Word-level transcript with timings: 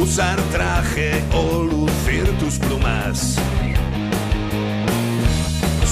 Usar 0.00 0.38
traje 0.52 1.24
o 1.32 1.62
lucir 1.62 2.30
tus 2.38 2.58
plumas. 2.58 3.36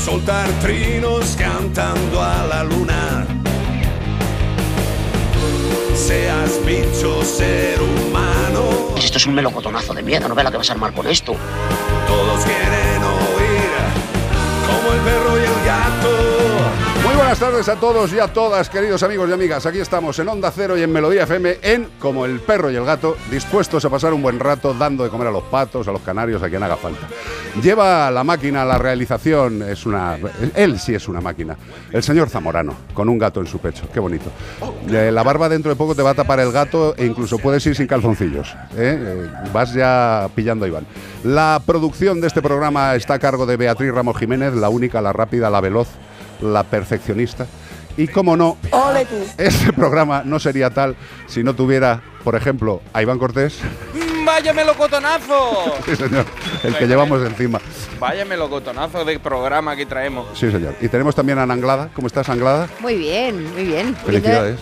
Soltar 0.04 0.48
trinos 0.60 1.34
cantando 1.38 2.22
a 2.22 2.46
la 2.46 2.64
luna. 2.64 3.26
Seas 5.94 6.60
bicho, 6.66 7.24
ser 7.24 7.80
humano. 7.80 8.94
Esto 8.98 9.16
es 9.16 9.26
un 9.26 9.34
melocotonazo 9.34 9.94
de 9.94 10.02
miedo, 10.02 10.28
no 10.28 10.34
ve 10.34 10.44
la 10.44 10.50
que 10.50 10.58
vas 10.58 10.68
a 10.68 10.74
armar 10.74 10.92
con 10.92 11.06
esto. 11.06 11.34
Todos 12.06 12.44
quieren 12.44 13.02
oír 13.02 13.70
como 14.66 14.92
el 14.92 15.00
perro 15.00 15.38
y 15.38 15.44
el. 15.44 15.53
Buenas 17.16 17.38
tardes 17.38 17.68
a 17.68 17.76
todos 17.76 18.12
y 18.12 18.18
a 18.18 18.28
todas, 18.28 18.68
queridos 18.68 19.02
amigos 19.02 19.28
y 19.28 19.32
amigas. 19.32 19.64
Aquí 19.66 19.78
estamos 19.78 20.18
en 20.18 20.28
Onda 20.28 20.50
Cero 20.50 20.76
y 20.76 20.82
en 20.82 20.92
Melodía 20.92 21.22
FM, 21.24 21.58
en 21.62 21.88
Como 21.98 22.24
el 22.26 22.40
perro 22.40 22.70
y 22.70 22.76
el 22.76 22.84
gato, 22.84 23.16
dispuestos 23.30 23.84
a 23.84 23.90
pasar 23.90 24.12
un 24.12 24.22
buen 24.22 24.38
rato 24.38 24.74
dando 24.74 25.04
de 25.04 25.10
comer 25.10 25.28
a 25.28 25.30
los 25.30 25.42
patos, 25.44 25.88
a 25.88 25.92
los 25.92 26.02
canarios, 26.02 26.42
a 26.42 26.48
quien 26.48 26.62
haga 26.62 26.76
falta. 26.76 27.06
Lleva 27.62 28.10
la 28.10 28.24
máquina, 28.24 28.64
la 28.64 28.78
realización, 28.78 29.62
es 29.62 29.86
una. 29.86 30.16
Él 30.54 30.78
sí 30.78 30.94
es 30.94 31.08
una 31.08 31.20
máquina. 31.20 31.56
El 31.92 32.02
señor 32.02 32.28
Zamorano, 32.28 32.74
con 32.92 33.08
un 33.08 33.18
gato 33.18 33.40
en 33.40 33.46
su 33.46 33.58
pecho. 33.58 33.88
Qué 33.92 34.00
bonito. 34.00 34.30
Eh, 34.88 35.10
La 35.12 35.22
barba 35.22 35.48
dentro 35.48 35.70
de 35.70 35.76
poco 35.76 35.94
te 35.94 36.02
va 36.02 36.10
a 36.10 36.14
tapar 36.14 36.40
el 36.40 36.52
gato 36.52 36.94
e 36.96 37.06
incluso 37.06 37.38
puedes 37.38 37.64
ir 37.66 37.74
sin 37.74 37.86
calzoncillos. 37.86 38.54
¿eh? 38.76 38.98
Eh, 39.00 39.30
Vas 39.52 39.72
ya 39.72 40.28
pillando 40.34 40.64
a 40.64 40.68
Iván. 40.68 40.86
La 41.22 41.60
producción 41.64 42.20
de 42.20 42.26
este 42.26 42.42
programa 42.42 42.94
está 42.94 43.14
a 43.14 43.18
cargo 43.18 43.46
de 43.46 43.56
Beatriz 43.56 43.92
Ramos 43.92 44.18
Jiménez, 44.18 44.54
la 44.54 44.68
única, 44.68 45.00
la 45.00 45.12
rápida, 45.12 45.48
la 45.48 45.60
veloz, 45.60 45.88
la 46.40 46.64
perfeccionista. 46.64 47.46
Y 47.96 48.08
como 48.08 48.36
no, 48.36 48.56
este 49.38 49.72
programa 49.72 50.22
no 50.24 50.40
sería 50.40 50.70
tal 50.70 50.96
si 51.26 51.44
no 51.44 51.54
tuviera, 51.54 52.02
por 52.24 52.34
ejemplo, 52.34 52.82
a 52.92 53.02
Iván 53.02 53.18
Cortés, 53.18 53.60
¡Vaya 54.24 54.54
melocotonazo! 54.54 55.74
sí 55.84 55.96
señor, 55.96 56.24
el 56.62 56.76
que 56.76 56.86
llevamos 56.86 57.22
encima. 57.22 57.60
Vaya 58.00 58.24
melocotonazo 58.24 59.04
de 59.04 59.18
programa 59.18 59.76
que 59.76 59.84
traemos. 59.84 60.26
Sí 60.38 60.50
señor. 60.50 60.74
Y 60.80 60.88
tenemos 60.88 61.14
también 61.14 61.38
a 61.38 61.42
Anglada. 61.42 61.90
¿Cómo 61.94 62.06
estás, 62.06 62.30
Anglada? 62.30 62.68
Muy 62.80 62.96
bien, 62.96 63.52
muy 63.52 63.64
bien. 63.64 63.94
Felicidades 63.96 64.58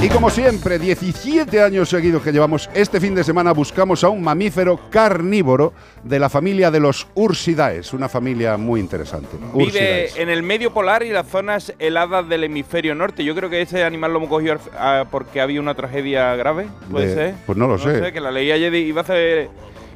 Y 0.00 0.08
como 0.08 0.30
siempre, 0.30 0.78
17 0.78 1.60
años 1.62 1.88
seguidos 1.88 2.22
que 2.22 2.30
llevamos, 2.32 2.70
este 2.72 3.00
fin 3.00 3.14
de 3.14 3.24
semana 3.24 3.52
buscamos 3.52 4.04
a 4.04 4.08
un 4.08 4.22
mamífero 4.22 4.78
carnívoro 4.88 5.72
de 6.04 6.20
la 6.20 6.28
familia 6.28 6.70
de 6.70 6.78
los 6.78 7.08
Ursidaes, 7.14 7.92
una 7.92 8.08
familia 8.08 8.56
muy 8.56 8.78
interesante. 8.80 9.36
Vive 9.52 9.64
Ursidaes. 9.66 10.16
en 10.16 10.28
el 10.28 10.44
medio 10.44 10.72
polar 10.72 11.02
y 11.02 11.10
las 11.10 11.26
zonas 11.26 11.74
heladas 11.80 12.28
del 12.28 12.44
hemisferio 12.44 12.94
norte. 12.94 13.24
Yo 13.24 13.34
creo 13.34 13.50
que 13.50 13.60
ese 13.60 13.82
animal 13.82 14.12
lo 14.12 14.18
hemos 14.18 14.30
cogido 14.30 14.58
ah, 14.78 15.04
porque 15.10 15.40
había 15.40 15.60
una 15.60 15.74
tragedia 15.74 16.34
grave. 16.36 16.68
¿Puede 16.90 17.06
De- 17.08 17.14
ser? 17.14 17.34
pues 17.44 17.58
no 17.58 17.66
lo 17.66 17.78
sé. 17.78 18.12
que 18.12 18.20
la 18.20 18.30
leí 18.30 18.52
ayer 18.52 18.72
y 18.74 18.78
iba 18.78 19.00
a 19.00 19.04
hacer. 19.04 19.50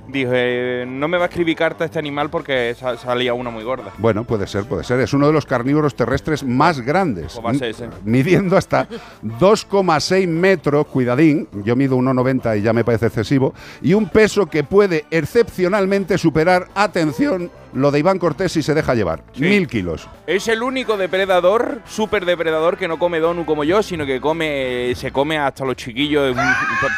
Dije, 0.08 0.84
no 0.86 1.06
me 1.08 1.16
va 1.16 1.24
a 1.24 1.28
escribir 1.28 1.56
carta 1.56 1.84
este 1.84 1.98
animal 1.98 2.28
porque 2.28 2.74
sa- 2.78 2.96
salía 2.96 3.34
una 3.34 3.50
muy 3.50 3.62
gorda. 3.62 3.92
Bueno, 3.98 4.24
puede 4.24 4.46
ser, 4.46 4.64
puede 4.64 4.82
ser. 4.84 5.00
Es 5.00 5.12
uno 5.14 5.28
de 5.28 5.32
los 5.32 5.46
carnívoros 5.46 5.94
terrestres 5.94 6.42
más 6.42 6.80
grandes. 6.80 7.40
Va 7.44 7.50
a 7.52 7.54
ser 7.54 7.70
ese. 7.70 7.88
Midiendo 8.04 8.56
hasta 8.56 8.88
2,6 9.22 10.26
metros, 10.28 10.86
cuidadín, 10.86 11.48
yo 11.64 11.76
mido 11.76 11.96
1,90 11.96 12.58
y 12.58 12.62
ya 12.62 12.72
me 12.72 12.84
parece 12.84 13.06
excesivo, 13.06 13.54
y 13.80 13.94
un 13.94 14.08
peso 14.08 14.46
que 14.46 14.64
puede 14.64 15.04
excepcionalmente 15.10 16.18
superar, 16.18 16.68
atención, 16.74 17.50
lo 17.72 17.90
de 17.90 18.00
Iván 18.00 18.18
Cortés 18.18 18.52
si 18.52 18.62
se 18.62 18.74
deja 18.74 18.94
llevar, 18.94 19.22
Sí. 19.32 19.42
mil 19.44 19.66
kilos. 19.66 20.08
Es 20.26 20.46
el 20.48 20.62
único 20.62 20.96
depredador, 20.96 21.80
super 21.86 22.26
depredador, 22.26 22.76
que 22.76 22.86
no 22.88 22.98
come 22.98 23.18
donu 23.20 23.46
como 23.46 23.64
yo, 23.64 23.82
sino 23.82 24.04
que 24.04 24.20
come, 24.20 24.92
se 24.94 25.10
come 25.10 25.38
hasta 25.38 25.64
los 25.64 25.76
chiquillos. 25.76 26.36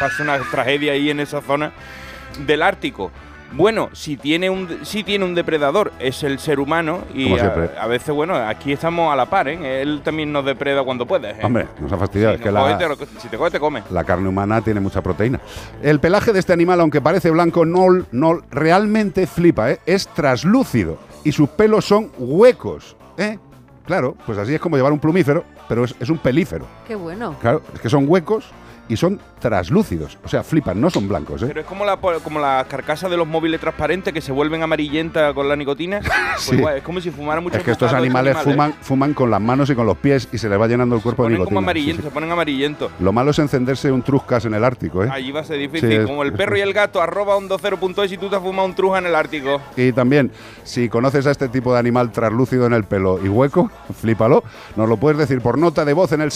Pasa 0.00 0.22
una 0.22 0.38
tragedia 0.50 0.92
ahí 0.92 1.10
en 1.10 1.20
esa 1.20 1.40
zona 1.40 1.72
del 2.46 2.62
Ártico. 2.62 3.10
Bueno, 3.52 3.90
si 3.92 4.16
tiene 4.16 4.50
un 4.50 4.80
si 4.82 5.04
tiene 5.04 5.24
un 5.24 5.32
depredador 5.36 5.92
es 6.00 6.24
el 6.24 6.40
ser 6.40 6.58
humano 6.58 7.02
y 7.14 7.38
a, 7.38 7.54
a 7.80 7.86
veces 7.86 8.12
bueno 8.12 8.34
aquí 8.34 8.72
estamos 8.72 9.12
a 9.12 9.16
la 9.16 9.26
par, 9.26 9.46
¿eh? 9.46 9.80
Él 9.80 10.00
también 10.02 10.32
nos 10.32 10.44
depreda 10.44 10.82
cuando 10.82 11.06
puede. 11.06 11.30
¿eh? 11.30 11.36
Hombre, 11.40 11.68
nos 11.80 11.92
ha 11.92 11.96
fastidiado, 11.96 12.32
Si 12.34 12.38
es 12.38 12.42
que 12.42 12.50
nos 12.50 12.54
la, 12.54 12.60
coge, 12.78 12.82
te 12.82 12.88
lo- 13.04 13.20
si 13.20 13.28
te 13.28 13.36
coge 13.38 13.50
te 13.52 13.60
come. 13.60 13.82
la 13.90 14.02
carne 14.02 14.28
humana 14.28 14.60
tiene 14.60 14.80
mucha 14.80 15.02
proteína. 15.02 15.40
El 15.82 16.00
pelaje 16.00 16.32
de 16.32 16.40
este 16.40 16.52
animal, 16.52 16.80
aunque 16.80 17.00
parece 17.00 17.30
blanco, 17.30 17.64
no, 17.64 17.86
no 18.10 18.40
realmente 18.50 19.28
flipa, 19.28 19.70
¿eh? 19.70 19.78
es 19.86 20.08
traslúcido 20.08 20.98
y 21.22 21.30
sus 21.30 21.48
pelos 21.50 21.84
son 21.84 22.10
huecos. 22.18 22.96
¿eh? 23.18 23.38
Claro, 23.86 24.16
pues 24.26 24.36
así 24.38 24.52
es 24.54 24.60
como 24.60 24.76
llevar 24.76 24.92
un 24.92 24.98
plumífero, 24.98 25.44
pero 25.68 25.84
es, 25.84 25.94
es 26.00 26.10
un 26.10 26.18
pelífero. 26.18 26.66
Qué 26.88 26.96
bueno. 26.96 27.36
Claro, 27.40 27.62
es 27.72 27.80
que 27.80 27.88
son 27.88 28.06
huecos 28.08 28.46
y 28.88 28.96
son 28.96 29.18
traslúcidos. 29.40 30.18
O 30.24 30.28
sea, 30.28 30.42
flipan, 30.42 30.80
no 30.80 30.90
son 30.90 31.06
blancos, 31.08 31.42
¿eh? 31.42 31.46
Pero 31.48 31.60
es 31.60 31.66
como 31.66 31.84
la 31.84 31.96
como 31.96 32.38
la 32.40 32.66
carcasa 32.68 33.08
de 33.08 33.16
los 33.16 33.26
móviles 33.26 33.60
transparentes 33.60 34.12
que 34.12 34.20
se 34.20 34.32
vuelven 34.32 34.62
amarillentas 34.62 35.32
con 35.34 35.48
la 35.48 35.56
nicotina. 35.56 36.00
Pues 36.34 36.42
Sí. 36.46 36.56
igual, 36.56 36.76
es 36.78 36.82
como 36.82 37.00
si 37.00 37.10
fumara 37.12 37.40
mucho 37.40 37.56
Es 37.58 37.62
que 37.62 37.70
estos 37.70 37.92
animales 37.92 38.36
fuman, 38.38 38.74
fuman 38.80 39.14
con 39.14 39.30
las 39.30 39.40
manos 39.40 39.70
y 39.70 39.74
con 39.76 39.86
los 39.86 39.96
pies 39.96 40.28
y 40.32 40.38
se 40.38 40.48
les 40.48 40.60
va 40.60 40.66
llenando 40.66 40.96
el 40.96 41.00
Se 41.00 41.04
cuerpo 41.04 41.24
de 41.24 41.30
nicotina. 41.30 41.48
como 41.48 41.60
Sí, 41.60 41.64
amarillentos, 41.64 42.02
sí. 42.04 42.08
se 42.08 42.14
ponen 42.14 42.30
amarillentos. 42.32 42.90
Lo 42.98 43.12
malo 43.12 43.30
es 43.30 43.38
encenderse 43.38 43.92
un 43.92 44.02
truscas 44.02 44.44
en 44.44 44.54
el 44.54 44.64
Ártico, 44.64 45.04
¿eh? 45.04 45.08
Allí 45.12 45.30
va 45.30 45.40
a 45.40 45.44
ser 45.44 45.58
difícil. 45.58 46.00
Sí, 46.00 46.06
como 46.06 46.22
el 46.24 46.32
perro 46.32 46.56
y 46.56 46.60
el 46.60 46.72
gato, 46.72 47.00
arroba 47.00 47.36
un 47.36 47.48
20.es 47.48 48.12
y 48.12 48.18
tú 48.18 48.28
te 48.28 48.36
has 48.36 48.42
fumado 48.42 48.66
un 48.66 48.74
truja 48.74 48.98
en 48.98 49.06
el 49.06 49.14
Ártico. 49.14 49.60
Y 49.76 49.92
también, 49.92 50.32
si 50.64 50.88
conoces 50.88 51.26
a 51.26 51.30
este 51.30 51.48
tipo 51.48 51.72
de 51.72 51.78
animal 51.78 52.10
translúcido 52.10 52.66
en 52.66 52.72
el 52.72 52.84
pelo 52.84 53.20
y 53.24 53.28
hueco, 53.28 53.70
flípalo, 54.00 54.42
nos 54.76 54.88
lo 54.88 54.96
puedes 54.96 55.18
decir 55.18 55.40
por 55.40 55.56
nota 55.56 55.84
de 55.84 55.92
voz 55.92 56.10
en 56.12 56.20
el 56.20 56.32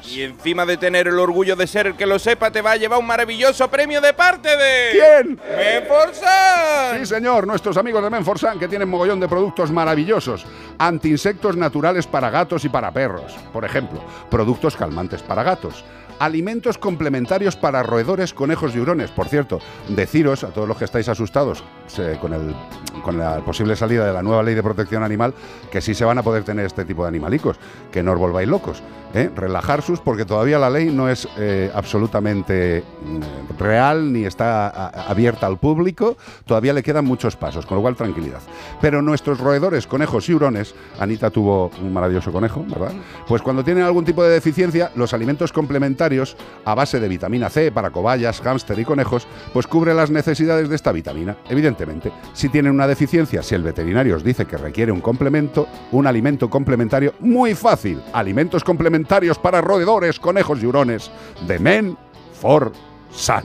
608-354-383. 0.00 0.06
Y 0.12 0.22
encima 0.22 0.66
de 0.66 0.76
tener 0.76 1.08
el 1.08 1.18
orgullo 1.18 1.56
de 1.56 1.66
ser 1.66 1.86
el 1.86 1.94
que 1.96 2.06
lo 2.06 2.18
sepa, 2.18 2.50
te 2.50 2.62
va 2.62 2.72
a 2.72 2.76
llevar 2.76 2.98
un 2.98 3.06
maravilloso 3.06 3.68
premio 3.68 4.00
de 4.00 4.12
parte 4.12 4.56
de. 4.56 4.90
¿Quién? 4.92 5.40
¡Menforsan! 5.56 6.98
Sí, 6.98 7.06
señor, 7.06 7.46
nuestros 7.46 7.76
amigos 7.76 8.02
de 8.02 8.10
Menforsan 8.10 8.58
que 8.58 8.68
tienen 8.68 8.88
mogollón 8.88 9.20
de 9.20 9.28
productos 9.28 9.70
maravillosos. 9.70 10.46
Antiinsectos 10.78 11.56
naturales 11.56 12.06
para 12.06 12.30
gatos 12.30 12.64
y 12.64 12.68
para 12.68 12.90
perros. 12.90 13.36
Por 13.52 13.64
ejemplo, 13.64 14.02
productos 14.30 14.76
calmantes 14.76 15.22
para 15.22 15.42
gatos. 15.42 15.84
Alimentos 16.22 16.78
complementarios 16.78 17.56
para 17.56 17.82
roedores, 17.82 18.32
conejos 18.32 18.76
y 18.76 18.78
hurones. 18.78 19.10
Por 19.10 19.26
cierto, 19.26 19.58
deciros 19.88 20.44
a 20.44 20.50
todos 20.50 20.68
los 20.68 20.76
que 20.76 20.84
estáis 20.84 21.08
asustados 21.08 21.64
se- 21.88 22.16
con, 22.20 22.32
el, 22.32 22.54
con 23.02 23.18
la 23.18 23.38
posible 23.40 23.74
salida 23.74 24.06
de 24.06 24.12
la 24.12 24.22
nueva 24.22 24.44
ley 24.44 24.54
de 24.54 24.62
protección 24.62 25.02
animal 25.02 25.34
que 25.72 25.80
sí 25.80 25.94
se 25.94 26.04
van 26.04 26.18
a 26.18 26.22
poder 26.22 26.44
tener 26.44 26.64
este 26.64 26.84
tipo 26.84 27.02
de 27.02 27.08
animalicos. 27.08 27.56
Que 27.90 28.04
no 28.04 28.12
os 28.12 28.18
volváis 28.20 28.48
locos. 28.48 28.84
¿eh? 29.14 29.30
Relajar 29.34 29.82
sus 29.82 29.98
porque 29.98 30.24
todavía 30.24 30.60
la 30.60 30.70
ley 30.70 30.90
no 30.92 31.08
es 31.08 31.26
eh, 31.38 31.72
absolutamente 31.74 32.84
mm, 33.04 33.58
real 33.58 34.12
ni 34.12 34.24
está 34.24 34.68
a- 34.68 35.10
abierta 35.10 35.48
al 35.48 35.58
público. 35.58 36.16
Todavía 36.46 36.72
le 36.72 36.84
quedan 36.84 37.04
muchos 37.04 37.34
pasos, 37.34 37.66
con 37.66 37.78
lo 37.78 37.82
cual 37.82 37.96
tranquilidad. 37.96 38.38
Pero 38.80 39.02
nuestros 39.02 39.40
roedores, 39.40 39.88
conejos 39.88 40.28
y 40.28 40.34
hurones, 40.34 40.72
Anita 41.00 41.30
tuvo 41.30 41.72
un 41.82 41.92
maravilloso 41.92 42.30
conejo, 42.30 42.64
¿verdad? 42.68 42.92
Pues 43.26 43.42
cuando 43.42 43.64
tienen 43.64 43.82
algún 43.82 44.04
tipo 44.04 44.22
de 44.22 44.30
deficiencia, 44.30 44.92
los 44.94 45.12
alimentos 45.14 45.52
complementarios 45.52 46.11
diarios 46.12 46.36
a 46.64 46.74
base 46.74 47.00
de 47.00 47.08
vitamina 47.08 47.48
C 47.48 47.72
para 47.72 47.90
cobayas, 47.90 48.40
hámster 48.40 48.78
y 48.78 48.84
conejos, 48.84 49.26
pues 49.52 49.66
cubre 49.66 49.94
las 49.94 50.10
necesidades 50.10 50.68
de 50.68 50.76
esta 50.76 50.92
vitamina. 50.92 51.36
Evidentemente, 51.48 52.12
si 52.34 52.48
tienen 52.48 52.72
una 52.72 52.86
deficiencia, 52.86 53.42
si 53.42 53.54
el 53.54 53.62
veterinario 53.62 54.16
os 54.16 54.24
dice 54.24 54.46
que 54.46 54.56
requiere 54.56 54.92
un 54.92 55.00
complemento, 55.00 55.66
un 55.90 56.06
alimento 56.06 56.48
complementario, 56.48 57.14
muy 57.20 57.54
fácil. 57.54 58.00
Alimentos 58.12 58.62
complementarios 58.62 59.38
para 59.38 59.60
roedores, 59.60 60.20
conejos 60.20 60.62
y 60.62 60.66
hurones. 60.66 61.10
De 61.46 61.58
Men 61.58 61.96
for 62.40 62.72
Sun. 63.10 63.42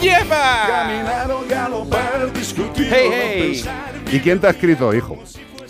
¡Lleva! 0.00 0.66
Caminar 0.66 1.30
o 1.30 1.44
galopar, 1.48 2.32
discutir 2.32 2.88
Hey, 2.90 3.62
hey. 3.64 3.64
¿Y 4.10 4.20
quién 4.20 4.40
te 4.40 4.48
ha 4.48 4.50
escrito, 4.50 4.92
hijo? 4.92 5.16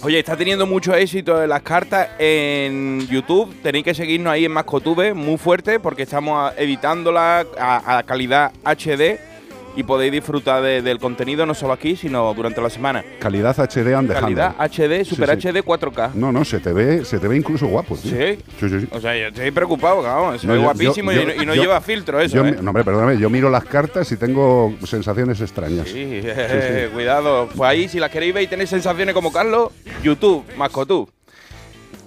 Oye, 0.04 0.18
está 0.18 0.36
teniendo 0.36 0.66
mucho 0.66 0.92
éxito 0.96 1.46
las 1.46 1.62
cartas 1.62 2.08
en 2.18 3.06
YouTube. 3.06 3.54
Tenéis 3.62 3.84
que 3.84 3.94
seguirnos 3.94 4.32
ahí 4.32 4.44
en 4.44 4.50
Mascotube, 4.50 5.14
muy 5.14 5.38
fuerte, 5.38 5.78
porque 5.78 6.02
estamos 6.02 6.52
editándola 6.56 7.46
a, 7.56 7.98
a 7.98 8.02
calidad 8.02 8.50
HD 8.64 9.31
y 9.74 9.82
podéis 9.84 10.12
disfrutar 10.12 10.62
de- 10.62 10.82
del 10.82 10.98
contenido 10.98 11.46
no 11.46 11.54
solo 11.54 11.72
aquí, 11.72 11.96
sino 11.96 12.32
durante 12.34 12.60
la 12.60 12.68
semana. 12.70 13.02
Calidad 13.18 13.58
HD 13.58 13.94
and 13.94 14.12
Calidad. 14.12 14.54
HD, 14.58 15.04
Super 15.04 15.30
Sí, 15.36 15.42
sí. 15.42 15.48
HD 15.48 15.62
4K. 15.62 16.10
No, 16.14 16.30
no, 16.30 16.44
se 16.44 16.60
te 16.60 16.72
ve, 16.72 17.04
se 17.04 17.18
te 17.18 17.26
ve 17.28 17.36
incluso 17.36 17.66
guapo, 17.66 17.96
tío. 17.96 18.10
Sí. 18.10 18.38
Sí, 18.60 18.68
sí, 18.68 18.80
sí. 18.80 18.88
O 18.92 19.00
sea, 19.00 19.16
yo 19.16 19.28
estoy 19.28 19.50
preocupado, 19.50 20.02
cabrón. 20.02 20.38
Se 20.38 20.46
No, 20.46 20.52
ve 20.52 20.58
yo- 20.58 20.64
guapísimo 20.64 21.10
yo- 21.12 21.22
y, 21.22 21.26
no- 21.26 21.42
y 21.42 21.46
no 21.46 21.54
yo- 21.54 21.62
lleva 21.62 21.80
filtro 21.80 22.20
eso, 22.20 22.44
¿eh? 22.44 22.56
no, 22.60 22.70
hombre, 22.70 22.84
perdóname, 22.84 23.18
yo 23.18 23.30
miro 23.30 23.48
las 23.50 23.64
cartas 23.64 24.10
y 24.12 24.16
tengo 24.16 24.74
sensaciones 24.84 25.40
extrañas. 25.40 25.88
Sí, 25.88 26.20
eh, 26.22 26.90
cuidado. 26.92 27.48
Pues 27.56 27.68
ahí, 27.70 27.88
si 27.88 27.98
las 27.98 28.10
queréis 28.10 28.34
ver 28.34 28.42
y 28.42 28.46
tenéis 28.48 28.70
sensaciones 28.70 29.14
como 29.14 29.32
Carlos, 29.32 29.70
YouTube, 30.02 30.44
Mascotub. 30.56 31.08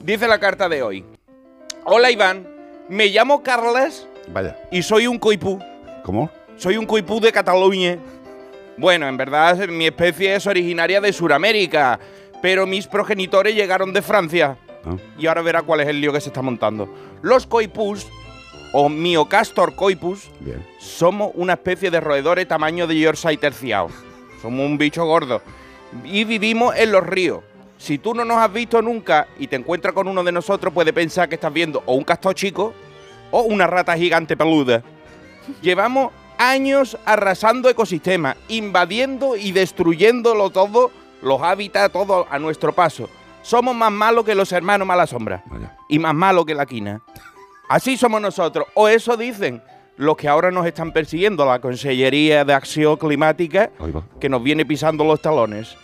Dice 0.03 0.27
la 0.27 0.39
carta 0.39 0.69
de 0.69 0.83
hoy. 0.83 1.03
Hola 1.83 2.11
Iván, 2.11 2.47
me 2.89 3.07
llamo 3.07 3.41
Carles 3.43 4.07
Vaya, 4.31 4.55
y 4.71 4.81
soy 4.83 5.07
un 5.07 5.17
coipú. 5.19 5.59
¿cómo? 6.03 6.29
Soy 6.57 6.77
un 6.77 6.85
coipú 6.85 7.19
de 7.19 7.31
Cataluña. 7.31 7.97
Bueno, 8.77 9.07
en 9.07 9.17
verdad 9.17 9.67
mi 9.67 9.85
especie 9.87 10.35
es 10.35 10.47
originaria 10.47 11.01
de 11.01 11.11
Sudamérica, 11.13 11.99
pero 12.41 12.65
mis 12.65 12.87
progenitores 12.87 13.55
llegaron 13.55 13.93
de 13.93 14.01
Francia. 14.01 14.57
Ah. 14.85 14.95
Y 15.17 15.27
ahora 15.27 15.41
verá 15.41 15.61
cuál 15.63 15.81
es 15.81 15.87
el 15.87 15.99
lío 15.99 16.13
que 16.13 16.21
se 16.21 16.29
está 16.29 16.41
montando. 16.41 16.93
Los 17.21 17.45
coipús, 17.45 18.07
o 18.71 18.89
Miocastor 18.89 19.75
coipus, 19.75 20.29
Bien. 20.39 20.65
somos 20.79 21.31
una 21.35 21.53
especie 21.53 21.91
de 21.91 21.99
roedores 21.99 22.47
tamaño 22.47 22.87
de 22.87 22.99
Yorkshire 22.99 23.37
terciado. 23.37 23.89
Somos 24.41 24.65
un 24.65 24.77
bicho 24.77 25.05
gordo. 25.05 25.41
Y 26.03 26.23
vivimos 26.23 26.75
en 26.75 26.91
los 26.91 27.05
ríos. 27.05 27.39
Si 27.77 27.97
tú 27.97 28.13
no 28.13 28.23
nos 28.23 28.37
has 28.37 28.51
visto 28.51 28.81
nunca 28.81 29.27
y 29.37 29.47
te 29.47 29.55
encuentras 29.57 29.93
con 29.93 30.07
uno 30.07 30.23
de 30.23 30.31
nosotros, 30.31 30.73
puede 30.73 30.93
pensar 30.93 31.27
que 31.27 31.35
estás 31.35 31.51
viendo 31.51 31.83
o 31.85 31.95
un 31.95 32.03
castor 32.03 32.33
chico 32.33 32.73
o 33.31 33.41
una 33.41 33.67
rata 33.67 33.95
gigante 33.97 34.37
peluda. 34.37 34.81
Llevamos 35.61 36.11
años 36.37 36.97
arrasando 37.05 37.69
ecosistemas, 37.69 38.37
invadiendo 38.47 39.35
y 39.35 39.51
destruyéndolo 39.51 40.49
todo, 40.49 40.91
los 41.21 41.41
hábitats, 41.41 41.93
todo 41.93 42.27
a 42.29 42.39
nuestro 42.39 42.73
paso. 42.73 43.09
Somos 43.41 43.75
más 43.75 43.91
malos 43.91 44.25
que 44.25 44.35
los 44.35 44.51
hermanos 44.51 44.87
Mala 44.87 45.05
Sombra 45.05 45.43
Vaya. 45.45 45.77
y 45.87 45.99
más 45.99 46.13
malos 46.13 46.45
que 46.45 46.55
la 46.55 46.65
quina. 46.65 47.01
Así 47.69 47.97
somos 47.97 48.21
nosotros, 48.21 48.67
o 48.73 48.87
eso 48.87 49.17
dicen 49.17 49.61
los 49.97 50.17
que 50.17 50.27
ahora 50.27 50.51
nos 50.51 50.65
están 50.65 50.91
persiguiendo, 50.91 51.45
la 51.45 51.59
Consellería 51.59 52.43
de 52.43 52.53
Acción 52.53 52.97
Climática, 52.97 53.71
que 54.19 54.29
nos 54.29 54.43
viene 54.43 54.65
pisando 54.65 55.03
los 55.03 55.21
talones. 55.21 55.75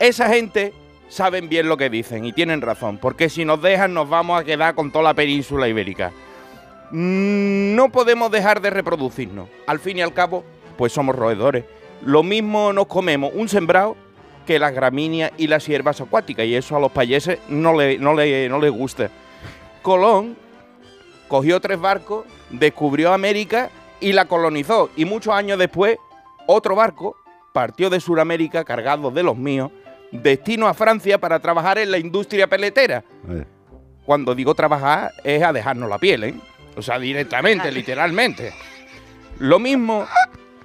Esa 0.00 0.28
gente 0.28 0.74
saben 1.08 1.48
bien 1.48 1.68
lo 1.68 1.76
que 1.76 1.88
dicen 1.88 2.24
y 2.24 2.32
tienen 2.32 2.60
razón, 2.60 2.98
porque 2.98 3.28
si 3.28 3.44
nos 3.44 3.62
dejan 3.62 3.94
nos 3.94 4.08
vamos 4.08 4.40
a 4.40 4.44
quedar 4.44 4.74
con 4.74 4.90
toda 4.90 5.04
la 5.04 5.14
península 5.14 5.68
ibérica. 5.68 6.12
No 6.90 7.90
podemos 7.90 8.30
dejar 8.30 8.60
de 8.60 8.70
reproducirnos. 8.70 9.48
Al 9.66 9.78
fin 9.78 9.98
y 9.98 10.02
al 10.02 10.12
cabo, 10.12 10.44
pues 10.76 10.92
somos 10.92 11.14
roedores. 11.14 11.64
Lo 12.04 12.22
mismo 12.22 12.72
nos 12.72 12.86
comemos 12.86 13.32
un 13.34 13.48
sembrado 13.48 13.96
que 14.46 14.58
las 14.58 14.74
gramíneas 14.74 15.32
y 15.38 15.46
las 15.46 15.66
hierbas 15.66 16.00
acuáticas, 16.00 16.44
y 16.44 16.54
eso 16.54 16.76
a 16.76 16.80
los 16.80 16.92
payeses 16.92 17.38
no 17.48 17.72
le, 17.78 17.98
no 17.98 18.14
le, 18.14 18.48
no 18.48 18.58
les 18.58 18.70
gusta. 18.70 19.10
Colón 19.82 20.36
cogió 21.28 21.60
tres 21.60 21.80
barcos, 21.80 22.26
descubrió 22.50 23.12
América 23.12 23.70
y 24.00 24.12
la 24.12 24.26
colonizó. 24.26 24.90
Y 24.96 25.04
muchos 25.04 25.32
años 25.32 25.58
después, 25.58 25.96
otro 26.46 26.76
barco 26.76 27.16
partió 27.52 27.88
de 27.88 28.00
Sudamérica 28.00 28.64
cargado 28.64 29.10
de 29.10 29.22
los 29.22 29.36
míos, 29.36 29.70
destino 30.12 30.68
a 30.68 30.74
Francia 30.74 31.18
para 31.18 31.40
trabajar 31.40 31.78
en 31.78 31.90
la 31.90 31.98
industria 31.98 32.46
peletera. 32.46 33.04
Vaya. 33.22 33.46
Cuando 34.04 34.34
digo 34.34 34.54
trabajar 34.54 35.12
es 35.24 35.42
a 35.42 35.52
dejarnos 35.52 35.88
la 35.88 35.98
piel, 35.98 36.24
¿eh? 36.24 36.34
O 36.76 36.82
sea, 36.82 36.98
directamente, 36.98 37.70
literalmente. 37.70 38.52
Lo 39.38 39.58
mismo 39.58 40.06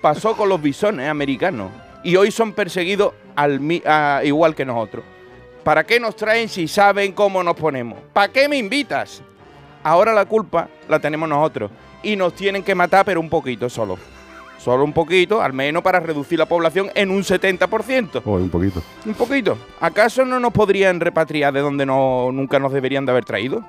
pasó 0.01 0.35
con 0.35 0.49
los 0.49 0.61
bisones 0.61 1.07
americanos 1.09 1.71
y 2.03 2.15
hoy 2.15 2.31
son 2.31 2.53
perseguidos 2.53 3.13
al 3.35 3.59
a- 3.85 4.21
igual 4.23 4.55
que 4.55 4.65
nosotros. 4.65 5.03
¿Para 5.63 5.83
qué 5.85 5.99
nos 5.99 6.15
traen 6.15 6.47
si 6.49 6.67
saben 6.67 7.11
cómo 7.11 7.43
nos 7.43 7.55
ponemos? 7.55 7.99
¿Para 8.13 8.31
qué 8.31 8.47
me 8.47 8.57
invitas? 8.57 9.21
Ahora 9.83 10.13
la 10.13 10.25
culpa 10.25 10.67
la 10.87 10.99
tenemos 10.99 11.27
nosotros 11.29 11.71
y 12.01 12.15
nos 12.15 12.33
tienen 12.33 12.63
que 12.63 12.73
matar, 12.75 13.05
pero 13.05 13.19
un 13.19 13.29
poquito 13.29 13.69
solo. 13.69 13.97
Solo 14.57 14.83
un 14.83 14.91
poquito, 14.91 15.41
al 15.41 15.53
menos 15.53 15.81
para 15.81 15.99
reducir 16.01 16.37
la 16.37 16.45
población 16.45 16.89
en 16.93 17.11
un 17.11 17.23
70%. 17.23 18.21
Oh, 18.25 18.31
un 18.31 18.49
poquito. 18.49 18.83
Un 19.05 19.13
poquito. 19.13 19.57
¿Acaso 19.79 20.25
no 20.25 20.37
nos 20.39 20.51
podrían 20.51 20.99
repatriar 20.99 21.53
de 21.53 21.61
donde 21.61 21.85
no, 21.85 22.29
nunca 22.33 22.59
nos 22.59 22.73
deberían 22.73 23.05
de 23.05 23.11
haber 23.13 23.23
traído? 23.25 23.63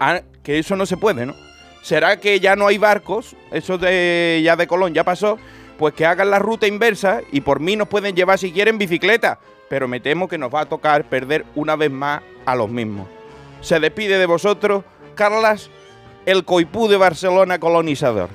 Ah, 0.00 0.20
que 0.42 0.58
eso 0.58 0.76
no 0.76 0.86
se 0.86 0.96
puede, 0.96 1.26
¿no? 1.26 1.34
¿Será 1.82 2.18
que 2.18 2.40
ya 2.40 2.56
no 2.56 2.66
hay 2.66 2.78
barcos? 2.78 3.36
Eso 3.50 3.78
de 3.78 4.40
ya 4.44 4.56
de 4.56 4.66
Colón 4.66 4.92
ya 4.92 5.04
pasó. 5.04 5.38
Pues 5.78 5.94
que 5.94 6.06
hagan 6.06 6.30
la 6.30 6.38
ruta 6.38 6.66
inversa 6.66 7.20
y 7.30 7.42
por 7.42 7.60
mí 7.60 7.76
nos 7.76 7.88
pueden 7.88 8.16
llevar 8.16 8.38
si 8.38 8.50
quieren 8.50 8.78
bicicleta. 8.78 9.38
Pero 9.68 9.88
me 9.88 10.00
temo 10.00 10.28
que 10.28 10.38
nos 10.38 10.52
va 10.52 10.62
a 10.62 10.66
tocar 10.66 11.04
perder 11.04 11.44
una 11.54 11.76
vez 11.76 11.90
más 11.90 12.22
a 12.44 12.54
los 12.54 12.68
mismos. 12.68 13.06
Se 13.60 13.78
despide 13.78 14.18
de 14.18 14.26
vosotros, 14.26 14.84
Carlas, 15.14 15.70
el 16.24 16.44
coipú 16.44 16.88
de 16.88 16.96
Barcelona 16.96 17.58
colonizador. 17.58 18.30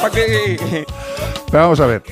¿Para 0.00 0.10
qué? 0.14 0.56
Pero 1.50 1.62
vamos 1.62 1.80
a 1.80 1.86
ver. 1.86 2.02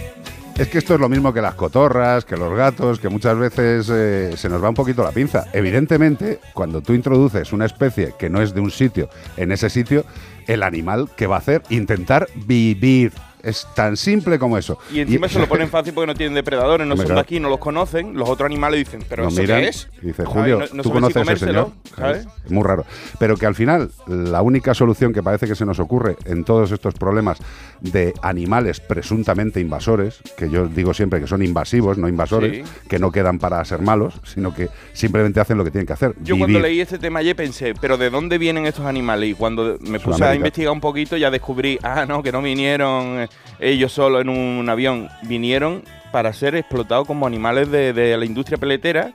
Es 0.58 0.68
que 0.68 0.78
esto 0.78 0.94
es 0.94 1.00
lo 1.00 1.08
mismo 1.08 1.32
que 1.32 1.40
las 1.40 1.54
cotorras, 1.54 2.24
que 2.24 2.36
los 2.36 2.54
gatos, 2.54 3.00
que 3.00 3.08
muchas 3.08 3.36
veces 3.38 3.88
eh, 3.90 4.34
se 4.36 4.48
nos 4.48 4.62
va 4.62 4.68
un 4.68 4.74
poquito 4.74 5.02
la 5.02 5.10
pinza. 5.10 5.46
Evidentemente, 5.52 6.40
cuando 6.52 6.82
tú 6.82 6.92
introduces 6.92 7.52
una 7.52 7.64
especie 7.64 8.14
que 8.18 8.28
no 8.28 8.42
es 8.42 8.52
de 8.54 8.60
un 8.60 8.70
sitio 8.70 9.08
en 9.36 9.50
ese 9.50 9.70
sitio, 9.70 10.04
el 10.46 10.62
animal 10.62 11.08
que 11.16 11.26
va 11.26 11.36
a 11.36 11.38
hacer 11.38 11.62
intentar 11.70 12.28
vivir. 12.46 13.12
Es 13.42 13.66
tan 13.74 13.96
simple 13.96 14.38
como 14.38 14.56
eso. 14.56 14.78
Y 14.92 15.00
encima 15.00 15.28
se 15.28 15.38
lo 15.38 15.48
ponen 15.48 15.68
fácil 15.70 15.92
porque 15.92 16.06
no 16.06 16.14
tienen 16.14 16.34
depredadores, 16.34 16.86
no 16.86 16.96
son 16.96 17.08
de 17.14 17.20
aquí, 17.20 17.40
no 17.40 17.48
los 17.48 17.58
conocen. 17.58 18.14
Los 18.16 18.28
otros 18.28 18.46
animales 18.46 18.78
dicen, 18.78 19.04
¿pero 19.08 19.24
Nos 19.24 19.32
eso 19.32 19.42
miran 19.42 19.60
qué 19.62 19.68
es? 19.68 19.88
dice. 20.00 20.24
Julio, 20.24 20.60
No- 20.60 20.66
no 20.74 20.82
tú 20.82 20.88
si 20.90 20.92
conoces 20.94 21.28
ese 21.28 21.46
señor. 21.46 21.70
¿sabes? 21.96 22.26
Es 22.44 22.50
muy 22.52 22.62
raro. 22.64 22.84
Pero 23.18 23.36
que 23.36 23.46
al 23.46 23.54
final, 23.54 23.90
la 24.06 24.42
única 24.42 24.74
solución 24.74 25.12
que 25.12 25.22
parece 25.22 25.46
que 25.48 25.54
se 25.56 25.66
nos 25.66 25.80
ocurre 25.80 26.16
en 26.24 26.44
todos 26.44 26.70
estos 26.72 26.94
problemas 26.94 27.38
de 27.80 28.14
animales 28.22 28.78
presuntamente 28.80 29.60
invasores, 29.60 30.20
que 30.36 30.48
yo 30.48 30.66
digo 30.68 30.94
siempre 30.94 31.20
que 31.20 31.26
son 31.26 31.42
invasivos, 31.42 31.98
no 31.98 32.08
invasores, 32.08 32.66
Sí. 32.66 32.72
que 32.88 32.98
no 32.98 33.10
quedan 33.10 33.38
para 33.38 33.64
ser 33.64 33.80
malos, 33.82 34.20
sino 34.24 34.54
que 34.54 34.68
simplemente 34.92 35.40
hacen 35.40 35.58
lo 35.58 35.64
que 35.64 35.70
tienen 35.70 35.86
que 35.86 35.92
hacer. 35.94 36.14
Yo 36.18 36.34
vivir. 36.34 36.38
cuando 36.38 36.60
leí 36.60 36.80
este 36.80 36.98
tema 36.98 37.18
ayer 37.20 37.34
pensé, 37.34 37.74
¿pero 37.80 37.96
de 37.96 38.08
dónde 38.10 38.38
vienen 38.38 38.66
estos 38.66 38.86
animales? 38.86 39.30
Y 39.30 39.34
cuando 39.34 39.78
me 39.80 39.98
puse 39.98 40.24
a 40.24 40.34
investigar 40.34 40.72
un 40.72 40.80
poquito 40.80 41.16
ya 41.16 41.30
descubrí, 41.30 41.78
ah, 41.82 42.04
no, 42.06 42.22
que 42.22 42.30
no 42.30 42.40
vinieron 42.40 43.20
eh, 43.22 43.28
ellos 43.58 43.92
solo 43.92 44.20
en 44.20 44.28
un 44.28 44.68
avión, 44.68 45.08
vinieron 45.22 45.84
para 46.10 46.32
ser 46.32 46.54
explotados 46.54 47.06
como 47.06 47.26
animales 47.26 47.70
de, 47.70 48.16
la 48.16 48.24
industria 48.24 48.58
peletera, 48.58 49.10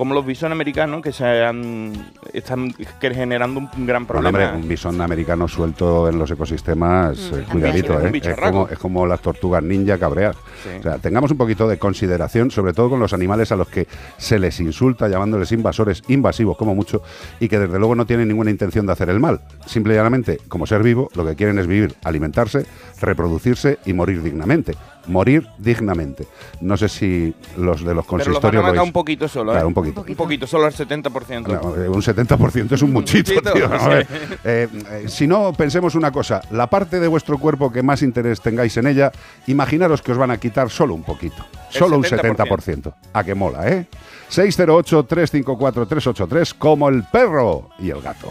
como 0.00 0.14
los 0.14 0.24
bisones 0.24 0.52
americanos 0.52 1.02
que 1.02 1.12
se 1.12 1.26
han, 1.44 1.92
están 2.32 2.72
generando 3.02 3.60
un 3.60 3.86
gran 3.86 4.06
Bueno, 4.06 4.22
problema. 4.22 4.46
hombre, 4.46 4.62
un 4.62 4.66
bisón 4.66 4.98
americano 4.98 5.46
suelto 5.46 6.08
en 6.08 6.18
los 6.18 6.30
ecosistemas, 6.30 7.18
eh, 7.34 7.44
Mm, 7.46 7.52
cuidadito, 7.52 8.00
¿eh? 8.00 8.10
Es 8.14 8.34
como, 8.34 8.66
es 8.68 8.78
como 8.78 9.06
las 9.06 9.20
tortugas 9.20 9.62
ninja 9.62 9.98
cabreas. 9.98 10.36
Sí. 10.62 10.70
O 10.78 10.82
sea, 10.82 10.96
tengamos 10.96 11.30
un 11.32 11.36
poquito 11.36 11.68
de 11.68 11.78
consideración, 11.78 12.50
sobre 12.50 12.72
todo 12.72 12.88
con 12.88 12.98
los 12.98 13.12
animales 13.12 13.52
a 13.52 13.56
los 13.56 13.68
que 13.68 13.86
se 14.16 14.38
les 14.38 14.58
insulta 14.60 15.06
llamándoles 15.06 15.52
invasores, 15.52 16.02
invasivos 16.08 16.56
como 16.56 16.74
mucho, 16.74 17.02
y 17.38 17.48
que 17.50 17.58
desde 17.58 17.78
luego 17.78 17.94
no 17.94 18.06
tienen 18.06 18.28
ninguna 18.28 18.50
intención 18.50 18.86
de 18.86 18.92
hacer 18.92 19.10
el 19.10 19.20
mal. 19.20 19.42
Simple 19.66 19.92
y 19.92 19.96
llanamente, 19.98 20.38
como 20.48 20.66
ser 20.66 20.82
vivo, 20.82 21.10
lo 21.14 21.26
que 21.26 21.36
quieren 21.36 21.58
es 21.58 21.66
vivir, 21.66 21.94
alimentarse, 22.04 22.64
reproducirse 23.02 23.78
y 23.84 23.92
morir 23.92 24.22
dignamente. 24.22 24.76
Morir 25.10 25.46
dignamente. 25.58 26.26
No 26.60 26.76
sé 26.76 26.88
si 26.88 27.34
los 27.56 27.84
de 27.84 27.94
los 27.94 28.04
Pero 28.04 28.04
los 28.04 28.06
consistorios 28.06 28.74
lo 28.74 28.82
un 28.82 28.92
poquito 28.92 29.28
solo, 29.28 29.52
¿eh? 29.52 29.54
Claro, 29.54 29.68
un 29.68 29.74
poquito. 29.74 30.04
Un 30.06 30.14
poquito, 30.14 30.46
solo 30.46 30.66
el 30.66 30.72
70%. 30.72 31.46
No, 31.46 31.76
eh, 31.76 31.88
un 31.88 32.00
70% 32.00 32.72
es 32.72 32.82
un 32.82 32.92
muchito, 32.92 33.34
muchito, 33.34 33.52
tío. 33.52 33.66
A 33.66 33.88
ver. 33.88 34.06
Eh, 34.44 34.68
eh, 34.90 35.04
si 35.08 35.26
no, 35.26 35.52
pensemos 35.52 35.94
una 35.94 36.10
cosa. 36.10 36.40
La 36.50 36.68
parte 36.68 37.00
de 37.00 37.08
vuestro 37.08 37.38
cuerpo 37.38 37.70
que 37.70 37.82
más 37.82 38.02
interés 38.02 38.40
tengáis 38.40 38.76
en 38.76 38.86
ella, 38.86 39.12
imaginaros 39.46 40.02
que 40.02 40.12
os 40.12 40.18
van 40.18 40.30
a 40.30 40.38
quitar 40.38 40.70
solo 40.70 40.94
un 40.94 41.02
poquito. 41.02 41.44
El 41.72 41.78
Solo 41.78 41.96
un 41.96 42.04
70%. 42.04 42.36
70%. 42.36 42.94
A 43.12 43.24
que 43.24 43.34
mola, 43.34 43.68
¿eh? 43.68 43.86
608-354-383 44.30 46.54
como 46.56 46.88
el 46.88 47.02
perro 47.04 47.68
y 47.78 47.90
el 47.90 48.00
gato. 48.00 48.28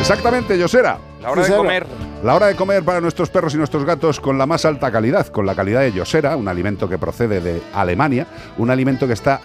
Exactamente, 0.00 0.58
Yosera. 0.58 0.98
La 1.20 1.32
hora 1.32 1.42
de 1.42 1.56
comer. 1.56 1.86
La 2.24 2.34
hora 2.34 2.48
de 2.48 2.56
comer 2.56 2.82
para 2.82 3.00
nuestros 3.00 3.30
perros 3.30 3.54
y 3.54 3.58
nuestros 3.58 3.84
gatos 3.84 4.18
con 4.18 4.38
la 4.38 4.46
más 4.46 4.64
alta 4.64 4.90
calidad, 4.90 5.28
con 5.28 5.46
la 5.46 5.54
calidad 5.54 5.82
de 5.82 5.92
Yosera, 5.92 6.36
un 6.36 6.48
alimento 6.48 6.88
que 6.88 6.98
procede 6.98 7.40
de 7.40 7.62
Alemania, 7.72 8.26
un 8.58 8.70
alimento 8.70 9.06
que 9.06 9.12
está 9.12 9.40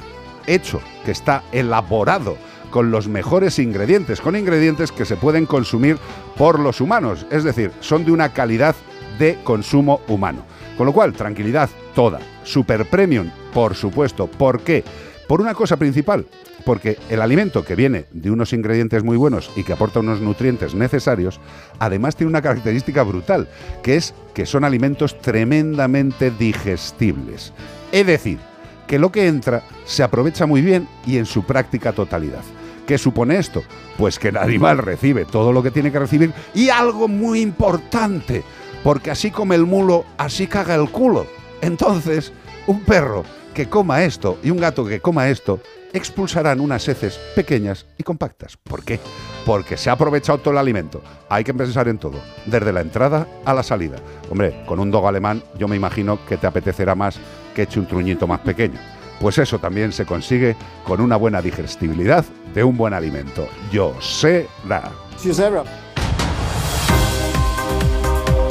hecho, 0.47 0.81
que 1.05 1.11
está 1.11 1.43
elaborado 1.51 2.35
con 2.71 2.89
los 2.89 3.07
mejores 3.07 3.59
ingredientes, 3.59 4.21
con 4.21 4.35
ingredientes 4.35 4.91
que 4.91 5.05
se 5.05 5.17
pueden 5.17 5.45
consumir 5.45 5.99
por 6.35 6.59
los 6.59 6.81
humanos, 6.81 7.27
es 7.29 7.43
decir, 7.43 7.71
son 7.79 8.05
de 8.05 8.11
una 8.11 8.33
calidad 8.33 8.75
de 9.19 9.37
consumo 9.43 10.01
humano. 10.07 10.43
Con 10.75 10.87
lo 10.87 10.93
cual, 10.93 11.13
tranquilidad 11.13 11.69
toda, 11.93 12.19
super 12.43 12.89
premium, 12.89 13.29
por 13.53 13.75
supuesto. 13.75 14.25
¿Por 14.25 14.61
qué? 14.61 14.83
Por 15.27 15.41
una 15.41 15.53
cosa 15.53 15.77
principal, 15.77 16.25
porque 16.65 16.97
el 17.09 17.21
alimento 17.21 17.63
que 17.63 17.75
viene 17.75 18.05
de 18.11 18.31
unos 18.31 18.53
ingredientes 18.53 19.03
muy 19.03 19.17
buenos 19.17 19.51
y 19.55 19.63
que 19.63 19.73
aporta 19.73 19.99
unos 19.99 20.21
nutrientes 20.21 20.73
necesarios, 20.73 21.39
además 21.79 22.15
tiene 22.15 22.29
una 22.29 22.41
característica 22.41 23.03
brutal, 23.03 23.47
que 23.81 23.95
es 23.95 24.13
que 24.33 24.45
son 24.45 24.63
alimentos 24.63 25.19
tremendamente 25.19 26.31
digestibles. 26.31 27.53
Es 27.91 28.05
decir, 28.05 28.39
que 28.87 28.99
lo 28.99 29.11
que 29.11 29.27
entra 29.27 29.63
se 29.85 30.03
aprovecha 30.03 30.45
muy 30.45 30.61
bien 30.61 30.87
y 31.05 31.17
en 31.17 31.25
su 31.25 31.43
práctica 31.43 31.93
totalidad. 31.93 32.43
¿Qué 32.87 32.97
supone 32.97 33.37
esto? 33.37 33.63
Pues 33.97 34.19
que 34.19 34.29
el 34.29 34.37
animal 34.37 34.77
recibe 34.79 35.25
todo 35.25 35.53
lo 35.53 35.63
que 35.63 35.71
tiene 35.71 35.91
que 35.91 35.99
recibir 35.99 36.33
y 36.53 36.69
algo 36.69 37.07
muy 37.07 37.39
importante, 37.39 38.43
porque 38.83 39.11
así 39.11 39.31
come 39.31 39.55
el 39.55 39.65
mulo, 39.65 40.05
así 40.17 40.47
caga 40.47 40.75
el 40.75 40.89
culo. 40.89 41.25
Entonces, 41.61 42.33
un 42.67 42.81
perro 42.81 43.23
que 43.53 43.69
coma 43.69 44.03
esto 44.03 44.37
y 44.43 44.49
un 44.49 44.57
gato 44.57 44.85
que 44.85 44.99
coma 44.99 45.29
esto 45.29 45.61
expulsarán 45.93 46.59
unas 46.59 46.87
heces 46.87 47.19
pequeñas 47.35 47.85
y 47.97 48.03
compactas. 48.03 48.57
¿Por 48.57 48.83
qué? 48.83 48.99
Porque 49.45 49.77
se 49.77 49.89
ha 49.89 49.93
aprovechado 49.93 50.39
todo 50.39 50.51
el 50.51 50.57
alimento. 50.57 51.01
Hay 51.29 51.43
que 51.43 51.53
pensar 51.53 51.87
en 51.87 51.99
todo, 51.99 52.19
desde 52.45 52.73
la 52.73 52.81
entrada 52.81 53.27
a 53.45 53.53
la 53.53 53.63
salida. 53.63 53.97
Hombre, 54.29 54.63
con 54.65 54.79
un 54.79 54.91
dog 54.91 55.07
alemán 55.07 55.43
yo 55.57 55.67
me 55.67 55.75
imagino 55.75 56.19
que 56.25 56.37
te 56.37 56.47
apetecerá 56.47 56.95
más 56.95 57.17
que 57.55 57.63
eche 57.63 57.79
un 57.79 57.87
truñito 57.87 58.27
más 58.27 58.39
pequeño. 58.39 58.79
Pues 59.21 59.37
eso 59.37 59.59
también 59.59 59.93
se 59.93 60.05
consigue 60.05 60.55
con 60.83 60.99
una 60.99 61.15
buena 61.15 61.41
digestibilidad 61.41 62.25
de 62.53 62.63
un 62.63 62.75
buen 62.75 62.93
alimento. 62.93 63.47
Yo 63.71 63.95
sé 64.01 64.47
la. 64.67 64.91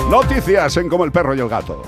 Noticias 0.09 0.77
en 0.77 0.89
Como 0.89 1.05
el 1.05 1.13
perro 1.13 1.35
y 1.35 1.41
el 1.41 1.49
gato. 1.49 1.83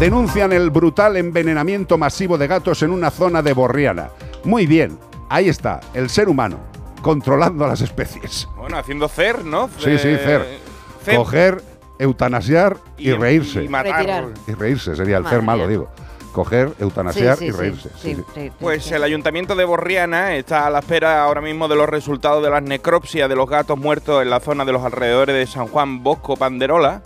Denuncian 0.00 0.52
el 0.52 0.70
brutal 0.70 1.16
envenenamiento 1.16 1.98
masivo 1.98 2.38
de 2.38 2.46
gatos 2.46 2.82
en 2.82 2.92
una 2.92 3.10
zona 3.10 3.42
de 3.42 3.52
Borriana. 3.52 4.10
Muy 4.44 4.66
bien, 4.66 4.98
ahí 5.28 5.48
está, 5.48 5.80
el 5.94 6.08
ser 6.10 6.28
humano, 6.28 6.58
controlando 7.02 7.64
a 7.64 7.68
las 7.68 7.80
especies. 7.80 8.48
Bueno, 8.56 8.78
haciendo 8.78 9.08
cer, 9.08 9.44
¿no? 9.44 9.68
Sí, 9.78 9.98
sí, 9.98 10.16
cer. 10.16 10.60
cer. 11.04 11.16
Coger, 11.16 11.62
eutanasiar 11.98 12.76
y, 12.96 13.12
reírse. 13.12 13.64
y 13.64 13.68
matar. 13.68 13.96
Retirar. 13.96 14.24
Y 14.46 14.52
reírse 14.52 14.94
sería 14.96 15.16
el 15.18 15.22
Madre 15.24 15.36
cer 15.36 15.44
malo, 15.44 15.58
mía. 15.60 15.68
digo. 15.68 15.88
Coger, 16.32 16.72
eutanasiar 16.78 17.36
Sí, 17.36 17.44
sí, 17.46 17.46
y 17.46 17.50
reírse. 17.50 17.88
sí, 17.96 18.14
sí, 18.14 18.14
sí. 18.16 18.22
sí, 18.34 18.52
Pues 18.60 18.84
sí. 18.84 18.94
el 18.94 19.02
Ayuntamiento 19.02 19.56
de 19.56 19.64
Borriana 19.64 20.36
está 20.36 20.66
a 20.66 20.70
la 20.70 20.78
espera 20.80 21.24
ahora 21.24 21.40
mismo 21.40 21.66
de 21.68 21.74
los 21.74 21.88
resultados 21.88 22.44
de 22.44 22.50
las 22.50 22.62
necropsias 22.62 23.28
de 23.28 23.34
los 23.34 23.48
gatos 23.48 23.76
muertos 23.78 24.22
en 24.22 24.30
la 24.30 24.38
zona 24.38 24.64
de 24.64 24.72
los 24.72 24.84
alrededores 24.84 25.34
de 25.34 25.46
San 25.46 25.66
Juan 25.66 26.02
Bosco 26.04 26.36
Panderola, 26.36 27.02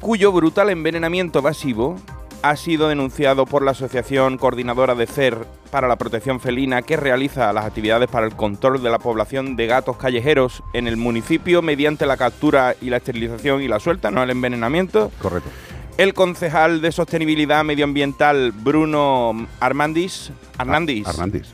cuyo 0.00 0.32
brutal 0.32 0.70
envenenamiento 0.70 1.42
masivo 1.42 1.96
ha 2.42 2.56
sido 2.56 2.88
denunciado 2.88 3.44
por 3.44 3.62
la 3.62 3.72
Asociación 3.72 4.38
Coordinadora 4.38 4.94
de 4.94 5.06
CER 5.08 5.46
para 5.74 5.88
la 5.88 5.96
Protección 5.96 6.38
Felina 6.38 6.82
que 6.82 6.96
realiza 6.96 7.52
las 7.52 7.64
actividades 7.64 8.08
para 8.08 8.26
el 8.26 8.36
control 8.36 8.80
de 8.80 8.90
la 8.90 9.00
población 9.00 9.56
de 9.56 9.66
gatos 9.66 9.96
callejeros 9.96 10.62
en 10.72 10.86
el 10.86 10.96
municipio 10.96 11.62
mediante 11.62 12.06
la 12.06 12.16
captura 12.16 12.76
y 12.80 12.90
la 12.90 12.98
esterilización 12.98 13.60
y 13.60 13.66
la 13.66 13.80
suelta, 13.80 14.12
no 14.12 14.22
el 14.22 14.30
envenenamiento. 14.30 15.10
Correcto. 15.20 15.50
El 15.98 16.14
concejal 16.14 16.80
de 16.80 16.92
Sostenibilidad 16.92 17.64
Medioambiental 17.64 18.52
Bruno 18.52 19.48
Armandis. 19.58 20.30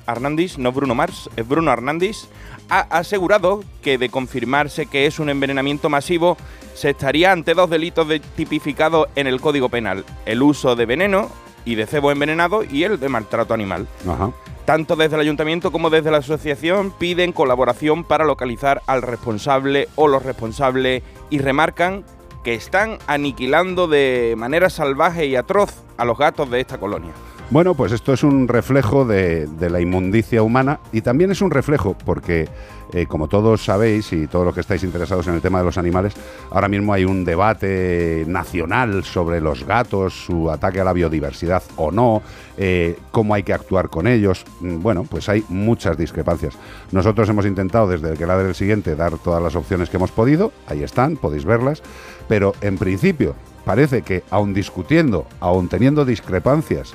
Arnandis, 0.04 0.58
no 0.58 0.70
Bruno 0.72 0.94
Mars, 0.94 1.30
es 1.38 1.48
Bruno 1.48 1.70
Arnandis, 1.70 2.28
ha 2.68 2.80
asegurado 2.90 3.64
que 3.80 3.96
de 3.96 4.10
confirmarse 4.10 4.84
que 4.84 5.06
es 5.06 5.18
un 5.18 5.30
envenenamiento 5.30 5.88
masivo, 5.88 6.36
se 6.74 6.90
estaría 6.90 7.32
ante 7.32 7.54
dos 7.54 7.70
delitos 7.70 8.06
de- 8.06 8.20
tipificados 8.20 9.08
en 9.16 9.26
el 9.26 9.40
Código 9.40 9.70
Penal, 9.70 10.04
el 10.26 10.42
uso 10.42 10.76
de 10.76 10.84
veneno 10.84 11.30
y 11.64 11.74
de 11.74 11.86
cebo 11.86 12.10
envenenado 12.10 12.64
y 12.64 12.84
el 12.84 12.98
de 12.98 13.08
maltrato 13.08 13.54
animal. 13.54 13.86
Ajá. 14.08 14.32
Tanto 14.64 14.94
desde 14.94 15.16
el 15.16 15.22
ayuntamiento 15.22 15.72
como 15.72 15.90
desde 15.90 16.10
la 16.10 16.18
asociación 16.18 16.92
piden 16.92 17.32
colaboración 17.32 18.04
para 18.04 18.24
localizar 18.24 18.82
al 18.86 19.02
responsable 19.02 19.88
o 19.96 20.06
los 20.06 20.22
responsables 20.22 21.02
y 21.28 21.38
remarcan 21.38 22.04
que 22.44 22.54
están 22.54 22.98
aniquilando 23.06 23.88
de 23.88 24.34
manera 24.36 24.70
salvaje 24.70 25.26
y 25.26 25.36
atroz 25.36 25.82
a 25.96 26.04
los 26.04 26.16
gatos 26.16 26.50
de 26.50 26.60
esta 26.60 26.78
colonia. 26.78 27.12
Bueno, 27.50 27.74
pues 27.74 27.90
esto 27.90 28.12
es 28.12 28.22
un 28.22 28.46
reflejo 28.46 29.04
de, 29.04 29.48
de 29.48 29.70
la 29.70 29.80
inmundicia 29.80 30.40
humana 30.40 30.78
y 30.92 31.00
también 31.00 31.32
es 31.32 31.42
un 31.42 31.50
reflejo 31.50 31.96
porque, 32.04 32.48
eh, 32.92 33.06
como 33.06 33.26
todos 33.26 33.64
sabéis 33.64 34.12
y 34.12 34.28
todos 34.28 34.44
los 34.44 34.54
que 34.54 34.60
estáis 34.60 34.84
interesados 34.84 35.26
en 35.26 35.34
el 35.34 35.40
tema 35.40 35.58
de 35.58 35.64
los 35.64 35.76
animales, 35.76 36.14
ahora 36.52 36.68
mismo 36.68 36.92
hay 36.92 37.04
un 37.04 37.24
debate 37.24 38.22
nacional 38.28 39.02
sobre 39.02 39.40
los 39.40 39.64
gatos, 39.66 40.14
su 40.26 40.48
ataque 40.48 40.80
a 40.80 40.84
la 40.84 40.92
biodiversidad 40.92 41.64
o 41.74 41.90
no, 41.90 42.22
eh, 42.56 42.96
cómo 43.10 43.34
hay 43.34 43.42
que 43.42 43.52
actuar 43.52 43.88
con 43.88 44.06
ellos. 44.06 44.44
Mm, 44.60 44.80
Bueno, 44.80 45.04
pues 45.10 45.28
hay 45.28 45.44
muchas 45.48 45.98
discrepancias. 45.98 46.54
Nosotros 46.92 47.28
hemos 47.30 47.46
intentado 47.46 47.88
desde 47.88 48.10
el 48.12 48.16
que 48.16 48.26
ladre 48.26 48.48
el 48.48 48.54
siguiente 48.54 48.94
dar 48.94 49.18
todas 49.18 49.42
las 49.42 49.56
opciones 49.56 49.90
que 49.90 49.96
hemos 49.96 50.12
podido, 50.12 50.52
ahí 50.68 50.84
están, 50.84 51.16
podéis 51.16 51.44
verlas, 51.44 51.82
pero 52.28 52.52
en 52.60 52.78
principio 52.78 53.34
parece 53.64 54.02
que 54.02 54.22
aun 54.30 54.54
discutiendo, 54.54 55.26
aun 55.40 55.68
teniendo 55.68 56.04
discrepancias, 56.04 56.94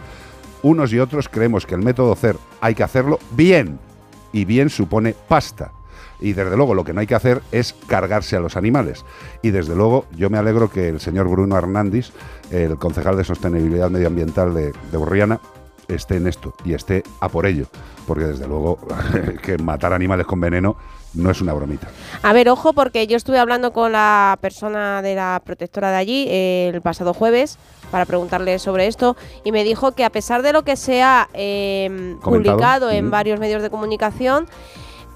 unos 0.65 0.91
y 0.93 0.99
otros 0.99 1.29
creemos 1.29 1.67
que 1.67 1.75
el 1.75 1.83
método 1.83 2.15
CER 2.15 2.37
hay 2.59 2.73
que 2.73 2.81
hacerlo 2.81 3.19
bien. 3.31 3.77
Y 4.33 4.45
bien 4.45 4.71
supone 4.71 5.15
pasta. 5.27 5.71
Y 6.19 6.33
desde 6.33 6.57
luego 6.57 6.73
lo 6.73 6.83
que 6.83 6.91
no 6.91 7.01
hay 7.01 7.07
que 7.07 7.13
hacer 7.13 7.43
es 7.51 7.75
cargarse 7.87 8.35
a 8.35 8.39
los 8.39 8.57
animales. 8.57 9.05
Y 9.43 9.51
desde 9.51 9.75
luego 9.75 10.05
yo 10.17 10.31
me 10.31 10.39
alegro 10.39 10.71
que 10.71 10.89
el 10.89 10.99
señor 10.99 11.27
Bruno 11.27 11.55
Hernández, 11.55 12.09
el 12.49 12.77
concejal 12.77 13.15
de 13.15 13.23
Sostenibilidad 13.23 13.91
Medioambiental 13.91 14.55
de, 14.55 14.73
de 14.91 15.37
esté 15.87 16.15
en 16.15 16.25
esto 16.25 16.55
y 16.65 16.73
esté 16.73 17.03
a 17.19 17.29
por 17.29 17.45
ello. 17.45 17.67
Porque 18.07 18.25
desde 18.25 18.47
luego 18.47 18.79
que 19.43 19.59
matar 19.59 19.93
animales 19.93 20.25
con 20.25 20.39
veneno 20.39 20.77
no 21.15 21.31
es 21.31 21.41
una 21.41 21.53
bromita. 21.53 21.87
A 22.21 22.33
ver, 22.33 22.49
ojo, 22.49 22.73
porque 22.73 23.07
yo 23.07 23.17
estuve 23.17 23.39
hablando 23.39 23.71
con 23.73 23.91
la 23.91 24.37
persona 24.41 25.01
de 25.01 25.15
la 25.15 25.41
protectora 25.43 25.91
de 25.91 25.97
allí 25.97 26.25
eh, 26.29 26.71
el 26.73 26.81
pasado 26.81 27.13
jueves 27.13 27.57
para 27.91 28.05
preguntarle 28.05 28.59
sobre 28.59 28.87
esto 28.87 29.15
y 29.43 29.51
me 29.51 29.63
dijo 29.63 29.93
que 29.93 30.03
a 30.03 30.09
pesar 30.09 30.41
de 30.41 30.53
lo 30.53 30.63
que 30.63 30.75
se 30.75 31.01
ha 31.01 31.29
eh, 31.33 32.15
publicado 32.21 32.89
en 32.91 33.05
Ujú. 33.05 33.11
varios 33.11 33.39
medios 33.39 33.61
de 33.61 33.69
comunicación, 33.69 34.47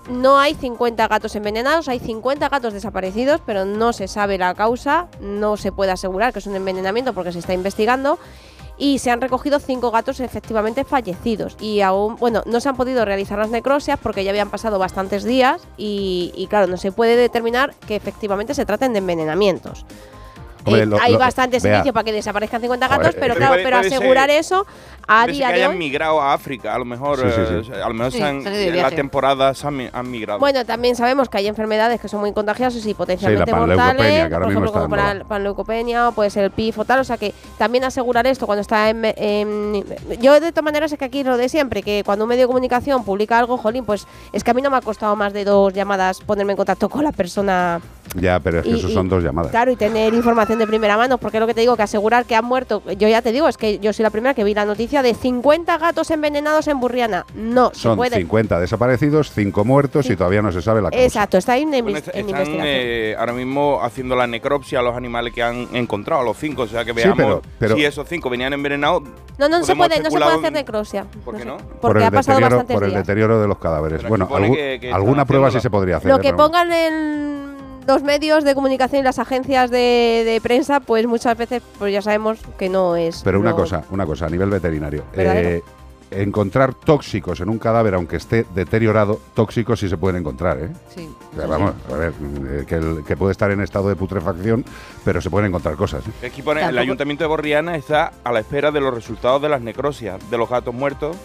no 0.10 0.40
hay 0.40 0.56
50 0.56 1.08
gatos 1.08 1.36
envenenados, 1.36 1.88
hay 1.88 2.00
50 2.00 2.50
gatos 2.50 2.74
desaparecidos, 2.74 3.42
pero 3.46 3.66
no 3.66 3.94
se 3.94 4.08
sabe 4.08 4.38
la 4.38 4.56
causa, 4.56 5.08
no 5.20 5.56
se 5.58 5.72
puede 5.72 5.92
asegurar 5.92 6.34
que 6.34 6.40
es 6.40 6.48
un 6.48 6.56
envenenamiento 6.56 7.14
porque 7.14 7.32
se 7.32 7.40
está 7.40 7.54
investigando. 7.54 8.18
Y 8.80 8.98
se 8.98 9.12
han 9.12 9.22
recogido 9.22 9.60
cinco 9.60 9.92
gatos 9.92 10.20
efectivamente 10.22 10.86
fallecidos. 10.86 11.58
Y 11.60 11.82
aún, 11.82 12.16
bueno, 12.16 12.42
no 12.48 12.60
se 12.60 12.70
han 12.70 12.78
podido 12.78 13.06
realizar 13.06 13.38
las 13.38 13.50
necrosias 13.50 14.00
porque 14.02 14.24
ya 14.24 14.32
habían 14.32 14.50
pasado 14.50 14.80
bastantes 14.80 15.24
días. 15.24 15.62
Y, 15.78 16.32
y 16.36 16.48
claro, 16.48 16.66
no 16.66 16.78
se 16.78 16.92
puede 16.92 17.16
determinar 17.16 17.76
que 17.88 17.96
efectivamente 17.96 18.54
se 18.56 18.66
traten 18.66 18.94
de 18.94 19.00
envenenamientos. 19.00 19.86
Hombre, 20.66 20.84
Eh, 20.84 20.86
lo- 20.86 21.00
hay 21.00 21.14
lo- 21.14 21.20
bastantes 21.20 21.64
vea. 21.64 21.76
indicios 21.76 21.94
para 21.94 22.04
que 22.04 22.12
desaparezcan 22.12 22.62
50 22.62 22.88
Joder, 22.88 23.00
gatos, 23.02 23.16
pero 23.20 23.34
eh, 23.34 23.38
claro, 23.38 23.54
puede- 23.54 23.64
pero 23.64 23.78
puede 23.78 23.90
ser- 23.90 23.98
asegurar 24.00 24.30
eso 24.30 24.66
a 25.08 25.26
día 25.26 25.48
que 25.48 25.54
de 25.54 25.60
hayan 25.62 25.72
hoy. 25.72 25.78
migrado 25.78 26.22
a 26.22 26.34
África, 26.34 26.76
a 26.76 26.78
lo 26.78 26.86
mejor, 26.86 27.18
Sí, 27.20 27.28
sí, 27.34 27.64
sí. 27.66 27.72
eh, 27.74 27.82
a 27.82 27.88
lo 27.88 27.94
mejor 27.94 28.12
se 28.12 28.24
han- 28.24 28.46
en 28.46 28.76
la 28.78 28.92
temporada 28.92 29.54
se 29.54 29.66
han, 29.68 29.90
han 29.92 30.12
migrado. 30.12 30.40
Bueno, 30.40 30.66
también 30.66 30.96
sabemos 30.96 31.30
que 31.30 31.38
hay 31.38 31.48
enfermedades 31.48 32.00
que 32.02 32.08
son 32.08 32.20
muy 32.20 32.34
contagiosas 32.34 32.86
y 32.86 32.94
potencialmente 32.94 33.54
mortales, 33.54 34.06
que 34.06 34.22
ahora 34.34 34.40
por 34.42 34.52
ejemplo, 34.52 34.72
como 34.74 34.96
la 34.96 35.24
panleucopenia 35.28 36.10
o 36.10 36.12
puede 36.12 36.30
ser 36.30 36.44
el 36.44 36.52
PIF 36.52 36.80
o 36.80 36.86
tal, 36.86 37.00
o 37.00 37.04
sea 37.04 37.18
que 37.18 37.34
también 37.58 37.84
asegurar 37.86 38.28
esto 38.28 38.46
cuando 38.46 38.62
está 38.62 38.90
en, 38.90 39.06
en- 39.06 39.84
Yo 40.20 40.40
de 40.40 40.52
todas 40.52 40.64
maneras 40.64 40.92
es 40.92 41.00
que 41.00 41.06
aquí 41.06 41.24
lo 41.24 41.38
de 41.38 41.50
siempre, 41.50 41.82
que 41.82 42.04
cuando 42.06 42.26
un 42.26 42.30
medio 42.30 42.42
de 42.44 42.48
comunicación 42.48 43.04
publica 43.04 43.40
algo, 43.40 43.58
jolín, 43.58 43.86
pues 43.86 44.06
es 44.34 44.44
que 44.44 44.52
a 44.52 44.54
mí 44.54 44.62
no 44.62 44.70
me 44.70 44.78
ha 44.78 44.82
costado 44.82 45.16
más 45.16 45.34
de 45.34 45.46
dos 45.46 45.74
llamadas 45.74 46.20
ponerme 46.22 46.54
en 46.54 46.58
contacto 46.58 46.90
con 46.90 47.04
la 47.04 47.12
persona 47.12 47.80
Ya, 48.16 48.40
pero 48.40 48.60
es 48.60 48.64
que 48.64 48.70
Y- 48.72 48.76
eso 48.80 48.90
y- 48.90 48.94
son 48.94 49.08
dos 49.10 49.24
llamadas. 49.24 49.52
Claro, 49.52 49.72
y 49.72 49.76
tener 49.76 50.14
información 50.14 50.60
de 50.60 50.68
primera 50.68 50.98
mano, 50.98 51.18
porque 51.18 51.40
lo 51.40 51.48
que 51.48 51.54
te 51.54 51.62
digo, 51.62 51.76
que 51.76 51.84
asegurar 51.84 52.26
que 52.26 52.36
han 52.36 52.46
muerto, 52.46 52.82
yo 52.98 53.08
ya 53.08 53.22
te 53.22 53.32
digo, 53.32 53.48
es 53.48 53.58
que 53.58 53.80
yo 53.80 53.94
soy 53.94 54.04
la 54.04 54.10
primera 54.10 54.34
que 54.34 54.44
vi 54.44 54.54
la 54.54 54.66
noticia 54.66 55.02
de 55.02 55.14
50 55.14 55.78
gatos 55.78 56.10
envenenados 56.12 56.68
en 56.68 56.80
Burriana. 56.80 57.26
No, 57.36 57.72
se 57.74 57.82
Son 57.82 57.98
puede. 57.98 58.18
50 58.18 58.60
desaparecidos, 58.60 59.32
5 59.32 59.64
muertos 59.66 60.10
y 60.10 60.16
todavía 60.16 60.42
no 60.42 60.52
se 60.52 60.62
sabe 60.62 60.82
la 60.82 60.90
causa. 60.90 61.06
Exacto, 61.06 61.38
está 61.38 61.58
en, 61.58 61.70
Bueno, 61.70 61.90
inves- 61.90 61.98
est- 61.98 62.08
en 62.10 62.20
están 62.22 62.30
investigación. 62.30 62.64
eh, 62.66 63.16
ahora 63.20 63.34
mismo 63.34 63.80
haciendo 63.84 64.16
la 64.16 64.28
necropsia 64.28 64.80
a 64.80 64.82
los 64.84 64.96
animales 64.96 65.34
que 65.34 65.44
han 65.44 65.68
encontrado, 65.74 66.22
a 66.22 66.26
los 66.26 66.38
cinco. 66.38 66.64
O 66.64 66.68
sea 66.68 66.84
que 66.86 66.92
Sí, 66.92 66.98
veamos 66.98 67.18
pero- 67.18 67.42
pero- 67.60 67.76
si 67.76 67.86
esos 67.86 68.08
cinco 68.08 68.30
venían 68.30 68.54
envenenados. 68.54 69.04
no, 69.38 69.50
no, 69.50 69.64
se 69.64 69.76
puede, 69.76 70.00
no 70.02 70.10
se 70.10 70.18
puede 70.20 70.32
hacer 70.38 70.52
necrosia. 70.52 71.06
¿Por 71.24 71.36
qué 71.36 71.42
sé, 71.42 71.46
no? 71.48 71.58
por 71.58 71.80
Porque 71.82 72.00
el 72.00 72.06
ha 72.06 72.12
pasado 72.12 72.40
bastantes 72.42 72.74
por 72.74 72.84
el 72.84 72.90
días. 72.92 73.04
deterioro 73.06 73.40
de 73.42 73.48
los 73.48 73.58
cadáveres. 73.60 74.02
Pero 74.02 74.26
Bueno, 74.28 74.54
que- 74.54 74.80
que 74.82 74.92
alguna 74.92 75.26
prueba 75.26 75.52
sí 75.52 75.60
se 75.60 75.70
podría 75.70 75.98
hacer. 75.98 76.10
Lo 76.12 76.20
que 76.20 76.34
pongan 76.34 76.72
en 76.72 77.29
los 77.90 78.04
medios 78.04 78.44
de 78.44 78.54
comunicación 78.54 79.02
y 79.02 79.04
las 79.04 79.18
agencias 79.18 79.72
de, 79.72 80.22
de 80.24 80.40
prensa, 80.44 80.80
pues 80.80 81.08
muchas 81.08 81.36
veces 81.36 81.64
pues 81.80 81.92
ya 81.92 82.04
sabemos 82.04 82.38
que 82.60 82.70
no 82.70 82.96
es. 82.96 83.22
Pero 83.24 83.40
una 83.40 83.50
lo- 83.50 83.56
cosa, 83.56 83.84
una 83.90 84.06
cosa, 84.06 84.28
a 84.28 84.30
nivel 84.30 84.50
veterinario. 84.52 85.04
Eh, 85.16 85.64
encontrar 86.12 86.74
tóxicos 86.76 87.40
en 87.40 87.50
un 87.50 87.58
cadáver, 87.60 87.94
aunque 87.96 88.16
esté 88.18 88.46
deteriorado, 88.56 89.20
tóxicos 89.34 89.80
sí 89.80 89.90
se 89.90 89.98
pueden 89.98 90.18
encontrar, 90.22 90.58
¿eh? 90.60 90.70
Sí. 90.96 91.08
O 91.34 91.36
sea, 91.36 91.48
vamos, 91.48 91.74
a 91.92 91.96
ver, 91.98 92.14
eh, 92.48 92.66
que, 92.68 92.76
el- 92.76 93.04
que 93.08 93.18
puede 93.18 93.32
estar 93.32 93.50
en 93.52 93.62
estado 93.62 93.90
de 93.90 93.96
putrefacción, 93.96 94.64
pero 95.04 95.20
se 95.22 95.30
pueden 95.32 95.48
encontrar 95.50 95.76
cosas. 95.76 96.04
¿eh? 96.22 96.28
Aquí 96.28 96.42
pone, 96.44 96.64
el 96.64 96.78
ayuntamiento 96.78 97.24
de 97.24 97.28
Borriana 97.28 97.76
está 97.76 98.12
a 98.24 98.32
la 98.32 98.40
espera 98.40 98.70
de 98.72 98.82
los 98.82 98.94
resultados 98.94 99.42
de 99.42 99.50
las 99.50 99.62
necrosias 99.62 100.18
de 100.30 100.38
los 100.38 100.48
gatos 100.50 100.74
muertos. 100.76 101.18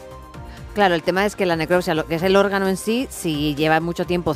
Claro, 0.75 0.95
el 0.97 1.03
tema 1.05 1.25
es 1.25 1.37
que 1.37 1.47
la 1.47 1.55
necropsia, 1.57 1.95
lo 1.95 2.05
que 2.07 2.17
es 2.17 2.23
el 2.25 2.35
órgano 2.35 2.69
en 2.69 2.77
sí, 2.77 3.07
si 3.09 3.55
lleva 3.55 3.79
mucho 3.81 4.05
tiempo, 4.07 4.35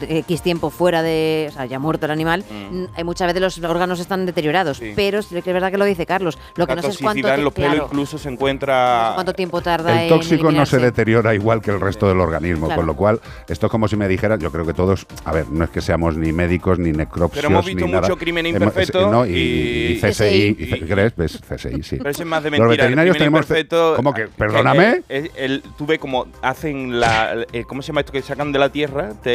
X 0.00 0.42
tiempo 0.42 0.68
fuera 0.70 1.02
de. 1.02 1.46
O 1.48 1.52
sea, 1.52 1.64
ya 1.64 1.78
muerto 1.78 2.04
el 2.06 2.12
animal, 2.12 2.44
Mm. 2.50 2.84
hay 2.94 3.04
muchas 3.04 3.26
veces 3.26 3.40
los 3.40 3.70
órganos 3.70 3.98
están 3.98 4.26
deteriorados. 4.26 4.76
Sí. 4.78 4.92
Pero 4.94 5.20
es 5.20 5.30
verdad 5.44 5.70
que 5.70 5.78
lo 5.78 5.84
dice 5.86 6.04
Carlos. 6.04 6.38
Lo 6.56 6.66
que 6.66 6.72
la 6.72 6.76
no 6.76 6.82
sé 6.82 6.88
es 6.90 6.98
cuánto. 6.98 7.22
toxicidad 7.22 7.38
en 7.38 7.44
los 7.44 7.52
pelos 7.54 7.70
claro, 7.70 7.84
incluso 7.86 8.18
se 8.18 8.28
no 8.28 8.34
encuentra. 8.34 9.08
sé 9.08 9.14
cuánto 9.14 9.32
tiempo 9.32 9.60
tarda 9.62 9.92
El 9.96 10.02
en 10.02 10.08
tóxico 10.10 10.52
no 10.52 10.66
se 10.66 10.78
deteriora 10.78 11.34
igual 11.34 11.62
que 11.62 11.70
el 11.70 11.80
resto 11.80 12.06
del 12.06 12.20
organismo, 12.20 12.66
Claro. 12.66 12.80
con 12.80 12.86
lo 12.86 12.94
cual, 12.94 13.20
esto 13.48 13.66
es 13.66 13.70
como 13.72 13.88
si 13.88 13.96
me 13.96 14.08
dijeran, 14.08 14.38
yo 14.40 14.52
creo 14.52 14.66
que 14.66 14.74
todos, 14.74 15.06
a 15.24 15.32
ver, 15.32 15.48
no 15.50 15.64
es 15.64 15.70
que 15.70 15.80
seamos 15.80 16.16
ni 16.16 16.32
médicos 16.32 16.78
ni 16.78 16.92
necropsios 16.92 17.30
Pero 17.42 17.48
hemos 17.48 17.64
visto 17.64 17.86
ni 17.86 17.92
nada. 17.92 18.02
mucho 18.08 18.18
crimen 18.18 18.44
Hemos- 18.44 18.60
imperfecto 18.60 19.10
no, 19.10 19.24
y, 19.26 19.30
y- 19.30 19.92
y 19.92 20.00
CSI, 20.00 20.56
y 20.58 20.80
¿crees? 20.86 21.16
¿Ves? 21.16 21.40
CSI, 21.48 21.82
sí. 21.82 21.96
Pero 21.96 22.10
es 22.10 22.24
más 22.26 22.42
de 22.42 22.50
Los 22.50 22.58
mentira. 22.60 22.68
veterinarios 22.84 23.16
el 23.16 23.22
crimen 23.22 23.42
tenemos- 23.44 23.96
¿Cómo 23.96 24.12
que? 24.12 24.22
eh, 24.22 24.28
¿Perdóname? 24.36 25.02
eh, 25.08 25.30
el- 25.36 25.62
tú 25.78 25.86
ves 25.86 25.98
como 25.98 26.26
hacen 26.42 26.98
la. 27.00 27.46
eh, 27.52 27.64
¿Cómo 27.64 27.80
se 27.80 27.88
llama 27.88 28.00
esto 28.00 28.12
que 28.12 28.20
sacan 28.20 28.52
de 28.52 28.58
la 28.58 28.68
tierra? 28.70 29.12
Te, 29.22 29.30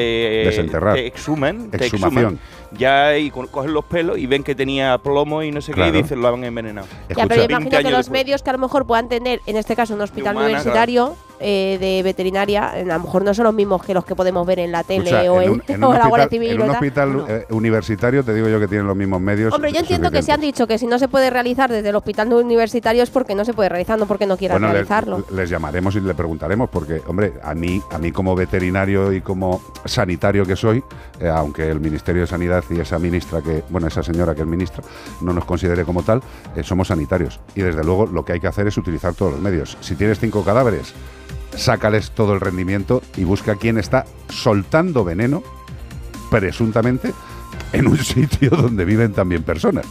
Desenterrar. 0.45 0.93
te 0.95 1.07
exhuman. 1.07 1.71
Te 1.71 1.77
Exhumación. 1.85 2.33
exhuman. 2.35 2.39
Ya 2.77 3.17
y 3.17 3.31
co- 3.31 3.47
cogen 3.47 3.73
los 3.73 3.85
pelos 3.85 4.17
y 4.17 4.27
ven 4.27 4.43
que 4.43 4.53
tenía 4.53 4.97
plomo 4.97 5.41
y 5.41 5.51
no 5.51 5.61
sé 5.61 5.71
Claro. 5.71 5.91
qué 5.91 5.99
y 5.99 6.01
dicen 6.01 6.21
lo 6.21 6.27
han 6.27 6.43
envenenado. 6.43 6.85
Ya, 7.09 7.25
pero 7.27 7.41
yo 7.41 7.47
20 7.47 7.53
imagino 7.53 7.77
que 7.77 7.83
los 7.83 7.91
después. 8.05 8.09
medios 8.09 8.43
que 8.43 8.49
a 8.49 8.53
lo 8.53 8.59
mejor 8.59 8.85
puedan 8.85 9.07
tener, 9.09 9.39
en 9.45 9.55
este 9.57 9.75
caso 9.75 9.93
un 9.93 10.01
hospital 10.01 10.35
humana, 10.35 10.47
universitario 10.47 11.15
eh, 11.43 11.77
de 11.79 12.01
veterinaria, 12.03 12.69
a 12.69 12.81
lo 12.83 12.99
mejor 12.99 13.23
no 13.23 13.33
son 13.33 13.43
los 13.45 13.53
mismos 13.53 13.83
que 13.83 13.93
los 13.93 14.05
que 14.05 14.15
podemos 14.15 14.45
ver 14.47 14.59
en 14.59 14.71
la 14.71 14.83
tele 14.83 15.09
escucha, 15.09 15.31
o 15.31 15.41
en 15.41 15.49
un, 15.77 15.83
o 15.83 15.93
la 15.93 16.07
Guardia 16.07 16.29
Civil. 16.29 16.51
en 16.51 16.61
un 16.61 16.69
hospital, 16.71 17.17
No. 17.17 17.27
eh, 17.27 17.45
universitario 17.51 18.23
te 18.23 18.33
digo 18.33 18.47
yo 18.47 18.59
que 18.59 18.67
tienen 18.67 18.87
los 18.87 18.95
mismos 18.95 19.19
medios. 19.21 19.53
Hombre, 19.53 19.71
yo 19.73 19.79
entiendo 19.79 20.09
que 20.11 20.21
se 20.23 20.31
han 20.31 20.41
dicho 20.41 20.65
que 20.67 20.77
si 20.77 20.87
no 20.87 20.97
se 20.99 21.07
puede 21.07 21.29
realizar 21.29 21.69
desde 21.71 21.89
el 21.89 21.95
hospital 21.95 22.31
universitario 22.33 23.03
es 23.03 23.09
porque 23.09 23.35
no 23.35 23.45
se 23.45 23.53
puede 23.53 23.69
realizar, 23.69 23.99
no 23.99 24.05
porque 24.05 24.25
no 24.25 24.37
quieran 24.37 24.59
Bueno, 24.59 24.71
realizarlo. 24.73 25.25
les 25.31 25.49
llamaremos 25.49 25.95
y 25.95 26.01
le 26.01 26.13
preguntaremos, 26.13 26.69
porque, 26.69 27.01
hombre, 27.07 27.33
a 27.43 27.53
mí, 27.53 27.81
a 27.91 27.97
mí 27.97 28.11
como 28.11 28.35
veterinario 28.35 29.11
y 29.13 29.21
como 29.21 29.61
sanitario 29.85 30.45
que 30.45 30.55
soy, 30.55 30.83
eh, 31.19 31.27
aunque 31.29 31.69
el 31.69 31.79
Ministerio 31.79 32.21
de 32.21 32.27
Sanidad 32.27 32.63
y 32.69 32.79
esa 32.79 32.97
ministra 32.99 33.41
que, 33.41 33.63
bueno, 33.69 33.87
esa 33.87 34.01
señora 34.03 34.33
que 34.33 34.41
es 34.41 34.47
ministra, 34.47 34.83
no 35.21 35.33
nos 35.33 35.45
considere 35.45 35.83
como 35.83 36.03
tal, 36.03 36.21
somos 36.63 36.87
sanitarios. 36.87 37.39
Y 37.55 37.61
desde 37.61 37.83
luego 37.83 38.05
lo 38.05 38.23
que 38.23 38.33
hay 38.33 38.39
que 38.39 38.47
hacer 38.47 38.67
es 38.67 38.77
utilizar 38.77 39.13
todos 39.13 39.33
los 39.33 39.41
medios. 39.41 39.77
Si 39.81 39.95
tienes 39.95 40.19
cinco 40.19 40.43
cadáveres, 40.43 40.93
sácales 41.55 42.11
todo 42.11 42.33
el 42.33 42.41
rendimiento 42.41 43.01
y 43.17 43.23
busca 43.23 43.55
quién 43.55 43.77
está 43.77 44.05
soltando 44.29 45.03
veneno, 45.03 45.43
presuntamente, 46.29 47.13
en 47.73 47.87
un 47.87 47.97
sitio 48.03 48.49
donde 48.51 48.85
viven 48.85 49.11
también 49.13 49.43
personas. 49.43 49.85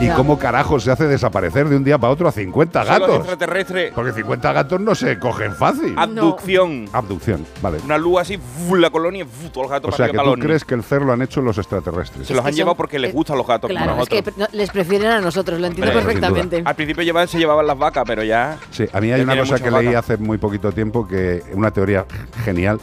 ¿Y 0.00 0.06
Ya. 0.06 0.14
cómo 0.14 0.38
carajo 0.38 0.78
se 0.78 0.92
hace 0.92 1.08
desaparecer 1.08 1.68
de 1.68 1.76
un 1.76 1.82
día 1.82 1.98
para 1.98 2.12
otro 2.12 2.28
a 2.28 2.32
50 2.32 2.84
Son 2.84 2.88
los 2.90 3.00
gatos? 3.00 3.16
extraterrestres. 3.16 3.92
Porque 3.94 4.12
50 4.12 4.52
gatos 4.52 4.80
no 4.80 4.94
se 4.94 5.18
cogen 5.18 5.54
fácil. 5.54 5.94
Abducción. 5.96 6.88
Abducción, 6.92 7.44
vale. 7.62 7.78
Una 7.84 7.98
luz 7.98 8.20
así, 8.20 8.38
la 8.76 8.90
colonia, 8.90 9.24
fu, 9.26 9.48
todos 9.48 9.64
los 9.64 9.70
gatos 9.72 9.94
O 9.94 9.96
sea 9.96 10.04
para 10.06 10.12
que 10.12 10.18
arriba 10.20 10.34
tú 10.34 10.40
crees 10.40 10.64
que 10.64 10.74
el 10.74 10.82
CER 10.84 11.02
lo 11.02 11.12
han 11.12 11.22
hecho 11.22 11.40
los 11.40 11.58
extraterrestres. 11.58 12.26
Se 12.28 12.34
los 12.34 12.44
han 12.44 12.52
llevado 12.52 12.76
porque 12.76 12.98
les 12.98 13.10
eh, 13.10 13.12
gustan 13.12 13.38
los 13.38 13.46
gatos 13.46 13.68
como 13.70 13.84
Claro, 13.84 14.02
es 14.02 14.08
que 14.08 14.24
les 14.52 14.70
prefieren 14.70 15.10
a 15.10 15.20
nosotros, 15.20 15.58
lo 15.60 15.66
entiendo 15.66 15.90
Hombre, 15.90 16.04
perfectamente. 16.04 16.62
Al 16.64 16.74
principio 16.76 17.02
llevaban, 17.02 17.28
se 17.28 17.38
llevaban 17.38 17.66
las 17.66 17.78
vacas, 17.78 18.04
pero 18.06 18.22
ya. 18.22 18.56
Sí, 18.70 18.84
a 18.92 19.00
mí 19.00 19.10
hay 19.12 19.20
una 19.22 19.36
cosa 19.36 19.58
que 19.58 19.70
leí 19.70 19.94
hace 19.94 20.16
muy 20.16 20.38
poquito 20.38 20.70
tiempo, 20.72 21.06
que 21.08 21.42
una 21.54 21.70
teoría 21.72 22.06
genial. 22.44 22.80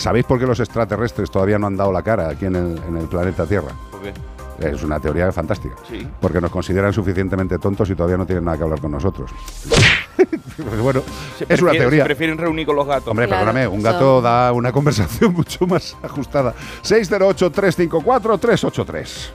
¿Sabéis 0.00 0.24
por 0.24 0.38
qué 0.38 0.46
los 0.46 0.58
extraterrestres 0.60 1.30
todavía 1.30 1.58
no 1.58 1.66
han 1.66 1.76
dado 1.76 1.92
la 1.92 2.02
cara 2.02 2.30
aquí 2.30 2.46
en 2.46 2.56
el, 2.56 2.80
en 2.88 2.96
el 2.96 3.06
planeta 3.06 3.44
Tierra? 3.46 3.68
porque- 3.90 4.14
Es 4.62 4.82
una 4.82 4.98
teoría 5.00 5.30
fantástica. 5.32 5.74
Sí. 5.88 6.06
Porque 6.20 6.38
nos 6.40 6.50
consideran 6.50 6.92
suficientemente 6.92 7.58
tontos 7.58 7.88
y 7.90 7.94
todavía 7.94 8.16
no 8.18 8.26
tienen 8.26 8.44
nada 8.44 8.56
que 8.58 8.62
hablar 8.64 8.78
con 8.80 8.90
nosotros. 8.92 9.30
Pues 10.56 10.80
bueno, 10.82 11.02
se 11.38 11.46
es 11.48 11.62
una 11.62 11.72
teoría. 11.72 12.02
Se 12.02 12.06
prefieren 12.06 12.36
reunir 12.38 12.66
con 12.66 12.76
los 12.76 12.86
gatos. 12.86 13.08
Hombre, 13.08 13.26
Claro, 13.26 13.44
perdóname, 13.46 13.66
un 13.68 13.82
gato 13.82 14.20
da 14.22 14.52
una 14.52 14.70
conversación 14.80 15.32
mucho 15.34 15.66
más 15.66 15.96
ajustada. 16.02 16.54
608-354-383. 16.82 19.30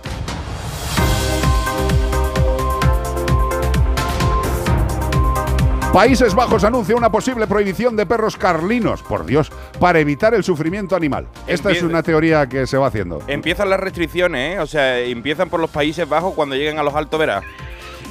Países 5.96 6.36
Bajos 6.36 6.66
anuncia 6.66 6.94
una 6.94 7.10
posible 7.10 7.48
prohibición 7.48 7.96
de 7.96 8.06
perros 8.06 8.36
carlinos, 8.36 9.02
por 9.02 9.26
Dios, 9.26 9.50
para 9.80 9.98
evitar 9.98 10.34
el 10.34 10.44
sufrimiento 10.44 10.94
animal. 10.94 11.26
Esta 11.48 11.72
es 11.72 11.84
una 11.84 12.04
teoría 12.04 12.50
que 12.50 12.68
se 12.68 12.76
va 12.76 12.88
haciendo. 12.88 13.22
Empiezan 13.28 13.70
las 13.70 13.80
restricciones, 13.80 14.58
¿eh? 14.58 14.60
O 14.60 14.68
sea, 14.68 15.00
empiezan 15.00 15.50
por 15.50 15.62
los 15.62 15.70
Países 15.70 16.10
Bajos 16.10 16.34
cuando 16.34 16.58
lleguen 16.58 16.80
a 16.80 16.84
los 16.84 16.94
Altos 16.96 17.18
Verás. 17.18 17.46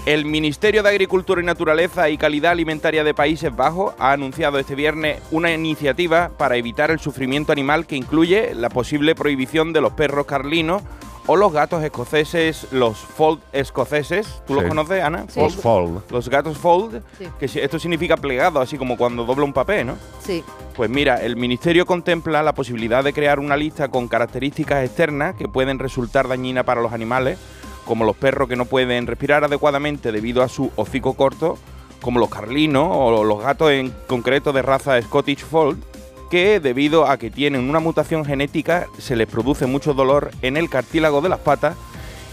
El 0.07 0.25
Ministerio 0.25 0.83
de 0.83 0.89
Agricultura 0.89 1.43
y 1.43 1.45
Naturaleza 1.45 2.09
y 2.09 2.17
Calidad 2.17 2.53
Alimentaria 2.53 3.05
de 3.05 3.13
Países 3.13 3.55
Bajos 3.55 3.93
ha 3.99 4.13
anunciado 4.13 4.59
este 4.59 4.75
viernes 4.75 5.21
una 5.31 5.53
iniciativa 5.53 6.31
para 6.39 6.57
evitar 6.57 6.91
el 6.91 7.01
sufrimiento 7.01 7.53
animal 7.53 7.87
que 7.87 7.97
incluye 7.97 8.55
la 8.55 8.71
posible 8.71 9.15
prohibición 9.15 9.75
de 9.75 9.83
los 9.83 9.93
perros 9.93 10.25
carlinos 10.25 10.83
o 11.27 11.37
los 11.37 11.53
gatos 11.53 11.83
escoceses, 11.83 12.67
los 12.71 12.99
fold 12.99 13.41
escoceses. 13.53 14.43
¿Tú 14.47 14.55
los 14.55 14.65
conoces, 14.65 15.03
Ana? 15.03 15.25
Sí. 15.29 15.41
Os 15.41 15.57
fold. 15.57 16.03
Los 16.11 16.29
gatos 16.29 16.59
fold, 16.59 17.03
Sí. 17.19 17.27
que 17.39 17.47
esto 17.47 17.79
significa 17.79 18.17
plegado, 18.17 18.61
así 18.61 18.77
como 18.77 18.97
cuando 18.97 19.25
dobla 19.25 19.45
un 19.45 19.53
papel, 19.53 19.87
¿no? 19.87 19.97
Sí. 20.23 20.45
Pues 20.77 20.91
mira, 20.91 21.23
el 21.23 21.37
Ministerio 21.37 21.87
contempla 21.87 22.43
la 22.43 22.55
posibilidad 22.55 23.03
de 23.03 23.13
crear 23.13 23.39
una 23.41 23.57
lista 23.57 23.89
con 23.89 24.09
características 24.09 24.85
externas 24.85 25.35
que 25.37 25.49
pueden 25.49 25.79
resultar 25.79 26.29
dañinas 26.29 26.65
para 26.65 26.83
los 26.83 26.93
animales, 26.93 27.39
como 27.87 28.05
los 28.05 28.17
perros 28.17 28.49
que 28.49 28.57
no 28.57 28.65
pueden 28.67 29.07
respirar 29.07 29.45
adecuadamente 29.45 30.13
debido 30.13 30.43
a 30.43 30.49
su 30.49 30.71
hocico 30.77 31.15
corto, 31.15 31.59
como 32.03 32.19
los 32.19 32.29
carlinos 32.29 32.89
o 32.91 33.25
los 33.25 33.43
gatos 33.43 33.71
en 33.71 33.95
concreto 34.07 34.53
de 34.53 34.61
raza 34.63 35.01
Scottish 35.01 35.43
Fold, 35.45 35.83
que 36.31 36.61
debido 36.61 37.07
a 37.07 37.19
que 37.19 37.31
tienen 37.31 37.69
una 37.69 37.81
mutación 37.81 38.25
genética 38.25 38.89
se 38.99 39.17
les 39.17 39.27
produce 39.27 39.67
mucho 39.67 39.95
dolor 39.95 40.31
en 40.43 40.57
el 40.57 40.69
cartílago 40.69 41.21
de 41.21 41.29
las 41.29 41.41
patas 41.41 41.77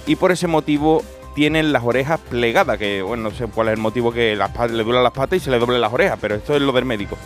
y 0.08 0.16
por 0.16 0.32
ese 0.32 0.48
motivo 0.48 1.04
tienen 1.34 1.72
las 1.72 1.84
orejas 1.84 2.20
plegadas, 2.20 2.78
que 2.78 3.02
bueno, 3.02 3.24
no 3.24 3.32
sé 3.32 3.46
cuál 3.48 3.70
es 3.70 3.74
el 3.76 3.80
motivo 3.80 4.12
que 4.12 4.36
las 4.36 4.52
le 4.72 4.84
duelen 4.84 5.04
las 5.04 5.14
patas 5.14 5.38
y 5.38 5.40
se 5.40 5.52
le 5.52 5.60
doblen 5.60 5.82
las 5.82 5.94
orejas, 5.94 6.18
pero 6.20 6.36
esto 6.36 6.56
es 6.56 6.62
lo 6.62 6.72
del 6.72 6.86
médico. 6.86 7.18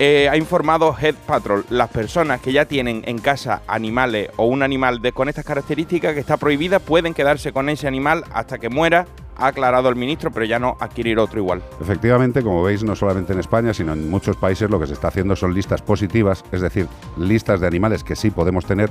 Eh, 0.00 0.28
ha 0.28 0.36
informado 0.36 0.96
Head 1.00 1.14
Patrol, 1.26 1.64
las 1.70 1.88
personas 1.88 2.40
que 2.40 2.52
ya 2.52 2.64
tienen 2.64 3.04
en 3.06 3.18
casa 3.18 3.62
animales 3.68 4.28
o 4.36 4.46
un 4.46 4.64
animal 4.64 5.00
de, 5.00 5.12
con 5.12 5.28
estas 5.28 5.44
características 5.44 6.14
que 6.14 6.20
está 6.20 6.36
prohibida 6.36 6.80
pueden 6.80 7.14
quedarse 7.14 7.52
con 7.52 7.68
ese 7.68 7.86
animal 7.86 8.24
hasta 8.32 8.58
que 8.58 8.68
muera, 8.68 9.06
ha 9.36 9.48
aclarado 9.48 9.88
el 9.88 9.96
ministro, 9.96 10.30
pero 10.30 10.46
ya 10.46 10.58
no 10.58 10.76
adquirir 10.80 11.18
otro 11.18 11.40
igual. 11.40 11.62
Efectivamente, 11.80 12.42
como 12.42 12.62
veis, 12.62 12.84
no 12.84 12.94
solamente 12.96 13.32
en 13.32 13.40
España, 13.40 13.74
sino 13.74 13.92
en 13.92 14.10
muchos 14.10 14.36
países 14.36 14.70
lo 14.70 14.80
que 14.80 14.86
se 14.86 14.92
está 14.92 15.08
haciendo 15.08 15.36
son 15.36 15.54
listas 15.54 15.82
positivas, 15.82 16.44
es 16.52 16.60
decir, 16.60 16.88
listas 17.16 17.60
de 17.60 17.66
animales 17.66 18.04
que 18.04 18.16
sí 18.16 18.30
podemos 18.30 18.66
tener 18.66 18.90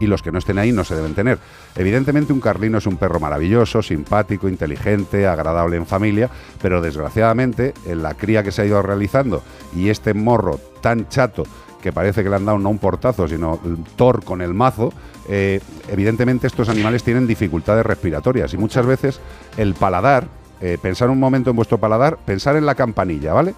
y 0.00 0.06
los 0.06 0.22
que 0.22 0.32
no 0.32 0.38
estén 0.38 0.58
ahí 0.58 0.72
no 0.72 0.84
se 0.84 0.94
deben 0.94 1.14
tener. 1.14 1.38
Evidentemente 1.76 2.32
un 2.32 2.40
carlino 2.40 2.78
es 2.78 2.86
un 2.86 2.96
perro 2.96 3.20
maravilloso, 3.20 3.82
simpático, 3.82 4.48
inteligente, 4.48 5.26
agradable 5.26 5.76
en 5.76 5.86
familia, 5.86 6.30
pero 6.60 6.80
desgraciadamente 6.80 7.74
en 7.86 8.02
la 8.02 8.14
cría 8.14 8.42
que 8.42 8.52
se 8.52 8.62
ha 8.62 8.66
ido 8.66 8.82
realizando 8.82 9.42
y 9.74 9.88
este 9.88 10.14
morro 10.14 10.58
tan 10.80 11.08
chato 11.08 11.44
que 11.82 11.92
parece 11.92 12.22
que 12.22 12.30
le 12.30 12.36
han 12.36 12.46
dado 12.46 12.58
no 12.58 12.70
un 12.70 12.78
portazo, 12.78 13.28
sino 13.28 13.60
el 13.64 13.76
Thor 13.96 14.24
con 14.24 14.40
el 14.40 14.54
mazo, 14.54 14.92
eh, 15.28 15.60
evidentemente 15.88 16.46
estos 16.46 16.68
animales 16.68 17.02
tienen 17.02 17.26
dificultades 17.26 17.84
respiratorias 17.84 18.54
y 18.54 18.56
muchas 18.56 18.86
veces 18.86 19.20
el 19.58 19.74
paladar, 19.74 20.26
eh, 20.60 20.78
pensar 20.80 21.10
un 21.10 21.20
momento 21.20 21.50
en 21.50 21.56
vuestro 21.56 21.78
paladar, 21.78 22.16
pensar 22.24 22.56
en 22.56 22.64
la 22.64 22.74
campanilla, 22.74 23.34
¿vale? 23.34 23.54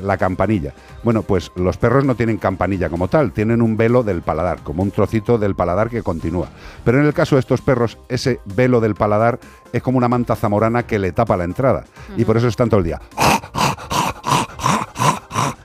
la 0.00 0.16
campanilla. 0.16 0.72
Bueno, 1.02 1.22
pues 1.22 1.50
los 1.56 1.76
perros 1.76 2.04
no 2.04 2.14
tienen 2.14 2.38
campanilla 2.38 2.88
como 2.88 3.08
tal, 3.08 3.32
tienen 3.32 3.62
un 3.62 3.76
velo 3.76 4.02
del 4.02 4.22
paladar, 4.22 4.60
como 4.62 4.82
un 4.82 4.90
trocito 4.90 5.38
del 5.38 5.54
paladar 5.54 5.90
que 5.90 6.02
continúa. 6.02 6.48
Pero 6.84 7.00
en 7.00 7.06
el 7.06 7.14
caso 7.14 7.36
de 7.36 7.40
estos 7.40 7.60
perros, 7.60 7.98
ese 8.08 8.40
velo 8.44 8.80
del 8.80 8.94
paladar 8.94 9.38
es 9.72 9.82
como 9.82 9.98
una 9.98 10.08
manta 10.08 10.36
zamorana 10.36 10.84
que 10.84 10.98
le 10.98 11.12
tapa 11.12 11.36
la 11.36 11.44
entrada. 11.44 11.84
Y 12.16 12.24
por 12.24 12.36
eso 12.36 12.48
están 12.48 12.68
todo 12.68 12.80
el 12.80 12.86
día. 12.86 13.00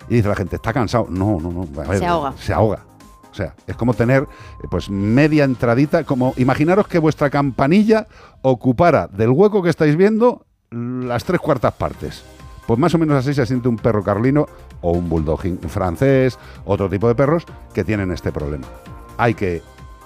Y 0.09 0.15
dice 0.15 0.27
la 0.27 0.35
gente, 0.35 0.55
está 0.55 0.73
cansado. 0.73 1.07
No, 1.09 1.39
no, 1.39 1.51
no. 1.51 1.81
a 1.81 1.87
ver, 1.87 1.99
Se 1.99 2.05
ahoga. 2.05 2.33
Se 2.37 2.53
ahoga. 2.53 2.79
O 3.31 3.35
sea, 3.35 3.53
es 3.67 3.75
como 3.75 3.93
tener 3.93 4.23
eh, 4.23 4.67
pues 4.69 4.89
media 4.89 5.43
entradita, 5.43 6.03
como 6.03 6.33
imaginaros 6.37 6.87
que 6.87 6.97
vuestra 6.99 7.29
campanilla 7.29 8.07
ocupara 8.41 9.07
del 9.07 9.29
hueco 9.29 9.61
que 9.61 9.69
estáis 9.69 9.95
viendo 9.95 10.45
las 10.71 11.23
tres 11.23 11.39
cuartas 11.39 11.73
partes. 11.73 12.23
Pues 12.65 12.79
más 12.79 12.93
o 12.93 12.97
menos 12.97 13.17
así 13.17 13.33
se 13.33 13.45
siente 13.45 13.67
un 13.67 13.77
perro 13.77 14.03
carlino 14.03 14.47
o 14.81 14.91
un 14.91 15.09
bulldog 15.09 15.41
francés, 15.67 16.37
otro 16.65 16.89
tipo 16.89 17.07
de 17.07 17.15
perros 17.15 17.45
que 17.73 17.83
tienen 17.83 18.11
este 18.11 18.31
problema. 18.31 18.67
Hay 19.17 19.33
que 19.33 19.61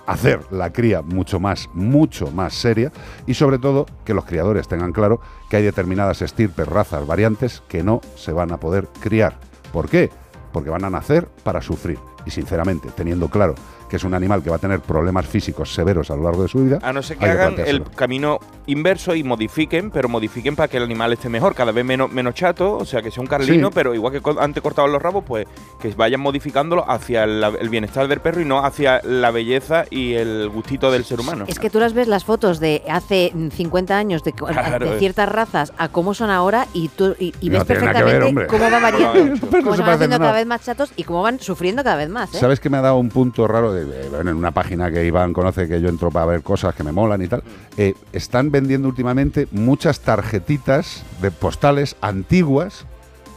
hacer 0.06 0.42
la 0.52 0.72
cría 0.72 1.02
mucho 1.02 1.40
más, 1.40 1.70
mucho 1.74 2.32
más 2.32 2.54
seria 2.54 2.92
y 3.26 3.34
sobre 3.34 3.58
todo 3.58 3.86
que 4.06 4.14
los 4.14 4.26
criadores 4.26 4.68
tengan 4.68 4.92
claro 4.92 5.22
que 5.50 5.58
hay 5.58 5.64
determinadas 5.64 6.22
estirpes, 6.22 6.68
razas, 6.68 7.06
variantes 7.06 7.64
que 7.68 7.84
no 7.84 8.02
se 8.16 8.32
van 8.32 8.52
a 8.52 8.60
poder 8.60 8.88
criar. 9.00 9.38
¿Por 9.74 9.90
qué? 9.90 10.10
Porque 10.54 10.70
van 10.70 10.86
a 10.86 10.90
nacer 10.90 11.28
para 11.44 11.62
sufrir. 11.62 12.00
Y 12.26 12.32
sinceramente, 12.32 12.90
teniendo 12.96 13.28
claro 13.28 13.56
que 13.94 13.98
es 13.98 14.04
un 14.06 14.16
animal 14.16 14.42
que 14.42 14.50
va 14.50 14.56
a 14.56 14.60
tener 14.60 14.80
problemas 14.80 15.28
físicos 15.28 15.72
severos 15.72 16.10
a 16.10 16.16
lo 16.16 16.24
largo 16.24 16.42
de 16.42 16.48
su 16.48 16.64
vida, 16.64 16.80
A 16.82 16.92
no 16.92 17.04
ser 17.04 17.16
que 17.18 17.28
hagan 17.28 17.54
el 17.64 17.84
camino 17.84 18.40
inverso 18.66 19.14
y 19.14 19.24
modifiquen, 19.24 19.92
pero 19.92 20.10
modifiquen 20.10 20.56
para 20.56 20.68
que 20.68 20.78
el 20.78 20.84
animal 20.84 21.14
esté 21.14 21.30
mejor, 21.30 21.54
cada 21.54 21.72
vez 21.72 21.86
menos, 21.86 22.12
menos 22.12 22.34
chato, 22.34 22.76
o 22.78 22.86
sea, 22.86 23.04
que 23.04 23.12
sea 23.12 23.22
un 23.22 23.28
carlino, 23.28 23.68
Sí. 23.68 23.74
pero 23.76 23.94
igual 23.94 24.12
que 24.12 24.22
antes 24.40 24.64
cortaban 24.64 24.92
los 24.92 25.00
rabos, 25.00 25.24
pues 25.28 25.46
que 25.80 25.90
vayan 25.92 26.22
modificándolo 26.22 26.90
hacia 26.90 27.26
el, 27.26 27.44
el 27.44 27.70
bienestar 27.70 28.08
del 28.08 28.20
perro 28.20 28.42
y 28.42 28.46
no 28.46 28.66
hacia 28.66 29.00
la 29.04 29.30
belleza 29.30 29.86
y 29.92 30.14
el 30.14 30.50
gustito 30.50 30.90
del 30.90 31.06
ser 31.06 31.20
humano. 31.20 31.46
Es 31.48 31.60
que 31.60 31.70
tú 31.70 31.80
las 31.80 31.94
ves 31.94 32.08
las 32.08 32.26
fotos 32.26 32.60
de 32.60 32.82
hace 32.90 33.30
mm, 33.32 33.50
50 33.50 33.96
años 33.96 34.24
de, 34.24 34.34
co- 34.34 34.48
Claro, 34.48 34.90
de 34.90 34.96
eh. 34.96 35.00
ciertas 35.00 35.30
razas 35.30 35.72
a 35.78 35.90
cómo 35.90 36.16
son 36.16 36.32
ahora 36.32 36.66
y 36.74 36.88
tú 36.88 37.16
y, 37.20 37.32
y 37.42 37.50
No 37.52 37.60
ves 37.60 37.68
ver, 37.68 37.78
perfectamente 37.78 38.26
hombre. 38.26 38.48
cómo 38.48 38.72
va 38.72 38.80
variando, 38.80 39.20
No, 39.20 39.26
no, 39.26 39.36
no. 39.36 39.40
cómo 39.52 39.62
No 39.70 39.76
se 39.76 39.82
van 39.84 39.90
haciendo 39.92 40.18
nada. 40.18 40.30
cada 40.32 40.40
vez 40.40 40.48
más 40.48 40.62
chatos 40.64 40.92
y 40.96 41.04
cómo 41.04 41.22
van 41.22 41.40
sufriendo 41.40 41.84
cada 41.84 41.98
vez 41.98 42.10
más. 42.10 42.34
¿eh? 42.34 42.38
¿Sabes 42.40 42.60
que 42.60 42.70
me 42.72 42.78
ha 42.78 42.82
dado 42.82 42.98
un 42.98 43.10
punto 43.10 43.48
raro? 43.48 43.72
De, 43.74 43.83
bueno, 44.10 44.32
en 44.32 44.38
una 44.38 44.52
página 44.52 44.92
que 44.92 45.06
Iván 45.06 45.34
conoce 45.34 45.68
que 45.68 45.80
yo 45.82 45.90
entro 45.90 46.10
para 46.12 46.26
ver 46.26 46.42
cosas 46.44 46.74
que 46.76 46.84
me 46.84 46.92
molan 46.92 47.22
y 47.22 47.28
tal. 47.28 47.44
eh, 47.78 47.94
están 48.12 48.52
vendiendo 48.52 48.88
últimamente 48.88 49.48
muchas 49.52 50.00
tarjetitas 50.02 51.04
de 51.22 51.32
postales 51.32 51.96
antiguas 52.02 52.86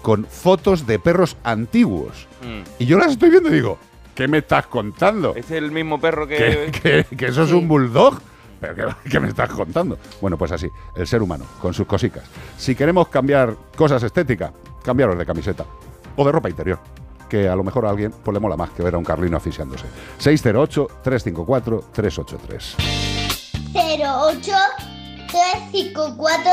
con 0.03 0.25
fotos 0.25 0.87
de 0.87 0.99
perros 0.99 1.37
antiguos. 1.45 2.27
Mm. 2.43 2.63
Y 2.79 2.87
yo 2.87 2.99
las 2.99 3.13
estoy 3.13 3.31
viendo 3.31 3.49
y 3.51 3.55
digo, 3.55 3.79
¿qué 4.15 4.29
me 4.29 4.39
estás 4.39 4.67
contando? 4.67 5.35
Es 5.35 5.51
el 5.51 5.71
mismo 5.73 6.01
perro 6.01 6.27
¿Que, 6.29 6.71
que... 6.73 7.05
que- 7.11 7.17
que 7.17 7.27
eso 7.27 7.43
es 7.43 7.51
Sí. 7.51 7.55
un 7.55 7.67
bulldog? 7.69 8.21
¿Pero 8.61 8.75
qué, 8.75 9.11
qué 9.11 9.21
me 9.21 9.29
estás 9.29 9.51
contando? 9.51 9.99
Bueno, 10.21 10.39
pues 10.39 10.51
así, 10.53 10.69
el 10.95 11.07
ser 11.07 11.21
humano, 11.23 11.45
con 11.61 11.75
sus 11.75 11.87
cositas. 11.87 12.25
Si 12.57 12.75
queremos 12.75 13.09
cambiar 13.09 13.55
cosas 13.77 14.03
estéticas, 14.03 14.53
cambiaros 14.83 15.19
de 15.19 15.27
camiseta 15.27 15.65
o 16.17 16.25
de 16.25 16.33
ropa 16.33 16.49
interior. 16.49 16.79
Que 17.29 17.49
a 17.49 17.57
lo 17.57 17.65
mejor 17.65 17.87
a 17.87 17.91
alguien 17.91 18.13
pues, 18.25 18.35
le 18.35 18.41
mola 18.41 18.57
más 18.57 18.71
que 18.71 18.83
ver 18.83 18.95
a 18.95 18.99
un 18.99 19.05
carlino 19.05 19.37
asfixiándose. 19.37 19.85
608-354-383. 20.21 22.77
08 23.77 24.57
354 25.29 26.53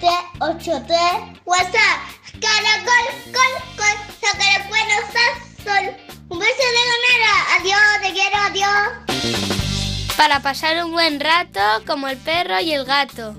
383 0.00 0.98
WhatsApp 1.44 2.00
Caracol, 2.40 3.06
col, 3.32 3.52
col, 3.76 3.96
sacar 4.20 4.60
sal, 5.12 5.32
sol 5.64 5.84
Un 6.28 6.38
beso 6.38 6.66
de 6.76 6.82
ganera, 6.92 7.32
adiós, 7.58 7.86
te 8.02 8.10
quiero, 8.12 8.38
adiós 8.46 8.84
Para 10.16 10.36
pasar 10.40 10.84
un 10.84 10.92
buen 10.92 11.20
rato 11.20 11.60
como 11.86 12.08
el 12.08 12.16
perro 12.16 12.60
y 12.60 12.72
el 12.72 12.84
gato. 12.84 13.36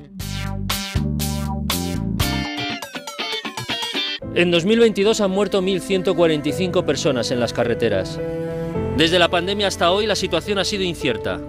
En 4.38 4.52
2022 4.52 5.20
han 5.22 5.32
muerto 5.32 5.64
1.145 5.64 6.86
personas 6.86 7.32
en 7.32 7.40
las 7.40 7.54
carreteras. 7.54 8.20
Desde 8.96 9.18
la 9.18 9.30
pandemia 9.30 9.66
hasta 9.66 9.90
hoy 9.90 10.06
la 10.06 10.16
situación 10.16 10.60
ha 10.60 10.64
sido 10.64 10.84
incierta. 10.84 11.42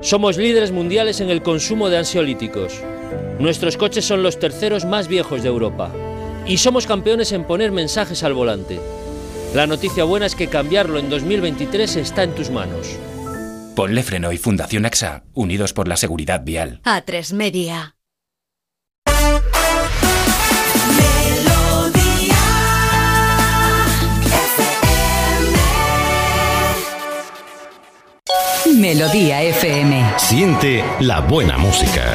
Somos 0.00 0.36
líderes 0.36 0.72
mundiales 0.72 1.20
en 1.20 1.30
el 1.30 1.40
consumo 1.40 1.90
de 1.90 1.98
ansiolíticos. 1.98 2.82
Nuestros 3.38 3.76
coches 3.76 4.04
son 4.04 4.24
los 4.24 4.40
terceros 4.40 4.84
más 4.84 5.06
viejos 5.06 5.44
de 5.44 5.48
Europa. 5.48 5.92
Y 6.48 6.56
somos 6.56 6.88
campeones 6.88 7.30
en 7.30 7.44
poner 7.44 7.70
mensajes 7.70 8.24
al 8.24 8.34
volante. 8.34 8.80
La 9.54 9.68
noticia 9.68 10.02
buena 10.02 10.26
es 10.26 10.34
que 10.34 10.48
cambiarlo 10.48 10.98
en 10.98 11.08
2023 11.08 11.94
está 11.94 12.24
en 12.24 12.34
tus 12.34 12.50
manos. 12.50 12.98
Ponle 13.76 14.02
Freno 14.02 14.32
y 14.32 14.38
Fundación 14.38 14.84
AXA, 14.84 15.22
unidos 15.32 15.72
por 15.72 15.86
la 15.86 15.96
seguridad 15.96 16.42
vial. 16.42 16.80
A3 16.82 17.34
Media. 17.34 17.94
Melodía 28.66 29.42
FM. 29.42 30.14
Siente 30.16 30.82
la 31.00 31.20
buena 31.20 31.58
música. 31.58 32.14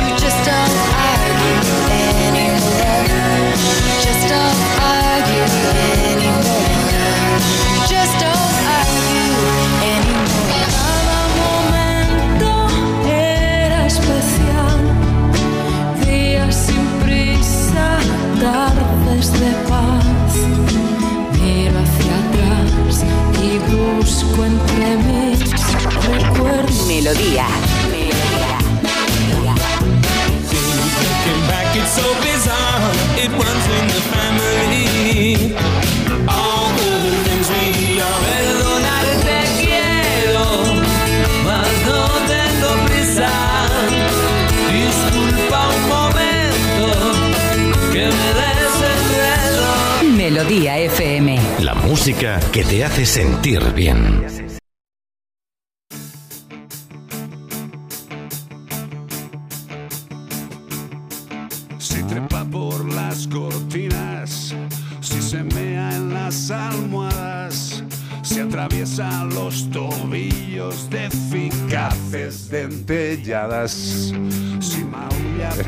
Te 52.70 52.86
hace 52.86 53.04
sentir 53.04 53.74
bien. 53.74 54.39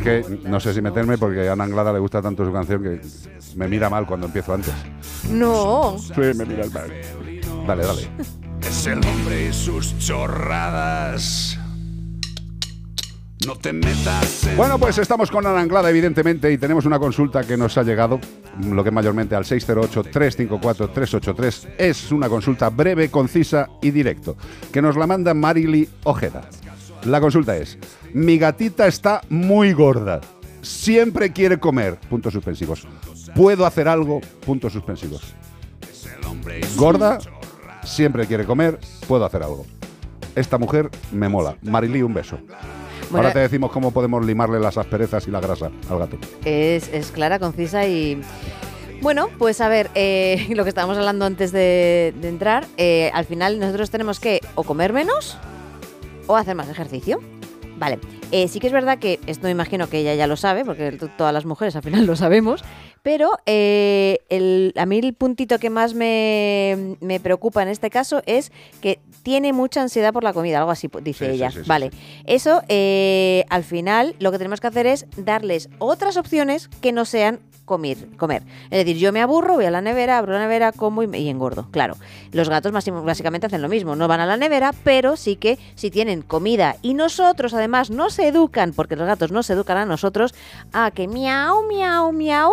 Que 0.01 0.25
no 0.43 0.59
sé 0.59 0.73
si 0.73 0.81
meterme 0.81 1.17
porque 1.17 1.47
a 1.47 1.53
Ana 1.53 1.63
Anglada 1.63 1.93
le 1.93 1.99
gusta 1.99 2.21
tanto 2.21 2.45
su 2.45 2.51
canción 2.51 2.83
que 2.83 3.01
me 3.55 3.67
mira 3.67 3.89
mal 3.89 4.05
cuando 4.05 4.27
empiezo 4.27 4.53
antes. 4.53 4.73
No. 5.29 5.97
Sí, 5.97 6.21
me 6.35 6.45
mira 6.45 6.65
mal. 6.73 6.91
Dale, 7.67 7.85
dale. 7.85 8.09
es 8.61 8.87
el 8.87 8.99
hombre 9.05 9.49
y 9.49 9.53
sus 9.53 9.97
chorradas. 9.99 11.57
No 13.45 13.55
te 13.55 13.71
metas 13.73 14.45
en 14.45 14.55
Bueno, 14.55 14.77
pues 14.77 14.99
estamos 14.99 15.31
con 15.31 15.47
Ana 15.47 15.61
Anglada, 15.61 15.89
evidentemente, 15.89 16.51
y 16.51 16.59
tenemos 16.59 16.85
una 16.85 16.99
consulta 16.99 17.43
que 17.43 17.57
nos 17.57 17.75
ha 17.77 17.83
llegado, 17.83 18.19
lo 18.63 18.83
que 18.83 18.89
es 18.89 18.93
mayormente 18.93 19.35
al 19.35 19.45
608-354-383. 19.45 21.69
Es 21.77 22.11
una 22.11 22.29
consulta 22.29 22.69
breve, 22.69 23.09
concisa 23.09 23.67
y 23.81 23.89
directo, 23.89 24.37
que 24.71 24.79
nos 24.81 24.95
la 24.95 25.07
manda 25.07 25.33
Marily 25.33 25.89
Ojeda. 26.03 26.41
La 27.05 27.19
consulta 27.19 27.57
es, 27.57 27.77
mi 28.13 28.37
gatita 28.37 28.85
está 28.85 29.21
muy 29.29 29.73
gorda, 29.73 30.21
siempre 30.61 31.31
quiere 31.31 31.59
comer, 31.59 31.97
puntos 32.09 32.33
suspensivos. 32.33 32.87
¿Puedo 33.35 33.65
hacer 33.65 33.87
algo? 33.87 34.21
Puntos 34.45 34.73
suspensivos. 34.73 35.33
Gorda, 36.75 37.19
siempre 37.83 38.27
quiere 38.27 38.45
comer, 38.45 38.79
puedo 39.07 39.25
hacer 39.25 39.41
algo. 39.41 39.65
Esta 40.35 40.57
mujer 40.57 40.89
me 41.11 41.27
mola. 41.27 41.57
Marily, 41.63 42.03
un 42.03 42.13
beso. 42.13 42.37
Bueno, 43.09 43.27
Ahora 43.27 43.33
te 43.33 43.39
decimos 43.39 43.71
cómo 43.71 43.91
podemos 43.91 44.23
limarle 44.25 44.59
las 44.59 44.77
asperezas 44.77 45.27
y 45.27 45.31
la 45.31 45.41
grasa 45.41 45.71
al 45.89 45.99
gato. 45.99 46.17
Es, 46.45 46.87
es 46.93 47.11
clara, 47.11 47.39
concisa 47.39 47.85
y... 47.85 48.21
Bueno, 49.01 49.29
pues 49.39 49.59
a 49.59 49.67
ver, 49.67 49.89
eh, 49.95 50.47
lo 50.55 50.63
que 50.63 50.69
estábamos 50.69 50.97
hablando 50.97 51.25
antes 51.25 51.51
de, 51.51 52.13
de 52.21 52.29
entrar, 52.29 52.67
eh, 52.77 53.09
al 53.13 53.25
final 53.25 53.59
nosotros 53.59 53.89
tenemos 53.89 54.19
que 54.19 54.39
o 54.53 54.63
comer 54.63 54.93
menos 54.93 55.37
o 56.31 56.37
hacer 56.37 56.55
más 56.55 56.69
ejercicio. 56.69 57.19
Vale, 57.77 57.99
eh, 58.31 58.47
sí 58.47 58.59
que 58.59 58.67
es 58.67 58.73
verdad 58.73 58.97
que 58.99 59.19
esto 59.27 59.43
me 59.45 59.51
imagino 59.51 59.87
que 59.89 59.99
ella 59.99 60.15
ya 60.15 60.27
lo 60.27 60.35
sabe, 60.37 60.63
porque 60.65 60.91
todas 61.17 61.33
las 61.33 61.45
mujeres 61.45 61.75
al 61.75 61.83
final 61.83 62.05
lo 62.05 62.15
sabemos, 62.15 62.63
pero 63.03 63.31
eh, 63.45 64.19
el- 64.29 64.73
a 64.77 64.85
mí 64.85 64.99
el 64.99 65.13
puntito 65.13 65.59
que 65.59 65.69
más 65.69 65.93
me, 65.93 66.95
me 67.01 67.19
preocupa 67.19 67.61
en 67.63 67.69
este 67.69 67.89
caso 67.89 68.21
es 68.25 68.51
que 68.81 68.99
tiene 69.23 69.53
mucha 69.53 69.81
ansiedad 69.81 70.13
por 70.13 70.23
la 70.23 70.33
comida, 70.33 70.59
algo 70.59 70.71
así 70.71 70.89
dice 71.03 71.25
sí, 71.27 71.31
ella. 71.35 71.51
sí, 71.51 71.59
sí, 71.59 71.63
vale, 71.67 71.91
eso 72.25 72.61
eh, 72.69 73.45
al 73.49 73.63
final 73.63 74.15
lo 74.19 74.31
que 74.31 74.37
tenemos 74.37 74.59
que 74.61 74.67
hacer 74.67 74.87
es 74.87 75.05
darles 75.17 75.69
otras 75.79 76.17
opciones 76.17 76.69
que 76.81 76.91
no 76.91 77.05
sean 77.05 77.39
comer, 77.65 77.97
comer. 78.17 78.43
Es 78.69 78.79
decir, 78.83 78.97
yo 78.97 79.13
me 79.13 79.21
aburro, 79.21 79.53
voy 79.53 79.63
a 79.65 79.71
la 79.71 79.79
nevera, 79.81 80.17
abro 80.17 80.33
la 80.33 80.39
nevera, 80.41 80.73
como 80.73 81.03
y, 81.03 81.07
me- 81.07 81.19
y 81.19 81.29
engordo. 81.29 81.67
Claro, 81.71 81.95
los 82.33 82.49
gatos 82.49 82.73
más- 82.73 82.89
básicamente 83.05 83.47
hacen 83.47 83.61
lo 83.61 83.69
mismo, 83.69 83.95
no 83.95 84.09
van 84.09 84.19
a 84.19 84.25
la 84.25 84.35
nevera, 84.35 84.73
pero 84.83 85.15
sí 85.15 85.37
que 85.37 85.57
si 85.75 85.89
tienen 85.89 86.21
comida 86.21 86.75
y 86.81 86.95
nosotros 86.95 87.53
además 87.53 87.89
no 87.89 88.09
se 88.09 88.20
educan, 88.27 88.73
porque 88.73 88.95
los 88.95 89.07
gatos 89.07 89.31
no 89.31 89.43
se 89.43 89.53
educan 89.53 89.77
a 89.77 89.85
nosotros, 89.85 90.33
a 90.73 90.91
que 90.91 91.07
miau, 91.07 91.67
miau, 91.67 92.11
miau. 92.11 92.51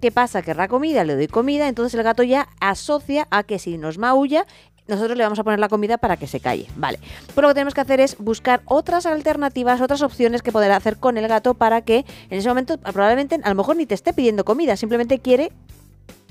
¿Qué 0.00 0.12
pasa? 0.12 0.42
Querrá 0.42 0.68
comida, 0.68 1.02
le 1.04 1.16
doy 1.16 1.26
comida, 1.26 1.66
entonces 1.68 1.94
el 1.94 2.04
gato 2.04 2.22
ya 2.22 2.48
asocia 2.60 3.26
a 3.30 3.42
que 3.42 3.58
si 3.58 3.78
nos 3.78 3.98
maulla, 3.98 4.46
nosotros 4.86 5.16
le 5.16 5.24
vamos 5.24 5.38
a 5.38 5.44
poner 5.44 5.58
la 5.58 5.68
comida 5.68 5.98
para 5.98 6.16
que 6.16 6.26
se 6.26 6.40
calle. 6.40 6.66
Vale. 6.76 6.98
Pues 7.34 7.42
lo 7.42 7.48
que 7.48 7.54
tenemos 7.54 7.74
que 7.74 7.80
hacer 7.80 8.00
es 8.00 8.16
buscar 8.18 8.62
otras 8.64 9.06
alternativas, 9.06 9.80
otras 9.80 10.02
opciones 10.02 10.42
que 10.42 10.50
poder 10.50 10.72
hacer 10.72 10.96
con 10.96 11.18
el 11.18 11.28
gato 11.28 11.54
para 11.54 11.82
que 11.82 12.06
en 12.30 12.38
ese 12.38 12.48
momento 12.48 12.78
probablemente 12.78 13.38
a 13.42 13.48
lo 13.48 13.54
mejor 13.54 13.76
ni 13.76 13.86
te 13.86 13.94
esté 13.94 14.12
pidiendo 14.12 14.44
comida, 14.44 14.76
simplemente 14.76 15.18
quiere 15.18 15.52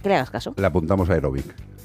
que 0.02 0.10
le 0.10 0.16
hagas 0.16 0.32
caso. 0.32 0.54
Le 0.58 0.66
apuntamos 0.66 1.10
a 1.10 1.14
aerobic. 1.14 1.77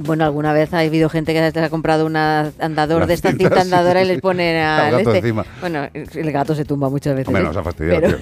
Bueno, 0.00 0.24
alguna 0.24 0.52
vez 0.52 0.72
ha 0.74 0.80
habido 0.80 1.08
gente 1.08 1.32
que 1.32 1.50
se 1.50 1.60
ha 1.60 1.70
comprado 1.70 2.06
un 2.06 2.16
andador 2.16 3.06
de 3.06 3.14
esta 3.14 3.30
cinta, 3.32 3.60
andadora 3.60 4.02
y 4.02 4.06
les 4.06 4.20
pone 4.20 4.62
Al 4.62 4.90
gato 4.90 4.98
este. 5.10 5.18
encima. 5.18 5.44
Bueno, 5.60 5.86
el 5.92 6.32
gato 6.32 6.54
se 6.54 6.64
tumba 6.64 6.88
muchas 6.88 7.14
veces. 7.14 7.28
Hombre, 7.28 7.42
¿eh? 7.42 7.46
nos 7.46 7.56
ha 7.56 7.62
fastidiado. 7.62 8.00
Pero- 8.00 8.18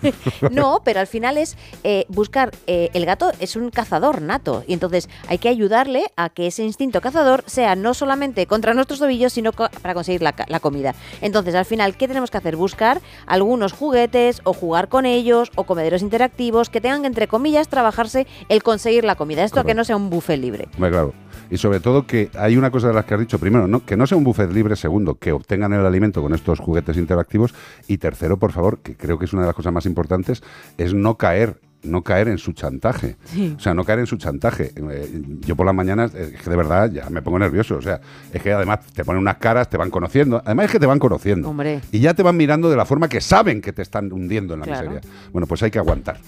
tío. 0.00 0.12
No, 0.50 0.80
pero 0.84 1.00
al 1.00 1.06
final 1.06 1.38
es 1.38 1.56
eh, 1.84 2.04
buscar. 2.08 2.50
eh, 2.66 2.90
el 2.92 3.06
gato 3.06 3.30
es 3.40 3.56
un 3.56 3.70
cazador 3.70 4.20
nato 4.20 4.64
y 4.66 4.72
entonces 4.72 5.08
hay 5.28 5.38
que 5.38 5.48
ayudarle 5.48 6.04
a 6.16 6.28
que 6.28 6.46
ese 6.48 6.64
instinto 6.64 7.00
cazador 7.00 7.44
sea 7.46 7.76
no 7.76 7.94
solamente 7.94 8.46
contra 8.46 8.74
nuestros 8.74 8.98
tobillos, 8.98 9.32
sino 9.32 9.52
co- 9.52 9.68
para 9.80 9.94
conseguir 9.94 10.22
la, 10.22 10.34
la 10.48 10.60
comida. 10.60 10.94
Entonces, 11.20 11.54
al 11.54 11.64
final, 11.64 11.96
¿qué 11.96 12.08
tenemos 12.08 12.30
que 12.30 12.38
hacer? 12.38 12.56
Buscar 12.56 13.00
algunos 13.26 13.72
juguetes 13.72 14.40
o 14.44 14.52
jugar 14.52 14.88
con 14.88 15.06
ellos 15.06 15.50
o 15.54 15.64
comederos 15.64 16.02
interactivos 16.02 16.68
que 16.68 16.80
tengan 16.80 17.02
que, 17.02 17.06
entre 17.08 17.28
comillas, 17.28 17.68
trabajarse 17.68 18.26
el 18.48 18.62
conseguir 18.62 19.04
la 19.04 19.14
comida. 19.14 19.44
Esto 19.44 19.64
que 19.64 19.74
no 19.74 19.84
sea 19.84 19.96
un 19.96 20.10
buffet 20.10 20.38
libre. 20.40 20.68
Hombre, 20.74 20.90
claro. 20.90 21.11
Y 21.50 21.58
sobre 21.58 21.80
todo 21.80 22.06
que 22.06 22.30
hay 22.38 22.56
una 22.56 22.70
cosa 22.70 22.88
de 22.88 22.94
las 22.94 23.04
que 23.04 23.14
has 23.14 23.20
dicho. 23.20 23.38
Primero, 23.38 23.66
no, 23.68 23.84
que 23.84 23.96
no 23.96 24.06
sea 24.06 24.16
un 24.16 24.24
buffet 24.24 24.50
libre. 24.52 24.74
Segundo, 24.74 25.16
que 25.16 25.32
obtengan 25.32 25.72
el 25.74 25.84
alimento 25.84 26.22
con 26.22 26.32
estos 26.34 26.58
juguetes 26.60 26.96
interactivos. 26.96 27.54
Y 27.88 27.98
tercero, 27.98 28.38
por 28.38 28.52
favor, 28.52 28.78
que 28.78 28.96
creo 28.96 29.18
que 29.18 29.26
es 29.26 29.32
una 29.34 29.42
de 29.42 29.48
las 29.48 29.56
cosas 29.56 29.72
más 29.72 29.84
importantes, 29.84 30.42
es 30.78 30.94
no 30.94 31.16
caer 31.16 31.60
no 31.84 32.02
caer 32.02 32.28
en 32.28 32.38
su 32.38 32.52
chantaje. 32.52 33.16
Sí. 33.24 33.56
O 33.56 33.60
sea, 33.60 33.74
no 33.74 33.82
caer 33.84 33.98
en 33.98 34.06
su 34.06 34.16
chantaje. 34.16 34.70
Eh, 34.76 35.20
Yo 35.40 35.56
por 35.56 35.66
las 35.66 35.74
mañanas, 35.74 36.14
eh, 36.14 36.30
es 36.36 36.40
que 36.40 36.48
de 36.48 36.54
verdad 36.54 36.88
ya 36.92 37.10
me 37.10 37.22
pongo 37.22 37.40
nervioso. 37.40 37.74
O 37.76 37.82
sea, 37.82 38.00
es 38.32 38.40
que 38.40 38.52
además 38.52 38.86
te 38.94 39.04
ponen 39.04 39.20
unas 39.20 39.38
caras, 39.38 39.68
te 39.68 39.76
van 39.76 39.90
conociendo. 39.90 40.40
Además 40.44 40.66
es 40.66 40.70
que 40.70 40.78
te 40.78 40.86
van 40.86 41.00
conociendo. 41.00 41.48
Hombre. 41.50 41.80
Y 41.90 41.98
ya 41.98 42.14
te 42.14 42.22
van 42.22 42.36
mirando 42.36 42.70
de 42.70 42.76
la 42.76 42.84
forma 42.84 43.08
que 43.08 43.20
saben 43.20 43.60
que 43.60 43.72
te 43.72 43.82
están 43.82 44.12
hundiendo 44.12 44.54
en 44.54 44.60
la 44.60 44.66
Claro. 44.66 44.90
miseria. 44.90 45.10
Bueno, 45.32 45.48
pues 45.48 45.60
hay 45.64 45.72
que 45.72 45.80
aguantar. 45.80 46.18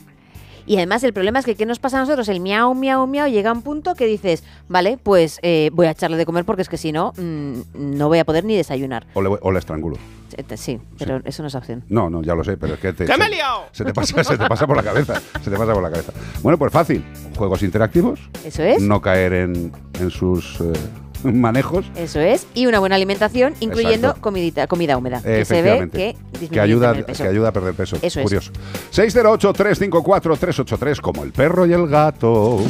Y 0.66 0.76
además 0.76 1.04
el 1.04 1.12
problema 1.12 1.38
es 1.38 1.44
que 1.44 1.54
¿qué 1.56 1.66
nos 1.66 1.78
pasa 1.78 1.98
a 1.98 2.00
nosotros? 2.00 2.28
El 2.28 2.40
miau, 2.40 2.74
miau, 2.74 3.06
miau 3.06 3.28
llega 3.28 3.50
a 3.50 3.52
un 3.52 3.62
punto 3.62 3.94
que 3.94 4.06
dices, 4.06 4.42
vale, 4.68 4.98
pues 5.02 5.38
eh, 5.42 5.70
voy 5.74 5.86
a 5.86 5.90
echarle 5.90 6.16
de 6.16 6.24
comer 6.24 6.44
porque 6.44 6.62
es 6.62 6.68
que 6.68 6.76
si 6.78 6.90
no, 6.92 7.12
mm, 7.16 7.52
no 7.74 8.08
voy 8.08 8.18
a 8.18 8.24
poder 8.24 8.44
ni 8.44 8.56
desayunar. 8.56 9.06
O 9.14 9.20
le, 9.22 9.28
o 9.40 9.52
le 9.52 9.58
estrangulo. 9.58 9.96
Eh, 10.36 10.56
Sí, 10.56 10.80
pero 10.98 11.20
eso 11.24 11.42
no 11.42 11.48
es 11.48 11.54
opción. 11.54 11.84
No, 11.88 12.08
no, 12.10 12.22
ya 12.22 12.34
lo 12.34 12.42
sé, 12.44 12.56
pero 12.56 12.74
es 12.74 12.80
que 12.80 12.92
te, 12.92 13.04
¡Que 13.04 13.16
me 13.18 13.24
he 13.24 13.28
se- 13.28 13.34
liado! 13.34 13.64
se 13.72 13.84
te 13.84 13.92
pasa, 13.92 14.24
se 14.24 14.38
te 14.38 14.48
pasa 14.48 14.66
por 14.66 14.76
la 14.76 14.82
cabeza, 14.82 15.20
se 15.42 15.50
te 15.50 15.56
pasa 15.56 15.72
por 15.74 15.82
la 15.82 15.90
cabeza. 15.90 16.12
Bueno, 16.42 16.58
pues 16.58 16.72
fácil, 16.72 17.04
juegos 17.36 17.62
interactivos, 17.62 18.20
Eso 18.44 18.62
es. 18.62 18.80
no 18.82 19.00
caer 19.00 19.32
en, 19.34 19.72
en 20.00 20.10
sus 20.10 20.60
eh, 20.60 20.72
manejos, 21.32 21.84
Eso 21.96 22.20
es. 22.20 22.46
Y 22.54 22.66
una 22.66 22.78
buena 22.78 22.96
alimentación, 22.96 23.54
incluyendo 23.60 24.08
Exacto. 24.08 24.22
comidita, 24.22 24.66
comida 24.66 24.96
húmeda. 24.96 25.20
Que 25.22 25.44
se 25.44 25.62
ve 25.62 25.88
que 25.90 26.16
disminuye 26.32 26.48
que 26.50 26.60
ayuda, 26.60 26.90
el 26.92 27.04
peso. 27.04 27.22
que 27.24 27.28
ayuda 27.30 27.48
a 27.48 27.52
perder 27.52 27.74
peso. 27.74 27.96
Eso 28.02 28.20
es. 28.20 28.24
Curioso. 28.24 28.52
608-354-383, 28.92 31.00
como 31.00 31.24
el 31.24 31.32
perro 31.32 31.66
y 31.66 31.72
el 31.72 31.88
gato. 31.88 32.60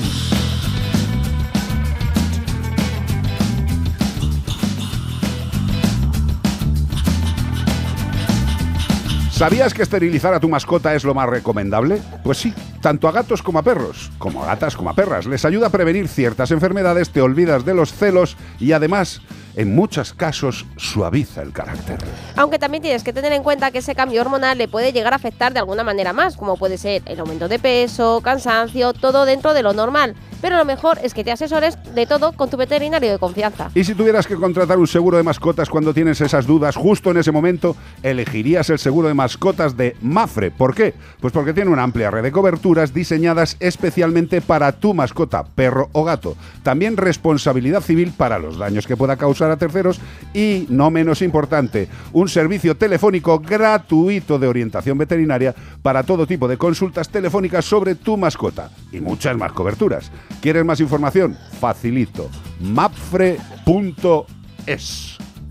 ¿Sabías 9.35 9.75
que 9.75 9.83
esterilizar 9.83 10.33
a 10.33 10.39
tu 10.39 10.49
mascota 10.49 10.95
es 10.95 11.03
lo 11.03 11.13
más 11.13 11.29
recomendable? 11.29 12.01
Pues 12.23 12.39
sí, 12.39 12.55
tanto 12.81 13.09
a 13.09 13.13
gatos 13.13 13.43
como 13.43 13.59
a 13.59 13.65
perros, 13.65 14.13
como 14.17 14.45
a 14.45 14.47
gatas 14.47 14.77
como 14.77 14.91
a 14.91 14.95
perras. 14.95 15.27
Les 15.27 15.45
ayuda 15.45 15.67
a 15.67 15.71
prevenir 15.71 16.07
ciertas 16.07 16.53
enfermedades, 16.53 17.11
te 17.11 17.21
olvidas 17.21 17.65
de 17.65 17.75
los 17.75 17.93
celos 17.93 18.37
y 18.61 18.71
además, 18.71 19.23
en 19.57 19.75
muchos 19.75 20.13
casos, 20.13 20.67
suaviza 20.77 21.43
el 21.43 21.53
carácter. 21.53 21.99
Aunque 22.37 22.59
también 22.59 22.83
tienes 22.83 23.05
que 23.05 23.13
tener 23.13 23.33
en 23.33 23.43
cuenta 23.43 23.71
que 23.71 23.79
ese 23.79 23.95
cambio 23.95 24.21
hormonal 24.21 24.59
le 24.59 24.69
puede 24.69 24.93
llegar 24.93 25.13
a 25.13 25.17
afectar 25.17 25.53
de 25.53 25.61
alguna 25.61 25.85
manera 25.85 26.13
más, 26.13 26.37
como 26.37 26.57
puede 26.57 26.79
ser 26.79 27.03
el 27.07 27.21
aumento 27.21 27.49
de 27.49 27.59
peso, 27.59 28.21
cansancio, 28.23 28.93
todo 28.93 29.25
dentro 29.25 29.55
de 29.55 29.63
lo 29.63 29.73
normal. 29.73 30.15
Pero 30.41 30.59
lo 30.59 30.65
mejor 30.67 30.99
es 31.03 31.15
que 31.15 31.25
te 31.25 31.33
asesores 31.33 31.79
de 31.95 32.07
todo 32.07 32.33
con 32.33 32.51
tu 32.51 32.59
veterinario 32.59 33.11
de 33.11 33.19
confianza. 33.19 33.71
Y 33.75 33.85
si 33.85 33.95
tuvieras 33.95 34.27
que 34.27 34.37
contratar 34.37 34.79
un 34.79 34.87
seguro 34.87 35.17
de 35.17 35.23
mascotas 35.23 35.71
cuando 35.71 35.95
tienes 35.95 36.21
esas 36.21 36.47
dudas 36.47 36.77
justo 36.77 37.11
en 37.11 37.17
ese 37.17 37.33
momento, 37.33 37.77
elegirías 38.03 38.69
el 38.69 38.79
seguro 38.79 39.09
de 39.09 39.15
mascotas 39.15 39.77
de 39.77 39.97
Mafre. 40.03 40.51
¿Por 40.51 40.75
qué? 40.75 40.93
Pues 41.21 41.33
porque 41.33 41.55
tiene 41.55 41.71
una 41.71 41.83
amplia 41.83 42.11
red 42.11 42.23
de 42.23 42.31
coberturas 42.31 42.93
diseñadas 42.93 43.57
especialmente 43.59 44.43
para 44.43 44.73
tu 44.73 44.93
mascota, 44.93 45.45
perro 45.45 45.89
o 45.93 46.05
gato. 46.05 46.37
También 46.63 46.99
responsabilidad 46.99 47.81
civil 47.81 48.13
para 48.15 48.39
los 48.39 48.59
daños 48.59 48.87
que 48.87 48.97
pueda 48.97 49.17
causar 49.17 49.44
a 49.51 49.57
terceros 49.57 50.01
y, 50.33 50.67
no 50.69 50.91
menos 50.91 51.23
importante, 51.23 51.89
un 52.13 52.29
servicio 52.29 52.77
telefónico 52.77 53.39
gratuito 53.39 54.39
de 54.39 54.47
orientación 54.47 54.99
veterinaria 54.99 55.55
para 55.83 56.03
todo 56.03 56.27
tipo 56.27 56.49
de 56.49 56.57
consultas 56.57 57.09
telefónicas 57.09 57.65
sobre 57.65 57.95
tu 57.95 58.17
mascota 58.17 58.71
y 58.93 59.01
muchas 59.01 59.37
más 59.37 59.53
coberturas. 59.53 60.11
¿Quieres 60.41 60.65
más 60.65 60.81
información? 60.81 61.37
Facilito. 61.61 62.29
mapfre.es. 62.61 64.25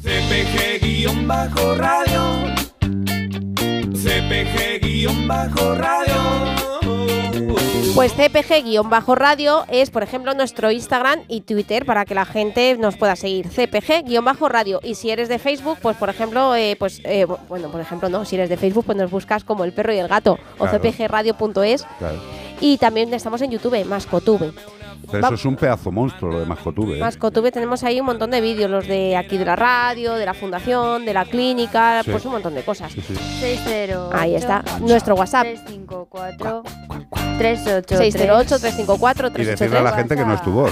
CPG-radio. 0.03 1.53
CPG-radio. 3.93 5.13
Pues 7.95 8.13
CPG-radio 8.13 9.65
es, 9.69 9.91
por 9.91 10.03
ejemplo, 10.03 10.33
nuestro 10.33 10.71
Instagram 10.71 11.21
y 11.27 11.41
Twitter 11.41 11.85
para 11.85 12.05
que 12.05 12.15
la 12.15 12.25
gente 12.25 12.77
nos 12.77 12.97
pueda 12.97 13.15
seguir. 13.15 13.47
CPG-radio. 13.49 14.79
Y 14.83 14.95
si 14.95 15.09
eres 15.09 15.29
de 15.29 15.39
Facebook, 15.39 15.77
pues 15.81 15.97
por 15.97 16.09
ejemplo, 16.09 16.55
eh, 16.55 16.75
pues 16.77 17.01
eh, 17.03 17.25
bueno, 17.47 17.69
por 17.69 17.81
ejemplo, 17.81 18.09
no, 18.09 18.25
si 18.25 18.35
eres 18.35 18.49
de 18.49 18.57
Facebook, 18.57 18.85
pues 18.85 18.97
nos 18.97 19.09
buscas 19.11 19.43
como 19.43 19.63
el 19.63 19.73
perro 19.73 19.93
y 19.93 19.97
el 19.97 20.07
gato 20.07 20.37
o 20.57 20.67
cpgradio.es. 20.67 21.85
Claro. 21.99 22.19
Y 22.59 22.77
también 22.77 23.13
estamos 23.13 23.41
en 23.41 23.51
YouTube, 23.51 23.83
Mascotube. 23.85 24.53
Pero 25.09 25.21
Va- 25.21 25.27
eso 25.27 25.35
es 25.35 25.45
un 25.45 25.55
pedazo 25.55 25.91
monstruo 25.91 26.31
lo 26.31 26.39
de 26.39 26.45
Mascotube. 26.45 26.97
¿eh? 26.97 26.99
Mascotube 26.99 27.51
tenemos 27.51 27.83
ahí 27.83 27.99
un 27.99 28.05
montón 28.05 28.31
de 28.31 28.41
vídeos, 28.41 28.69
los 28.69 28.87
de 28.87 29.15
aquí 29.17 29.37
de 29.37 29.45
la 29.45 29.55
radio, 29.55 30.13
de 30.15 30.25
la 30.25 30.33
fundación, 30.33 31.05
de 31.05 31.13
la 31.13 31.25
clínica, 31.25 32.01
Sí. 32.03 32.11
pues 32.11 32.25
un 32.25 32.31
montón 32.33 32.55
de 32.55 32.63
cosas. 32.63 32.91
Sí, 32.91 33.01
sí. 33.01 33.13
608. 33.15 34.09
Ahí 34.13 34.35
está, 34.35 34.63
nuestro 34.79 35.15
WhatsApp. 35.15 35.43
354 35.43 36.63
38 37.37 37.97
608 37.97 38.59
354 38.59 39.27
Y 39.41 39.45
decirle 39.45 39.77
a 39.77 39.81
la 39.81 39.91
gente 39.93 40.15
que 40.15 40.25
no 40.25 40.33
es 40.33 40.41
tu 40.41 40.51
voz. 40.51 40.71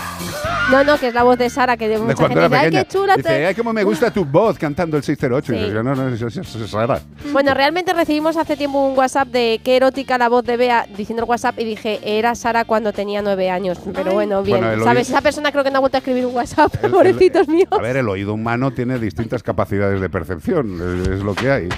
No, 0.70 0.84
no, 0.86 0.98
que 0.98 1.08
es 1.08 1.14
la 1.14 1.24
voz 1.24 1.38
de 1.38 1.50
Sara, 1.50 1.76
que 1.76 1.88
de 1.90 1.96
De 1.96 2.00
mucha 2.00 2.16
cuando 2.16 2.40
gente 2.40 2.40
era 2.40 2.48
dice, 2.48 2.58
¡ay, 2.58 2.66
pequeña. 2.68 2.84
qué 2.86 2.90
chula! 2.90 3.16
te-". 3.16 3.22
Dice, 3.24 3.46
ay, 3.48 3.56
cómo 3.56 3.74
me 3.74 3.84
gusta 3.84 4.12
tu 4.12 4.24
voz 4.24 4.58
cantando 4.58 4.96
el 4.96 5.04
608. 5.04 5.54
Y 5.54 5.58
Sí. 5.66 5.72
yo, 5.74 5.84
no, 5.84 5.96
no, 5.96 6.08
eso, 6.08 6.28
eso- 6.28 6.42
eso 6.42 6.64
es 6.64 6.72
rara. 6.72 7.02
Bueno, 7.34 7.54
realmente 7.54 7.92
recibimos 7.92 8.38
hace 8.38 8.56
tiempo 8.56 8.80
un 8.88 8.98
WhatsApp 8.98 9.28
de 9.30 9.60
qué 9.64 9.76
erótica 9.76 10.18
la 10.18 10.30
voz 10.30 10.46
de 10.46 10.56
Bea 10.56 10.88
diciendo 10.96 11.24
el 11.24 11.30
WhatsApp 11.30 11.60
y 11.60 11.66
dije, 11.66 12.00
era 12.06 12.36
Sara 12.36 12.64
cuando 12.64 12.94
tenía 12.94 13.22
nueve 13.22 13.50
años. 13.50 13.80
Pero 13.94 14.14
bueno, 14.14 14.21
bien. 14.28 14.60
Bueno, 14.60 14.72
el 14.74 14.80
¿Sabes? 14.84 15.08
oído- 15.08 15.18
Esa 15.18 15.22
persona 15.22 15.52
creo 15.52 15.64
que 15.64 15.72
no 15.72 15.78
ha 15.78 15.80
vuelto 15.80 15.98
a 15.98 16.00
escribir 16.00 16.26
un 16.26 16.36
WhatsApp, 16.36 16.74
El- 16.80 16.86
el- 16.86 16.92
pobrecitos 16.92 17.48
míos. 17.48 17.68
A 17.72 17.78
ver, 17.82 17.98
el 17.98 18.08
oído 18.10 18.34
humano 18.34 18.72
tiene 18.72 18.98
distintas 19.00 19.44
capacidades 19.44 20.00
de 20.02 20.10
percepción. 20.10 21.02
Es, 21.02 21.08
es 21.08 21.20
lo 21.22 21.34
que 21.36 21.52
hay. 21.52 21.70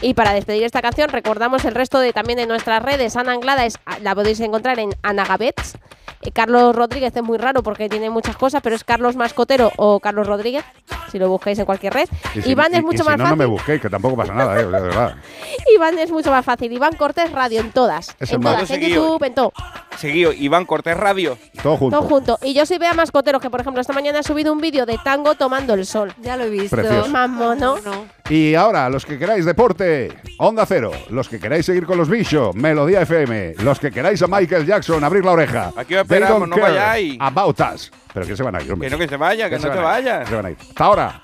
Y 0.00 0.14
para 0.14 0.32
despedir 0.32 0.64
esta 0.64 0.82
canción, 0.82 1.08
recordamos 1.10 1.64
el 1.64 1.74
resto 1.74 2.00
de 2.00 2.12
también 2.12 2.36
de 2.36 2.46
nuestras 2.46 2.82
redes. 2.82 3.16
Ana 3.16 3.32
Anglada 3.32 3.64
es, 3.66 3.78
la 4.02 4.14
podéis 4.14 4.40
encontrar 4.40 4.78
en 4.80 4.90
Anagabets. 5.02 5.74
Eh, 6.22 6.30
Carlos 6.32 6.74
Rodríguez 6.74 7.14
es 7.16 7.22
muy 7.22 7.36
raro 7.38 7.62
porque 7.62 7.88
tiene 7.88 8.08
muchas 8.10 8.36
cosas, 8.36 8.62
pero 8.62 8.76
es 8.76 8.84
Carlos 8.84 9.16
Mascotero 9.16 9.72
o 9.76 10.00
Carlos 10.00 10.26
Rodríguez, 10.26 10.64
si 11.10 11.18
lo 11.18 11.28
buscáis 11.28 11.58
en 11.58 11.64
cualquier 11.64 11.92
red. 11.94 12.08
Y 12.34 12.42
si- 12.42 12.50
Iván 12.50 12.72
y- 12.72 12.76
es 12.76 12.82
y 12.82 12.84
mucho 12.84 13.02
si 13.02 13.08
más 13.08 13.18
no, 13.18 13.24
no 13.24 13.30
fácil. 13.30 13.38
me 13.38 13.46
busquéis, 13.46 13.80
que 13.82 13.90
tampoco 13.90 14.16
pasa 14.16 14.32
nada, 14.34 14.54
eh, 14.60 14.64
de 14.64 14.70
verdad. 14.70 15.14
Iván 15.74 15.98
es 15.98 16.10
mucho 16.10 16.30
más 16.30 16.44
fácil. 16.44 16.72
Iván 16.72 16.94
Cortés 16.96 17.30
Radio 17.32 17.60
en 17.60 17.72
todas. 17.72 18.14
Es 18.20 18.32
en 18.32 18.40
todas, 18.40 18.60
en 18.62 18.66
Seguido. 18.68 19.02
YouTube, 19.04 19.24
en 19.26 19.34
todo. 19.34 19.52
Seguido, 19.98 20.32
Iván 20.32 20.64
Cortés 20.64 20.96
Radio. 20.96 21.36
Todo 21.62 21.76
junto. 21.76 21.98
Todo 21.98 22.08
junto. 22.08 22.38
Y 22.42 22.54
yo 22.54 22.64
soy 22.66 22.78
Bea 22.78 22.92
Mascotero, 22.94 23.40
que 23.40 23.50
por 23.50 23.60
ejemplo 23.60 23.80
esta 23.80 23.92
mañana 23.92 24.20
he 24.20 24.22
subido 24.22 24.52
un 24.52 24.60
vídeo 24.60 24.86
de 24.86 24.98
tango 25.04 25.34
tomando 25.34 25.74
el 25.74 25.86
sol. 25.86 26.12
Ya 26.22 26.36
lo 26.36 26.44
he 26.44 26.50
visto. 26.50 26.76
Precioso. 26.76 27.08
Más 27.10 27.28
mono. 27.28 27.76
Y 28.30 28.54
ahora, 28.54 28.88
los 28.88 29.04
que 29.04 29.18
queráis 29.18 29.44
deporte, 29.44 30.16
Onda 30.38 30.64
Cero. 30.64 30.92
Los 31.10 31.28
que 31.28 31.38
queráis 31.38 31.66
seguir 31.66 31.84
con 31.86 31.98
los 31.98 32.08
bichos, 32.08 32.54
Melodía 32.54 33.02
FM. 33.02 33.54
Los 33.58 33.78
que 33.78 33.90
queráis 33.90 34.22
a 34.22 34.26
Michael 34.28 34.64
Jackson, 34.64 35.04
abrir 35.04 35.24
la 35.24 35.32
oreja. 35.32 35.72
Aquí 35.76 35.94
They 36.08 36.11
esperamos, 36.14 36.48
no 36.48 36.56
vayáis. 36.56 37.16
About 37.20 37.60
us. 37.74 37.92
Pero 38.12 38.26
que 38.26 38.36
se 38.36 38.42
van 38.42 38.56
a 38.56 38.62
ir, 38.62 38.72
hombre. 38.72 38.88
Que 38.88 38.92
no 38.92 38.98
que 38.98 39.08
se 39.08 39.16
vaya, 39.16 39.48
que 39.48 39.58
se 39.58 39.66
no 39.66 39.72
te 39.72 39.78
a 39.78 39.80
ir, 39.80 39.84
vayas. 39.84 40.20
que 40.20 40.26
se 40.26 40.34
van 40.36 40.46
a 40.46 40.50
ir. 40.50 40.56
Hasta 40.60 40.84
ahora. 40.84 41.22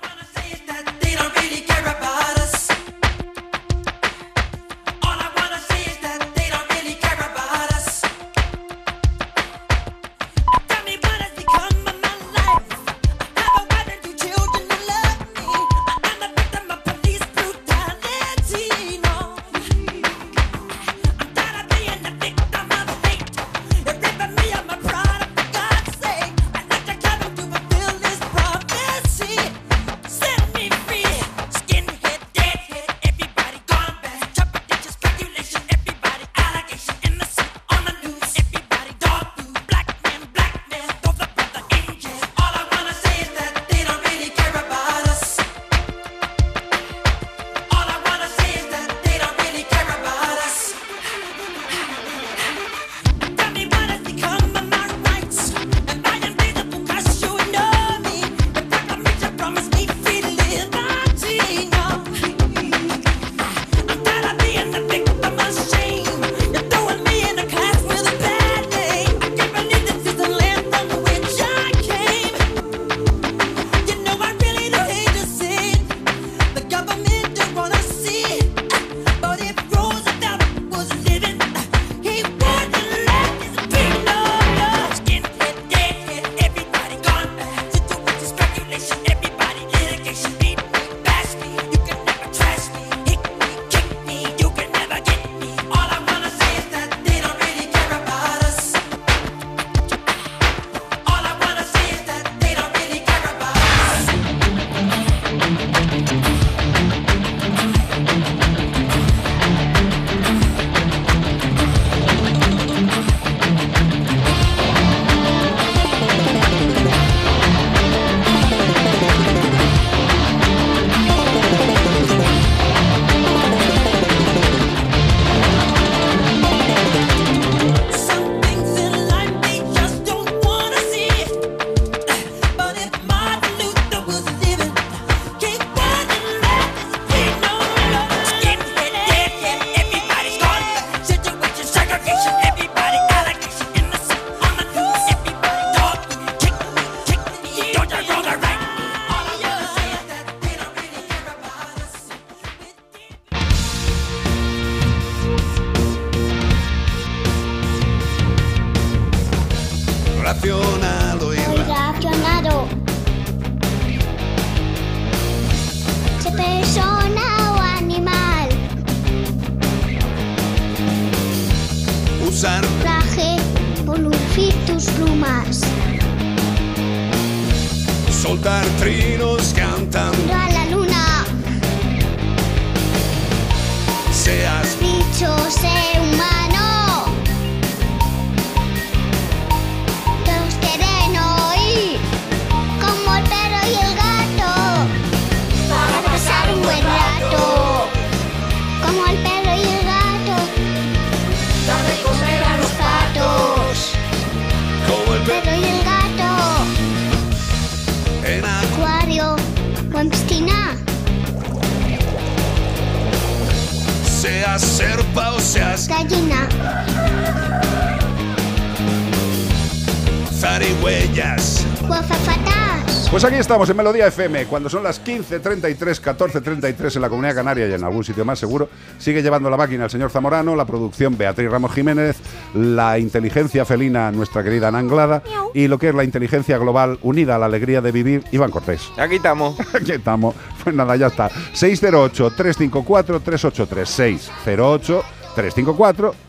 Estamos 223.59 223.71
en 223.71 223.77
Melodía 223.77 224.07
FM, 224.07 224.45
cuando 224.45 224.69
son 224.69 224.83
las 224.83 225.03
15.33, 225.03 226.01
14.33 226.01 226.95
en 226.95 227.01
la 227.01 227.09
Comunidad 227.09 227.35
Canaria 227.35 227.67
y 227.67 227.73
en 227.73 227.83
algún 227.83 228.05
sitio 228.05 228.23
más 228.23 228.39
seguro. 228.39 228.69
Sigue 228.97 229.21
llevando 229.21 229.49
la 229.49 229.57
máquina 229.57 229.83
el 229.83 229.89
señor 229.89 230.11
Zamorano, 230.11 230.55
la 230.55 230.63
producción 230.63 231.17
Beatriz 231.17 231.51
Ramos 231.51 231.73
Jiménez, 231.73 232.15
la 232.53 232.97
inteligencia 232.97 233.65
felina 233.65 234.13
nuestra 234.13 234.43
querida 234.43 234.69
Ana 234.69 234.79
Anglada 234.79 235.23
y 235.53 235.67
lo 235.67 235.77
que 235.77 235.89
es 235.89 235.95
la 235.95 236.05
inteligencia 236.05 236.57
global 236.57 236.99
unida 237.01 237.35
a 237.35 237.37
la 237.37 237.47
alegría 237.47 237.81
de 237.81 237.91
vivir, 237.91 238.23
Iván 238.31 238.49
Cortés. 238.49 238.81
Aquí 238.97 239.17
estamos. 239.17 239.59
Aquí 239.73 239.91
estamos. 239.91 240.35
Pues 240.63 240.73
nada, 240.73 240.95
ya 240.95 241.07
está. 241.07 241.29
608-354-383. 241.29 244.29
608-354-383. 244.45 245.03
383. 245.35 246.28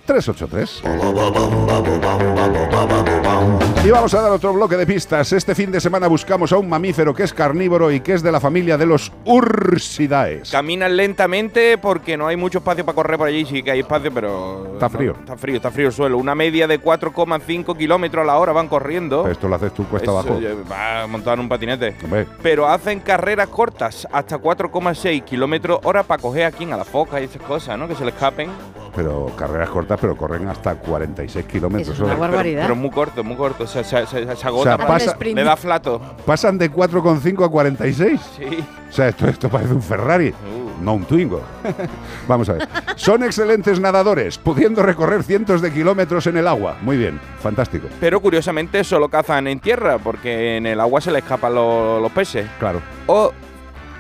Y 3.85 3.91
vamos 3.91 4.13
a 4.13 4.21
dar 4.21 4.33
otro 4.33 4.53
bloque 4.53 4.77
de 4.77 4.87
pistas. 4.87 5.33
Este 5.33 5.55
fin 5.55 5.71
de 5.71 5.81
semana 5.81 6.09
buscamos 6.09 6.53
a 6.53 6.59
un 6.59 6.69
mamífero 6.69 7.15
que 7.15 7.23
es 7.23 7.33
carnívoro 7.33 7.91
y 7.91 8.01
que 8.01 8.15
es 8.15 8.23
de 8.23 8.33
la 8.33 8.41
familia 8.41 8.77
de 8.77 8.87
los 8.87 9.13
Ursidaes. 9.25 10.51
Caminan 10.51 10.97
lentamente 10.97 11.79
porque 11.79 12.17
no 12.17 12.27
hay 12.27 12.37
mucho 12.37 12.59
espacio 12.59 12.85
para 12.85 12.97
correr 12.97 13.19
por 13.19 13.29
allí. 13.29 13.45
Sí 13.47 13.63
que 13.63 13.71
hay 13.71 13.81
espacio, 13.81 14.13
pero. 14.13 14.75
Está 14.75 14.89
no, 14.89 14.91
frío. 14.91 15.17
está 15.19 15.37
frío, 15.37 15.57
está 15.57 15.71
frío 15.71 15.87
el 15.87 15.93
suelo. 15.93 16.19
Una 16.19 16.35
media 16.35 16.67
de 16.67 16.81
4,5 16.81 17.77
kilómetros 17.77 18.23
a 18.23 18.27
la 18.27 18.37
hora 18.37 18.53
van 18.53 18.69
corriendo. 18.69 19.29
Esto 19.29 19.49
lo 19.49 19.55
haces 19.55 19.73
tú 19.73 19.85
cuesta 19.87 20.11
Eso, 20.11 20.19
abajo. 20.19 20.41
ya, 20.41 20.51
Va 20.71 21.07
montado 21.07 21.35
en 21.35 21.41
un 21.41 21.49
patinete. 21.49 21.95
Hombre. 22.03 22.27
Pero 22.43 22.69
hacen 22.69 22.99
carreras 23.01 23.49
cortas, 23.49 24.09
hasta 24.13 24.39
4,6 24.39 25.25
kilómetros 25.25 25.81
hora 25.85 26.03
para 26.03 26.21
coger 26.21 26.45
aquí 26.47 26.65
a 26.71 26.77
la 26.77 26.85
foca 26.85 27.21
y 27.21 27.25
esas 27.25 27.43
cosas, 27.43 27.79
¿no? 27.79 27.87
Que 27.87 27.95
se 27.95 28.05
le 28.05 28.11
escapen. 28.11 28.51
Pero 28.95 29.31
carreras 29.37 29.71
cortas, 29.71 30.00
pero 30.01 30.17
corren 30.17 30.49
hasta 30.49 30.75
46 30.77 31.45
kilómetros 31.47 31.95
Es 31.95 32.01
una 32.01 32.15
barbaridad. 32.15 32.63
Pero 32.63 32.77
muy 32.77 32.91
corto, 32.91 33.23
muy 33.25 33.37
corto. 33.37 33.65
O 33.65 33.67
sea, 33.67 33.85
se, 33.85 34.07
se- 34.07 34.37
se 34.37 34.47
agota. 34.47 34.61
O 34.61 34.63
sea, 34.63 34.77
para- 34.79 34.89
pasa- 34.89 35.17
le 35.21 35.45
da 35.45 35.57
flato. 35.57 36.01
Pasan 36.25 36.59
de 36.59 36.71
4,5 36.71 37.45
a 37.45 37.49
46. 37.49 38.21
Sí. 38.37 38.65
O 38.89 38.93
sea, 38.93 39.09
esto, 39.09 39.29
esto 39.29 39.49
parece 39.49 39.73
un 39.75 39.83
Ferrari, 39.83 40.31
Uh. 40.31 40.83
no 40.83 40.95
un 40.95 41.05
Twingo. 41.05 41.43
Vamos 42.29 42.49
a 42.49 42.55
ver. 42.55 42.69
Son 42.97 43.23
excelentes 43.23 43.79
nadadores, 43.81 44.39
pudiendo 44.39 44.83
recorrer 44.83 45.23
cientos 45.23 45.61
de 45.63 45.73
kilómetros 45.73 46.27
en 46.27 46.37
el 46.39 46.49
agua. 46.49 46.77
Muy 46.83 46.97
bien, 46.97 47.21
fantástico. 47.41 47.87
Pero 48.01 48.21
curiosamente 48.21 48.83
solo 48.85 49.09
cazan 49.09 49.47
en 49.47 49.61
tierra, 49.61 49.99
porque 49.99 50.57
en 50.57 50.67
el 50.67 50.81
agua 50.81 51.01
se 51.01 51.11
le 51.13 51.19
escapan 51.21 51.55
los, 51.55 52.01
los 52.03 52.11
peces. 52.13 52.47
Claro. 52.59 52.81
O 53.07 53.33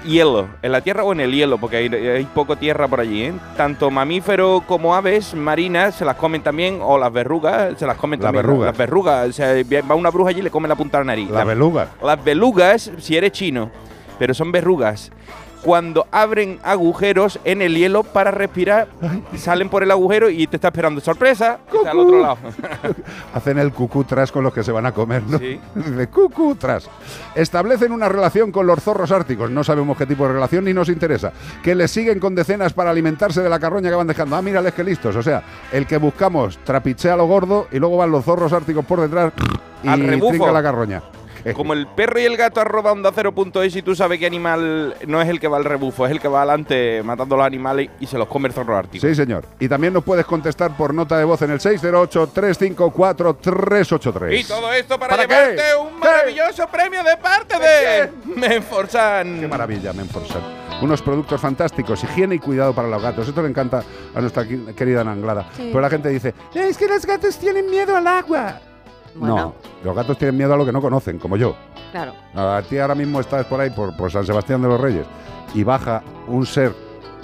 hielo, 0.05 0.49
en 0.63 0.73
la 0.73 0.81
tierra 0.81 1.05
o 1.05 1.13
en 1.13 1.21
el 1.21 1.33
hielo, 1.33 1.59
porque 1.59 1.77
hay, 1.77 1.87
hay 1.95 2.25
poco 2.25 2.57
tierra 2.57 2.89
por 2.89 3.01
allí. 3.01 3.25
¿eh? 3.25 3.33
Tanto 3.57 3.91
mamíferos 3.91 4.63
como 4.65 4.95
aves 4.95 5.35
marinas 5.35 5.95
se 5.95 6.05
las 6.05 6.17
comen 6.17 6.43
también, 6.43 6.79
o 6.83 6.99
las 6.99 7.13
verrugas 7.13 7.79
se 7.79 7.87
las 7.87 7.97
comen 7.97 8.21
Las 8.21 8.27
también. 8.27 8.47
verrugas. 8.47 8.67
Las 8.67 8.77
verrugas. 8.79 9.29
O 9.29 9.33
sea, 9.33 9.55
va 9.91 9.95
una 9.95 10.11
bruja 10.11 10.31
allí 10.31 10.41
y 10.41 10.43
le 10.43 10.51
come 10.51 10.69
la 10.69 10.77
punta 10.77 10.99
de 10.99 11.05
la 11.05 11.13
nariz. 11.13 11.31
La 11.31 11.45
beluga. 11.45 11.89
Las 12.03 12.23
belugas, 12.23 12.91
si 12.99 13.17
eres 13.17 13.33
chino, 13.33 13.71
pero 14.19 14.35
son 14.35 14.53
verrugas. 14.53 15.11
Cuando 15.63 16.07
abren 16.11 16.59
agujeros 16.63 17.39
en 17.45 17.61
el 17.61 17.77
hielo 17.77 18.03
para 18.03 18.31
respirar, 18.31 18.89
salen 19.37 19.69
por 19.69 19.83
el 19.83 19.91
agujero 19.91 20.31
y 20.31 20.47
te 20.47 20.57
está 20.57 20.69
esperando 20.69 21.01
sorpresa. 21.03 21.59
Está 21.73 21.91
al 21.91 21.99
otro 21.99 22.21
lado. 22.21 22.39
Hacen 23.35 23.59
el 23.59 23.71
cucú 23.73 24.05
tras 24.05 24.33
con 24.33 24.43
los 24.43 24.55
que 24.55 24.63
se 24.63 24.73
van 24.73 24.87
a 24.87 24.93
comer, 24.93 25.23
¿no? 25.25 25.39
Sí. 25.39 25.61
Dice 25.75 26.09
cucú 26.09 26.55
tras. 26.55 26.89
Establecen 27.35 27.93
una 27.93 28.09
relación 28.09 28.51
con 28.53 28.67
los 28.67 28.81
zorros 28.83 29.13
árticos. 29.13 29.51
No 29.51 29.63
sabemos 29.63 29.99
qué 29.99 30.07
tipo 30.07 30.27
de 30.27 30.33
relación 30.33 30.65
ni 30.65 30.73
nos 30.73 30.89
interesa. 30.89 31.33
Que 31.63 31.75
les 31.75 31.91
siguen 31.91 32.21
con 32.21 32.35
decenas 32.35 32.73
para 32.73 32.91
alimentarse 32.91 33.43
de 33.43 33.49
la 33.51 33.59
carroña 33.59 33.91
que 33.91 33.97
van 33.97 34.07
dejando. 34.07 34.37
Ah, 34.37 34.43
mírales 34.43 34.73
que 34.73 34.83
listos. 34.83 35.15
O 35.17 35.23
sea, 35.23 35.43
el 35.73 35.87
que 35.87 35.99
buscamos 35.99 36.59
trapichea 36.65 37.17
lo 37.17 37.27
gordo 37.27 37.69
y 37.71 37.79
luego 37.79 37.99
van 37.99 38.11
los 38.11 38.25
zorros 38.25 38.53
árticos 38.53 38.85
por 38.87 39.01
detrás 39.01 39.33
y 39.83 39.89
Al 39.89 40.01
rebufo. 40.01 40.31
trinca 40.31 40.53
la 40.53 40.63
carroña. 40.63 41.03
Como 41.55 41.73
el 41.73 41.87
perro 41.87 42.21
y 42.21 42.25
el 42.25 42.37
gato 42.37 42.61
arroba 42.61 42.93
onda 42.93 43.11
cero 43.15 43.33
punto 43.33 43.63
es 43.63 43.75
y 43.77 43.83
tú 43.83 43.95
sabes 43.95 44.19
qué 44.19 44.27
animal 44.27 44.95
no 45.07 45.23
es 45.23 45.29
el 45.29 45.41
que 45.41 45.49
va 45.49 45.57
al 45.57 45.65
rebufo, 45.65 46.07
es 46.07 46.13
el 46.13 46.21
que 46.21 46.29
va 46.29 46.43
adelante 46.43 47.03
matando 47.03 47.35
a 47.35 47.39
los 47.39 47.47
animales 47.47 47.91
y 48.01 48.07
se 48.07 48.19
los 48.19 48.29
come 48.29 48.49
el 48.49 48.55
zorro 48.55 48.77
ártico. 48.77 49.07
Sí, 49.07 49.15
señor. 49.15 49.45
Y 49.59 49.69
también 49.69 49.93
nos 49.93 50.05
puedes 50.05 50.25
contestar 50.27 50.77
por 50.77 50.95
nota 50.95 51.19
de 51.19 51.25
voz 51.25 51.43
en 51.43 51.51
el 51.51 51.61
608-354-383. 51.61 54.39
Y 54.39 54.45
todo 54.45 54.73
esto 54.73 54.99
para, 54.99 55.17
¿Para 55.17 55.27
qué? 55.27 55.35
llevarte 55.35 55.77
un 55.77 55.99
maravilloso 55.99 56.67
premio 56.69 57.03
de 57.03 57.17
parte 57.17 57.59
de 57.59 58.11
Menforsan. 58.37 59.41
Qué 59.41 59.49
maravilla, 59.49 59.93
Menforsan. 59.93 60.43
Unos 60.83 61.03
productos 61.03 61.41
fantásticos, 61.41 62.03
higiene 62.05 62.37
y 62.37 62.39
cuidado 62.39 62.73
para 62.75 62.89
los 62.89 63.03
gatos. 63.03 63.29
Esto 63.29 63.43
le 63.43 63.49
encanta 63.49 63.83
a 64.15 64.21
nuestra 64.21 64.47
querida 64.47 65.05
Nanglada. 65.05 65.49
Sí. 65.57 65.69
Pero 65.69 65.81
la 65.81 65.91
gente 65.91 66.09
dice, 66.09 66.35
es 66.55 66.79
que 66.79 66.89
los 66.89 67.05
gatos 67.05 67.37
tienen 67.39 67.69
miedo 67.71 67.97
al 67.97 68.07
agua. 68.07 68.61
Bueno. 69.15 69.37
No, 69.37 69.55
los 69.85 69.95
gatos 69.95 70.19
tienen 70.19 70.37
miedo 70.37 70.55
a 70.55 70.57
lo 70.57 70.65
que 70.65 70.73
no 70.73 70.81
conocen, 70.81 71.19
como 71.19 71.37
yo. 71.37 71.55
Claro. 71.93 72.13
A 72.35 72.63
ti 72.69 72.79
ahora 72.79 72.95
mismo 72.95 73.21
estás 73.21 73.47
por 73.47 73.61
ahí, 73.61 73.71
por, 73.71 73.97
por 73.97 74.11
San 74.11 74.25
Sebastián 74.25 74.63
de 74.63 74.69
los 74.69 74.81
Reyes, 74.81 75.07
y 75.55 75.65
baja 75.65 76.03
un 76.29 76.47
ser 76.47 76.75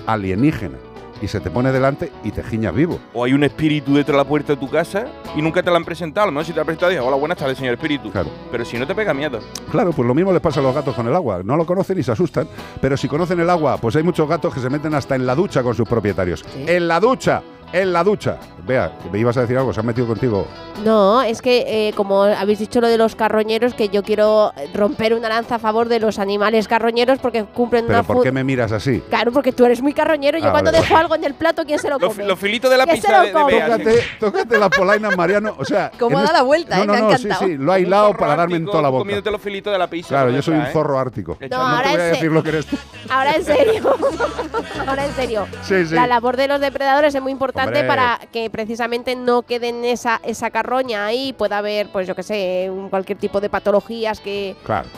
alienígena 0.07 0.79
y 1.21 1.29
se 1.29 1.41
te 1.41 1.51
pone 1.51 1.73
delante 1.73 2.13
y 2.25 2.31
te 2.31 2.43
giñas 2.43 2.75
vivo. 2.75 2.99
O 3.15 3.25
hay 3.25 3.33
un 3.33 3.45
espíritu 3.45 3.95
detrás 3.95 4.15
de 4.15 4.19
la 4.19 4.29
puerta 4.29 4.55
de 4.55 4.61
tu 4.61 4.69
casa 4.69 5.07
y 5.35 5.43
nunca 5.43 5.63
te 5.63 5.71
lo 5.71 5.77
han 5.77 5.85
presentado. 5.85 6.25
A 6.25 6.27
lo 6.27 6.33
mejor 6.33 6.47
si 6.47 6.53
te 6.53 6.57
lo 6.57 6.63
han 6.63 6.67
presentado, 6.67 6.91
dices, 6.91 7.05
hola, 7.07 7.17
buenas 7.17 7.39
tardes, 7.39 7.59
señor 7.59 7.75
espíritu. 7.75 8.11
Claro. 8.11 8.31
Pero 8.51 8.65
si 8.65 8.79
no 8.79 8.87
te 8.87 8.95
pega 8.95 9.15
miedo. 9.15 9.41
Claro, 9.71 9.93
pues 9.93 10.07
lo 10.07 10.15
mismo 10.15 10.33
les 10.33 10.41
pasa 10.41 10.61
a 10.61 10.63
los 10.63 10.75
gatos 10.75 10.95
con 10.95 11.07
el 11.07 11.15
agua. 11.15 11.43
No 11.45 11.57
lo 11.57 11.67
conocen 11.67 11.99
y 11.99 12.03
se 12.03 12.13
asustan. 12.13 12.49
Pero 12.81 12.97
si 12.97 13.09
conocen 13.09 13.41
el 13.41 13.51
agua, 13.51 13.79
pues 13.79 13.97
hay 13.97 14.03
muchos 14.03 14.29
gatos 14.29 14.53
que 14.53 14.61
se 14.61 14.71
meten 14.71 14.95
hasta 14.95 15.15
en 15.15 15.27
la 15.27 15.35
ducha 15.35 15.63
con 15.63 15.75
sus 15.75 15.89
propietarios. 15.89 16.45
En 16.67 16.89
la 16.89 17.01
ducha, 17.01 17.43
en 17.73 17.93
la 17.93 18.05
ducha. 18.05 18.39
Vea, 18.67 18.93
que 19.03 19.09
me 19.11 19.19
ibas 19.19 19.37
a 19.37 19.43
decir 19.43 19.57
algo, 19.57 19.73
se 19.73 19.81
han 19.81 19.87
metido 19.87 20.07
contigo. 20.07 20.47
No, 20.85 21.23
es 21.23 21.41
que 21.41 21.89
eh, 21.89 21.93
como 21.95 22.25
habéis 22.25 22.59
dicho 22.59 22.81
lo 22.81 22.89
de 22.89 22.99
los 22.99 23.15
carroñeros, 23.15 23.75
que 23.75 23.89
yo 23.89 24.03
quiero 24.03 24.53
romper 24.75 25.15
una 25.15 25.29
lanza 25.29 25.55
a 25.55 25.59
favor 25.59 25.89
de 25.89 26.01
los 26.01 26.19
animales 26.19 26.67
carroñeros 26.69 27.19
porque 27.21 27.45
cumplen 27.45 27.87
Pero 27.87 28.01
una 28.01 28.07
¿por 28.07 28.23
qué 28.23 28.33
me 28.33 28.43
miras 28.45 28.73
así? 28.73 29.01
Claro, 29.09 29.31
porque 29.33 29.53
tú 29.53 29.65
eres 29.65 29.81
muy 29.83 29.93
carroñero 29.93 30.37
y 30.39 30.41
yo 30.43 30.49
Ah, 30.49 30.51
cuando 30.51 30.73
vale. 30.73 30.83
dejo 30.83 30.97
algo 30.97 31.15
en 31.15 31.25
el 31.25 31.35
plato, 31.35 31.65
¿quién 31.65 31.79
se 31.79 31.89
lo 31.89 31.99
come? 32.01 32.25
los 32.25 32.39
filitos 32.39 32.71
de 32.71 32.77
la 32.77 32.85
¿Quién 32.85 32.97
se 32.97 33.03
pizza 33.03 33.19
lo 33.19 33.23
de, 33.25 33.33
de? 33.33 33.45
Bea, 33.61 33.67
sí. 33.77 33.83
Tócate, 33.85 34.03
tócate 34.21 34.59
las 34.59 34.69
polainas, 34.71 35.17
Mariano. 35.17 35.55
O 35.59 35.65
sea. 35.65 35.91
¿Cómo 35.99 36.19
en 36.19 36.25
da 36.25 36.25
este- 36.25 36.37
la 36.37 36.43
vuelta, 36.43 36.77
No, 36.77 36.83
eh? 36.83 36.87
no, 36.87 36.93
Me 36.93 36.99
ha 36.99 37.03
no, 37.03 37.09
sí, 37.19 37.25
encantado. 37.27 37.47
sí. 37.51 37.57
Lo 37.57 37.73
ha 37.73 37.79
hilado 37.79 38.15
para 38.17 38.37
darme 38.37 38.57
en 38.57 38.67
toda 38.67 38.83
la 38.83 38.89
boca. 38.89 39.01
Comiéndote 39.03 39.31
los 39.31 39.41
filitos 39.41 39.73
de 39.73 39.79
la 39.79 39.87
pizza. 39.89 40.09
Claro, 40.09 40.31
yo 40.31 40.43
soy 40.43 40.55
un 40.57 40.63
¿eh? 40.63 40.71
zorro 40.73 40.99
ártico. 40.99 41.39
No, 41.41 41.47
No 41.47 41.49
te 41.49 41.55
ahora 41.55 41.91
voy 41.93 42.01
a 42.01 42.05
es- 42.07 42.13
decir 42.13 42.33
lo 42.33 42.43
que 42.43 42.49
eres 42.49 42.67
tú. 42.67 42.77
Ahora 43.09 43.37
en 43.37 43.45
serio, 43.45 43.83
ahora 44.87 45.07
en 45.07 45.13
serio. 45.13 45.47
Sí, 45.63 45.87
sí. 45.87 45.95
La 45.95 46.07
labor 46.09 46.37
de 46.37 46.49
los 46.49 46.61
depredadores 46.61 47.15
es 47.15 47.23
muy 47.23 47.31
importante 47.31 47.69
Hombre. 47.81 47.87
para 47.87 48.19
que 48.33 48.51
precisamente 48.57 49.15
no 49.17 49.43
queden 49.43 49.85
esa, 49.85 50.19
esa 50.25 50.49
carroña 50.51 51.05
ahí, 51.05 51.35
pueda 51.35 51.59
haber, 51.59 51.89
pues 51.93 52.07
yo 52.09 52.15
qué 52.15 52.23
sé, 52.23 52.71
un- 52.71 52.89
cualquier 52.89 53.19
tipo 53.19 53.39
de 53.39 53.51
patologías 53.51 54.19
que, 54.19 54.57
Claro. 54.65 54.89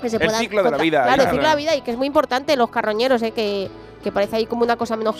que 0.00 0.08
se 0.08 0.18
El 0.18 0.22
puedan 0.26 0.40
ciclo 0.40 0.62
de 0.62 0.70
la 0.70 0.76
vida, 0.76 1.02
Claro, 1.02 1.22
el 1.24 1.28
ciclo 1.30 1.42
de 1.42 1.48
la 1.48 1.56
vida 1.56 1.74
y 1.74 1.80
que 1.80 1.90
es 1.90 1.96
muy 1.96 2.06
importante 2.06 2.54
los 2.56 2.70
carroñeros, 2.70 3.20
eh, 3.22 3.32
que, 3.32 3.68
que 4.02 4.12
parece 4.12 4.36
ahí 4.36 4.46
como 4.46 4.62
una 4.64 4.76
cosa 4.76 4.96
Sí, 4.96 5.00
pues 5.02 5.10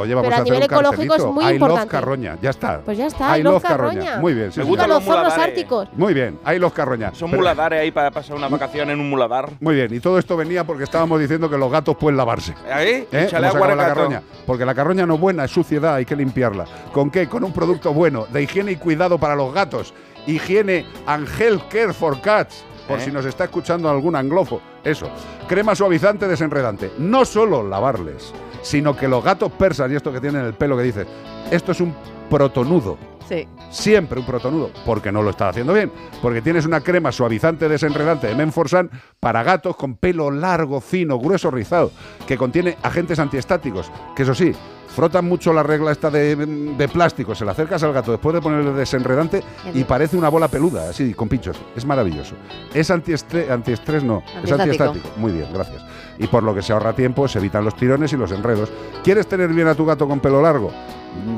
oye, 0.00 0.14
vamos 0.14 0.28
pero 0.28 0.36
a 0.36 0.40
a 0.40 0.44
nivel 0.44 0.62
ecológico 0.62 1.14
es 1.14 1.24
muy 1.24 1.44
I 1.44 1.46
love 1.48 1.54
importante. 1.54 1.88
carroña, 1.90 2.38
ya 2.42 2.50
está. 2.50 2.80
Pues 2.84 2.98
ya 2.98 3.06
está, 3.06 3.36
I 3.36 3.40
I 3.40 3.42
love 3.42 3.54
love 3.54 3.62
carroña. 3.62 4.00
carroña. 4.00 4.20
Muy 4.20 4.34
bien, 4.34 4.52
sí, 4.52 4.60
Me 4.60 4.66
gustan 4.66 4.88
los 4.90 5.04
zorros 5.04 5.32
árticos. 5.32 5.88
Muy 5.94 6.14
bien, 6.14 6.38
ahí 6.44 6.58
los 6.58 6.72
carroña. 6.72 7.12
Son 7.14 7.30
Pero- 7.30 7.40
muladares 7.40 7.80
ahí 7.80 7.90
para 7.90 8.10
pasar 8.10 8.36
unas 8.36 8.50
vacaciones 8.50 8.94
en 8.94 9.00
un 9.00 9.10
muladar. 9.10 9.50
Muy 9.60 9.74
bien, 9.74 9.94
y 9.94 10.00
todo 10.00 10.18
esto 10.18 10.36
venía 10.36 10.64
porque 10.64 10.84
estábamos 10.84 11.20
diciendo 11.20 11.48
que 11.48 11.56
los 11.58 11.70
gatos 11.70 11.96
pueden 11.96 12.16
lavarse. 12.16 12.54
¿Ahí? 12.72 13.06
¿Eh? 13.12 13.28
Agua 13.34 13.70
al 13.70 13.76
la 13.76 13.86
carroña. 13.88 14.22
Porque 14.46 14.64
la 14.64 14.74
carroña 14.74 15.06
no 15.06 15.14
es 15.14 15.20
buena, 15.20 15.44
es 15.44 15.50
suciedad, 15.50 15.94
hay 15.94 16.04
que 16.04 16.16
limpiarla. 16.16 16.64
¿Con 16.92 17.10
qué? 17.10 17.28
Con 17.28 17.44
un 17.44 17.52
producto 17.52 17.92
bueno, 17.92 18.26
de 18.30 18.42
higiene 18.42 18.72
y 18.72 18.76
cuidado 18.76 19.18
para 19.18 19.34
los 19.34 19.52
gatos. 19.54 19.94
Higiene 20.26 20.84
Angel 21.06 21.60
Care 21.70 21.92
for 21.94 22.20
Cats. 22.20 22.64
Por 22.88 22.98
¿Eh? 22.98 23.04
si 23.04 23.12
nos 23.12 23.26
está 23.26 23.44
escuchando 23.44 23.90
algún 23.90 24.16
anglofo. 24.16 24.60
Eso. 24.82 25.10
Crema 25.46 25.74
suavizante 25.74 26.26
desenredante. 26.26 26.90
No 26.98 27.24
solo 27.24 27.62
lavarles, 27.62 28.32
sino 28.62 28.96
que 28.96 29.06
los 29.06 29.22
gatos 29.22 29.52
persas 29.52 29.90
y 29.90 29.94
esto 29.94 30.12
que 30.12 30.20
tienen 30.20 30.44
el 30.44 30.54
pelo 30.54 30.76
que 30.76 30.82
dices, 30.82 31.06
esto 31.50 31.72
es 31.72 31.80
un 31.80 31.94
protonudo. 32.30 32.96
Sí. 33.28 33.46
Siempre 33.70 34.18
un 34.18 34.24
protonudo, 34.24 34.70
porque 34.86 35.12
no 35.12 35.22
lo 35.22 35.30
está 35.30 35.50
haciendo 35.50 35.74
bien. 35.74 35.92
Porque 36.22 36.40
tienes 36.40 36.64
una 36.64 36.80
crema 36.80 37.12
suavizante 37.12 37.68
desenredante 37.68 38.26
de 38.26 38.34
Menforsan 38.34 38.90
para 39.20 39.42
gatos 39.42 39.76
con 39.76 39.96
pelo 39.96 40.30
largo, 40.30 40.80
fino, 40.80 41.18
grueso, 41.18 41.50
rizado, 41.50 41.92
que 42.26 42.38
contiene 42.38 42.78
agentes 42.82 43.18
antiestáticos, 43.18 43.92
que 44.16 44.22
eso 44.22 44.34
sí, 44.34 44.54
frotan 44.94 45.24
mucho 45.26 45.52
la 45.52 45.62
regla 45.62 45.92
esta 45.92 46.10
de, 46.10 46.34
de 46.36 46.88
plástico, 46.88 47.34
se 47.34 47.44
la 47.44 47.52
acercas 47.52 47.82
al 47.82 47.92
gato 47.92 48.10
después 48.12 48.34
de 48.34 48.40
ponerle 48.40 48.72
desenredante 48.72 49.42
y 49.72 49.84
parece 49.84 50.16
una 50.16 50.28
bola 50.28 50.48
peluda, 50.48 50.90
así, 50.90 51.14
con 51.14 51.28
pinchos. 51.28 51.56
Es 51.76 51.84
maravilloso. 51.84 52.34
Es 52.74 52.90
antiestrés, 52.90 53.50
antiestrés 53.50 54.02
no, 54.04 54.22
es 54.42 54.50
Antiestático. 54.50 54.62
antiestático. 54.62 55.08
Muy 55.16 55.32
bien, 55.32 55.46
gracias. 55.52 55.84
Y 56.18 56.26
por 56.26 56.42
lo 56.42 56.54
que 56.54 56.62
se 56.62 56.72
ahorra 56.72 56.92
tiempo, 56.94 57.28
se 57.28 57.38
evitan 57.38 57.64
los 57.64 57.76
tirones 57.76 58.12
y 58.12 58.16
los 58.16 58.32
enredos. 58.32 58.70
¿Quieres 59.04 59.26
tener 59.28 59.50
bien 59.52 59.68
a 59.68 59.74
tu 59.74 59.84
gato 59.86 60.08
con 60.08 60.18
pelo 60.20 60.42
largo? 60.42 60.72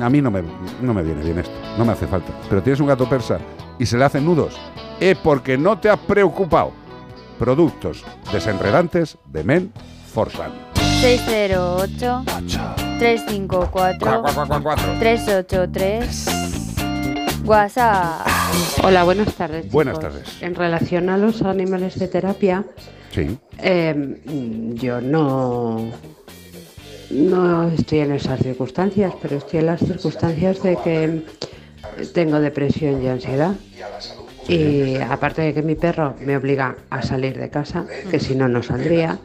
A 0.01 0.09
mí 0.09 0.21
no 0.23 0.31
me, 0.31 0.43
no 0.81 0.95
me 0.95 1.03
viene 1.03 1.23
bien 1.23 1.39
esto, 1.39 1.53
no 1.77 1.85
me 1.85 1.93
hace 1.93 2.07
falta. 2.07 2.33
Pero 2.49 2.63
tienes 2.63 2.81
un 2.81 2.87
gato 2.87 3.09
persa 3.09 3.39
y 3.79 3.87
se 3.87 3.97
le 3.99 4.05
hacen 4.05 4.25
nudos, 4.25 4.59
es 4.99 5.17
porque 5.19 5.57
no 5.59 5.79
te 5.79 5.89
has 5.91 5.99
preocupado. 5.99 6.73
Productos 7.39 8.05
desenredantes 8.33 9.17
de 9.27 9.45
Men 9.45 9.73
Forsan. 10.13 10.70
608 11.01 12.25
354 12.99 14.23
383 14.99 16.27
WhatsApp. 17.47 18.27
Hola, 18.85 19.05
buenas 19.05 19.33
tardes. 19.35 19.71
Buenas 19.73 19.99
tardes. 19.99 20.43
En 20.43 20.55
relación 20.55 21.09
a 21.09 21.17
los 21.17 21.41
animales 21.41 21.99
de 21.99 22.07
terapia, 22.09 22.65
Sí. 23.13 23.39
eh, 23.59 24.21
yo 24.75 25.01
no, 25.01 25.91
no 27.11 27.69
estoy 27.69 28.01
en 28.01 28.13
esas 28.13 28.41
circunstancias, 28.41 29.15
pero 29.23 29.37
estoy 29.39 29.61
en 29.61 29.67
las 29.67 29.81
circunstancias 29.81 30.63
de 30.63 30.77
que 30.77 31.23
tengo 32.13 32.39
depresión 32.41 33.03
y 33.03 33.09
ansiedad. 33.09 33.55
Y 34.49 34.97
aparte 34.97 35.41
de 35.41 35.55
que 35.55 35.63
mi 35.63 35.77
perro 35.77 36.15
me 36.21 36.37
obliga 36.37 36.77
a 36.91 37.01
salir 37.01 37.39
de 37.39 37.49
casa, 37.49 37.87
que 38.11 38.21
si 38.21 38.35
no, 38.35 38.49
no 38.49 38.63
saldría, 38.63 39.19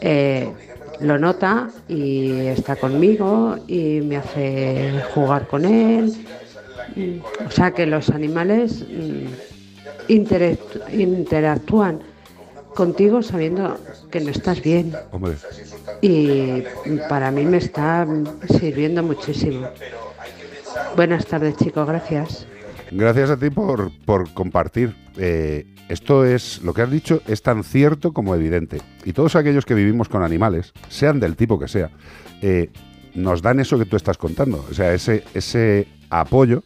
eh, 0.00 0.50
lo 1.00 1.18
nota 1.18 1.68
y 1.88 2.46
está 2.46 2.76
conmigo 2.76 3.56
y 3.66 4.00
me 4.00 4.16
hace 4.16 5.02
jugar 5.14 5.46
con 5.48 5.64
él. 5.64 6.12
O 7.46 7.50
sea 7.50 7.70
que 7.72 7.86
los 7.86 8.10
animales 8.10 8.84
mm, 8.88 10.10
interactú- 10.12 10.82
interactúan 10.92 12.00
contigo 12.74 13.22
sabiendo 13.22 13.78
que 14.10 14.20
no 14.20 14.30
estás 14.30 14.62
bien. 14.62 14.92
Hombre, 15.12 15.34
Y 16.00 16.62
para 17.08 17.30
mí 17.30 17.44
me 17.44 17.58
está 17.58 18.06
sirviendo 18.58 19.02
muchísimo. 19.02 19.68
Buenas 20.96 21.26
tardes, 21.26 21.56
chicos, 21.56 21.86
gracias. 21.86 22.46
Gracias 22.90 23.30
a 23.30 23.36
ti 23.36 23.50
por, 23.50 23.90
por 24.04 24.32
compartir. 24.32 24.94
Eh, 25.16 25.66
esto 25.88 26.24
es, 26.24 26.60
lo 26.62 26.74
que 26.74 26.82
has 26.82 26.90
dicho 26.90 27.22
es 27.26 27.42
tan 27.42 27.64
cierto 27.64 28.12
como 28.12 28.34
evidente. 28.34 28.80
Y 29.04 29.12
todos 29.12 29.36
aquellos 29.36 29.64
que 29.64 29.74
vivimos 29.74 30.08
con 30.08 30.22
animales, 30.22 30.72
sean 30.88 31.18
del 31.20 31.36
tipo 31.36 31.58
que 31.58 31.68
sea, 31.68 31.90
eh, 32.42 32.70
nos 33.14 33.40
dan 33.42 33.58
eso 33.60 33.78
que 33.78 33.86
tú 33.86 33.96
estás 33.96 34.18
contando. 34.18 34.64
O 34.70 34.74
sea, 34.74 34.92
ese, 34.92 35.24
ese 35.34 35.88
apoyo, 36.10 36.62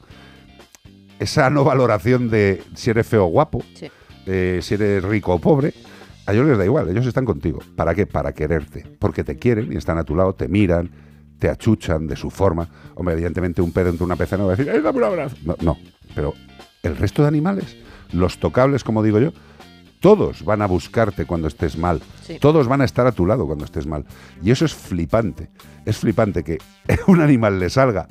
esa 1.19 1.51
no 1.51 1.65
valoración 1.65 2.31
de 2.31 2.63
si 2.75 2.91
eres 2.91 3.07
feo 3.07 3.25
o 3.27 3.29
guapo, 3.29 3.63
Sí. 3.75 3.89
eh, 4.27 4.59
si 4.63 4.75
eres 4.75 5.05
rico 5.05 5.35
o 5.35 5.39
pobre. 5.39 5.73
A 6.27 6.33
ellos 6.33 6.47
les 6.47 6.57
da 6.59 6.65
igual, 6.65 6.89
ellos 6.89 7.07
están 7.07 7.25
contigo. 7.25 7.59
¿Para 7.77 7.95
qué? 7.95 8.07
Para 8.07 8.33
quererte. 8.33 8.85
Porque 8.99 9.25
te 9.25 9.37
quieren 9.37 9.73
y 9.73 9.77
están 9.77 9.99
a 9.99 10.05
tu 10.05 10.15
lado, 10.15 10.35
te 10.35 10.47
miran, 10.47 10.89
te 11.41 11.49
achuchan 11.49 12.07
de 12.07 12.15
su 12.15 12.31
forma. 12.31 12.69
Hombre, 12.95 13.15
evidentemente 13.15 13.61
un 13.61 13.73
pedo 13.73 13.89
entre 13.91 14.05
una 14.05 14.15
pecera 14.15 14.39
no 14.43 14.47
va 14.49 14.55
a 14.55 14.57
decir, 14.57 14.73
¡eh, 14.73 14.81
dame 14.81 14.99
un 14.99 15.05
abrazo! 15.05 15.37
No, 15.45 15.57
no, 15.61 15.79
pero 16.15 16.35
el 16.83 16.97
resto 16.97 17.23
de 17.23 17.29
animales, 17.29 17.77
los 18.13 18.39
tocables, 18.39 18.85
como 18.85 19.03
digo 19.03 19.19
yo, 19.19 19.33
todos 20.01 20.45
van 20.45 20.63
a 20.63 20.67
buscarte 20.67 21.27
cuando 21.27 21.47
estés 21.47 21.79
mal. 21.79 22.01
Sí. 22.27 22.39
Todos 22.41 22.67
van 22.67 22.81
a 22.81 22.85
estar 22.85 23.07
a 23.07 23.13
tu 23.13 23.25
lado 23.25 23.47
cuando 23.47 23.65
estés 23.65 23.87
mal. 23.87 24.05
Y 24.43 24.51
eso 24.51 24.65
es 24.65 24.75
flipante. 24.75 25.49
Es 25.87 25.99
flipante 25.99 26.43
que 26.43 26.59
un 27.07 27.21
animal 27.21 27.61
le 27.61 27.71
salga 27.71 28.09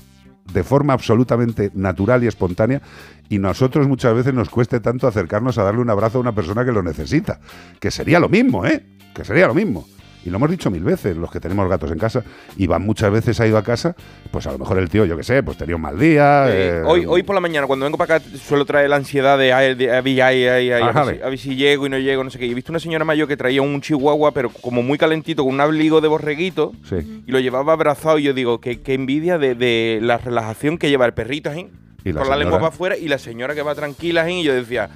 de 0.53 0.63
forma 0.63 0.93
absolutamente 0.93 1.71
natural 1.73 2.23
y 2.23 2.27
espontánea 2.27 2.81
y 3.29 3.39
nosotros 3.39 3.87
muchas 3.87 4.13
veces 4.13 4.33
nos 4.33 4.49
cueste 4.49 4.79
tanto 4.79 5.07
acercarnos 5.07 5.57
a 5.57 5.63
darle 5.63 5.81
un 5.81 5.89
abrazo 5.89 6.17
a 6.17 6.21
una 6.21 6.33
persona 6.33 6.65
que 6.65 6.71
lo 6.71 6.81
necesita. 6.81 7.39
Que 7.79 7.91
sería 7.91 8.19
lo 8.19 8.29
mismo, 8.29 8.65
¿eh? 8.65 8.85
Que 9.13 9.23
sería 9.23 9.47
lo 9.47 9.53
mismo. 9.53 9.85
Y 10.23 10.29
lo 10.29 10.37
hemos 10.37 10.51
dicho 10.51 10.69
mil 10.69 10.83
veces, 10.83 11.17
los 11.17 11.31
que 11.31 11.39
tenemos 11.39 11.67
gatos 11.67 11.91
en 11.91 11.97
casa. 11.97 12.23
Iván 12.57 12.83
muchas 12.85 13.11
veces 13.11 13.39
ha 13.39 13.47
ido 13.47 13.57
a 13.57 13.63
casa, 13.63 13.95
pues 14.29 14.45
a 14.45 14.51
lo 14.51 14.59
mejor 14.59 14.77
el 14.77 14.87
tío, 14.89 15.03
yo 15.05 15.17
qué 15.17 15.23
sé, 15.23 15.41
pues 15.41 15.57
tenía 15.57 15.75
un 15.75 15.81
mal 15.81 15.97
día. 15.97 16.45
Eh, 16.49 16.77
eh, 16.77 16.81
hoy, 16.85 17.05
hoy 17.07 17.23
por 17.23 17.33
la 17.33 17.41
mañana, 17.41 17.65
cuando 17.65 17.85
vengo 17.85 17.97
para 17.97 18.15
acá, 18.17 18.25
suelo 18.37 18.63
traer 18.65 18.89
la 18.89 18.97
ansiedad 18.97 19.37
de, 19.37 19.51
ay, 19.53 19.73
de- 19.75 19.91
ay, 19.91 20.21
ay, 20.21 20.45
ay, 20.47 20.71
ay, 20.71 20.81
a, 20.83 20.91
ver 20.91 21.05
si, 21.05 21.11
ve. 21.19 21.23
a 21.25 21.29
ver 21.29 21.39
si 21.39 21.55
llego 21.55 21.87
y 21.87 21.89
no 21.89 21.97
llego, 21.97 22.23
no 22.23 22.29
sé 22.29 22.37
qué. 22.37 22.45
Y 22.45 22.51
he 22.51 22.53
visto 22.53 22.71
una 22.71 22.79
señora 22.79 23.03
mayor 23.03 23.27
que 23.27 23.35
traía 23.37 23.61
un 23.63 23.81
chihuahua, 23.81 24.31
pero 24.31 24.49
como 24.49 24.83
muy 24.83 24.97
calentito, 24.97 25.43
con 25.43 25.53
un 25.55 25.61
abrigo 25.61 26.01
de 26.01 26.07
borreguito, 26.07 26.73
Sí. 26.87 27.23
y 27.25 27.31
lo 27.31 27.39
llevaba 27.39 27.73
abrazado. 27.73 28.19
Y 28.19 28.23
yo 28.23 28.33
digo, 28.33 28.61
qué, 28.61 28.81
qué 28.81 28.93
envidia 28.93 29.37
de, 29.39 29.55
de 29.55 29.99
la 30.01 30.17
relajación 30.19 30.77
que 30.77 30.89
lleva 30.89 31.05
el 31.07 31.13
perrito. 31.13 31.51
Y 32.03 32.11
la 32.13 32.21
con 32.21 32.29
la 32.29 32.37
lengua 32.37 32.57
para 32.59 32.67
afuera, 32.69 32.97
y 32.97 33.07
la 33.07 33.17
señora 33.17 33.55
que 33.55 33.61
va 33.63 33.73
tranquila, 33.75 34.27
¿eh? 34.29 34.33
y 34.33 34.43
yo 34.43 34.53
decía, 34.53 34.89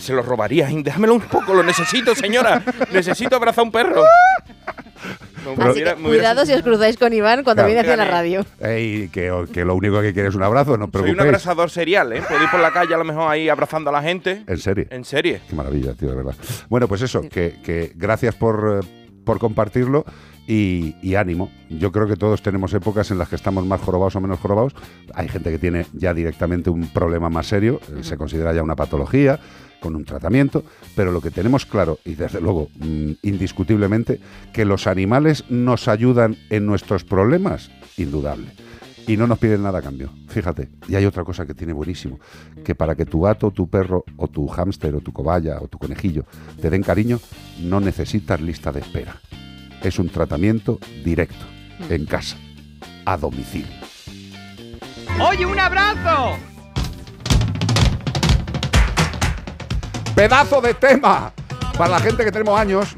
se 0.00 0.12
lo 0.12 0.22
robaría, 0.22 0.68
déjamelo 0.70 1.14
un 1.14 1.20
poco, 1.22 1.54
lo 1.54 1.62
necesito, 1.62 2.14
señora, 2.14 2.62
necesito 2.92 3.36
abrazar 3.36 3.60
a 3.60 3.64
un 3.64 3.72
perro. 3.72 4.04
No, 5.44 5.54
me 5.56 5.64
Así 5.64 5.72
hubiera- 5.72 5.94
que 5.94 6.00
me 6.02 6.08
hubiera- 6.08 6.30
cuidado 6.32 6.46
si 6.46 6.52
os 6.52 6.62
cruzáis 6.62 6.96
con 6.96 7.12
Iván 7.12 7.44
cuando 7.44 7.62
Claro. 7.62 7.66
viene 7.68 7.80
hacia 7.80 7.96
la 7.96 8.04
radio. 8.04 8.44
Ey, 8.60 9.08
que, 9.08 9.32
que 9.52 9.64
lo 9.64 9.74
único 9.76 10.00
que 10.02 10.12
quiere 10.12 10.28
es 10.28 10.34
un 10.34 10.42
abrazo, 10.42 10.76
no 10.76 10.86
os 10.86 10.90
Soy 10.92 11.10
un 11.10 11.20
abrazador 11.20 11.70
serial, 11.70 12.12
¿eh? 12.12 12.22
Puedo 12.28 12.42
ir 12.42 12.50
por 12.50 12.60
la 12.60 12.72
calle 12.72 12.92
a 12.94 12.98
lo 12.98 13.04
mejor 13.04 13.30
ahí 13.30 13.48
abrazando 13.48 13.90
a 13.90 13.92
la 13.92 14.02
gente. 14.02 14.42
En 14.46 14.58
serio. 14.58 14.86
En 14.90 15.04
serie. 15.04 15.40
Qué 15.48 15.54
maravilla, 15.54 15.94
tío, 15.94 16.10
de 16.10 16.16
verdad. 16.16 16.34
Bueno, 16.68 16.88
pues 16.88 17.02
eso, 17.02 17.22
que, 17.22 17.56
que 17.62 17.92
gracias 17.94 18.34
por, 18.34 18.80
eh, 18.82 19.12
por 19.24 19.38
compartirlo 19.38 20.04
y, 20.48 20.96
y 21.02 21.14
ánimo. 21.14 21.50
Yo 21.68 21.92
creo 21.92 22.08
que 22.08 22.16
todos 22.16 22.42
tenemos 22.42 22.72
épocas 22.72 23.10
en 23.10 23.18
las 23.18 23.28
que 23.28 23.36
estamos 23.36 23.66
más 23.66 23.82
jorobados 23.82 24.16
o 24.16 24.20
menos 24.20 24.40
jorobados. 24.40 24.74
Hay 25.14 25.28
gente 25.28 25.50
que 25.50 25.58
tiene 25.58 25.86
ya 25.92 26.14
directamente 26.14 26.70
un 26.70 26.88
problema 26.88 27.28
más 27.28 27.46
serio, 27.46 27.80
eh, 27.94 28.02
se 28.02 28.16
considera 28.16 28.54
ya 28.54 28.62
una 28.62 28.74
patología 28.74 29.38
con 29.80 29.94
un 29.94 30.04
tratamiento, 30.04 30.64
pero 30.96 31.12
lo 31.12 31.20
que 31.20 31.30
tenemos 31.30 31.66
claro, 31.66 31.98
y 32.04 32.14
desde 32.14 32.40
luego 32.40 32.68
mm, 32.78 33.12
indiscutiblemente, 33.22 34.20
que 34.52 34.64
los 34.64 34.86
animales 34.86 35.44
nos 35.50 35.86
ayudan 35.86 36.36
en 36.48 36.66
nuestros 36.66 37.04
problemas, 37.04 37.70
indudable. 37.98 38.48
Y 39.06 39.16
no 39.16 39.26
nos 39.26 39.38
piden 39.38 39.62
nada 39.62 39.78
a 39.78 39.82
cambio, 39.82 40.10
fíjate. 40.28 40.70
Y 40.88 40.94
hay 40.94 41.06
otra 41.06 41.24
cosa 41.24 41.46
que 41.46 41.54
tiene 41.54 41.72
buenísimo, 41.72 42.18
que 42.64 42.74
para 42.74 42.94
que 42.94 43.06
tu 43.06 43.22
gato, 43.22 43.50
tu 43.50 43.68
perro, 43.68 44.04
o 44.16 44.28
tu 44.28 44.46
hámster, 44.48 44.94
o 44.94 45.00
tu 45.00 45.12
cobaya, 45.12 45.58
o 45.60 45.68
tu 45.68 45.78
conejillo 45.78 46.24
te 46.60 46.70
den 46.70 46.82
cariño, 46.82 47.20
no 47.62 47.80
necesitas 47.80 48.40
lista 48.40 48.72
de 48.72 48.80
espera. 48.80 49.20
Es 49.82 49.98
un 49.98 50.08
tratamiento 50.08 50.78
directo, 51.04 51.46
en 51.88 52.04
casa, 52.06 52.36
a 53.04 53.16
domicilio. 53.16 53.76
¡Oye, 55.20 55.46
un 55.46 55.58
abrazo! 55.58 56.36
Pedazo 60.14 60.60
de 60.60 60.74
tema. 60.74 61.32
Para 61.76 61.90
la 61.90 62.00
gente 62.00 62.24
que 62.24 62.32
tenemos 62.32 62.58
años, 62.58 62.96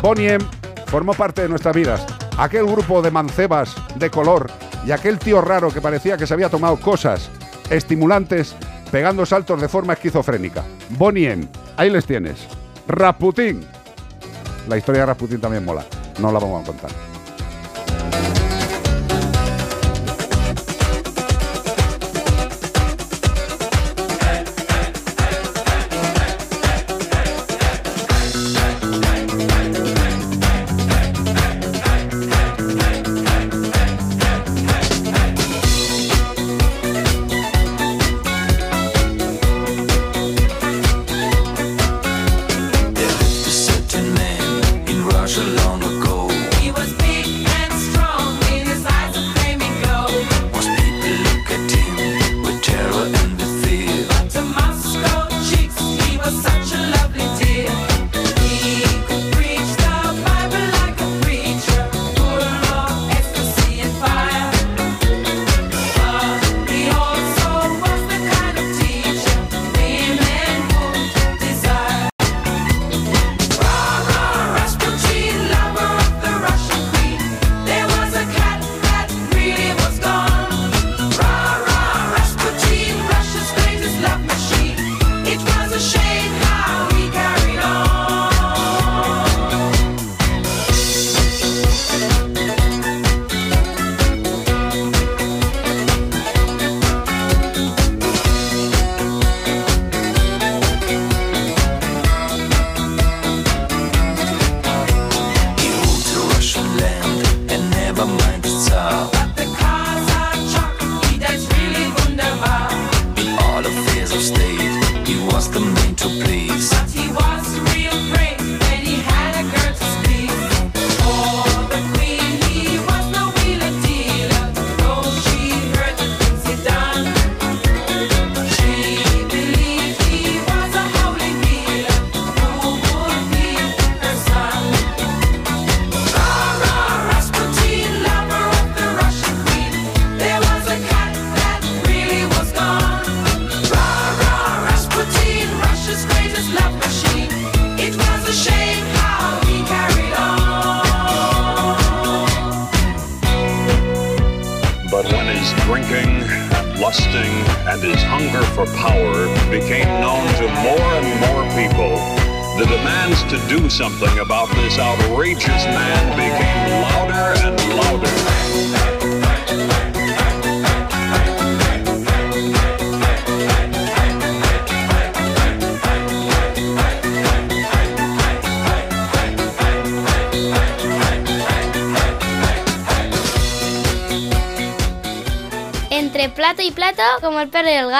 Bonnie 0.00 0.32
M 0.32 0.44
formó 0.86 1.12
parte 1.12 1.42
de 1.42 1.48
nuestras 1.48 1.76
vidas. 1.76 2.06
Aquel 2.38 2.64
grupo 2.64 3.02
de 3.02 3.10
mancebas 3.10 3.74
de 3.96 4.10
color 4.10 4.50
y 4.86 4.92
aquel 4.92 5.18
tío 5.18 5.42
raro 5.42 5.70
que 5.70 5.80
parecía 5.80 6.16
que 6.16 6.26
se 6.26 6.32
había 6.32 6.48
tomado 6.48 6.78
cosas 6.78 7.30
estimulantes 7.68 8.54
pegando 8.90 9.26
saltos 9.26 9.60
de 9.60 9.68
forma 9.68 9.94
esquizofrénica. 9.94 10.64
Bonnie 10.90 11.30
M, 11.30 11.48
ahí 11.76 11.90
les 11.90 12.06
tienes. 12.06 12.46
Rasputín. 12.86 13.66
La 14.68 14.78
historia 14.78 15.02
de 15.02 15.06
Rasputín 15.06 15.40
también 15.40 15.64
mola. 15.64 15.84
No 16.18 16.32
la 16.32 16.38
vamos 16.38 16.62
a 16.62 16.66
contar. 16.66 17.15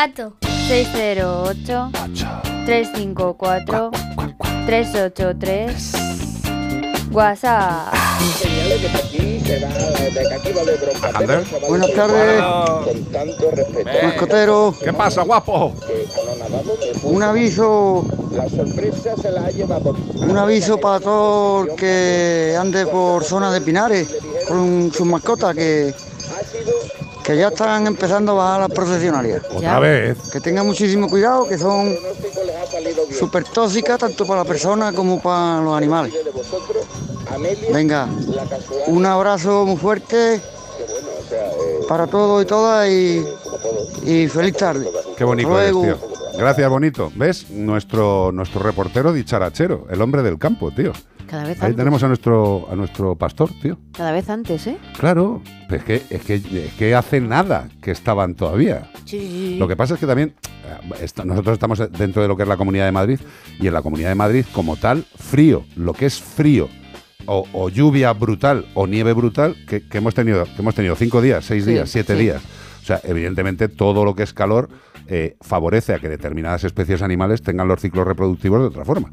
Gato. 0.06 0.36
608 0.68 1.90
354 2.64 3.90
383 4.66 5.92
WhatsApp. 7.12 7.94
Buenas 11.68 11.92
tardes, 11.94 12.42
mascotero. 14.02 14.74
¿Qué 14.82 14.92
pasa, 14.92 15.22
guapo? 15.22 15.72
Un 17.04 17.22
aviso. 17.22 18.04
Un 20.16 20.36
aviso 20.36 20.78
para 20.78 21.00
todo 21.00 21.64
el 21.64 21.74
que 21.76 22.56
ande 22.58 22.86
por 22.86 23.24
zona 23.24 23.50
de 23.50 23.60
Pinares 23.60 24.08
con 24.46 24.92
sus 24.92 25.06
mascotas 25.06 25.54
que, 25.54 25.94
que 27.26 27.36
ya 27.36 27.48
están 27.48 27.86
empezando 27.88 28.32
a 28.32 28.34
bajar 28.36 28.60
las 28.60 28.70
procesionarias. 28.70 29.42
Otra 29.52 29.80
vez. 29.80 30.16
Que 30.30 30.40
tengan 30.40 30.64
muchísimo 30.64 31.08
cuidado, 31.08 31.48
que 31.48 31.58
son 31.58 31.92
súper 33.18 33.42
tóxicas 33.44 33.98
tanto 33.98 34.24
para 34.24 34.42
la 34.42 34.48
persona 34.48 34.92
como 34.92 35.20
para 35.20 35.60
los 35.60 35.76
animales. 35.76 36.14
Venga, 37.72 38.08
un 38.86 39.04
abrazo 39.04 39.66
muy 39.66 39.76
fuerte 39.76 40.40
para 41.88 42.06
todos 42.06 42.44
y 42.44 42.46
todas 42.46 42.88
y, 42.88 43.24
y 44.04 44.28
feliz 44.28 44.56
tarde. 44.56 44.88
Qué 45.16 45.24
bonito 45.24 45.48
Hasta 45.50 45.62
eres, 45.62 45.72
luego. 45.74 45.96
tío. 45.98 46.08
Gracias, 46.38 46.70
bonito. 46.70 47.10
¿Ves? 47.16 47.50
Nuestro, 47.50 48.30
nuestro 48.32 48.60
reportero 48.62 49.12
dicharachero, 49.12 49.86
el 49.90 50.00
hombre 50.00 50.22
del 50.22 50.38
campo, 50.38 50.70
tío. 50.70 50.92
Cada 51.26 51.44
vez 51.44 51.58
Ahí 51.60 51.66
antes. 51.66 51.76
tenemos 51.76 52.02
a 52.02 52.08
nuestro, 52.08 52.68
a 52.70 52.76
nuestro 52.76 53.16
pastor, 53.16 53.50
tío. 53.60 53.78
Cada 53.92 54.12
vez 54.12 54.28
antes, 54.30 54.66
¿eh? 54.66 54.76
Claro, 54.98 55.42
es 55.70 55.82
que, 55.84 56.02
es 56.10 56.22
que, 56.22 56.34
es 56.36 56.72
que 56.78 56.94
hace 56.94 57.20
nada 57.20 57.68
que 57.82 57.90
estaban 57.90 58.34
todavía. 58.34 58.90
Sí. 59.04 59.56
Lo 59.58 59.66
que 59.68 59.76
pasa 59.76 59.94
es 59.94 60.00
que 60.00 60.06
también 60.06 60.34
eh, 61.00 61.06
nosotros 61.24 61.54
estamos 61.54 61.82
dentro 61.92 62.22
de 62.22 62.28
lo 62.28 62.36
que 62.36 62.42
es 62.44 62.48
la 62.48 62.56
Comunidad 62.56 62.84
de 62.86 62.92
Madrid 62.92 63.20
y 63.60 63.66
en 63.66 63.72
la 63.74 63.82
Comunidad 63.82 64.10
de 64.10 64.14
Madrid 64.14 64.44
como 64.52 64.76
tal, 64.76 65.04
frío, 65.16 65.64
lo 65.76 65.92
que 65.92 66.06
es 66.06 66.20
frío 66.20 66.68
o, 67.26 67.44
o 67.52 67.68
lluvia 67.70 68.12
brutal 68.12 68.66
o 68.74 68.86
nieve 68.86 69.12
brutal 69.12 69.56
que, 69.68 69.82
que 69.88 69.98
hemos 69.98 70.14
tenido 70.14 70.44
que 70.44 70.60
hemos 70.62 70.74
tenido 70.76 70.94
cinco 70.94 71.20
días, 71.20 71.44
seis 71.44 71.64
Sí, 71.64 71.72
días, 71.72 71.90
siete 71.90 72.14
sí. 72.14 72.20
días. 72.22 72.42
O 72.82 72.86
sea, 72.86 73.00
evidentemente 73.02 73.68
todo 73.68 74.04
lo 74.04 74.14
que 74.14 74.22
es 74.22 74.32
calor 74.32 74.68
eh, 75.08 75.36
favorece 75.40 75.92
a 75.94 75.98
que 75.98 76.08
determinadas 76.08 76.62
especies 76.62 77.02
animales 77.02 77.42
tengan 77.42 77.66
los 77.66 77.80
ciclos 77.80 78.06
reproductivos 78.06 78.60
de 78.60 78.66
otra 78.68 78.84
forma. 78.84 79.10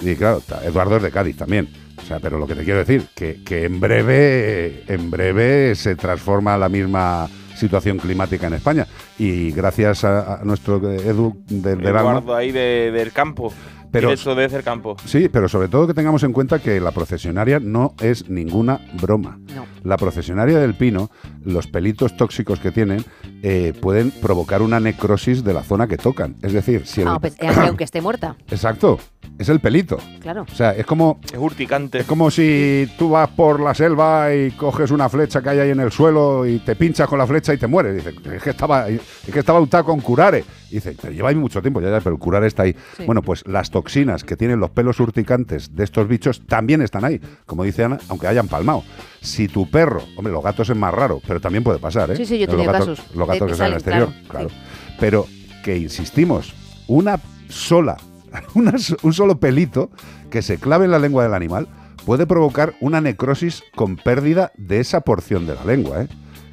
Y 0.00 0.14
claro, 0.16 0.42
Eduardo 0.64 0.96
es 0.96 1.02
de 1.02 1.10
Cádiz 1.10 1.36
también. 1.36 1.68
O 2.02 2.02
sea, 2.06 2.18
pero 2.20 2.38
lo 2.38 2.46
que 2.46 2.54
te 2.54 2.64
quiero 2.64 2.78
decir, 2.78 3.06
que, 3.14 3.42
que 3.44 3.64
en 3.64 3.78
breve, 3.80 4.84
en 4.88 5.10
breve 5.10 5.74
se 5.74 5.94
transforma 5.96 6.56
la 6.56 6.68
misma 6.68 7.28
situación 7.56 7.98
climática 7.98 8.46
en 8.46 8.54
España. 8.54 8.86
Y 9.18 9.50
gracias 9.52 10.04
a, 10.04 10.40
a 10.40 10.44
nuestro 10.44 10.76
Edu 10.90 11.42
del, 11.46 11.86
alma. 11.86 12.00
Eduardo 12.00 12.34
ahí 12.34 12.52
de- 12.52 12.90
del 12.90 13.12
campo. 13.12 13.52
Pero- 13.92 14.08
Directo 14.10 14.36
desde 14.36 14.56
el 14.58 14.62
campo. 14.62 14.96
Sí, 15.04 15.28
pero 15.28 15.48
sobre 15.48 15.66
todo 15.66 15.88
que 15.88 15.94
tengamos 15.94 16.22
en 16.22 16.32
cuenta 16.32 16.60
que 16.60 16.78
la 16.80 16.92
procesionaria 16.92 17.58
no 17.58 17.94
es 18.00 18.30
ninguna 18.30 18.80
broma. 19.02 19.40
La 19.82 19.96
procesionaria 19.96 20.58
del 20.60 20.74
pino, 20.74 21.10
los 21.44 21.66
pelitos 21.66 22.16
tóxicos 22.16 22.60
que 22.60 22.70
tienen, 22.70 23.04
eh, 23.42 23.72
pueden 23.80 24.12
provocar 24.12 24.62
una 24.62 24.78
necrosis 24.78 25.42
de 25.42 25.54
la 25.54 25.64
zona 25.64 25.88
que 25.88 25.96
tocan. 25.96 26.36
Es 26.40 26.52
decir, 26.52 26.86
si 26.86 27.00
el, 27.02 27.08
Ah, 27.08 27.18
pues, 27.20 27.34
eh, 27.40 27.48
aunque 27.48 27.82
esté 27.82 28.00
muerta. 28.00 28.36
Exacto, 28.50 29.00
es 29.38 29.48
el 29.48 29.60
pelito. 29.60 29.98
Claro. 30.20 30.44
O 30.50 30.54
sea, 30.54 30.72
es 30.72 30.84
como. 30.84 31.20
Es 31.32 31.38
urticante. 31.38 32.00
Es 32.00 32.06
como 32.06 32.30
si 32.30 32.88
tú 32.98 33.10
vas 33.10 33.28
por 33.28 33.60
la 33.60 33.74
selva 33.74 34.34
y 34.34 34.50
coges 34.52 34.90
una 34.90 35.08
flecha 35.08 35.42
que 35.42 35.48
hay 35.50 35.58
ahí 35.60 35.70
en 35.70 35.80
el 35.80 35.90
suelo 35.90 36.46
y 36.46 36.58
te 36.58 36.76
pinchas 36.76 37.08
con 37.08 37.18
la 37.18 37.26
flecha 37.26 37.54
y 37.54 37.58
te 37.58 37.66
mueres. 37.66 37.96
Dice, 37.96 38.14
es 38.34 38.42
que 38.42 38.50
estaba, 38.50 38.88
es 38.88 39.00
que 39.32 39.38
estaba 39.38 39.60
untado 39.60 39.84
con 39.84 40.00
curare. 40.00 40.44
Dice, 40.70 40.96
pero 41.00 41.12
lleva 41.12 41.30
ahí 41.30 41.34
mucho 41.34 41.60
tiempo, 41.60 41.80
ya, 41.80 41.90
ya, 41.90 42.00
pero 42.00 42.14
el 42.14 42.20
curare 42.20 42.46
está 42.46 42.64
ahí. 42.64 42.76
Sí. 42.96 43.04
Bueno, 43.04 43.22
pues 43.22 43.46
las 43.46 43.70
toxinas 43.70 44.24
que 44.24 44.36
tienen 44.36 44.60
los 44.60 44.70
pelos 44.70 45.00
urticantes 45.00 45.74
de 45.74 45.84
estos 45.84 46.06
bichos 46.06 46.46
también 46.46 46.82
están 46.82 47.04
ahí, 47.04 47.20
como 47.46 47.64
dice 47.64 47.84
Ana, 47.84 47.98
aunque 48.08 48.26
hayan 48.26 48.46
palmado. 48.46 48.84
Si 49.20 49.48
tu 49.48 49.68
perro, 49.70 50.02
hombre, 50.16 50.32
los 50.32 50.44
gatos 50.44 50.70
es 50.70 50.76
más 50.76 50.94
raro, 50.94 51.20
pero 51.26 51.40
también 51.40 51.64
puede 51.64 51.78
pasar, 51.78 52.10
¿eh? 52.10 52.16
Sí, 52.16 52.26
sí, 52.26 52.38
yo 52.38 52.44
he 52.44 52.46
los 52.46 52.56
tenido 52.56 52.72
gatos, 52.72 53.00
casos 53.00 53.16
Los 53.16 53.26
gatos 53.26 53.46
que 53.46 53.52
que 53.52 53.58
salen 53.58 53.74
al 53.74 53.80
salen, 53.80 53.98
exterior, 54.02 54.28
claro, 54.28 54.48
claro. 54.48 54.64
Pero 55.00 55.26
que 55.64 55.76
insistimos, 55.76 56.54
una 56.86 57.18
sola, 57.48 57.96
una 58.54 58.74
un 59.02 59.12
solo 59.12 59.40
pelito 59.40 59.90
que 60.30 60.42
se 60.42 60.58
clave 60.58 60.84
en 60.84 60.90
la 60.90 60.98
lengua 60.98 61.22
del 61.22 61.34
animal 61.34 61.68
puede 62.04 62.26
provocar 62.26 62.74
una 62.80 63.00
necrosis 63.00 63.62
con 63.74 63.96
pérdida 63.96 64.52
de 64.56 64.80
esa 64.80 65.02
porción 65.02 65.46
de 65.46 65.54
la 65.54 65.64
lengua, 65.64 66.02
¿eh? 66.02 66.08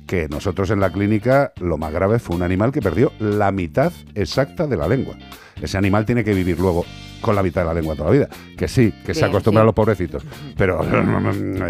Que 0.06 0.28
nosotros 0.30 0.70
en 0.70 0.80
la 0.80 0.92
clínica 0.92 1.52
lo 1.60 1.78
más 1.78 1.92
grave 1.92 2.20
fue 2.20 2.36
un 2.36 2.44
animal 2.44 2.72
que 2.72 2.82
perdió 2.82 3.12
la 3.20 3.52
mitad 3.52 3.92
exacta 4.16 4.66
de 4.66 4.78
la 4.78 4.88
lengua. 4.88 5.16
Ese 5.62 5.78
animal 5.78 6.06
tiene 6.06 6.24
que 6.24 6.34
vivir 6.34 6.60
luego 6.60 6.86
con 7.20 7.36
la 7.36 7.44
mitad 7.44 7.62
de 7.62 7.68
la 7.68 7.74
lengua 7.74 7.96
toda 7.96 8.10
la 8.10 8.14
vida. 8.14 8.30
Que 8.56 8.68
sí, 8.68 8.94
que 9.06 9.14
se 9.14 9.26
acostumbran 9.26 9.64
sí. 9.64 9.66
los 9.66 9.76
pobrecitos. 9.76 10.24
Pero 10.56 10.82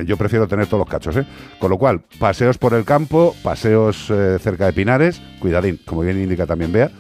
yo 0.06 0.18
prefiero 0.18 0.48
tener 0.48 0.68
todos 0.68 0.80
los 0.80 0.90
cachos, 0.90 1.18
¿eh? 1.18 1.26
Con 1.60 1.72
lo 1.72 1.78
cual, 1.78 2.02
paseos 2.20 2.58
por 2.58 2.74
el 2.74 2.84
campo, 2.84 3.36
paseos 3.44 4.10
eh, 4.10 4.38
cerca 4.40 4.66
de 4.66 4.74
Pinares, 4.74 5.22
cuidadín, 5.40 5.80
como 5.86 6.02
bien 6.02 6.22
indica 6.22 6.46
también 6.46 6.72
Bea, 6.72 6.92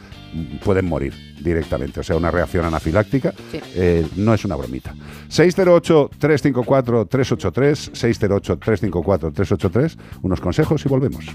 pueden 0.63 0.85
morir 0.85 1.13
directamente. 1.39 1.99
O 1.99 2.03
sea, 2.03 2.15
una 2.15 2.31
reacción 2.31 2.65
anafiláctica 2.65 3.33
eh, 3.53 4.07
no 4.15 4.33
es 4.33 4.43
una 4.45 4.55
bromita. 4.55 4.95
608-354-383, 5.29 7.91
608-354-383, 7.91 9.97
unos 10.23 10.39
consejos 10.39 10.83
y 10.85 10.89
volvemos. 10.89 11.25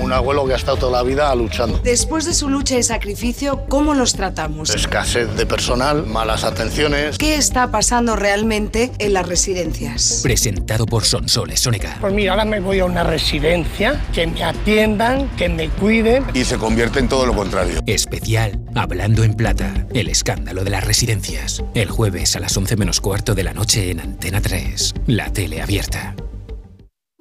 Un 0.00 0.12
abuelo 0.12 0.46
que 0.46 0.52
ha 0.52 0.56
estado 0.56 0.76
toda 0.78 1.02
la 1.02 1.08
vida 1.08 1.34
luchando. 1.34 1.80
Después 1.82 2.24
de 2.24 2.32
su 2.34 2.48
lucha 2.48 2.78
y 2.78 2.82
sacrificio, 2.82 3.64
¿cómo 3.68 3.94
los 3.94 4.14
tratamos? 4.14 4.74
Escasez 4.74 5.36
de 5.36 5.46
personal, 5.46 6.06
malas 6.06 6.44
atenciones. 6.44 7.18
¿Qué 7.18 7.34
está 7.34 7.70
pasando 7.70 8.16
realmente 8.16 8.92
en 8.98 9.12
las 9.12 9.28
residencias? 9.28 10.20
Presentado 10.22 10.86
por 10.86 11.04
Sonsoles 11.04 11.60
Sónica. 11.60 11.98
Pues 12.00 12.14
mira, 12.14 12.32
ahora 12.32 12.44
me 12.44 12.58
voy 12.60 12.80
a 12.80 12.86
una 12.86 13.04
residencia, 13.04 14.02
que 14.12 14.26
me 14.26 14.42
atiendan, 14.42 15.28
que 15.36 15.48
me 15.48 15.68
cuiden. 15.68 16.24
Y 16.34 16.44
se 16.44 16.56
convierte 16.56 16.98
en 17.00 17.08
todo 17.08 17.26
lo 17.26 17.34
contrario. 17.34 17.80
Especial 17.86 18.19
Hablando 18.74 19.24
en 19.24 19.34
Plata. 19.34 19.86
El 19.92 20.08
escándalo 20.08 20.62
de 20.62 20.70
las 20.70 20.84
residencias. 20.84 21.62
El 21.74 21.90
jueves 21.90 22.36
a 22.36 22.40
las 22.40 22.56
11 22.56 22.76
menos 22.76 23.00
cuarto 23.00 23.34
de 23.34 23.42
la 23.42 23.52
noche 23.52 23.90
en 23.90 24.00
Antena 24.00 24.40
3. 24.40 24.94
La 25.06 25.32
tele 25.32 25.60
abierta. 25.62 26.14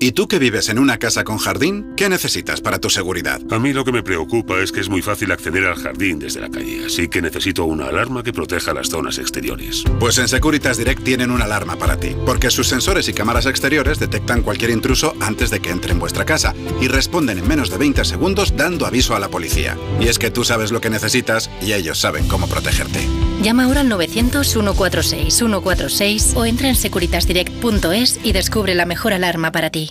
¿Y 0.01 0.13
tú 0.13 0.29
que 0.29 0.39
vives 0.39 0.69
en 0.69 0.79
una 0.79 0.97
casa 0.97 1.25
con 1.25 1.39
jardín? 1.39 1.91
¿Qué 1.97 2.07
necesitas 2.07 2.61
para 2.61 2.79
tu 2.79 2.89
seguridad? 2.89 3.41
A 3.51 3.59
mí 3.59 3.73
lo 3.73 3.83
que 3.83 3.91
me 3.91 4.01
preocupa 4.01 4.57
es 4.61 4.71
que 4.71 4.79
es 4.79 4.87
muy 4.87 5.01
fácil 5.01 5.29
acceder 5.29 5.65
al 5.65 5.75
jardín 5.75 6.19
desde 6.19 6.39
la 6.39 6.47
calle, 6.47 6.85
así 6.85 7.09
que 7.09 7.21
necesito 7.21 7.65
una 7.65 7.87
alarma 7.87 8.23
que 8.23 8.31
proteja 8.31 8.73
las 8.73 8.87
zonas 8.87 9.17
exteriores. 9.17 9.83
Pues 9.99 10.17
en 10.17 10.29
Securitas 10.29 10.77
Direct 10.77 11.03
tienen 11.03 11.31
una 11.31 11.43
alarma 11.43 11.75
para 11.75 11.99
ti, 11.99 12.15
porque 12.25 12.49
sus 12.49 12.69
sensores 12.69 13.09
y 13.09 13.13
cámaras 13.13 13.45
exteriores 13.45 13.99
detectan 13.99 14.41
cualquier 14.41 14.71
intruso 14.71 15.15
antes 15.19 15.49
de 15.49 15.59
que 15.59 15.69
entre 15.69 15.91
en 15.91 15.99
vuestra 15.99 16.23
casa 16.23 16.55
y 16.79 16.87
responden 16.87 17.39
en 17.39 17.47
menos 17.49 17.69
de 17.69 17.77
20 17.77 18.05
segundos 18.05 18.55
dando 18.55 18.85
aviso 18.85 19.17
a 19.17 19.19
la 19.19 19.27
policía. 19.27 19.77
Y 19.99 20.07
es 20.07 20.17
que 20.17 20.31
tú 20.31 20.45
sabes 20.45 20.71
lo 20.71 20.79
que 20.79 20.89
necesitas 20.89 21.49
y 21.61 21.73
ellos 21.73 21.99
saben 21.99 22.25
cómo 22.29 22.47
protegerte. 22.47 23.05
Llama 23.41 23.65
ahora 23.65 23.81
al 23.81 23.89
900-146-146 23.89 26.37
o 26.37 26.45
entra 26.45 26.69
en 26.69 26.75
securitasdirect.es 26.75 28.21
y 28.23 28.31
descubre 28.31 28.75
la 28.75 28.85
mejor 28.85 29.11
alarma 29.11 29.51
para 29.51 29.71
ti. 29.71 29.88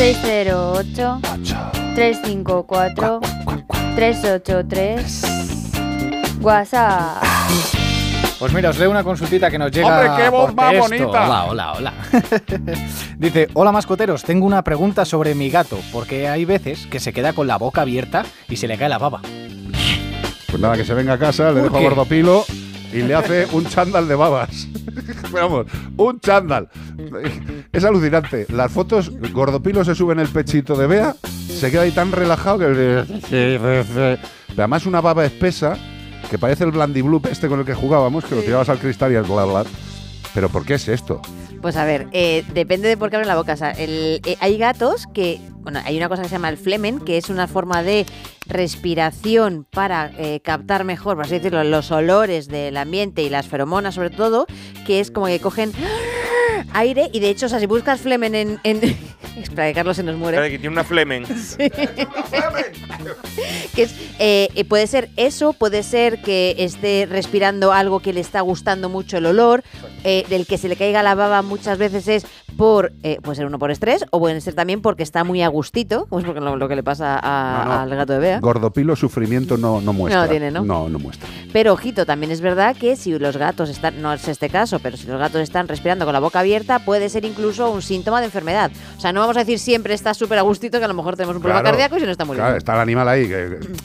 608 0.00 1.20
354 1.94 3.20
383 3.94 5.24
WhatsApp. 6.40 7.22
Pues 8.38 8.54
mira, 8.54 8.70
os 8.70 8.78
leo 8.78 8.90
una 8.90 9.04
consultita 9.04 9.50
que 9.50 9.58
nos 9.58 9.70
llega. 9.70 9.88
¡Hombre, 9.88 10.24
qué 10.24 10.30
voz 10.30 10.46
por 10.46 10.54
más 10.54 10.70
texto. 10.70 10.88
bonita! 10.88 11.26
Hola, 11.26 11.44
hola, 11.44 11.72
hola. 11.74 11.92
Dice: 13.18 13.48
Hola 13.52 13.72
mascoteros, 13.72 14.24
tengo 14.24 14.46
una 14.46 14.64
pregunta 14.64 15.04
sobre 15.04 15.34
mi 15.34 15.50
gato, 15.50 15.78
porque 15.92 16.28
hay 16.28 16.46
veces 16.46 16.86
que 16.86 16.98
se 16.98 17.12
queda 17.12 17.34
con 17.34 17.46
la 17.46 17.58
boca 17.58 17.82
abierta 17.82 18.24
y 18.48 18.56
se 18.56 18.66
le 18.68 18.78
cae 18.78 18.88
la 18.88 18.96
baba. 18.96 19.20
Pues 20.46 20.62
nada, 20.62 20.78
que 20.78 20.86
se 20.86 20.94
venga 20.94 21.12
a 21.12 21.18
casa, 21.18 21.52
le 21.52 21.60
¿Por 21.60 21.64
dejo 21.64 21.76
a? 21.76 21.80
Gordopilo 21.82 22.46
y 22.90 23.02
le 23.02 23.14
hace 23.14 23.46
un 23.52 23.66
chándal 23.66 24.08
de 24.08 24.14
babas. 24.14 24.66
Vamos, 25.30 25.66
un 25.98 26.18
chándal. 26.20 26.70
Es 27.72 27.84
alucinante. 27.84 28.46
Las 28.50 28.72
fotos, 28.72 29.10
Gordopilo 29.32 29.84
se 29.84 29.94
sube 29.94 30.12
en 30.12 30.20
el 30.20 30.28
pechito 30.28 30.76
de 30.76 30.86
Bea 30.86 31.14
se 31.24 31.70
queda 31.70 31.82
ahí 31.82 31.90
tan 31.90 32.10
relajado 32.10 32.58
que... 32.58 34.16
Además 34.56 34.86
una 34.86 35.00
baba 35.00 35.24
espesa 35.24 35.76
que 36.30 36.38
parece 36.38 36.64
el 36.64 36.70
Blandy 36.70 37.02
Bloop 37.02 37.26
este 37.26 37.48
con 37.48 37.60
el 37.60 37.66
que 37.66 37.74
jugábamos, 37.74 38.24
que 38.24 38.34
lo 38.34 38.42
tirabas 38.42 38.68
al 38.68 38.78
cristal 38.78 39.12
y 39.12 39.16
el 39.16 39.22
bla 39.24 39.44
bla. 39.44 39.64
Pero 40.34 40.48
¿por 40.48 40.64
qué 40.64 40.74
es 40.74 40.88
esto? 40.88 41.20
Pues 41.60 41.76
a 41.76 41.84
ver, 41.84 42.06
eh, 42.12 42.44
depende 42.54 42.88
de 42.88 42.96
por 42.96 43.10
qué 43.10 43.16
abren 43.16 43.28
la 43.28 43.36
boca. 43.36 43.52
O 43.52 43.56
sea, 43.56 43.72
el- 43.72 44.20
eh, 44.24 44.36
hay 44.40 44.56
gatos 44.56 45.06
que, 45.12 45.40
bueno, 45.60 45.80
hay 45.84 45.96
una 45.96 46.08
cosa 46.08 46.22
que 46.22 46.28
se 46.28 46.34
llama 46.36 46.48
el 46.48 46.56
flemen, 46.56 47.00
que 47.00 47.18
es 47.18 47.28
una 47.30 47.46
forma 47.48 47.82
de 47.82 48.06
respiración 48.46 49.66
para 49.70 50.10
eh, 50.18 50.40
captar 50.42 50.84
mejor, 50.84 51.16
por 51.16 51.24
así 51.26 51.34
decirlo, 51.34 51.62
los 51.64 51.90
olores 51.90 52.48
del 52.48 52.76
ambiente 52.76 53.22
y 53.22 53.28
las 53.28 53.48
feromonas 53.48 53.94
sobre 53.96 54.10
todo, 54.10 54.46
que 54.86 55.00
es 55.00 55.10
como 55.10 55.26
que 55.26 55.40
cogen 55.40 55.72
aire 56.72 57.08
y 57.12 57.20
de 57.20 57.30
hecho, 57.30 57.46
o 57.46 57.48
sea, 57.48 57.58
si 57.60 57.66
buscas 57.66 58.00
flemen 58.00 58.34
en... 58.34 58.60
en 58.64 58.80
Espera, 59.36 59.68
que 59.68 59.74
Carlos 59.74 59.96
se 59.96 60.02
nos 60.02 60.16
muere. 60.16 60.36
Espera, 60.36 60.50
que 60.50 60.58
tiene 60.58 60.72
una 60.74 60.84
flemen. 60.90 61.24
que 63.74 63.82
es, 63.82 63.94
eh, 64.18 64.48
eh, 64.54 64.64
puede 64.64 64.86
ser 64.86 65.08
eso, 65.16 65.52
puede 65.52 65.82
ser 65.82 66.20
que 66.22 66.54
esté 66.58 67.06
respirando 67.08 67.72
algo 67.72 68.00
que 68.00 68.12
le 68.12 68.20
está 68.20 68.40
gustando 68.40 68.88
mucho 68.88 69.16
el 69.18 69.26
olor, 69.26 69.62
eh, 70.04 70.24
del 70.28 70.46
que 70.46 70.58
se 70.58 70.68
le 70.68 70.76
caiga 70.76 71.02
la 71.02 71.14
baba 71.14 71.42
muchas 71.42 71.78
veces 71.78 72.08
es 72.08 72.26
por, 72.56 72.92
eh, 73.02 73.18
puede 73.22 73.36
ser 73.36 73.46
uno 73.46 73.58
por 73.58 73.70
estrés, 73.70 74.04
o 74.10 74.18
puede 74.18 74.40
ser 74.40 74.54
también 74.54 74.82
porque 74.82 75.02
está 75.02 75.24
muy 75.24 75.40
a 75.42 75.48
gustito, 75.48 76.06
como 76.06 76.20
es 76.20 76.26
porque 76.26 76.40
lo, 76.40 76.56
lo 76.56 76.68
que 76.68 76.76
le 76.76 76.82
pasa 76.82 77.18
a- 77.22 77.64
No, 77.64 77.72
no. 77.74 77.80
al 77.80 77.90
gato 77.96 78.12
de 78.14 78.18
Bea. 78.18 78.40
Gordopilo 78.40 78.96
sufrimiento 78.96 79.56
no, 79.56 79.80
no 79.80 79.92
muestra. 79.92 80.22
No 80.24 80.28
tiene, 80.28 80.50
¿no? 80.50 80.62
No, 80.64 80.88
no 80.88 80.98
muestra. 80.98 81.28
Pero 81.52 81.72
ojito, 81.72 82.04
también 82.04 82.30
es 82.32 82.40
verdad 82.40 82.76
que 82.76 82.96
si 82.96 83.18
los 83.18 83.36
gatos 83.36 83.70
están, 83.70 84.02
no 84.02 84.12
es 84.12 84.26
este 84.28 84.50
caso, 84.50 84.78
pero 84.80 84.96
si 84.96 85.06
los 85.06 85.18
gatos 85.18 85.40
están 85.40 85.68
respirando 85.68 86.04
con 86.04 86.12
la 86.12 86.20
boca 86.20 86.40
abierta, 86.40 86.49
puede 86.84 87.08
ser 87.08 87.24
incluso 87.24 87.70
un 87.70 87.82
síntoma 87.82 88.20
de 88.20 88.26
enfermedad. 88.26 88.70
O 88.96 89.00
sea, 89.00 89.12
no 89.12 89.20
vamos 89.20 89.36
a 89.36 89.40
decir 89.40 89.58
siempre 89.58 89.94
está 89.94 90.14
súper 90.14 90.38
a 90.38 90.42
gustito, 90.42 90.78
que 90.78 90.84
a 90.84 90.88
lo 90.88 90.94
mejor 90.94 91.16
tenemos 91.16 91.36
un 91.36 91.42
problema 91.42 91.60
Claro, 91.60 91.76
cardíaco 91.76 91.96
y 91.96 92.00
se 92.00 92.06
nos 92.06 92.12
está 92.12 92.24
muriendo. 92.24 92.46
Claro, 92.46 92.58
está 92.58 92.74
el 92.74 92.80
animal 92.80 93.08
ahí. 93.08 93.30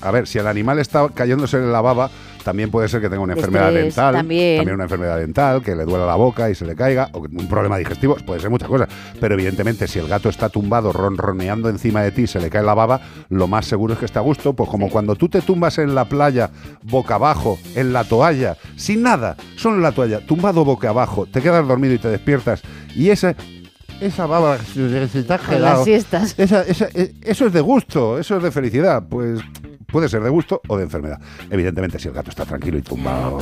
a 0.01 0.11
ver, 0.11 0.28
si 0.28 0.38
el 0.39 0.47
animal 0.47 0.80
está 0.80 1.07
cayéndose 1.13 1.57
en 1.57 1.72
la 1.72 1.82
baba, 1.82 2.09
también 2.46 2.70
puede 2.70 2.88
ser 2.88 3.02
que 3.02 3.10
tenga 3.10 3.24
una 3.24 3.34
De 3.34 3.39
enfermedad 3.39 3.68
estrés, 3.70 3.84
dental. 3.96 4.14
también. 4.14 4.70
una 4.70 4.84
enfermedad 4.84 5.18
dental, 5.18 5.62
que 5.64 5.76
le 5.76 5.84
duela 5.84 6.06
la 6.06 6.16
boca 6.16 6.48
y 6.50 6.56
se 6.56 6.64
le 6.64 6.76
caiga, 6.76 7.10
o 7.14 7.20
un 7.20 7.48
problema 7.50 7.78
digestivo, 7.78 8.16
puede 8.26 8.39
ser 8.39 8.52
muchas 8.52 8.70
cosas. 8.70 8.88
Pero 9.20 9.34
evidentemente, 9.34 9.88
si 9.88 9.98
el 9.98 10.08
gato 10.08 10.30
está 10.30 10.48
tumbado, 10.50 10.93
ronroneando 10.93 11.70
encima 11.70 12.04
de 12.04 12.12
ti 12.12 12.22
y 12.22 12.28
se 12.28 12.39
le 12.39 12.52
cae 12.52 12.62
la 12.64 12.76
baba, 12.76 13.02
lo 13.30 13.48
más 13.48 13.66
seguro 13.66 13.93
es 13.93 14.00
que 14.00 14.06
esté 14.06 14.20
a 14.20 14.22
gusto. 14.22 14.54
Pues 14.54 14.70
como 14.70 14.89
cuando 14.91 15.16
tú 15.16 15.28
te 15.28 15.41
tumbas 15.41 15.80
en 15.80 15.96
la 15.96 16.06
playa, 16.06 16.52
boca 16.84 17.16
abajo, 17.16 17.58
en 17.76 17.91
la 17.91 18.04
toalla, 18.04 18.56
sin 18.76 19.02
nada, 19.02 19.36
solo 19.56 19.78
en 19.78 19.82
la 19.82 19.91
toalla, 19.91 20.20
tumbado 20.26 20.64
boca 20.64 20.89
abajo, 20.89 21.26
te 21.26 21.41
quedas 21.41 21.68
dormido 21.68 21.96
y 21.96 21.98
te 21.98 22.10
despiertas. 22.10 22.62
Y 22.96 23.10
esa 23.10 23.36
esa 24.02 24.26
baba 24.26 24.58
se 24.58 25.24
te 25.24 25.34
ha 25.34 25.58
las 25.58 25.84
siestas. 25.86 26.36
esa- 26.38 26.64
esa- 26.64 26.89
eh, 26.93 27.14
eso 27.24 27.48
es 27.48 27.54
de 27.54 27.62
gusto, 27.62 28.20
eso 28.20 28.38
es 28.38 28.43
de 28.43 28.52
felicidad. 28.52 29.04
Pues 29.10 29.39
puede 29.86 30.10
ser 30.10 30.24
de 30.24 30.30
gusto 30.30 30.62
o 30.68 30.78
de 30.78 30.84
enfermedad. 30.84 31.20
Evidentemente, 31.50 32.00
si 32.00 32.08
el 32.08 32.14
gato 32.14 32.30
está 32.30 32.46
tranquilo 32.46 32.78
y 32.78 32.82
tumbado. 32.82 33.40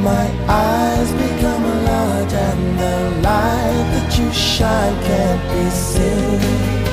my 0.00 0.26
eyes 0.48 1.12
become 1.12 1.64
large 1.84 2.32
and 2.32 2.78
the 2.78 3.20
light 3.22 3.86
that 3.92 4.18
you 4.18 4.32
shine 4.32 4.94
can't 5.04 5.42
be 5.50 5.70
seen? 5.70 6.87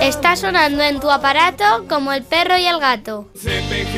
Está 0.00 0.36
sonando 0.36 0.82
en 0.82 1.00
tu 1.00 1.10
aparato 1.10 1.86
como 1.88 2.12
el 2.12 2.22
perro 2.24 2.58
y 2.58 2.66
el 2.66 2.78
gato. 2.78 3.30
CPG-radio. 3.34 3.96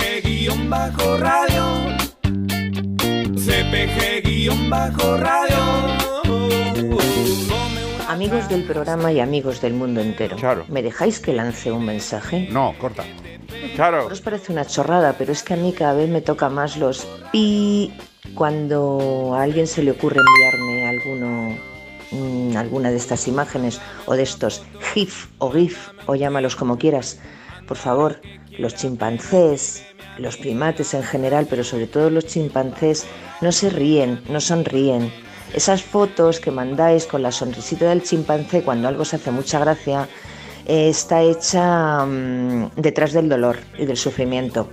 Amigos 8.09 8.49
del 8.49 8.63
programa 8.65 9.11
y 9.11 9.19
amigos 9.19 9.61
del 9.61 9.75
mundo 9.75 10.01
entero. 10.01 10.37
¿Me 10.69 10.83
dejáis 10.85 11.19
que 11.19 11.33
lance 11.33 11.73
un 11.73 11.85
mensaje? 11.85 12.47
No, 12.51 12.73
corta. 12.79 13.03
Claro. 13.75 14.07
Os 14.07 14.21
parece 14.21 14.53
una 14.53 14.65
chorrada, 14.65 15.15
pero 15.19 15.33
es 15.33 15.43
que 15.43 15.55
a 15.55 15.57
mí 15.57 15.73
cada 15.73 15.95
vez 15.95 16.09
me 16.09 16.21
toca 16.21 16.49
más 16.49 16.77
los 16.77 17.05
pi 17.33 17.93
cuando 18.35 19.35
a 19.35 19.43
alguien 19.43 19.67
se 19.67 19.83
le 19.83 19.91
ocurre 19.91 20.21
enviarme 20.21 20.87
alguno 20.89 21.68
mm, 22.11 22.57
alguna 22.57 22.91
de 22.91 22.97
estas 22.97 23.29
imágenes 23.29 23.81
o 24.07 24.15
de 24.15 24.23
estos 24.23 24.63
GIF 24.93 25.27
o 25.39 25.51
GIF 25.51 25.89
o 26.07 26.15
llámalos 26.15 26.57
como 26.57 26.79
quieras. 26.79 27.19
Por 27.67 27.77
favor, 27.77 28.21
los 28.59 28.75
chimpancés, 28.75 29.85
los 30.19 30.37
primates 30.37 30.95
en 30.95 31.03
general, 31.03 31.47
pero 31.49 31.65
sobre 31.65 31.87
todo 31.87 32.11
los 32.11 32.27
chimpancés, 32.27 33.07
no 33.41 33.53
se 33.53 33.71
ríen, 33.71 34.21
no 34.29 34.41
sonríen. 34.41 35.13
Esas 35.55 35.83
fotos 35.83 36.41
que 36.41 36.51
mandáis 36.51 37.07
con 37.07 37.23
la 37.23 37.33
sonrisita 37.33 37.89
del 37.89 38.03
chimpancé 38.03 38.63
cuando 38.63 38.89
algo 38.89 39.05
se 39.05 39.17
hace 39.17 39.31
mucha 39.31 39.59
gracia, 39.59 40.09
eh, 40.67 40.91
está 40.91 41.23
hecha 41.23 42.05
mm, 42.05 42.73
detrás 42.77 43.13
del 43.13 43.29
dolor 43.29 43.59
y 43.79 43.87
del 43.87 43.97
sufrimiento. 43.97 44.69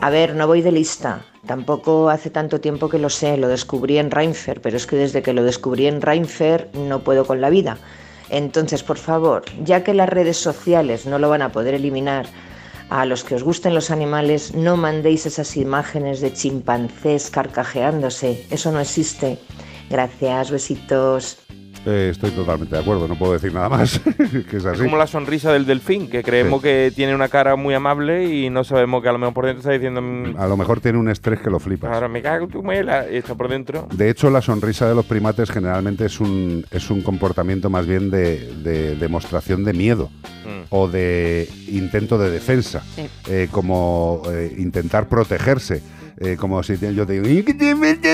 A 0.00 0.10
ver, 0.10 0.36
no 0.36 0.46
voy 0.46 0.62
de 0.62 0.70
lista. 0.70 1.24
Tampoco 1.44 2.08
hace 2.08 2.30
tanto 2.30 2.60
tiempo 2.60 2.88
que 2.88 3.00
lo 3.00 3.10
sé, 3.10 3.36
lo 3.36 3.48
descubrí 3.48 3.98
en 3.98 4.12
Reinfer, 4.12 4.60
pero 4.60 4.76
es 4.76 4.86
que 4.86 4.94
desde 4.94 5.22
que 5.22 5.32
lo 5.32 5.42
descubrí 5.42 5.88
en 5.88 6.00
Reinfer 6.00 6.70
no 6.74 7.00
puedo 7.00 7.26
con 7.26 7.40
la 7.40 7.50
vida. 7.50 7.78
Entonces, 8.30 8.84
por 8.84 8.98
favor, 8.98 9.42
ya 9.64 9.82
que 9.82 9.94
las 9.94 10.08
redes 10.08 10.36
sociales 10.36 11.04
no 11.06 11.18
lo 11.18 11.28
van 11.28 11.42
a 11.42 11.50
poder 11.50 11.74
eliminar, 11.74 12.26
a 12.90 13.04
los 13.06 13.24
que 13.24 13.34
os 13.34 13.42
gusten 13.42 13.74
los 13.74 13.90
animales, 13.90 14.54
no 14.54 14.76
mandéis 14.76 15.26
esas 15.26 15.56
imágenes 15.56 16.20
de 16.20 16.32
chimpancés 16.32 17.28
carcajeándose. 17.28 18.46
Eso 18.50 18.70
no 18.72 18.80
existe. 18.80 19.38
Gracias, 19.90 20.50
besitos. 20.50 21.47
Eh, 21.90 22.10
estoy 22.10 22.30
totalmente 22.32 22.74
de 22.74 22.82
acuerdo, 22.82 23.08
no 23.08 23.14
puedo 23.16 23.32
decir 23.32 23.52
nada 23.54 23.68
más. 23.70 23.98
que 24.50 24.56
es 24.58 24.62
como 24.78 24.96
la 24.98 25.06
sonrisa 25.06 25.52
del 25.52 25.64
delfín, 25.64 26.08
que 26.10 26.22
creemos 26.22 26.60
que 26.60 26.92
tiene 26.94 27.14
una 27.14 27.28
cara 27.28 27.56
muy 27.56 27.72
amable 27.72 28.26
y 28.26 28.50
no 28.50 28.62
sabemos 28.62 29.02
que 29.02 29.08
a 29.08 29.12
lo 29.12 29.18
mejor 29.18 29.34
por 29.34 29.46
dentro 29.46 29.60
está 29.60 29.72
diciendo. 29.72 30.02
"Mm, 30.02 30.36
A 30.38 30.46
lo 30.46 30.56
mejor 30.56 30.80
tiene 30.80 30.98
un 30.98 31.08
estrés 31.08 31.40
que 31.40 31.48
lo 31.50 31.58
flipas. 31.58 31.90
Ahora 31.92 32.08
me 32.08 32.20
cago 32.20 32.44
en 32.44 32.50
tu 32.50 32.62
muela. 32.62 33.06
Y 33.10 33.16
está 33.16 33.34
por 33.34 33.48
dentro. 33.48 33.88
De 33.94 34.10
hecho, 34.10 34.28
la 34.30 34.42
sonrisa 34.42 34.86
de 34.88 34.94
los 34.94 35.06
primates 35.06 35.50
generalmente 35.50 36.04
es 36.04 36.20
un, 36.20 36.64
es 36.70 36.90
un 36.90 37.00
comportamiento 37.00 37.70
más 37.70 37.86
bien 37.86 38.10
de, 38.10 38.52
de 38.62 38.94
demostración 38.96 39.64
de 39.64 39.72
miedo 39.72 40.10
Mm. 40.44 40.64
o 40.70 40.88
de 40.88 41.48
intento 41.68 42.16
de 42.18 42.30
defensa, 42.30 42.82
Sí. 42.96 43.06
eh, 43.30 43.48
como 43.50 44.22
eh, 44.30 44.54
intentar 44.58 45.06
protegerse. 45.08 45.82
Eh, 46.20 46.36
como 46.38 46.62
si 46.62 46.76
te- 46.76 46.94
yo 46.94 47.06
te 47.06 47.14
digo 47.14 47.28
"¿Y 47.28 47.42
qué 47.42 47.54
te 47.54 47.74
meto?", 47.74 48.08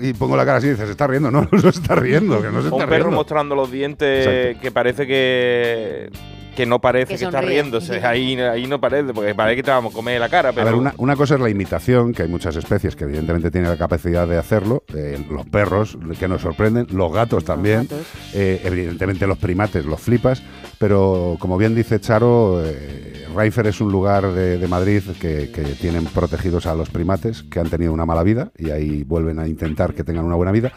y 0.00 0.12
pongo 0.14 0.36
la 0.36 0.44
cara 0.44 0.58
así 0.58 0.66
y 0.68 0.70
dices, 0.70 0.86
se 0.86 0.92
está 0.92 1.06
riendo, 1.06 1.30
no, 1.32 1.48
no 1.50 1.58
se 1.60 1.68
está 1.68 1.94
riendo, 1.94 2.40
que 2.42 2.48
no 2.48 2.62
se 2.62 2.68
O 2.68 2.74
un 2.76 2.80
está 2.82 2.86
perro 2.86 3.04
riendo. 3.04 3.10
mostrando 3.16 3.54
los 3.54 3.70
dientes 3.70 4.26
Exacto. 4.26 4.60
que 4.62 4.70
parece 4.70 5.06
que. 5.06 6.10
Que 6.58 6.66
no 6.66 6.80
parece 6.80 7.12
Que 7.12 7.20
que, 7.20 7.24
está 7.26 7.40
riéndose. 7.40 8.00
Ahí, 8.04 8.34
ahí 8.40 8.66
no 8.66 8.80
parece, 8.80 9.14
porque 9.14 9.32
parece 9.32 9.56
que 9.56 9.62
te 9.62 9.70
vamos 9.70 9.92
a 9.92 9.96
comer 9.96 10.18
la 10.18 10.28
cara. 10.28 10.52
Pero 10.52 10.62
A 10.62 10.64
ver, 10.64 10.74
una, 10.74 10.92
una 10.96 11.14
cosa 11.14 11.36
es 11.36 11.40
la 11.40 11.48
imitación, 11.48 12.12
que 12.12 12.22
hay 12.22 12.28
muchas 12.28 12.56
especies 12.56 12.96
que 12.96 13.04
evidentemente 13.04 13.52
tienen 13.52 13.70
la 13.70 13.76
capacidad 13.76 14.26
de 14.26 14.38
hacerlo, 14.38 14.82
eh, 14.92 15.24
los 15.30 15.46
perros 15.46 15.96
que 16.18 16.26
nos 16.26 16.42
sorprenden, 16.42 16.88
los 16.90 17.12
gatos 17.12 17.44
también, 17.44 17.88
eh, 18.34 18.60
evidentemente 18.64 19.28
los 19.28 19.38
primates 19.38 19.84
los 19.84 20.00
flipas, 20.00 20.42
pero 20.78 21.36
como 21.38 21.58
bien 21.58 21.76
dice 21.76 22.00
Charo, 22.00 22.60
eh, 22.64 23.26
Reinfer 23.36 23.68
es 23.68 23.80
un 23.80 23.92
lugar 23.92 24.32
de, 24.32 24.58
de 24.58 24.66
Madrid 24.66 25.02
que, 25.20 25.52
que 25.52 25.62
tienen 25.62 26.06
protegidos 26.06 26.66
a 26.66 26.74
los 26.74 26.90
primates 26.90 27.44
que 27.44 27.60
han 27.60 27.70
tenido 27.70 27.92
una 27.92 28.04
mala 28.04 28.24
vida 28.24 28.50
y 28.58 28.70
ahí 28.70 29.04
vuelven 29.04 29.38
a 29.38 29.46
intentar 29.46 29.94
que 29.94 30.02
tengan 30.02 30.24
una 30.24 30.34
buena 30.34 30.50
vida, 30.50 30.72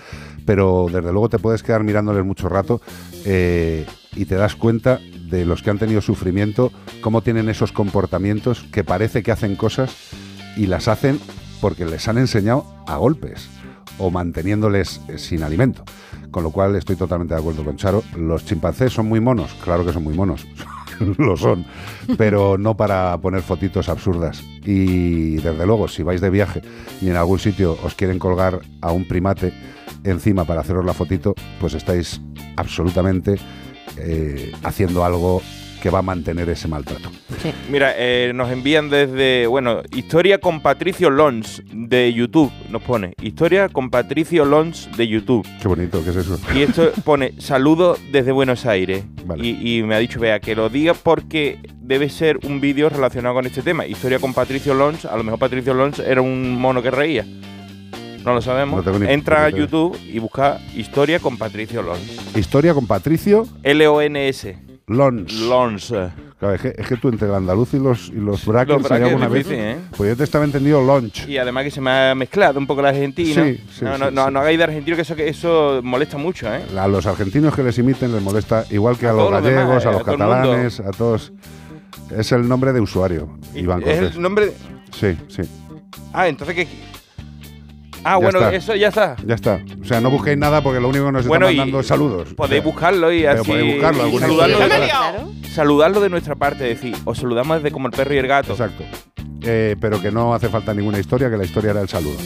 pero 0.46 0.86
desde 0.92 1.12
luego 1.12 1.30
te 1.30 1.40
puedes 1.40 1.64
quedar 1.64 1.84
mirándoles 1.84 2.24
mucho 2.24 2.50
rato 2.50 2.82
eh, 3.26 3.86
y 4.16 4.26
te 4.26 4.36
das 4.36 4.56
cuenta 4.56 5.00
de 5.30 5.46
los 5.46 5.62
que 5.62 5.70
han 5.70 5.80
tenido 5.80 6.02
sufrimiento, 6.02 6.72
cómo 7.02 7.22
tienen 7.22 7.50
esos 7.50 7.72
comportamientos 7.72 8.64
que 8.72 8.84
parece 8.84 9.24
que 9.24 9.32
hacen 9.32 9.56
cosas 9.56 9.96
y 10.58 10.68
las 10.68 10.88
hacen 10.88 11.20
porque 11.62 11.86
les 11.86 12.08
han 12.08 12.18
enseñado 12.18 12.66
a 12.88 12.98
golpes 12.98 13.50
o 13.98 14.10
manteniéndoles 14.10 15.02
eh, 15.08 15.18
sin 15.18 15.44
alimento. 15.44 15.84
Con 16.32 16.44
lo 16.44 16.52
cual 16.52 16.76
estoy 16.76 16.96
totalmente 16.96 17.34
de 17.34 17.40
acuerdo 17.40 17.64
con 17.64 17.76
Charo. 17.76 18.04
Los 18.18 18.46
chimpancés 18.46 18.94
son 18.94 19.08
muy 19.08 19.20
monos, 19.20 19.54
claro 19.64 19.86
que 19.86 19.94
son 19.94 20.04
muy 20.04 20.14
monos, 20.14 20.48
lo 21.18 21.36
son, 21.38 21.66
pero 22.18 22.58
no 22.58 22.76
para 22.76 23.18
poner 23.20 23.42
fotitos 23.42 23.90
absurdas. 23.90 24.44
Y 24.64 25.36
desde 25.36 25.66
luego, 25.66 25.88
si 25.88 26.04
vais 26.04 26.22
de 26.22 26.30
viaje 26.30 26.62
y 27.02 27.10
en 27.10 27.16
algún 27.16 27.40
sitio 27.40 27.78
os 27.84 27.96
quieren 27.96 28.18
colgar 28.18 28.62
a 28.82 28.92
un 28.92 29.08
primate 29.08 29.54
encima 30.04 30.46
para 30.46 30.62
haceros 30.62 30.86
la 30.86 30.94
fotito, 30.94 31.36
pues 31.60 31.74
estáis 31.74 32.22
absolutamente 32.56 33.38
eh, 33.98 34.52
haciendo 34.64 35.04
algo 35.06 35.42
que 35.82 35.90
va 35.90 36.00
a 36.00 36.04
mantener 36.04 36.48
ese 36.50 36.68
maltrato. 36.68 37.10
Mira, 37.70 37.94
eh, 37.98 38.32
nos 38.36 38.52
envían 38.52 38.90
desde, 38.90 39.48
bueno, 39.48 39.82
historia 39.92 40.38
con 40.38 40.62
Patricio 40.62 41.10
Lons 41.10 41.64
de 41.74 42.14
YouTube, 42.14 42.52
nos 42.70 42.84
pone, 42.84 43.14
historia 43.22 43.68
con 43.68 43.90
Patricio 43.90 44.46
Lons 44.46 44.90
de 44.96 45.08
YouTube. 45.08 45.46
Qué 45.62 45.68
bonito, 45.68 46.04
¿qué 46.04 46.12
es 46.12 46.16
eso? 46.18 46.40
Y 46.54 46.62
esto 46.62 46.92
pone, 47.04 47.34
saludo 47.40 47.98
desde 48.12 48.32
Buenos 48.32 48.66
Aires. 48.66 49.04
Y, 49.38 49.80
y 49.80 49.84
me 49.84 49.96
ha 49.96 50.00
dicho, 50.00 50.20
vea, 50.20 50.40
que 50.40 50.56
lo 50.56 50.70
diga 50.70 50.94
porque 50.94 51.60
debe 51.80 52.10
ser 52.10 52.40
un 52.44 52.62
vídeo 52.62 52.90
relacionado 52.90 53.36
con 53.36 53.46
este 53.46 53.62
tema. 53.62 53.86
Historia 53.86 54.20
con 54.20 54.34
Patricio 54.34 54.74
Lons, 54.74 55.06
a 55.06 55.18
lo 55.18 55.24
mejor 55.24 55.40
Patricio 55.40 55.74
Lons 55.74 56.00
era 56.00 56.22
un 56.22 56.60
mono 56.60 56.82
que 56.82 56.92
reía. 56.92 57.26
No 58.24 58.34
lo 58.34 58.42
sabemos. 58.42 58.86
No 58.86 59.10
Entra 59.10 59.46
a. 59.46 59.50
YouTube 59.50 59.98
y 60.04 60.20
busca 60.20 60.60
historia 60.76 61.20
con 61.20 61.38
Patricio 61.38 61.82
Lons. 61.82 62.36
Historia 62.36 62.74
con 62.74 62.88
Patricio 62.88 63.48
L-O-N-S. 63.64 64.58
Lons. 64.88 65.34
Lons. 65.34 65.94
Claro, 66.42 66.56
es, 66.56 66.62
que, 66.62 66.74
es 66.76 66.88
que 66.88 66.98
tú 66.98 67.10
entre 67.10 67.28
el 67.28 67.36
andaluz 67.36 67.76
y 67.76 67.78
los, 67.80 68.10
y 68.10 68.14
los 68.14 68.44
brackets, 68.48 68.84
es 68.90 69.30
vez. 69.30 69.48
¿eh? 69.52 69.78
Pues 69.96 70.10
yo 70.10 70.18
te 70.18 70.24
estaba 70.24 70.44
entendido 70.44 70.84
launch. 70.84 71.28
Y 71.30 71.38
además 71.38 71.66
que 71.66 71.70
se 71.70 71.82
me 71.82 71.92
ha 71.92 72.16
mezclado 72.16 72.58
un 72.58 72.66
poco 72.66 72.80
el 72.82 72.88
argentino. 72.88 73.44
Sí, 73.46 73.64
sí, 73.72 73.86
no, 73.86 73.94
sí, 73.96 74.00
no, 74.00 74.10
no, 74.10 74.32
no 74.32 74.40
hagáis 74.40 74.58
de 74.58 74.64
argentino 74.64 74.96
que 74.96 75.04
eso, 75.04 75.16
que 75.16 75.28
eso 75.30 75.82
molesta 75.84 76.18
mucho, 76.18 76.52
¿eh? 76.52 76.64
A 76.76 76.88
los 76.88 77.06
argentinos 77.06 77.54
que 77.54 77.62
les 77.62 77.78
imiten 77.78 78.12
les 78.12 78.24
molesta, 78.24 78.66
igual 78.72 78.98
que 78.98 79.06
a, 79.06 79.12
A 79.12 79.14
los 79.14 79.30
gallegos, 79.32 79.54
demás, 79.56 79.86
a 79.86 79.90
eh, 79.90 79.92
los 79.92 80.02
a 80.02 80.04
catalanes, 80.04 80.80
a 80.80 80.92
todos. 80.92 81.32
Es 82.18 82.32
el 82.32 82.48
nombre 82.48 82.74
de 82.74 82.82
usuario, 82.82 83.38
Iván 83.54 83.84
Es 83.84 84.16
el 84.16 84.20
nombre. 84.22 84.48
de- 84.48 84.54
Sí, 85.00 85.16
sí. 85.28 85.44
Ah, 86.12 86.28
entonces 86.28 86.56
que. 86.56 86.68
Ah, 88.04 88.14
Ya 88.14 88.18
bueno, 88.18 88.40
está. 88.40 88.56
eso 88.56 88.76
ya 88.76 88.88
está. 88.90 89.16
Ya 89.26 89.36
está. 89.36 89.60
O 89.82 89.86
sea, 89.86 90.02
no 90.02 90.10
busquéis 90.10 90.38
nada 90.38 90.62
porque 90.62 90.80
lo 90.80 90.90
único 90.90 91.06
que 91.06 91.12
nos 91.12 91.28
Bueno, 91.28 91.46
están 91.48 91.56
y 91.56 91.58
mandando 91.60 91.80
es 91.82 91.88
saludos. 91.88 92.34
Podéis 92.34 92.62
O 92.62 92.64
sea, 92.64 92.72
buscarlo 92.72 93.14
y 93.14 93.26
así. 93.26 93.52
podéis 93.52 93.74
buscarlo, 93.76 94.00
y 94.00 94.02
alguna 94.06 94.26
saludarlo, 94.28 94.60
historia. 94.60 95.14
de, 95.42 95.50
saludarlo 95.50 96.02
de 96.02 96.10
nuestra 96.10 96.36
parte, 96.36 96.64
decir, 96.64 96.96
os 97.06 97.18
saludamos 97.18 97.58
desde 97.58 97.72
como 97.72 97.88
el 97.88 97.94
perro 97.94 98.14
y 98.14 98.18
el 98.18 98.28
gato. 98.28 98.52
Exacto. 98.54 98.84
Eh, 99.44 99.76
pero 99.80 100.02
que 100.02 100.12
no 100.12 100.34
hace 100.34 100.50
falta 100.50 100.74
ninguna 100.74 101.00
historia, 101.00 101.30
que 101.30 101.38
la 101.38 101.44
historia 101.46 101.72
era 101.72 101.82
el 101.82 101.90
saludo. 101.90 102.18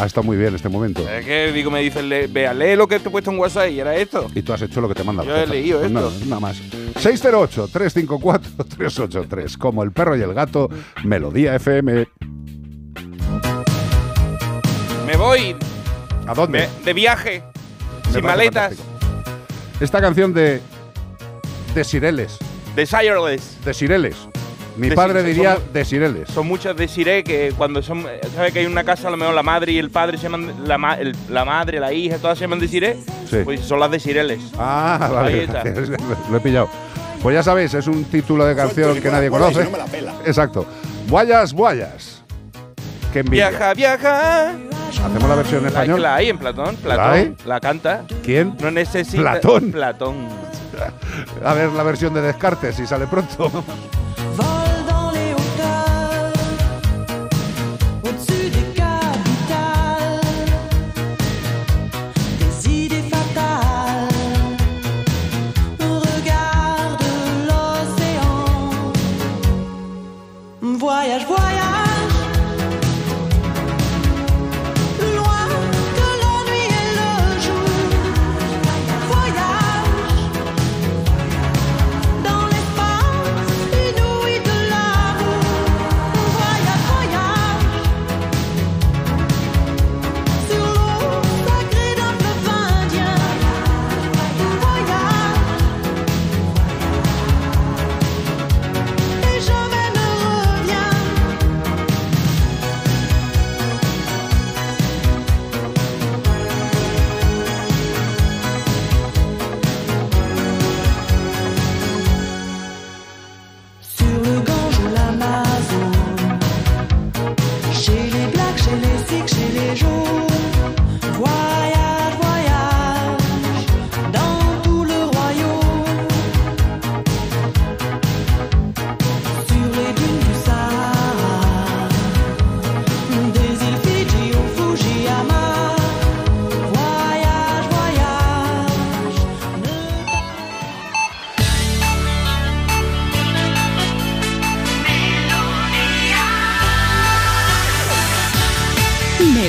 Ha 0.00 0.06
estado 0.06 0.24
muy 0.24 0.36
bien 0.36 0.52
este 0.54 0.68
momento. 0.68 1.08
Es 1.08 1.24
que 1.24 1.52
digo, 1.52 1.70
me 1.70 1.80
dicen, 1.80 2.08
vea, 2.32 2.52
lee 2.52 2.74
lo 2.74 2.88
que 2.88 2.98
te 2.98 3.08
he 3.08 3.12
puesto 3.12 3.30
en 3.30 3.38
WhatsApp 3.38 3.70
y 3.70 3.78
era 3.80 3.94
esto. 3.94 4.26
Y 4.34 4.42
tú 4.42 4.52
has 4.52 4.60
hecho 4.62 4.80
lo 4.80 4.88
que 4.88 4.94
te 4.94 5.04
manda. 5.04 5.22
la 5.22 5.28
Yo 5.30 5.36
he 5.36 5.46
leído 5.46 5.78
Pues 5.78 5.90
esto. 5.92 6.00
Nada, 6.00 6.10
nada 6.26 6.40
más. 6.40 6.60
608-354-383. 7.00 9.56
Como 9.58 9.82
el 9.82 9.92
perro 9.92 10.16
y 10.16 10.22
el 10.22 10.32
gato, 10.34 10.68
Melodía 11.04 11.54
FM. 11.56 12.08
Me 15.06 15.16
voy 15.16 15.56
¿A 16.26 16.34
dónde? 16.34 16.60
me- 16.78 16.84
de 16.84 16.92
viaje, 16.92 17.42
Me 18.06 18.12
sin 18.12 18.24
maletas, 18.24 18.74
Esta 19.80 20.00
canción 20.00 20.32
de. 20.32 20.60
de 21.74 21.84
Sireles. 21.84 22.38
de 22.76 22.86
Sireless. 22.86 23.58
De 23.64 23.74
Sireles. 23.74 24.16
Mi 24.76 24.88
De 24.88 24.96
padre 24.96 25.22
diría 25.22 25.54
son- 25.56 25.72
de 25.72 25.84
Sireles. 25.84 26.28
Son 26.30 26.46
muchas 26.48 26.76
de 26.76 26.88
Siré 26.88 27.22
que 27.22 27.52
cuando 27.56 27.80
son. 27.82 28.04
¿Sabes 28.34 28.52
que 28.52 28.60
hay 28.60 28.66
una 28.66 28.82
casa, 28.82 29.06
a 29.08 29.10
lo 29.10 29.16
mejor 29.16 29.34
la 29.34 29.42
madre 29.44 29.72
y 29.72 29.78
el 29.78 29.90
padre 29.90 30.16
se 30.16 30.24
llaman. 30.24 30.52
La, 30.66 30.78
ma- 30.78 30.94
el- 30.94 31.14
la 31.28 31.44
madre, 31.44 31.78
la 31.78 31.92
hija, 31.92 32.16
todas 32.18 32.38
se 32.38 32.44
llaman 32.44 32.58
de 32.58 32.66
Siré? 32.68 32.96
Sí. 33.30 33.38
Pues 33.44 33.60
son 33.60 33.78
las 33.78 33.90
de 33.90 34.00
Sireles. 34.00 34.40
Ah, 34.58 34.98
Ahí 35.02 35.12
vale. 35.12 35.44
está. 35.44 35.62
Lo 36.30 36.36
he 36.38 36.40
pillado. 36.40 36.68
Pues 37.22 37.34
ya 37.34 37.42
sabéis, 37.42 37.72
es 37.74 37.86
un 37.86 38.04
título 38.04 38.44
de 38.44 38.54
canción 38.56 39.00
que 39.00 39.10
nadie 39.10 39.28
y 39.28 39.30
conoce. 39.30 39.64
no 39.64 39.70
me 39.70 39.78
la 39.78 39.86
pela. 39.86 40.12
Exacto. 40.26 40.66
Guayas, 41.08 41.52
guayas. 41.52 42.22
Qué 43.12 43.20
envidia. 43.20 43.50
Viaja, 43.50 43.74
viaja. 43.74 44.52
Hacemos 45.02 45.28
la 45.28 45.34
versión 45.34 45.58
en 45.66 45.72
La, 45.74 45.80
español. 45.80 46.02
la 46.02 46.14
hay 46.16 46.28
en 46.30 46.38
Platón. 46.38 46.76
Platón. 46.76 47.10
hay? 47.12 47.36
La 47.46 47.60
canta. 47.60 48.04
¿Quién? 48.22 48.56
No 48.60 48.70
necesita. 48.70 49.22
Platón. 49.22 49.70
Platón. 49.72 50.14
A 51.44 51.54
ver 51.54 51.70
la 51.72 51.82
versión 51.82 52.14
de 52.14 52.20
Descartes, 52.22 52.74
si 52.76 52.86
sale 52.86 53.06
pronto. 53.06 53.50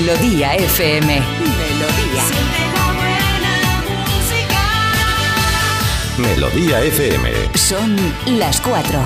Melodía 0.06 0.54
FM. 0.54 1.20
Melodía. 1.40 2.24
Melodía 6.20 6.82
FM. 6.84 7.32
Son 7.56 7.98
las 8.38 8.62
cuatro. 8.62 9.00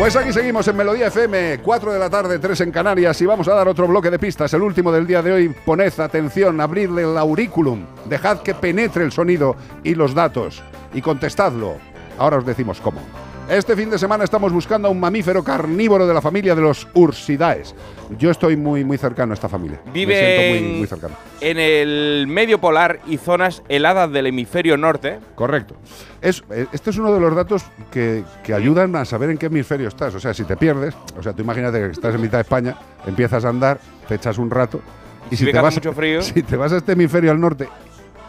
Pues 0.00 0.16
aquí 0.16 0.32
seguimos 0.32 0.66
en 0.66 0.78
Melodía 0.78 1.08
FM, 1.08 1.60
4 1.62 1.92
de 1.92 1.98
la 1.98 2.08
tarde, 2.08 2.38
3 2.38 2.62
en 2.62 2.70
Canarias 2.70 3.20
y 3.20 3.26
vamos 3.26 3.46
a 3.48 3.54
dar 3.54 3.68
otro 3.68 3.86
bloque 3.86 4.10
de 4.10 4.18
pistas, 4.18 4.54
el 4.54 4.62
último 4.62 4.90
del 4.90 5.06
día 5.06 5.20
de 5.20 5.30
hoy. 5.30 5.48
Poned 5.50 5.92
atención, 6.00 6.58
abridle 6.58 7.02
el 7.02 7.18
auriculum, 7.18 7.84
dejad 8.06 8.40
que 8.40 8.54
penetre 8.54 9.04
el 9.04 9.12
sonido 9.12 9.56
y 9.84 9.94
los 9.94 10.14
datos 10.14 10.62
y 10.94 11.02
contestadlo. 11.02 11.74
Ahora 12.18 12.38
os 12.38 12.46
decimos 12.46 12.80
cómo. 12.80 13.02
Este 13.50 13.74
fin 13.74 13.90
de 13.90 13.98
semana 13.98 14.22
estamos 14.22 14.52
buscando 14.52 14.86
a 14.86 14.92
un 14.92 15.00
mamífero 15.00 15.42
carnívoro 15.42 16.06
de 16.06 16.14
la 16.14 16.20
familia 16.20 16.54
de 16.54 16.62
los 16.62 16.86
Ursidaes. 16.94 17.74
Yo 18.16 18.30
estoy 18.30 18.56
muy, 18.56 18.84
muy 18.84 18.96
cercano 18.96 19.32
a 19.32 19.34
esta 19.34 19.48
familia. 19.48 19.80
Me 19.86 19.90
Vive 19.90 20.14
siento 20.16 20.42
en, 20.42 20.64
muy, 20.70 20.78
muy 20.78 20.86
cercano. 20.86 21.16
en 21.40 21.58
el 21.58 22.26
medio 22.28 22.60
polar 22.60 23.00
y 23.08 23.16
zonas 23.16 23.64
heladas 23.68 24.12
del 24.12 24.28
hemisferio 24.28 24.76
norte. 24.76 25.18
Correcto. 25.34 25.74
Es, 26.22 26.44
eh, 26.52 26.66
este 26.70 26.90
es 26.90 26.98
uno 26.98 27.12
de 27.12 27.18
los 27.18 27.34
datos 27.34 27.64
que, 27.90 28.22
que 28.44 28.54
ayudan 28.54 28.94
a 28.94 29.04
saber 29.04 29.30
en 29.30 29.36
qué 29.36 29.46
hemisferio 29.46 29.88
estás. 29.88 30.14
O 30.14 30.20
sea, 30.20 30.32
si 30.32 30.44
te 30.44 30.56
pierdes, 30.56 30.94
o 31.18 31.22
sea, 31.22 31.32
tú 31.32 31.42
imagínate 31.42 31.80
que 31.80 31.86
estás 31.86 32.14
en 32.14 32.20
mitad 32.20 32.38
de 32.38 32.42
España, 32.42 32.76
empiezas 33.04 33.44
a 33.44 33.48
andar, 33.48 33.80
te 34.06 34.14
echas 34.14 34.38
un 34.38 34.48
rato 34.48 34.80
y, 35.28 35.34
si 35.34 35.46
te 35.50 35.58
vas, 35.58 35.74
mucho 35.74 35.92
frío. 35.92 36.22
si 36.22 36.40
te 36.44 36.54
vas 36.54 36.72
a 36.72 36.76
este 36.76 36.92
hemisferio 36.92 37.32
al 37.32 37.40
norte, 37.40 37.68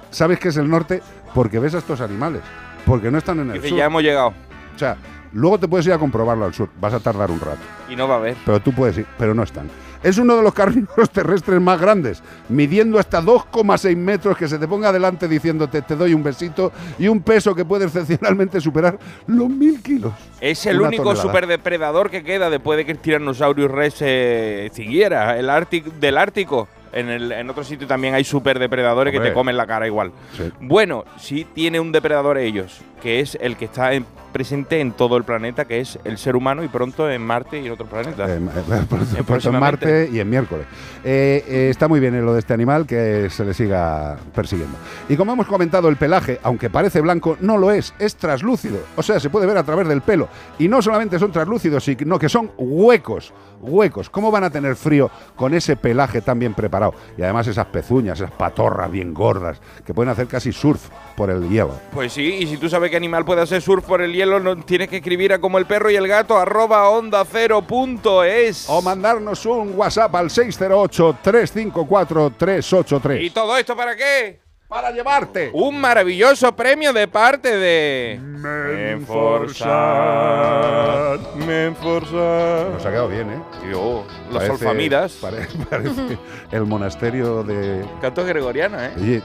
sabes 0.10 0.40
que 0.40 0.48
es 0.48 0.58
el 0.58 0.68
norte 0.68 1.00
porque 1.36 1.60
ves 1.60 1.76
a 1.76 1.78
estos 1.78 2.02
animales, 2.02 2.42
porque 2.88 3.12
no 3.12 3.20
están 3.20 3.40
en 3.42 3.50
el 3.52 3.54
Dice, 3.54 3.70
sur. 3.70 3.78
ya 3.78 3.86
hemos 3.86 4.02
llegado. 4.02 4.34
Sea, 4.82 4.98
luego 5.34 5.60
te 5.60 5.68
puedes 5.68 5.86
ir 5.86 5.94
a 5.94 6.00
comprobarlo 6.00 6.44
al 6.46 6.54
sur, 6.56 6.70
vas 6.80 6.92
a 6.94 7.00
tardar 7.00 7.30
un 7.30 7.40
rato, 7.40 7.60
Y 7.88 7.96
no 7.96 8.08
va 8.08 8.16
a 8.16 8.18
haber. 8.18 8.36
pero 8.44 8.60
tú 8.60 8.72
puedes 8.74 8.98
ir, 8.98 9.06
pero 9.18 9.36
no 9.36 9.44
están. 9.44 9.70
Es 10.02 10.18
uno 10.18 10.36
de 10.36 10.42
los 10.42 10.56
carnívoros 10.56 11.10
terrestres 11.14 11.62
más 11.62 11.80
grandes, 11.80 12.24
midiendo 12.50 12.98
hasta 12.98 13.22
2,6 13.22 13.96
metros 13.96 14.36
que 14.36 14.48
se 14.48 14.58
te 14.58 14.68
ponga 14.68 14.90
adelante 14.90 15.28
diciéndote 15.28 15.84
te 15.84 15.96
doy 15.96 16.16
un 16.16 16.24
besito 16.24 16.72
y 16.98 17.08
un 17.08 17.22
peso 17.22 17.54
que 17.54 17.64
puede 17.64 17.86
excepcionalmente 17.86 18.60
superar 18.60 18.98
los 19.28 19.48
mil 19.48 19.80
kilos. 19.84 20.14
Es 20.40 20.66
el 20.66 20.80
Una 20.80 20.88
único 20.88 21.04
tonelada. 21.04 21.22
superdepredador 21.30 22.10
que 22.10 22.24
queda 22.24 22.50
después 22.50 22.78
de 22.78 22.86
que 22.88 22.92
el 22.94 22.98
Tyrannosaurus 22.98 23.70
Rex 23.70 23.94
se 23.94 24.72
siguiera. 24.74 25.38
El 25.38 25.48
Ártico, 25.52 25.92
del 26.00 26.18
Ártico. 26.18 26.68
En, 26.94 27.08
el, 27.08 27.32
en 27.32 27.50
otro 27.50 27.64
sitio 27.64 27.86
también 27.88 28.16
hay 28.16 28.24
superdepredadores 28.26 29.12
que 29.12 29.18
Hombre. 29.20 29.30
te 29.30 29.34
comen 29.36 29.56
la 29.56 29.66
cara 29.68 29.86
igual. 29.86 30.12
Sí. 30.36 30.52
Bueno, 30.60 31.06
sí 31.18 31.46
tiene 31.54 31.80
un 31.80 31.92
depredador 31.92 32.38
ellos, 32.40 32.82
que 33.04 33.20
es 33.22 33.38
el 33.40 33.56
que 33.56 33.66
está 33.66 33.94
en- 33.94 34.06
presente 34.32 34.80
en 34.80 34.92
todo 34.94 35.18
el 35.18 35.24
planeta, 35.24 35.66
que 35.66 35.80
es 35.80 36.00
el 36.04 36.18
ser 36.18 36.36
humano 36.36 36.64
y 36.64 36.68
pronto 36.68 37.10
en 37.10 37.22
Marte 37.22 37.60
y 37.62 37.66
en 37.68 37.72
otros 37.74 37.90
planetas. 37.90 38.30
Eh, 38.30 38.36
eh, 38.72 38.82
pronto- 38.90 39.18
en 39.18 39.26
próximamente. 39.26 39.86
Marte 39.86 40.10
y 40.12 40.20
en 40.20 40.30
miércoles. 40.30 40.66
Eh, 41.04 41.44
eh, 41.48 41.68
está 41.70 41.88
muy 41.88 42.00
bien 42.00 42.16
eh, 42.16 42.22
lo 42.22 42.34
de 42.34 42.40
este 42.40 42.54
animal 42.54 42.86
que 42.86 43.30
se 43.30 43.44
le 43.46 43.54
siga 43.54 44.18
persiguiendo. 44.34 44.78
Y 45.10 45.16
como 45.16 45.34
hemos 45.34 45.48
comentado, 45.48 45.90
el 45.90 45.96
pelaje, 45.98 46.40
aunque 46.44 46.70
parece 46.70 47.02
blanco, 47.02 47.38
no 47.42 47.58
lo 47.58 47.72
es, 47.72 47.94
es 48.00 48.16
traslúcido. 48.16 48.80
O 48.96 49.04
sea, 49.04 49.20
se 49.20 49.30
puede 49.30 49.46
ver 49.48 49.58
a 49.58 49.64
través 49.64 49.88
del 49.88 50.02
pelo. 50.02 50.28
Y 50.60 50.68
no 50.68 50.82
solamente 50.82 51.20
son 51.20 51.32
traslúcidos, 51.32 51.84
sino 51.84 52.18
que 52.20 52.30
son 52.30 52.52
huecos. 52.58 53.34
Huecos. 53.62 54.10
¿Cómo 54.10 54.32
van 54.32 54.44
a 54.44 54.50
tener 54.50 54.76
frío 54.76 55.10
con 55.36 55.54
ese 55.54 55.76
pelaje 55.76 56.22
tan 56.22 56.40
bien 56.40 56.54
preparado? 56.54 56.94
Y 57.18 57.22
además 57.22 57.48
esas 57.48 57.68
pezuñas, 57.68 58.20
esas 58.20 58.32
patorras 58.32 58.92
bien 58.92 59.14
gordas, 59.14 59.62
que 59.86 59.94
pueden 59.94 60.10
hacer 60.10 60.28
casi 60.28 60.52
surf 60.52 60.90
por 61.16 61.30
el 61.30 61.48
hielo. 61.50 61.80
Pues 61.94 62.14
sí, 62.14 62.38
y 62.40 62.48
si 62.48 62.58
tú 62.58 62.70
sabes 62.70 62.90
qué 62.90 62.98
animal 62.98 63.26
puede 63.26 63.42
hacer 63.42 63.62
surf 63.62 63.86
por 63.86 64.02
el 64.02 64.14
hielo, 64.14 64.40
no, 64.40 64.56
tienes 64.58 64.90
que 64.90 64.98
escribir 64.98 65.34
a 65.34 65.40
como 65.40 65.58
el 65.58 65.66
perro 65.66 65.92
y 65.92 65.96
el 65.96 66.08
gato 66.08 66.38
arroba 66.38 66.90
onda 66.90 67.26
cero 67.26 67.62
punto 67.62 68.24
es. 68.24 68.70
O 68.70 68.82
mandarnos 68.82 69.46
un 69.46 69.74
WhatsApp 69.76 70.16
al 70.16 70.30
608-354-383. 70.30 73.24
¿Y 73.24 73.30
todo 73.30 73.58
esto 73.58 73.76
para 73.76 73.96
qué? 73.96 74.41
Para 74.72 74.92
llevarte 74.92 75.50
un 75.54 75.82
maravilloso 75.82 76.56
premio 76.56 76.94
de 76.94 77.06
parte 77.10 77.58
de 77.58 78.18
Menforsat. 78.24 81.20
Menforsat. 81.46 82.70
Nos 82.74 82.86
ha 82.86 82.90
quedado 82.90 83.10
bien, 83.10 83.30
¿eh? 83.32 83.40
Yo, 83.70 84.06
los 84.30 84.36
Parece- 84.38 84.52
olfamidas. 84.52 85.12
pare- 85.22 85.46
Parece 85.70 86.18
el 86.52 86.66
monasterio 86.66 87.44
de. 87.44 87.84
Canto 88.00 88.24
gregoriano, 88.24 88.82
¿eh? 88.82 88.92
Oye, 88.98 89.22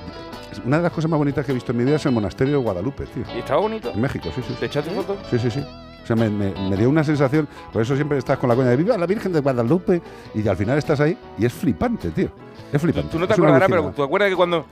una 0.64 0.78
de 0.78 0.82
las 0.82 0.92
cosas 0.92 1.08
más 1.08 1.18
bonitas 1.18 1.46
que 1.46 1.52
he 1.52 1.54
visto 1.54 1.70
en 1.70 1.78
mi 1.78 1.84
vida 1.84 1.94
es 1.94 2.06
el 2.06 2.12
monasterio 2.12 2.54
de 2.58 2.64
Guadalupe, 2.64 3.04
tío. 3.06 3.22
¿Y 3.32 3.38
estaba 3.38 3.60
bonito? 3.60 3.92
En 3.92 4.00
México, 4.00 4.28
sí, 4.34 4.42
sí. 4.46 4.56
¿Te 4.58 4.66
echaste 4.66 4.90
foto? 4.90 5.16
Sí, 5.30 5.38
sí, 5.38 5.48
sí. 5.48 5.64
O 6.02 6.06
sea, 6.06 6.16
me, 6.16 6.28
me- 6.28 6.54
me 6.68 6.76
dio 6.76 6.90
una 6.90 7.04
sensación, 7.04 7.46
por 7.72 7.82
eso 7.82 7.94
siempre 7.94 8.18
estás 8.18 8.36
con 8.38 8.48
la 8.48 8.56
coña 8.56 8.70
de 8.70 8.76
Viva 8.76 8.98
la 8.98 9.06
Virgen 9.06 9.32
de 9.32 9.38
Guadalupe 9.40 10.02
y 10.34 10.46
al 10.48 10.56
final 10.56 10.76
estás 10.78 10.98
ahí 10.98 11.16
y 11.38 11.46
es 11.46 11.52
flipante, 11.52 12.10
tío. 12.10 12.30
Es 12.72 12.82
flipante. 12.82 13.10
Tú 13.12 13.18
no 13.20 13.28
te 13.28 13.34
acordarás, 13.34 13.68
pero. 13.68 13.92
¿tú 13.94 14.02
acuerdas 14.02 14.28
que 14.28 14.34
cuando, 14.36 14.66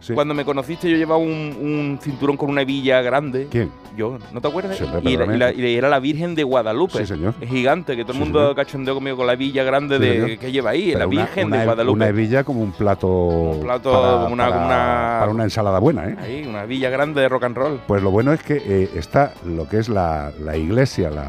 Sí. 0.00 0.14
cuando 0.14 0.32
me 0.32 0.44
conociste 0.46 0.90
yo 0.90 0.96
llevaba 0.96 1.18
un, 1.18 1.28
un 1.28 1.98
cinturón 2.02 2.36
con 2.38 2.48
una 2.48 2.62
hebilla 2.62 3.02
grande? 3.02 3.48
¿Quién? 3.50 3.70
Yo, 3.96 4.18
¿no 4.32 4.40
te 4.40 4.48
acuerdas? 4.48 4.78
Sí, 4.78 4.84
hombre, 4.84 5.02
y, 5.04 5.14
era, 5.14 5.26
y 5.34 5.38
la- 5.38 5.52
y 5.52 5.74
era 5.76 5.88
la 5.90 5.98
Virgen 6.00 6.34
de 6.34 6.42
Guadalupe. 6.42 6.98
Sí, 6.98 7.06
señor. 7.06 7.34
Es 7.40 7.50
gigante, 7.50 7.96
que 7.96 8.02
todo 8.04 8.12
el 8.12 8.18
Sí, 8.18 8.24
mundo 8.24 8.38
señor. 8.40 8.56
cachondeó 8.56 8.94
conmigo 8.94 9.16
con 9.18 9.26
la 9.26 9.34
hebilla 9.34 9.62
grande 9.62 9.98
Sí, 9.98 10.02
de 10.02 10.38
que 10.38 10.50
lleva 10.52 10.70
ahí, 10.70 10.86
Pero 10.92 11.00
la 11.00 11.06
una- 11.06 11.20
Virgen 11.24 11.46
una, 11.48 11.58
de 11.58 11.64
Guadalupe. 11.66 11.96
Una 11.96 12.08
hebilla 12.08 12.44
como 12.44 12.62
un 12.62 12.72
plato. 12.72 13.58
plato, 13.60 13.92
para, 13.92 14.12
como 14.22 14.32
una- 14.32 14.48
para- 14.48 14.64
una- 14.66 15.16
para 15.20 15.30
una 15.32 15.44
ensalada 15.44 15.78
buena, 15.80 16.08
¿eh? 16.08 16.16
Ahí, 16.18 16.46
una 16.48 16.62
hebilla 16.64 16.88
grande 16.88 17.20
de 17.20 17.28
rock 17.28 17.44
and 17.44 17.56
roll. 17.56 17.80
Pues 17.86 18.02
lo 18.02 18.10
bueno 18.10 18.32
es 18.32 18.42
que 18.42 18.56
eh, 18.64 18.90
está 18.94 19.34
lo 19.44 19.68
que 19.68 19.78
es 19.78 19.88
la, 19.90 20.32
la 20.40 20.56
iglesia, 20.56 21.10
la, 21.10 21.26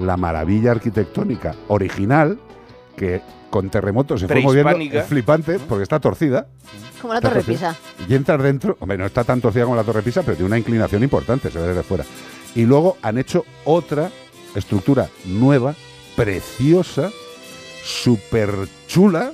la 0.00 0.16
maravilla 0.16 0.70
arquitectónica 0.70 1.54
original, 1.68 2.38
que 2.96 3.20
con 3.50 3.70
terremotos 3.70 4.20
se 4.20 4.28
fue 4.28 4.40
moviendo. 4.42 4.98
Es 4.98 5.06
flipante 5.06 5.58
porque 5.58 5.82
está 5.82 6.00
torcida. 6.00 6.46
Como 7.00 7.14
la 7.14 7.20
Torre 7.20 7.42
torcida. 7.42 7.72
Pisa. 7.72 8.06
Y 8.08 8.14
entras 8.14 8.42
dentro, 8.42 8.76
hombre, 8.80 8.98
no 8.98 9.06
está 9.06 9.24
tan 9.24 9.40
torcida 9.40 9.64
como 9.64 9.76
la 9.76 9.84
Torre 9.84 10.02
Pisa, 10.02 10.22
pero 10.22 10.36
tiene 10.36 10.46
una 10.46 10.58
inclinación 10.58 11.02
importante, 11.02 11.50
se 11.50 11.58
ve 11.58 11.68
desde 11.68 11.82
fuera. 11.82 12.04
Y 12.54 12.64
luego 12.64 12.96
han 13.02 13.18
hecho 13.18 13.44
otra 13.64 14.10
estructura 14.54 15.08
nueva, 15.26 15.74
preciosa, 16.16 17.10
súper 17.84 18.50
chula, 18.86 19.32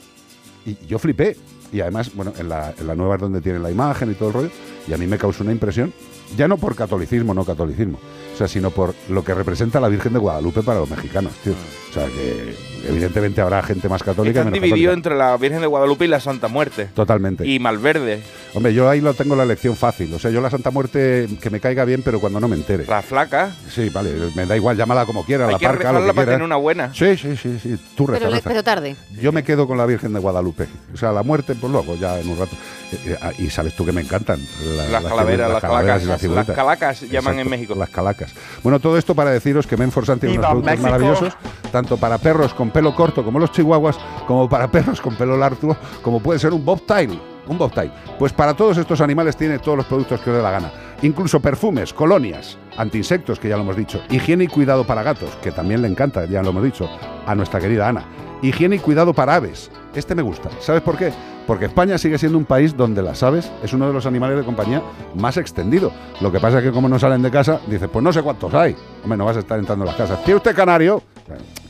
y 0.66 0.76
yo 0.86 0.98
flipé. 0.98 1.36
Y 1.72 1.80
además, 1.80 2.14
bueno, 2.14 2.32
en 2.38 2.48
la, 2.48 2.72
en 2.78 2.86
la 2.86 2.94
nueva 2.94 3.16
es 3.16 3.20
donde 3.20 3.40
tiene 3.40 3.58
la 3.58 3.70
imagen 3.70 4.10
y 4.10 4.14
todo 4.14 4.28
el 4.28 4.34
rollo, 4.34 4.50
y 4.86 4.92
a 4.92 4.96
mí 4.96 5.06
me 5.06 5.18
causó 5.18 5.42
una 5.42 5.52
impresión, 5.52 5.92
ya 6.36 6.46
no 6.46 6.56
por 6.56 6.76
catolicismo, 6.76 7.34
no 7.34 7.44
catolicismo, 7.44 7.98
o 8.32 8.36
sea, 8.36 8.46
sino 8.46 8.70
por 8.70 8.94
lo 9.08 9.24
que 9.24 9.34
representa 9.34 9.80
la 9.80 9.88
Virgen 9.88 10.12
de 10.12 10.18
Guadalupe 10.18 10.62
para 10.62 10.80
los 10.80 10.90
mexicanos, 10.90 11.32
tío. 11.42 11.54
O 11.90 11.92
sea, 11.92 12.06
que 12.06 12.54
evidentemente 12.88 13.40
habrá 13.40 13.62
gente 13.62 13.88
más 13.88 14.02
católica 14.02 14.40
Están 14.40 14.52
divididos 14.52 14.78
católica. 14.78 14.92
entre 14.92 15.14
la 15.16 15.36
Virgen 15.36 15.60
de 15.60 15.66
Guadalupe 15.66 16.04
y 16.04 16.08
la 16.08 16.20
Santa 16.20 16.48
Muerte. 16.48 16.86
Totalmente. 16.94 17.46
Y 17.46 17.58
Malverde. 17.58 18.22
Hombre, 18.54 18.72
yo 18.72 18.88
ahí 18.88 19.00
lo 19.00 19.14
tengo 19.14 19.34
la 19.36 19.42
elección 19.42 19.76
fácil. 19.76 20.12
O 20.14 20.18
sea, 20.18 20.30
yo 20.30 20.40
la 20.40 20.50
Santa 20.50 20.70
Muerte 20.70 21.28
que 21.40 21.50
me 21.50 21.60
caiga 21.60 21.84
bien, 21.84 22.02
pero 22.04 22.20
cuando 22.20 22.38
no 22.40 22.48
me 22.48 22.56
entere. 22.56 22.84
La 22.86 23.02
flaca. 23.02 23.50
Sí, 23.68 23.88
vale, 23.90 24.12
me 24.36 24.46
da 24.46 24.56
igual, 24.56 24.76
llámala 24.76 25.06
como 25.06 25.24
quiera, 25.24 25.46
Hay 25.46 25.52
la 25.54 25.58
que 25.58 25.66
parca, 25.66 25.92
lo 25.92 26.00
que 26.00 26.06
para 26.06 26.12
quiera. 26.14 26.32
tener 26.32 26.42
una 26.42 26.56
buena. 26.56 26.92
Sí, 26.94 27.16
sí, 27.16 27.36
sí, 27.36 27.58
sí. 27.60 27.76
Tú 27.96 28.06
reza, 28.06 28.18
Pero, 28.20 28.30
le- 28.30 28.36
reza. 28.36 28.48
pero 28.50 28.62
tarde. 28.62 28.96
Yo 29.20 29.32
me 29.32 29.42
quedo 29.42 29.66
con 29.66 29.76
la 29.78 29.86
Virgen 29.86 30.12
de 30.12 30.20
Guadalupe. 30.20 30.66
O 30.92 30.96
sea, 30.96 31.10
la 31.12 31.22
muerte, 31.22 31.54
pues 31.60 31.72
luego, 31.72 31.96
ya 31.96 32.20
en 32.20 32.28
un 32.28 32.38
rato. 32.38 32.54
Eh, 32.92 32.98
eh, 33.06 33.16
ah, 33.20 33.32
y 33.38 33.50
sabes 33.50 33.74
tú 33.74 33.84
que 33.84 33.92
me 33.92 34.02
encantan. 34.02 34.38
la- 34.76 34.88
Las 34.88 35.04
calaveras, 35.04 35.50
las 35.50 35.60
calaveras 35.60 36.02
calacas. 36.02 36.22
Las 36.46 36.46
calacas 36.56 37.00
llaman 37.10 37.38
en 37.40 37.48
México. 37.50 37.74
Las 37.74 37.88
calacas. 37.90 38.32
Bueno, 38.62 38.78
todo 38.78 38.96
esto 38.98 39.14
para 39.14 39.30
deciros 39.30 39.66
que 39.66 39.76
Menforsan 39.76 40.20
tiene 40.20 40.34
unos 40.38 40.42
¡Viva 40.42 40.50
productos 40.52 40.70
México! 40.72 40.90
maravillosos, 40.90 41.34
tanto 41.72 41.96
para 41.96 42.18
perros 42.18 42.54
con 42.54 42.70
pelo 42.74 42.94
corto 42.94 43.24
como 43.24 43.38
los 43.38 43.52
chihuahuas, 43.52 43.96
como 44.26 44.48
para 44.48 44.68
perros 44.68 45.00
con 45.00 45.14
pelo 45.14 45.36
largo, 45.38 45.76
como 46.02 46.20
puede 46.20 46.38
ser 46.38 46.52
un 46.52 46.62
bobtail. 46.62 47.18
Un 47.46 47.56
bobtail. 47.58 47.92
Pues 48.18 48.32
para 48.32 48.54
todos 48.54 48.76
estos 48.78 49.00
animales 49.00 49.36
tiene 49.36 49.58
todos 49.58 49.76
los 49.76 49.86
productos 49.86 50.20
que 50.20 50.30
os 50.30 50.36
dé 50.36 50.42
la 50.42 50.50
gana. 50.50 50.72
Incluso 51.02 51.40
perfumes, 51.40 51.92
colonias, 51.92 52.58
antiinsectos, 52.76 53.38
que 53.38 53.48
ya 53.48 53.56
lo 53.56 53.62
hemos 53.62 53.76
dicho. 53.76 54.00
Higiene 54.10 54.44
y 54.44 54.48
cuidado 54.48 54.84
para 54.86 55.02
gatos, 55.02 55.30
que 55.42 55.52
también 55.52 55.82
le 55.82 55.88
encanta, 55.88 56.24
ya 56.24 56.42
lo 56.42 56.50
hemos 56.50 56.64
dicho, 56.64 56.88
a 57.26 57.34
nuestra 57.34 57.60
querida 57.60 57.88
Ana. 57.88 58.04
Higiene 58.42 58.76
y 58.76 58.78
cuidado 58.78 59.14
para 59.14 59.36
aves. 59.36 59.70
este 59.94 60.14
me 60.14 60.22
gusta. 60.22 60.50
¿Sabes 60.60 60.82
por 60.82 60.96
qué? 60.96 61.12
Porque 61.46 61.66
España 61.66 61.98
sigue 61.98 62.18
siendo 62.18 62.38
un 62.38 62.46
país 62.46 62.74
donde 62.76 63.02
las 63.02 63.22
aves 63.22 63.52
es 63.62 63.72
uno 63.74 63.86
de 63.86 63.92
los 63.92 64.06
animales 64.06 64.38
de 64.38 64.44
compañía 64.44 64.82
más 65.14 65.36
extendido. 65.36 65.92
Lo 66.20 66.32
que 66.32 66.40
pasa 66.40 66.58
es 66.58 66.64
que 66.64 66.72
como 66.72 66.88
no 66.88 66.98
salen 66.98 67.22
de 67.22 67.30
casa, 67.30 67.60
dices, 67.66 67.88
pues 67.92 68.02
no 68.02 68.12
sé 68.12 68.22
cuántos 68.22 68.52
hay. 68.54 68.74
Hombre, 69.02 69.18
no 69.18 69.26
vas 69.26 69.36
a 69.36 69.40
estar 69.40 69.58
entrando 69.58 69.84
en 69.84 69.88
las 69.88 69.96
casas. 69.96 70.24
¿Tiene 70.24 70.38
usted 70.38 70.56
canario? 70.56 71.02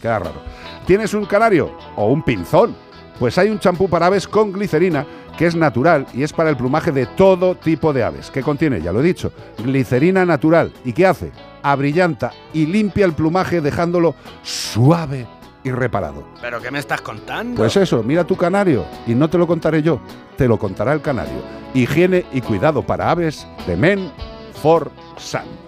Queda 0.01 0.21
raro. 0.21 0.64
¿Tienes 0.87 1.14
un 1.14 1.24
canario 1.24 1.72
o 1.97 2.07
un 2.07 2.22
pinzón? 2.22 2.76
Pues 3.18 3.39
hay 3.39 3.49
un 3.49 3.59
champú 3.59 3.89
para 3.89 4.07
aves 4.07 4.28
con 4.28 4.53
glicerina 4.53 5.07
que 5.39 5.47
es 5.47 5.57
natural 5.57 6.07
y 6.12 6.22
es 6.22 6.32
para 6.32 6.51
el 6.51 6.57
plumaje 6.57 6.93
de 6.93 7.07
todo 7.07 7.55
tipo 7.55 7.93
de 7.93 8.05
aves. 8.05 8.30
¿Qué 8.30 8.43
contiene? 8.43 8.80
Ya 8.80 8.93
lo 8.93 9.01
he 9.01 9.05
dicho, 9.05 9.32
glicerina 9.59 10.24
natural. 10.24 10.72
¿Y 10.85 10.93
qué 10.93 11.07
hace? 11.07 11.32
Abrillanta 11.62 12.32
y 12.53 12.66
limpia 12.66 13.07
el 13.07 13.14
plumaje 13.14 13.61
dejándolo 13.61 14.14
suave 14.43 15.26
y 15.62 15.70
reparado. 15.70 16.26
¿Pero 16.41 16.61
qué 16.61 16.70
me 16.70 16.78
estás 16.78 17.01
contando? 17.01 17.57
Pues 17.57 17.76
eso, 17.76 18.03
mira 18.03 18.24
tu 18.24 18.37
canario 18.37 18.85
y 19.07 19.14
no 19.14 19.30
te 19.30 19.39
lo 19.39 19.47
contaré 19.47 19.82
yo, 19.82 20.01
te 20.37 20.47
lo 20.47 20.59
contará 20.59 20.93
el 20.93 21.01
canario. 21.01 21.43
Higiene 21.72 22.26
y 22.32 22.43
cuidado 22.43 22.82
para 22.82 23.11
aves 23.11 23.47
de 23.66 23.76
Men 23.76 24.12
for 24.61 24.91
Sun. 25.16 25.64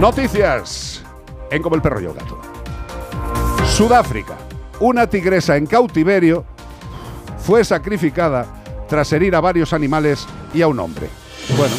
Noticias 0.00 1.02
en 1.50 1.60
Como 1.60 1.76
el 1.76 1.82
perro 1.82 2.00
y 2.00 2.06
el 2.06 2.14
gato. 2.14 2.40
Sudáfrica. 3.66 4.38
Una 4.80 5.06
tigresa 5.06 5.58
en 5.58 5.66
cautiverio 5.66 6.46
fue 7.38 7.62
sacrificada 7.64 8.46
tras 8.88 9.12
herir 9.12 9.34
a 9.34 9.40
varios 9.40 9.74
animales 9.74 10.26
y 10.54 10.62
a 10.62 10.68
un 10.68 10.80
hombre. 10.80 11.10
Bueno, 11.54 11.74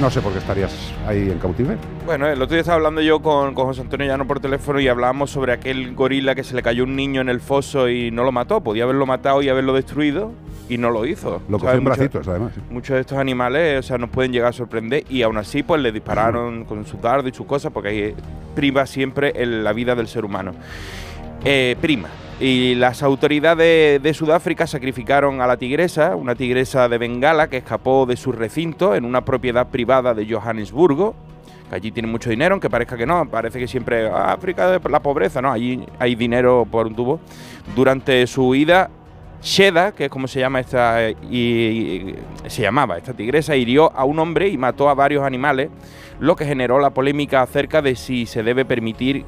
no 0.00 0.10
sé 0.10 0.20
por 0.20 0.32
qué 0.32 0.38
estarías 0.38 0.72
ahí 1.06 1.30
en 1.30 1.38
cautiverio. 1.38 1.78
Bueno, 2.04 2.26
el 2.26 2.40
otro 2.42 2.54
día 2.54 2.60
estaba 2.60 2.76
hablando 2.76 3.00
yo 3.00 3.20
con, 3.22 3.54
con 3.54 3.66
José 3.66 3.80
Antonio 3.82 4.06
Llano 4.06 4.26
por 4.26 4.40
teléfono 4.40 4.80
y 4.80 4.88
hablábamos 4.88 5.30
sobre 5.30 5.52
aquel 5.52 5.94
gorila 5.94 6.34
que 6.34 6.42
se 6.44 6.54
le 6.54 6.62
cayó 6.62 6.84
un 6.84 6.96
niño 6.96 7.20
en 7.20 7.28
el 7.28 7.40
foso 7.40 7.88
y 7.88 8.10
no 8.10 8.24
lo 8.24 8.32
mató. 8.32 8.60
Podía 8.60 8.84
haberlo 8.84 9.06
matado 9.06 9.40
y 9.42 9.48
haberlo 9.48 9.72
destruido 9.72 10.32
y 10.68 10.78
no 10.78 10.90
lo 10.90 11.06
hizo. 11.06 11.42
Lo 11.48 11.58
cogió 11.58 11.74
en 11.76 11.84
Muchos- 11.84 11.96
bracitos, 11.98 12.28
además. 12.28 12.52
Muchos 12.70 12.94
de 12.94 13.00
estos 13.02 13.18
animales, 13.18 13.78
o 13.78 13.82
sea, 13.82 13.98
nos 13.98 14.10
pueden 14.10 14.32
llegar 14.32 14.48
a 14.50 14.52
sorprender 14.52 15.04
y 15.08 15.22
aún 15.22 15.36
así, 15.36 15.62
pues 15.62 15.80
le 15.80 15.92
dispararon 15.92 16.64
con 16.64 16.84
su 16.86 16.96
dardo 16.98 17.28
y 17.28 17.32
sus 17.32 17.46
cosas 17.46 17.70
porque 17.72 17.88
ahí 17.88 18.14
priva 18.54 18.86
siempre 18.86 19.32
el- 19.36 19.62
la 19.64 19.72
vida 19.72 19.94
del 19.94 20.08
ser 20.08 20.24
humano. 20.24 20.54
Eh, 21.44 21.76
prima. 21.80 22.08
Y 22.40 22.74
las 22.74 23.02
autoridades 23.02 24.02
de 24.02 24.14
Sudáfrica 24.14 24.66
sacrificaron 24.66 25.40
a 25.40 25.46
la 25.46 25.56
tigresa, 25.56 26.16
una 26.16 26.34
tigresa 26.34 26.88
de 26.88 26.98
Bengala 26.98 27.48
que 27.48 27.58
escapó 27.58 28.06
de 28.06 28.16
su 28.16 28.32
recinto 28.32 28.94
en 28.94 29.04
una 29.04 29.24
propiedad 29.24 29.68
privada 29.68 30.14
de 30.14 30.26
Johannesburgo, 30.26 31.14
que 31.68 31.76
allí 31.76 31.92
tienen 31.92 32.10
mucho 32.10 32.30
dinero, 32.30 32.54
aunque 32.54 32.68
parezca 32.70 32.96
que 32.96 33.06
no, 33.06 33.28
parece 33.30 33.58
que 33.58 33.68
siempre 33.68 34.08
"Ah, 34.08 34.32
África 34.32 34.80
la 34.90 35.00
pobreza, 35.00 35.40
no, 35.40 35.52
allí 35.52 35.84
hay 35.98 36.14
dinero 36.14 36.66
por 36.68 36.86
un 36.86 36.94
tubo. 36.94 37.20
Durante 37.76 38.26
su 38.26 38.48
huida, 38.48 38.90
Sheda, 39.40 39.92
que 39.92 40.06
es 40.06 40.10
como 40.10 40.26
se 40.26 40.40
llama 40.40 40.60
esta 40.60 40.98
se 42.48 42.62
llamaba 42.62 42.96
esta 42.96 43.12
tigresa, 43.12 43.54
hirió 43.54 43.92
a 43.94 44.04
un 44.04 44.18
hombre 44.18 44.48
y 44.48 44.56
mató 44.56 44.88
a 44.88 44.94
varios 44.94 45.22
animales, 45.22 45.68
lo 46.18 46.34
que 46.34 46.46
generó 46.46 46.80
la 46.80 46.90
polémica 46.90 47.42
acerca 47.42 47.82
de 47.82 47.94
si 47.94 48.26
se 48.26 48.42
debe 48.42 48.64
permitir 48.64 49.24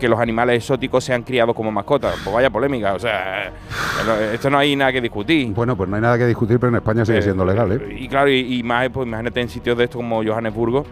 que 0.00 0.08
los 0.08 0.18
animales 0.18 0.56
exóticos 0.56 1.04
sean 1.04 1.22
criados 1.22 1.54
como 1.54 1.70
mascotas. 1.70 2.16
Pues 2.24 2.34
vaya 2.34 2.50
polémica, 2.50 2.94
o 2.94 2.98
sea, 2.98 3.52
pero 3.98 4.20
esto 4.32 4.50
no 4.50 4.58
hay 4.58 4.74
nada 4.74 4.90
que 4.92 5.00
discutir. 5.00 5.52
Bueno, 5.52 5.76
pues 5.76 5.88
no 5.88 5.94
hay 5.96 6.02
nada 6.02 6.18
que 6.18 6.26
discutir, 6.26 6.58
pero 6.58 6.70
en 6.70 6.76
España 6.76 7.04
sigue 7.04 7.18
Eh, 7.18 7.22
siendo 7.22 7.44
legal, 7.44 7.70
¿eh? 7.70 7.96
Y 8.00 8.08
claro, 8.08 8.30
y, 8.30 8.58
y 8.58 8.62
más, 8.64 8.88
pues 8.88 9.06
imagínate 9.06 9.40
en 9.40 9.48
sitios 9.48 9.78
de 9.78 9.84
estos 9.84 9.98
como 10.00 10.24
Johannesburgo, 10.24 10.84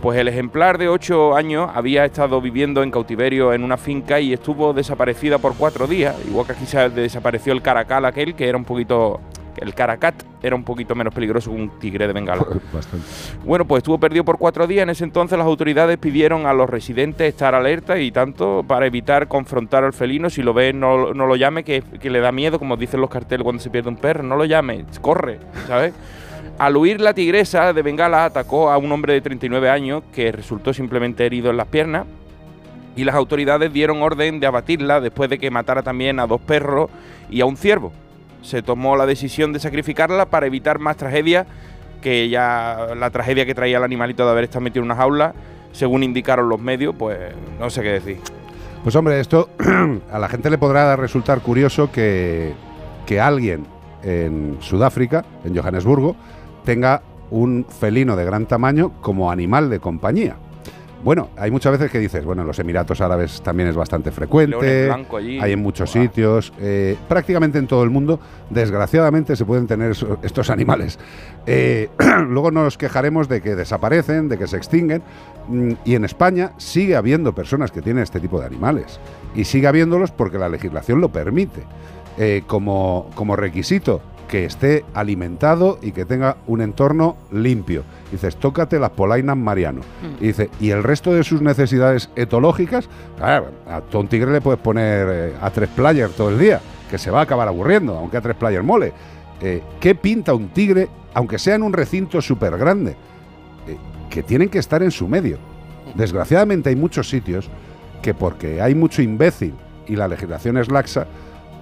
pues 0.00 0.18
el 0.18 0.28
ejemplar 0.28 0.78
de 0.78 0.88
8 0.88 1.36
años 1.36 1.70
había 1.74 2.04
estado 2.04 2.40
viviendo 2.40 2.82
en 2.82 2.90
cautiverio 2.90 3.52
en 3.52 3.64
una 3.64 3.76
finca 3.76 4.18
y 4.20 4.32
estuvo 4.32 4.72
desaparecida 4.72 5.38
por 5.38 5.54
cuatro 5.56 5.86
días, 5.86 6.16
igual 6.26 6.46
que 6.46 6.52
aquí 6.52 6.64
se 6.66 6.88
desapareció 6.90 7.52
el 7.52 7.60
caracal 7.62 8.04
aquel, 8.04 8.34
que 8.34 8.48
era 8.48 8.56
un 8.56 8.64
poquito... 8.64 9.20
El 9.56 9.74
caracat 9.74 10.14
era 10.42 10.56
un 10.56 10.64
poquito 10.64 10.94
menos 10.94 11.14
peligroso 11.14 11.50
que 11.50 11.56
un 11.56 11.78
tigre 11.78 12.06
de 12.06 12.12
bengala. 12.12 12.44
Bastante. 12.72 13.06
Bueno, 13.44 13.66
pues 13.66 13.80
estuvo 13.80 13.98
perdido 13.98 14.24
por 14.24 14.38
cuatro 14.38 14.66
días. 14.66 14.82
En 14.82 14.90
ese 14.90 15.04
entonces 15.04 15.38
las 15.38 15.46
autoridades 15.46 15.98
pidieron 15.98 16.46
a 16.46 16.52
los 16.52 16.68
residentes 16.68 17.28
estar 17.28 17.54
alerta 17.54 17.98
y 17.98 18.10
tanto 18.10 18.64
para 18.66 18.86
evitar 18.86 19.28
confrontar 19.28 19.84
al 19.84 19.92
felino. 19.92 20.30
Si 20.30 20.42
lo 20.42 20.54
ve, 20.54 20.72
no, 20.72 21.14
no 21.14 21.26
lo 21.26 21.36
llame, 21.36 21.64
que, 21.64 21.82
que 22.00 22.10
le 22.10 22.20
da 22.20 22.32
miedo, 22.32 22.58
como 22.58 22.76
dicen 22.76 23.00
los 23.00 23.10
carteles 23.10 23.44
cuando 23.44 23.62
se 23.62 23.70
pierde 23.70 23.88
un 23.88 23.96
perro. 23.96 24.22
No 24.22 24.36
lo 24.36 24.44
llame, 24.44 24.84
corre, 25.00 25.38
¿sabes? 25.66 25.92
Al 26.58 26.76
huir, 26.76 27.00
la 27.00 27.14
tigresa 27.14 27.72
de 27.72 27.82
Bengala 27.82 28.24
atacó 28.24 28.70
a 28.70 28.76
un 28.76 28.92
hombre 28.92 29.14
de 29.14 29.20
39 29.20 29.68
años 29.68 30.02
que 30.14 30.30
resultó 30.30 30.72
simplemente 30.72 31.24
herido 31.24 31.50
en 31.50 31.56
las 31.56 31.66
piernas. 31.66 32.06
Y 32.94 33.04
las 33.04 33.14
autoridades 33.14 33.72
dieron 33.72 34.02
orden 34.02 34.38
de 34.38 34.46
abatirla 34.46 35.00
después 35.00 35.30
de 35.30 35.38
que 35.38 35.50
matara 35.50 35.82
también 35.82 36.20
a 36.20 36.26
dos 36.26 36.40
perros 36.40 36.90
y 37.30 37.40
a 37.40 37.46
un 37.46 37.56
ciervo. 37.56 37.92
Se 38.42 38.62
tomó 38.62 38.96
la 38.96 39.06
decisión 39.06 39.52
de 39.52 39.60
sacrificarla 39.60 40.26
para 40.26 40.46
evitar 40.46 40.78
más 40.78 40.96
tragedias 40.96 41.46
que 42.00 42.28
ya 42.28 42.88
la 42.96 43.10
tragedia 43.10 43.46
que 43.46 43.54
traía 43.54 43.78
el 43.78 43.84
animalito 43.84 44.24
de 44.24 44.30
haber 44.30 44.44
estado 44.44 44.60
metido 44.60 44.82
en 44.82 44.86
una 44.86 44.96
jaula, 44.96 45.34
según 45.70 46.02
indicaron 46.02 46.48
los 46.48 46.60
medios, 46.60 46.94
pues 46.98 47.18
no 47.58 47.70
sé 47.70 47.82
qué 47.82 47.92
decir. 47.92 48.18
Pues 48.82 48.96
hombre, 48.96 49.20
esto 49.20 49.48
a 50.12 50.18
la 50.18 50.28
gente 50.28 50.50
le 50.50 50.58
podrá 50.58 50.96
resultar 50.96 51.40
curioso 51.40 51.90
que, 51.92 52.52
que 53.06 53.20
alguien 53.20 53.64
en 54.02 54.56
Sudáfrica, 54.60 55.24
en 55.44 55.56
Johannesburgo, 55.56 56.16
tenga 56.64 57.02
un 57.30 57.64
felino 57.66 58.16
de 58.16 58.24
gran 58.24 58.46
tamaño 58.46 58.92
como 59.00 59.30
animal 59.30 59.70
de 59.70 59.78
compañía. 59.78 60.36
Bueno, 61.02 61.30
hay 61.36 61.50
muchas 61.50 61.72
veces 61.72 61.90
que 61.90 61.98
dices, 61.98 62.24
bueno, 62.24 62.42
en 62.42 62.48
los 62.48 62.58
Emiratos 62.60 63.00
Árabes 63.00 63.42
también 63.42 63.68
es 63.68 63.74
bastante 63.74 64.12
frecuente, 64.12 64.88
allí. 64.90 65.40
hay 65.40 65.52
en 65.52 65.60
muchos 65.60 65.90
sitios, 65.90 66.52
eh, 66.60 66.96
prácticamente 67.08 67.58
en 67.58 67.66
todo 67.66 67.82
el 67.82 67.90
mundo, 67.90 68.20
desgraciadamente 68.50 69.34
se 69.34 69.44
pueden 69.44 69.66
tener 69.66 69.96
estos 70.22 70.50
animales. 70.50 71.00
Eh, 71.46 71.88
luego 72.28 72.52
nos 72.52 72.78
quejaremos 72.78 73.28
de 73.28 73.40
que 73.40 73.56
desaparecen, 73.56 74.28
de 74.28 74.38
que 74.38 74.46
se 74.46 74.56
extinguen, 74.56 75.02
mm, 75.48 75.72
y 75.84 75.96
en 75.96 76.04
España 76.04 76.52
sigue 76.58 76.94
habiendo 76.94 77.34
personas 77.34 77.72
que 77.72 77.82
tienen 77.82 78.04
este 78.04 78.20
tipo 78.20 78.38
de 78.38 78.46
animales, 78.46 79.00
y 79.34 79.42
sigue 79.44 79.66
habiéndolos 79.66 80.12
porque 80.12 80.38
la 80.38 80.48
legislación 80.48 81.00
lo 81.00 81.08
permite, 81.08 81.62
eh, 82.16 82.44
como, 82.46 83.10
como 83.16 83.34
requisito 83.34 84.02
que 84.28 84.44
esté 84.44 84.84
alimentado 84.94 85.78
y 85.82 85.92
que 85.92 86.04
tenga 86.04 86.36
un 86.46 86.62
entorno 86.62 87.16
limpio. 87.32 87.82
Dices, 88.12 88.36
tócate 88.36 88.78
las 88.78 88.90
polainas 88.90 89.38
Mariano. 89.38 89.80
Y 90.20 90.28
dice, 90.28 90.50
y 90.60 90.68
el 90.70 90.82
resto 90.82 91.14
de 91.14 91.24
sus 91.24 91.40
necesidades 91.40 92.10
etológicas, 92.14 92.86
claro, 93.16 93.48
a 93.66 93.80
todo 93.80 94.02
un 94.02 94.08
tigre 94.08 94.30
le 94.30 94.42
puedes 94.42 94.60
poner 94.60 95.08
eh, 95.10 95.34
a 95.40 95.48
tres 95.48 95.70
player 95.70 96.10
todo 96.10 96.28
el 96.28 96.38
día, 96.38 96.60
que 96.90 96.98
se 96.98 97.10
va 97.10 97.20
a 97.20 97.22
acabar 97.22 97.48
aburriendo, 97.48 97.96
aunque 97.96 98.18
a 98.18 98.20
tres 98.20 98.36
player 98.36 98.62
mole. 98.62 98.92
Eh, 99.40 99.62
¿Qué 99.80 99.94
pinta 99.94 100.34
un 100.34 100.50
tigre, 100.50 100.88
aunque 101.14 101.38
sea 101.38 101.54
en 101.54 101.62
un 101.62 101.72
recinto 101.72 102.20
súper 102.20 102.58
grande? 102.58 102.96
Eh, 103.66 103.78
que 104.10 104.22
tienen 104.22 104.50
que 104.50 104.58
estar 104.58 104.82
en 104.82 104.90
su 104.90 105.08
medio. 105.08 105.38
Desgraciadamente 105.94 106.68
hay 106.68 106.76
muchos 106.76 107.08
sitios 107.08 107.48
que 108.02 108.12
porque 108.12 108.60
hay 108.60 108.74
mucho 108.74 109.00
imbécil 109.00 109.54
y 109.88 109.96
la 109.96 110.06
legislación 110.06 110.58
es 110.58 110.70
laxa, 110.70 111.06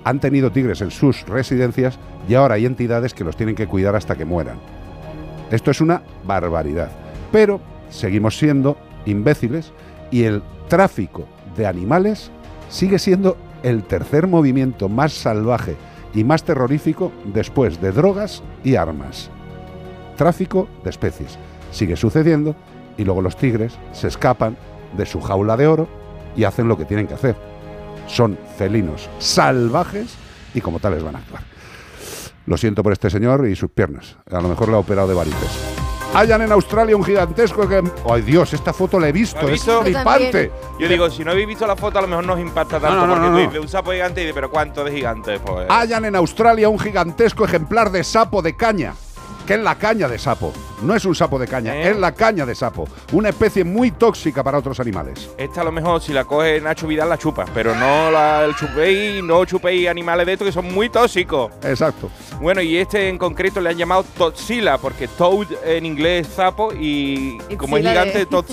han 0.02 0.18
tenido 0.18 0.51
tigres 0.51 0.81
en 0.81 0.90
sus 0.90 1.24
residencias 1.27 1.98
y 2.28 2.35
ahora 2.35 2.56
hay 2.56 2.66
entidades 2.66 3.14
que 3.14 3.22
los 3.22 3.36
tienen 3.36 3.55
que 3.55 3.68
cuidar 3.68 3.94
hasta 3.94 4.16
que 4.16 4.24
mueran. 4.24 4.59
Esto 5.51 5.70
es 5.70 5.81
una 5.81 6.02
barbaridad. 6.24 6.90
Pero 7.32 7.60
seguimos 7.90 8.39
siendo 8.39 8.77
imbéciles 9.06 9.72
y 10.10 10.24
el 10.24 10.43
tráfico 10.68 11.27
de 11.56 11.66
animales 11.66 12.31
sigue 12.68 12.98
siendo 12.98 13.36
el 13.62 13.82
tercer 13.85 14.27
movimiento 14.27 14.89
más 14.89 15.12
salvaje 15.12 15.77
y 16.14 16.24
más 16.24 16.44
terrorífico 16.44 17.12
después 17.24 17.81
de 17.81 17.93
drogas 17.93 18.43
y 18.64 18.77
armas. 18.77 19.31
Tráfico 20.16 20.68
de 20.85 20.90
especies. 20.90 21.39
Sigue 21.70 21.97
sucediendo 21.97 22.55
y 22.97 23.05
luego 23.05 23.22
los 23.22 23.36
tigres 23.36 23.78
se 23.93 24.09
escapan 24.09 24.56
de 24.97 25.06
su 25.06 25.20
jaula 25.20 25.56
de 25.56 25.66
oro 25.66 25.89
y 26.36 26.44
hacen 26.44 26.68
lo 26.68 26.77
que 26.77 26.85
tienen 26.85 27.06
que 27.06 27.14
hacer. 27.14 27.36
Son 28.06 28.39
felinos 28.56 29.09
salvajes 29.18 30.14
y 30.55 30.60
como 30.60 30.81
tales 30.81 31.02
van 31.02 31.16
a 31.16 31.18
actuar. 31.18 31.49
Lo 32.47 32.57
siento 32.57 32.83
por 32.83 32.93
este 32.93 33.11
señor 33.11 33.47
y 33.47 33.55
sus 33.55 33.71
piernas. 33.71 34.17
A 34.31 34.41
lo 34.41 34.49
mejor 34.49 34.69
le 34.69 34.75
ha 34.75 34.79
operado 34.79 35.09
de 35.09 35.15
varices. 35.15 35.77
Hayan 36.12 36.43
en 36.43 36.51
Australia 36.51 36.97
un 36.97 37.05
gigantesco 37.05 37.69
que... 37.69 37.85
¡Ay 38.11 38.23
Dios! 38.23 38.53
Esta 38.53 38.73
foto 38.73 38.99
la 38.99 39.09
he 39.09 39.12
visto. 39.12 39.41
¿Lo 39.43 39.47
has 39.47 39.53
Es 39.55 39.65
visto? 39.65 39.83
flipante. 39.83 40.51
Yo 40.77 40.89
digo, 40.89 41.09
si 41.09 41.25
no 41.25 41.31
habéis 41.31 41.47
visto 41.47 41.65
la 41.69 41.77
foto, 41.77 42.01
a 42.01 42.03
lo 42.03 42.09
mejor 42.09 42.27
nos 42.27 42.41
impacta 42.41 42.81
tanto. 42.81 42.97
No, 42.97 43.07
no, 43.07 43.15
no, 43.15 43.23
porque 43.29 43.45
no, 43.45 43.49
tú 43.51 43.55
no. 43.57 43.62
un 43.62 43.69
sapo 43.69 43.93
gigante 43.93 44.21
y 44.21 44.25
dices, 44.25 44.35
pero 44.35 44.51
¿cuánto 44.51 44.83
de 44.83 44.91
gigante? 44.91 45.39
Pues, 45.39 45.67
Hayan 45.71 46.05
en 46.07 46.17
Australia 46.17 46.69
un 46.69 46.81
gigantesco 46.81 47.45
ejemplar 47.45 47.93
de 47.93 48.03
sapo 48.03 48.43
de 48.43 48.57
caña. 48.57 48.95
¿Qué 49.51 49.55
es 49.56 49.62
la 49.64 49.74
caña 49.74 50.06
de 50.06 50.16
sapo? 50.16 50.52
no 50.82 50.94
es 50.94 51.05
un 51.05 51.14
sapo 51.14 51.39
de 51.39 51.47
caña, 51.47 51.74
¿Eh? 51.77 51.90
es 51.90 51.97
la 51.98 52.12
caña 52.12 52.47
de 52.47 52.55
sapo, 52.55 52.89
una 53.12 53.28
especie 53.28 53.64
muy 53.64 53.90
tóxica 53.90 54.43
para 54.43 54.59
otros 54.59 54.81
animales. 54.81 55.31
Esta 55.36 55.60
a 55.60 55.64
lo 55.64 55.72
mejor 55.72 56.01
si 56.01 56.12
la 56.12 56.24
coge 56.24 56.60
Nacho 56.60 56.86
Vidal 56.86 57.09
la 57.09 57.18
chupa, 57.18 57.44
pero 57.52 57.74
no 57.74 58.10
la 58.10 58.48
chupéis, 58.59 59.22
no 59.22 59.44
chupéis 59.44 59.89
animales 59.89 60.27
de 60.27 60.32
estos 60.32 60.47
que 60.47 60.52
son 60.52 60.72
muy 60.72 60.89
tóxicos. 60.89 61.52
Exacto. 61.62 62.10
Bueno, 62.40 62.62
y 62.62 62.78
este 62.78 63.09
en 63.09 63.18
concreto 63.18 63.60
le 63.60 63.70
han 63.70 63.77
llamado 63.77 64.05
Totzilla, 64.16 64.78
porque 64.78 65.06
Toad 65.09 65.48
en 65.64 65.85
inglés 65.85 66.28
es 66.28 66.35
sapo 66.35 66.72
y 66.72 67.36
como 67.59 67.77
es 67.77 67.86
gigante, 67.86 68.24
Toad, 68.27 68.47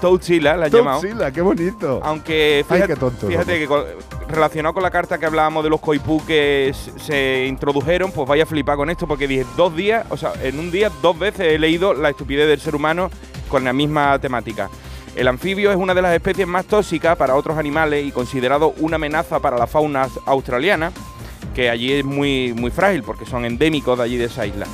Toadzilla 0.00 0.56
la 0.56 0.66
han 0.66 0.72
llamado. 0.72 1.00
Toadzilla, 1.00 1.30
qué 1.30 1.40
bonito. 1.42 2.00
Aunque 2.02 2.64
Ay, 2.68 2.76
fíjate, 2.76 2.94
qué 2.94 2.98
tonto, 2.98 3.26
fíjate 3.26 3.58
que 3.58 3.66
con- 3.66 3.84
relacionado 4.28 4.72
con 4.72 4.82
la 4.82 4.90
carta 4.90 5.18
que 5.18 5.26
hablábamos 5.26 5.62
de 5.62 5.68
los 5.68 5.80
coipú 5.80 6.24
que 6.24 6.72
se 6.96 7.44
introdujeron, 7.46 8.10
pues 8.10 8.26
vaya 8.26 8.44
a 8.44 8.46
flipar 8.46 8.76
con 8.76 8.88
esto, 8.88 9.06
porque 9.06 9.28
dije 9.28 9.44
dos 9.56 9.76
días, 9.76 10.06
o 10.12 10.16
sea, 10.16 10.34
en 10.42 10.58
un 10.58 10.70
día 10.70 10.90
dos 11.00 11.18
veces 11.18 11.54
he 11.54 11.58
leído 11.58 11.94
la 11.94 12.10
estupidez 12.10 12.46
del 12.46 12.60
ser 12.60 12.76
humano 12.76 13.10
con 13.48 13.64
la 13.64 13.72
misma 13.72 14.18
temática. 14.18 14.68
El 15.16 15.26
anfibio 15.26 15.70
es 15.70 15.76
una 15.76 15.94
de 15.94 16.02
las 16.02 16.14
especies 16.14 16.46
más 16.46 16.66
tóxicas 16.66 17.16
para 17.16 17.34
otros 17.34 17.56
animales 17.56 18.06
y 18.06 18.12
considerado 18.12 18.74
una 18.78 18.96
amenaza 18.96 19.40
para 19.40 19.56
la 19.56 19.66
fauna 19.66 20.08
australiana, 20.26 20.92
que 21.54 21.70
allí 21.70 21.92
es 21.92 22.04
muy, 22.04 22.52
muy 22.52 22.70
frágil 22.70 23.02
porque 23.02 23.24
son 23.24 23.46
endémicos 23.46 23.96
de 23.98 24.04
allí 24.04 24.16
de 24.18 24.26
esa 24.26 24.46
isla. 24.46 24.66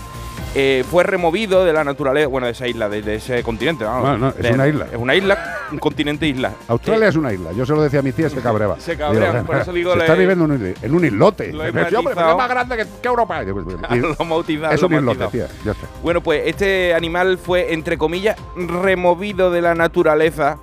Eh, 0.60 0.82
fue 0.90 1.04
removido 1.04 1.64
de 1.64 1.72
la 1.72 1.84
naturaleza, 1.84 2.26
bueno, 2.26 2.46
de 2.48 2.52
esa 2.52 2.66
isla, 2.66 2.88
de, 2.88 3.00
de 3.00 3.14
ese 3.14 3.44
continente. 3.44 3.84
vamos. 3.84 4.02
No, 4.08 4.18
no, 4.18 4.28
es 4.30 4.36
De- 4.38 4.50
una 4.52 4.66
isla. 4.66 4.86
Es 4.90 4.98
una 4.98 5.14
isla, 5.14 5.56
un 5.70 5.78
continente 5.78 6.26
isla. 6.26 6.52
Australia 6.66 7.06
es 7.06 7.14
una 7.14 7.32
isla. 7.32 7.52
Yo 7.52 7.64
se 7.64 7.74
lo 7.74 7.80
decía 7.82 8.00
a 8.00 8.02
mi 8.02 8.10
tía, 8.10 8.28
se 8.28 8.40
cabreaba. 8.42 8.80
Se 8.80 8.96
cabrea, 8.96 9.44
por 9.44 9.54
eso 9.56 9.72
digo, 9.72 9.92
Se 9.92 9.98
le- 9.98 10.04
está 10.04 10.14
viviendo 10.14 10.46
en 10.46 10.50
un, 10.50 10.74
en 10.82 10.94
un 10.94 11.04
islote. 11.04 11.52
Lo 11.52 11.64
he 11.64 11.68
hombre, 11.68 12.12
es 12.12 12.16
más 12.16 12.48
grande 12.48 12.76
que, 12.76 12.86
que 13.00 13.06
Europa. 13.08 13.40
Y 13.40 13.46
digo, 13.46 13.60
y- 13.60 13.96
Lo 14.00 14.16
bautizado, 14.16 14.74
Es 14.74 14.80
lo 14.82 14.88
un 14.88 14.94
islote, 14.94 15.18
bautizado. 15.20 15.48
tía. 15.48 15.58
Ya 15.64 15.70
está. 15.70 15.86
Bueno, 16.02 16.22
pues 16.24 16.42
este 16.46 16.92
animal 16.92 17.38
fue, 17.38 17.72
entre 17.72 17.96
comillas, 17.96 18.36
removido 18.56 19.52
de 19.52 19.62
la 19.62 19.76
naturaleza. 19.76 20.58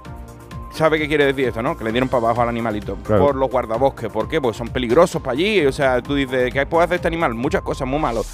¿Sabe 0.73 0.99
qué 0.99 1.07
quiere 1.07 1.25
decir 1.27 1.47
esto, 1.47 1.61
no? 1.61 1.77
Que 1.77 1.85
le 1.85 1.93
dieron 1.93 2.09
para 2.09 2.25
abajo 2.25 2.41
al 2.41 2.49
animalito. 2.49 2.97
Claro. 3.05 3.27
Por 3.27 3.35
los 3.37 3.49
guardabosques. 3.49 4.09
¿Por 4.11 4.27
qué? 4.27 4.41
Pues 4.41 4.57
son 4.57 4.67
peligrosos 4.67 5.21
para 5.21 5.31
allí. 5.31 5.65
O 5.65 5.71
sea, 5.71 6.01
tú 6.01 6.15
dices, 6.15 6.51
¿qué 6.53 6.65
puede 6.65 6.83
hacer 6.83 6.95
este 6.95 7.07
animal? 7.07 7.33
Muchas 7.33 7.61
cosas 7.61 7.87
muy 7.87 7.97
malas. 7.97 8.25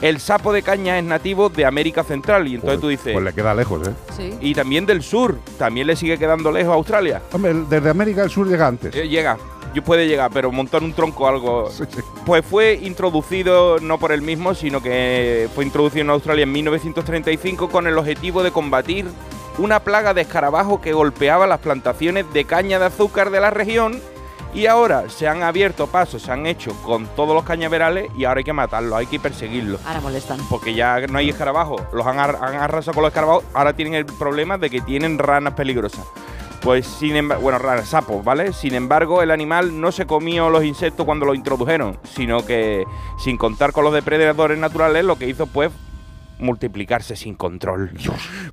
El 0.00 0.20
sapo 0.20 0.52
de 0.52 0.62
caña 0.62 0.98
es 0.98 1.04
nativo 1.04 1.48
de 1.48 1.64
América 1.64 2.04
Central. 2.04 2.46
Y 2.48 2.56
entonces 2.56 2.80
tú 2.80 2.88
dices. 2.88 3.12
Pues 3.12 3.24
le 3.24 3.32
queda 3.32 3.54
lejos, 3.54 3.88
¿eh? 3.88 4.36
Y 4.40 4.54
también 4.54 4.86
del 4.86 5.02
sur. 5.02 5.38
También 5.58 5.86
le 5.86 5.96
sigue 5.96 6.18
quedando 6.18 6.52
lejos 6.52 6.72
a 6.72 6.76
Australia. 6.76 7.22
Hombre, 7.32 7.54
desde 7.68 7.90
América 7.90 8.22
del 8.22 8.30
Sur 8.30 8.48
llega 8.48 8.66
antes. 8.66 8.94
Eh, 8.94 9.08
llega, 9.08 9.38
yo 9.74 9.82
puede 9.82 10.06
llegar, 10.06 10.30
pero 10.32 10.50
montar 10.52 10.82
un 10.82 10.92
tronco 10.92 11.24
o 11.24 11.26
algo. 11.28 11.70
Pues 12.24 12.44
fue 12.44 12.78
introducido 12.82 13.78
no 13.78 13.98
por 13.98 14.12
él 14.12 14.22
mismo, 14.22 14.54
sino 14.54 14.82
que 14.82 15.48
fue 15.54 15.64
introducido 15.64 16.02
en 16.02 16.10
Australia 16.10 16.42
en 16.44 16.52
1935 16.52 17.68
con 17.68 17.86
el 17.86 17.96
objetivo 17.98 18.42
de 18.42 18.50
combatir 18.50 19.06
una 19.58 19.80
plaga 19.80 20.12
de 20.12 20.22
escarabajo 20.22 20.80
que 20.80 20.92
golpeaba 20.92 21.46
las 21.46 21.60
plantaciones 21.60 22.30
de 22.32 22.44
caña 22.44 22.78
de 22.78 22.86
azúcar 22.86 23.30
de 23.30 23.40
la 23.40 23.50
región. 23.50 24.00
Y 24.56 24.66
ahora 24.66 25.08
se 25.10 25.28
han 25.28 25.42
abierto 25.42 25.86
pasos, 25.86 26.22
se 26.22 26.32
han 26.32 26.46
hecho 26.46 26.72
con 26.82 27.06
todos 27.08 27.34
los 27.34 27.44
cañaverales 27.44 28.10
y 28.16 28.24
ahora 28.24 28.38
hay 28.38 28.44
que 28.44 28.54
matarlos, 28.54 28.94
hay 28.98 29.06
que 29.06 29.20
perseguirlos. 29.20 29.84
Ahora 29.84 30.00
molestan. 30.00 30.38
Porque 30.48 30.72
ya 30.74 30.98
no 31.08 31.18
hay 31.18 31.28
escarabajos, 31.28 31.82
los 31.92 32.06
han, 32.06 32.18
ar- 32.18 32.38
han 32.40 32.54
arrasado 32.54 32.94
con 32.94 33.02
los 33.02 33.10
escarabajos, 33.10 33.44
ahora 33.52 33.74
tienen 33.74 33.92
el 33.94 34.06
problema 34.06 34.56
de 34.56 34.70
que 34.70 34.80
tienen 34.80 35.18
ranas 35.18 35.52
peligrosas. 35.52 36.06
Pues 36.62 36.86
sin 36.86 37.16
embargo, 37.16 37.42
bueno, 37.42 37.58
ranas, 37.58 37.86
sapos, 37.90 38.24
¿vale? 38.24 38.54
Sin 38.54 38.74
embargo, 38.74 39.20
el 39.22 39.30
animal 39.30 39.78
no 39.78 39.92
se 39.92 40.06
comió 40.06 40.48
los 40.48 40.64
insectos 40.64 41.04
cuando 41.04 41.26
lo 41.26 41.34
introdujeron, 41.34 41.98
sino 42.14 42.44
que 42.46 42.84
sin 43.18 43.36
contar 43.36 43.72
con 43.72 43.84
los 43.84 43.92
depredadores 43.92 44.58
naturales, 44.58 45.04
lo 45.04 45.16
que 45.16 45.28
hizo 45.28 45.46
pues 45.46 45.70
multiplicarse 46.38 47.16
sin 47.16 47.34
control. 47.34 47.90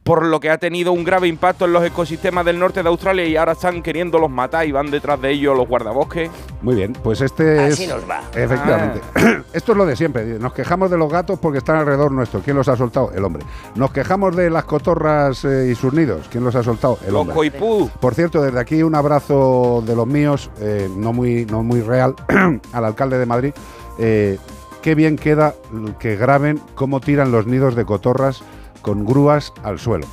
Por 0.04 0.26
lo 0.26 0.40
que 0.40 0.50
ha 0.50 0.58
tenido 0.58 0.92
un 0.92 1.04
grave 1.04 1.28
impacto 1.28 1.66
en 1.66 1.74
los 1.74 1.84
ecosistemas 1.84 2.46
del 2.46 2.60
norte 2.60 2.82
de 2.84 2.90
Australia 2.90 3.26
y 3.26 3.36
ahora 3.36 3.54
están 3.54 3.82
queriéndolos 3.82 4.30
matar 4.30 4.66
y 4.68 4.72
van 4.72 4.90
detrás 4.92 5.22
de 5.22 5.32
ellos 5.32 5.56
los 5.58 5.68
guardabosques. 5.68 6.30
Muy 6.62 6.76
bien, 6.76 6.94
pues 6.94 7.22
este 7.22 7.60
Así 7.60 7.84
es. 7.84 7.90
nos 7.90 8.10
va. 8.10 8.22
Efectivamente. 8.36 9.02
Esto 9.54 9.72
es 9.74 9.78
lo 9.78 9.86
de 9.86 9.96
siempre. 9.96 10.24
Nos 10.40 10.54
quejamos 10.54 10.90
de 10.90 10.98
los 10.98 11.12
gatos 11.12 11.40
porque 11.40 11.58
están 11.58 11.78
alrededor 11.78 12.12
nuestro. 12.12 12.40
¿Quién 12.42 12.56
los 12.56 12.68
ha 12.70 12.76
soltado? 12.78 13.12
El 13.14 13.24
hombre. 13.26 13.44
Nos 13.76 13.92
quejamos 13.92 14.36
de 14.36 14.50
las 14.50 14.64
cotorras 14.66 15.44
eh, 15.46 15.70
y 15.72 15.76
sus 15.76 15.94
nidos. 15.94 16.28
¿Quién 16.32 16.44
los 16.44 16.56
ha 16.56 16.64
soltado? 16.64 16.98
El 17.06 17.14
Los 17.14 17.22
hombre. 17.22 17.36
coipú. 17.36 17.90
Por 18.00 18.16
cierto, 18.16 18.42
desde 18.42 18.60
aquí 18.60 18.82
un 18.84 18.96
abrazo 18.96 19.84
de 19.86 19.96
los 19.96 20.08
míos, 20.08 20.50
eh, 20.60 20.90
no, 20.96 21.12
muy, 21.14 21.46
no 21.46 21.64
muy 21.64 21.82
real, 21.82 22.16
al 22.74 22.86
alcalde 22.86 23.18
de 23.18 23.26
Madrid. 23.26 23.54
Eh, 24.00 24.40
qué 24.84 24.96
bien 24.96 25.16
queda 25.16 25.56
que 25.98 26.18
graben 26.18 26.62
cómo 26.76 27.00
tiran 27.00 27.32
los 27.32 27.48
nidos 27.48 27.74
de 27.74 27.86
cotorras 27.86 28.44
con 28.82 29.06
grúas 29.06 29.54
al 29.64 29.80
suelo. 29.80 30.06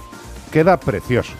Queda 0.52 0.78
precioso. 0.78 1.32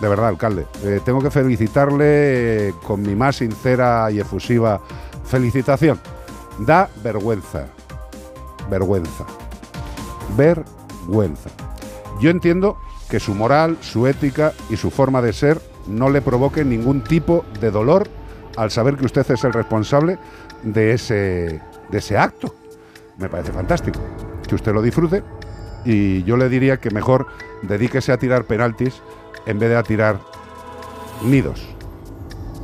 De 0.00 0.08
verdad, 0.08 0.28
alcalde. 0.28 0.64
Eh, 0.84 1.00
tengo 1.04 1.20
que 1.20 1.30
felicitarle 1.30 2.68
eh, 2.68 2.74
con 2.86 3.02
mi 3.02 3.16
más 3.16 3.36
sincera 3.36 4.08
y 4.12 4.20
efusiva 4.20 4.80
felicitación. 5.24 5.98
Da 6.60 6.88
vergüenza. 7.02 7.66
Vergüenza. 8.70 9.26
Vergüenza. 10.36 11.50
Yo 12.20 12.30
entiendo 12.30 12.78
que 13.10 13.18
su 13.18 13.34
moral, 13.34 13.76
su 13.80 14.06
ética 14.06 14.52
y 14.70 14.76
su 14.76 14.90
forma 14.92 15.20
de 15.20 15.32
ser 15.32 15.60
no 15.88 16.10
le 16.10 16.22
provoquen 16.22 16.68
ningún 16.68 17.02
tipo 17.02 17.44
de 17.60 17.72
dolor 17.72 18.08
al 18.56 18.70
saber 18.70 18.96
que 18.96 19.06
usted 19.06 19.28
es 19.28 19.42
el 19.42 19.52
responsable 19.52 20.18
de 20.62 20.92
ese, 20.92 21.60
de 21.90 21.98
ese 21.98 22.16
acto. 22.16 22.54
Me 23.18 23.28
parece 23.28 23.52
fantástico. 23.52 24.00
Que 24.48 24.54
usted 24.54 24.72
lo 24.72 24.80
disfrute 24.80 25.22
y 25.84 26.22
yo 26.24 26.36
le 26.36 26.48
diría 26.48 26.78
que 26.78 26.90
mejor 26.90 27.26
dedíquese 27.62 28.12
a 28.12 28.16
tirar 28.16 28.44
penaltis 28.44 29.02
en 29.46 29.58
vez 29.58 29.68
de 29.68 29.76
a 29.76 29.82
tirar 29.82 30.20
nidos. 31.24 31.77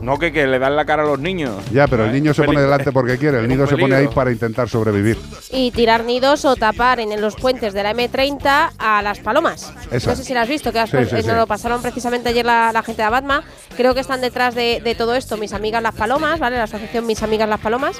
No 0.05 0.18
que, 0.18 0.32
que 0.32 0.47
le 0.47 0.59
dan 0.59 0.76
la 0.76 0.85
cara 0.85 1.02
a 1.02 1.06
los 1.06 1.18
niños. 1.18 1.55
Ya, 1.72 1.86
pero 1.86 2.05
el 2.05 2.12
niño 2.12 2.35
se 2.35 2.43
pone 2.43 2.60
delante 2.60 2.93
porque 2.93 3.16
quiere, 3.16 3.39
el 3.39 3.48
nido 3.48 3.66
se 3.66 3.78
pone 3.78 3.94
ahí 3.94 4.09
para 4.09 4.31
intentar 4.31 4.68
sobrevivir. 4.68 5.16
Y 5.51 5.70
tirar 5.70 6.05
nidos 6.05 6.44
o 6.44 6.56
tapar 6.56 7.01
en 7.01 7.18
los 7.22 7.36
puentes 7.36 7.72
de 7.72 7.82
la 7.82 7.94
M30 7.94 8.72
a 8.78 9.01
las 9.02 9.20
palomas. 9.20 9.72
Esa. 9.90 10.10
No 10.10 10.16
sé 10.16 10.24
si 10.24 10.35
las 10.35 10.43
has 10.43 10.48
visto, 10.51 10.72
que 10.72 10.78
las 10.78 10.90
Sí, 10.90 10.98
eh, 10.98 11.22
sí. 11.22 11.28
lo 11.28 11.47
pasaron 11.47 11.81
precisamente 11.81 12.28
ayer 12.28 12.44
la, 12.44 12.70
la 12.72 12.82
gente 12.82 13.01
de 13.01 13.06
Abatma. 13.06 13.44
Creo 13.78 13.94
que 13.94 14.01
están 14.01 14.20
detrás 14.20 14.55
de, 14.55 14.82
de 14.85 14.94
todo 14.94 15.14
esto 15.14 15.39
mis 15.39 15.55
amigas 15.55 15.82
las 15.82 15.94
palomas, 15.94 16.39
¿vale? 16.39 16.56
La 16.56 16.64
asociación 16.64 17.06
Mis 17.06 17.22
Amigas 17.22 17.48
las 17.48 17.60
Palomas. 17.60 17.97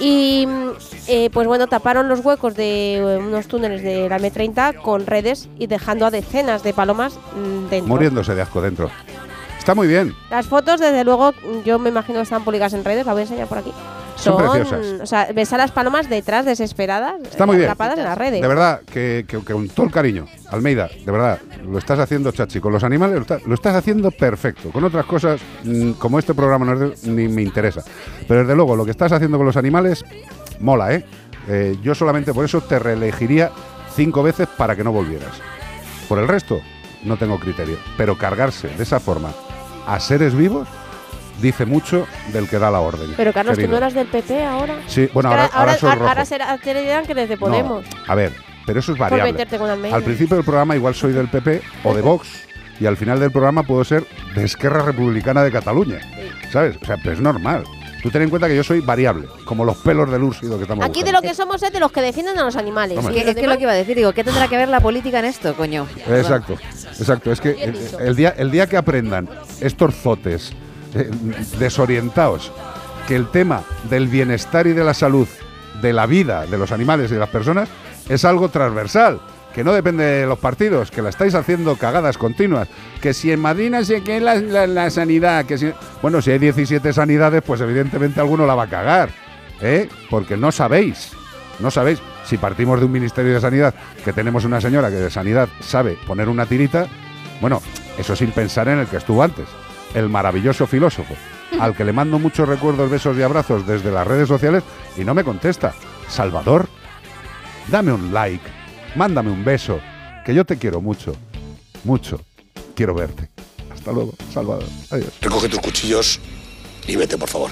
Y 0.00 0.46
mm, 0.48 0.70
eh, 1.06 1.30
pues 1.32 1.46
bueno, 1.46 1.68
taparon 1.68 2.08
los 2.08 2.20
huecos 2.20 2.56
de 2.56 2.96
eh, 2.96 3.16
unos 3.18 3.46
túneles 3.46 3.82
de 3.82 4.08
la 4.08 4.18
M30 4.18 4.82
con 4.82 5.06
redes 5.06 5.48
y 5.58 5.68
dejando 5.68 6.04
a 6.04 6.10
decenas 6.10 6.64
de 6.64 6.74
palomas 6.74 7.14
mm, 7.36 7.68
dentro. 7.70 7.88
Muriéndose 7.94 8.34
de 8.34 8.42
asco 8.42 8.60
dentro. 8.60 8.90
Está 9.64 9.74
muy 9.74 9.88
bien. 9.88 10.14
Las 10.30 10.46
fotos, 10.46 10.78
desde 10.78 11.04
luego, 11.04 11.32
yo 11.64 11.78
me 11.78 11.88
imagino 11.88 12.18
que 12.18 12.24
están 12.24 12.44
publicadas 12.44 12.74
en 12.74 12.84
redes, 12.84 13.06
las 13.06 13.14
voy 13.14 13.20
a 13.20 13.24
enseñar 13.24 13.46
por 13.48 13.56
aquí. 13.56 13.72
Son 14.14 14.36
preciosas. 14.36 15.00
O 15.00 15.06
sea, 15.06 15.28
ves 15.34 15.52
a 15.54 15.56
las 15.56 15.70
palomas 15.72 16.10
detrás, 16.10 16.44
desesperadas, 16.44 17.14
Está 17.24 17.46
muy 17.46 17.56
bien. 17.56 17.70
atrapadas 17.70 17.96
en 17.98 18.04
las 18.04 18.16
redes. 18.18 18.42
De 18.42 18.46
verdad, 18.46 18.82
que, 18.82 19.24
que- 19.26 19.38
que 19.42 19.52
con 19.54 19.66
todo 19.70 19.86
el 19.86 19.92
cariño, 19.92 20.26
Almeida, 20.50 20.90
de 21.04 21.10
verdad, 21.10 21.38
lo 21.66 21.78
estás 21.78 21.98
haciendo 21.98 22.30
chachi. 22.30 22.60
Con 22.60 22.74
los 22.74 22.84
animales 22.84 23.16
lo, 23.16 23.22
está- 23.22 23.38
lo 23.46 23.54
estás 23.54 23.74
haciendo 23.74 24.10
perfecto. 24.10 24.70
Con 24.70 24.84
otras 24.84 25.06
cosas, 25.06 25.40
mm, 25.64 25.92
como 25.92 26.18
este 26.18 26.34
programa 26.34 26.66
no 26.66 26.84
es 26.84 27.02
de- 27.02 27.10
ni 27.10 27.26
me 27.28 27.40
interesa. 27.40 27.82
Pero 28.28 28.40
desde 28.40 28.54
luego, 28.54 28.76
lo 28.76 28.84
que 28.84 28.90
estás 28.90 29.12
haciendo 29.12 29.38
con 29.38 29.46
los 29.46 29.56
animales, 29.56 30.04
mola, 30.60 30.92
¿eh? 30.92 31.06
Eh, 31.48 31.76
yo 31.82 31.94
solamente 31.94 32.34
por 32.34 32.44
eso 32.44 32.60
te 32.60 32.78
reelegiría 32.78 33.50
cinco 33.96 34.22
veces 34.22 34.46
para 34.58 34.76
que 34.76 34.84
no 34.84 34.92
volvieras. 34.92 35.32
Por 36.06 36.18
el 36.18 36.28
resto, 36.28 36.60
no 37.02 37.16
tengo 37.16 37.38
criterio. 37.40 37.78
Pero 37.96 38.16
cargarse 38.16 38.68
de 38.68 38.82
esa 38.82 39.00
forma 39.00 39.30
a 39.86 40.00
seres 40.00 40.34
vivos 40.34 40.68
dice 41.40 41.66
mucho 41.66 42.06
del 42.32 42.48
que 42.48 42.58
da 42.58 42.70
la 42.70 42.80
orden. 42.80 43.14
Pero 43.16 43.32
Carlos, 43.32 43.58
¿tú 43.58 43.68
no 43.68 43.76
eras 43.76 43.94
del 43.94 44.06
PP 44.06 44.44
ahora? 44.44 44.76
Sí, 44.86 45.08
bueno, 45.12 45.30
ahora, 45.30 45.50
ahora 45.52 45.76
soy 45.76 45.92
rojo. 45.92 46.08
ahora 46.08 46.24
será, 46.24 46.56
te 46.58 46.74
dirán 46.74 47.04
que 47.06 47.12
eres 47.12 47.28
de 47.28 47.36
Podemos. 47.36 47.84
No, 47.84 48.12
a 48.12 48.14
ver, 48.14 48.32
pero 48.66 48.80
eso 48.80 48.92
es 48.92 48.98
variable. 48.98 49.34
Al 49.92 50.02
principio 50.02 50.36
del 50.36 50.44
programa 50.44 50.76
igual 50.76 50.94
soy 50.94 51.12
del 51.12 51.28
PP 51.28 51.62
o 51.82 51.94
de 51.94 52.02
Vox 52.02 52.28
y 52.80 52.86
al 52.86 52.96
final 52.96 53.20
del 53.20 53.30
programa 53.30 53.62
puedo 53.62 53.84
ser 53.84 54.04
de 54.34 54.44
Esquerra 54.44 54.82
Republicana 54.82 55.42
de 55.42 55.52
Cataluña. 55.52 56.00
¿Sabes? 56.50 56.76
O 56.80 56.84
sea, 56.84 56.96
pero 56.96 57.12
es 57.12 57.20
normal. 57.20 57.64
Tú 58.04 58.10
ten 58.10 58.20
en 58.20 58.28
cuenta 58.28 58.48
que 58.48 58.54
yo 58.54 58.62
soy 58.62 58.82
variable, 58.82 59.28
como 59.46 59.64
los 59.64 59.78
pelos 59.78 60.10
del 60.10 60.22
úrcido 60.22 60.58
que 60.58 60.64
estamos 60.64 60.84
Aquí 60.84 61.02
de 61.02 61.10
lo 61.10 61.22
que 61.22 61.34
somos 61.34 61.62
es 61.62 61.72
de 61.72 61.80
los 61.80 61.90
que 61.90 62.02
defienden 62.02 62.38
a 62.38 62.44
los 62.44 62.54
animales. 62.54 62.98
Hombre. 62.98 63.18
Es 63.18 63.24
los 63.24 63.34
que 63.34 63.40
es 63.40 63.46
lo 63.48 63.56
que 63.56 63.62
iba 63.62 63.72
a 63.72 63.76
decir, 63.76 63.96
digo, 63.96 64.12
¿qué 64.12 64.22
tendrá 64.22 64.46
que 64.46 64.58
ver 64.58 64.68
la 64.68 64.80
política 64.80 65.20
en 65.20 65.24
esto, 65.24 65.54
coño? 65.54 65.86
Exacto, 66.06 66.58
exacto. 66.98 67.32
Es 67.32 67.40
que 67.40 67.52
el, 67.52 67.74
el 68.00 68.14
día, 68.14 68.34
el 68.36 68.50
día 68.50 68.66
que 68.66 68.76
aprendan 68.76 69.26
estos 69.58 69.94
zotes 69.94 70.52
eh, 70.94 71.10
desorientados 71.58 72.52
que 73.08 73.16
el 73.16 73.30
tema 73.30 73.62
del 73.88 74.08
bienestar 74.08 74.66
y 74.66 74.74
de 74.74 74.84
la 74.84 74.92
salud, 74.92 75.26
de 75.80 75.94
la 75.94 76.04
vida 76.04 76.44
de 76.44 76.58
los 76.58 76.72
animales 76.72 77.10
y 77.10 77.14
de 77.14 77.20
las 77.20 77.30
personas, 77.30 77.70
es 78.10 78.26
algo 78.26 78.50
transversal. 78.50 79.18
Que 79.54 79.62
no 79.62 79.72
depende 79.72 80.04
de 80.04 80.26
los 80.26 80.38
partidos, 80.38 80.90
que 80.90 81.00
la 81.00 81.10
estáis 81.10 81.34
haciendo 81.34 81.76
cagadas 81.76 82.18
continuas. 82.18 82.68
Que 83.00 83.14
si 83.14 83.30
en 83.30 83.40
Madrid 83.40 83.70
no 83.70 83.84
sé 83.84 84.02
la 84.20 84.90
sanidad, 84.90 85.46
que 85.46 85.58
si. 85.58 85.72
Bueno, 86.02 86.20
si 86.20 86.32
hay 86.32 86.38
17 86.38 86.92
sanidades, 86.92 87.42
pues 87.42 87.60
evidentemente 87.60 88.20
alguno 88.20 88.46
la 88.46 88.56
va 88.56 88.64
a 88.64 88.68
cagar. 88.68 89.10
¿eh? 89.60 89.88
Porque 90.10 90.36
no 90.36 90.52
sabéis. 90.52 91.12
No 91.60 91.70
sabéis. 91.70 92.00
Si 92.24 92.38
partimos 92.38 92.80
de 92.80 92.86
un 92.86 92.92
Ministerio 92.92 93.34
de 93.34 93.40
Sanidad 93.40 93.74
que 94.04 94.12
tenemos 94.12 94.44
una 94.44 94.60
señora 94.60 94.88
que 94.88 94.96
de 94.96 95.10
Sanidad 95.10 95.48
sabe 95.60 95.96
poner 96.06 96.28
una 96.28 96.46
tirita, 96.46 96.86
bueno, 97.40 97.60
eso 97.98 98.16
sin 98.16 98.32
pensar 98.32 98.68
en 98.68 98.78
el 98.78 98.86
que 98.86 98.96
estuvo 98.96 99.22
antes, 99.22 99.46
el 99.94 100.08
maravilloso 100.08 100.66
filósofo, 100.66 101.14
al 101.60 101.76
que 101.76 101.84
le 101.84 101.92
mando 101.92 102.18
muchos 102.18 102.48
recuerdos, 102.48 102.90
besos 102.90 103.16
y 103.18 103.22
abrazos 103.22 103.66
desde 103.66 103.92
las 103.92 104.06
redes 104.06 104.26
sociales 104.26 104.62
y 104.96 105.04
no 105.04 105.14
me 105.14 105.22
contesta. 105.22 105.74
Salvador, 106.08 106.66
dame 107.68 107.92
un 107.92 108.12
like, 108.12 108.63
mándame 108.94 109.30
un 109.30 109.44
beso, 109.44 109.80
que 110.24 110.34
yo 110.34 110.44
te 110.44 110.56
quiero 110.56 110.80
mucho, 110.80 111.14
mucho. 111.84 112.20
Quiero 112.74 112.94
verte. 112.94 113.28
Hasta 113.72 113.92
luego, 113.92 114.14
Salvador. 114.32 114.64
Adiós. 114.90 115.12
Recoge 115.20 115.48
tus 115.48 115.60
cuchillos 115.60 116.20
y 116.86 116.96
vete, 116.96 117.16
por 117.16 117.28
favor. 117.28 117.50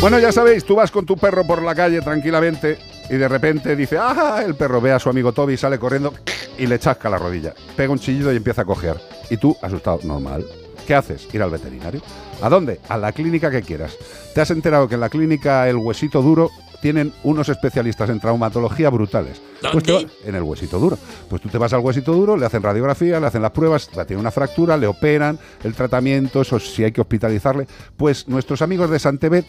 Bueno, 0.00 0.18
ya 0.18 0.32
sabéis, 0.32 0.64
tú 0.64 0.74
vas 0.74 0.90
con 0.90 1.06
tu 1.06 1.16
perro 1.16 1.46
por 1.46 1.62
la 1.62 1.76
calle 1.76 2.00
tranquilamente 2.00 2.76
y 3.08 3.16
de 3.16 3.28
repente 3.28 3.76
dice, 3.76 3.98
¡ah! 4.00 4.42
El 4.44 4.56
perro 4.56 4.80
ve 4.80 4.90
a 4.90 4.98
su 4.98 5.08
amigo 5.08 5.32
Toby, 5.32 5.56
sale 5.56 5.78
corriendo 5.78 6.12
y 6.58 6.66
le 6.66 6.80
chasca 6.80 7.08
la 7.08 7.18
rodilla. 7.18 7.54
Pega 7.76 7.92
un 7.92 8.00
chillido 8.00 8.32
y 8.32 8.36
empieza 8.36 8.62
a 8.62 8.64
cojear. 8.64 9.00
Y 9.30 9.36
tú, 9.36 9.56
asustado, 9.62 10.00
normal. 10.02 10.44
¿Qué 10.86 10.94
haces? 10.96 11.28
Ir 11.32 11.40
al 11.40 11.50
veterinario. 11.50 12.02
¿A 12.42 12.48
dónde? 12.48 12.80
A 12.88 12.98
la 12.98 13.12
clínica 13.12 13.50
que 13.50 13.62
quieras. 13.62 13.96
¿Te 14.34 14.40
has 14.40 14.50
enterado 14.50 14.88
que 14.88 14.94
en 14.94 15.00
la 15.00 15.08
clínica 15.08 15.68
El 15.68 15.76
Huesito 15.76 16.20
Duro 16.22 16.50
tienen 16.82 17.12
unos 17.22 17.48
especialistas 17.48 18.10
en 18.10 18.18
traumatología 18.18 18.90
brutales? 18.90 19.40
Pues 19.72 19.84
te 19.84 19.92
va- 19.92 20.00
en 20.24 20.34
el 20.34 20.42
huesito 20.42 20.80
duro. 20.80 20.98
Pues 21.30 21.40
tú 21.40 21.48
te 21.48 21.56
vas 21.58 21.72
al 21.72 21.80
huesito 21.80 22.12
duro, 22.12 22.36
le 22.36 22.44
hacen 22.44 22.60
radiografía, 22.62 23.20
le 23.20 23.26
hacen 23.28 23.42
las 23.42 23.52
pruebas, 23.52 23.88
la 23.94 24.04
tiene 24.04 24.20
una 24.20 24.32
fractura, 24.32 24.76
le 24.76 24.88
operan, 24.88 25.38
el 25.62 25.74
tratamiento, 25.74 26.40
eso 26.40 26.58
si 26.58 26.82
hay 26.82 26.90
que 26.90 27.00
hospitalizarle. 27.00 27.68
Pues 27.96 28.26
nuestros 28.26 28.60
amigos 28.62 28.90
de 28.90 28.98
Santebet 28.98 29.46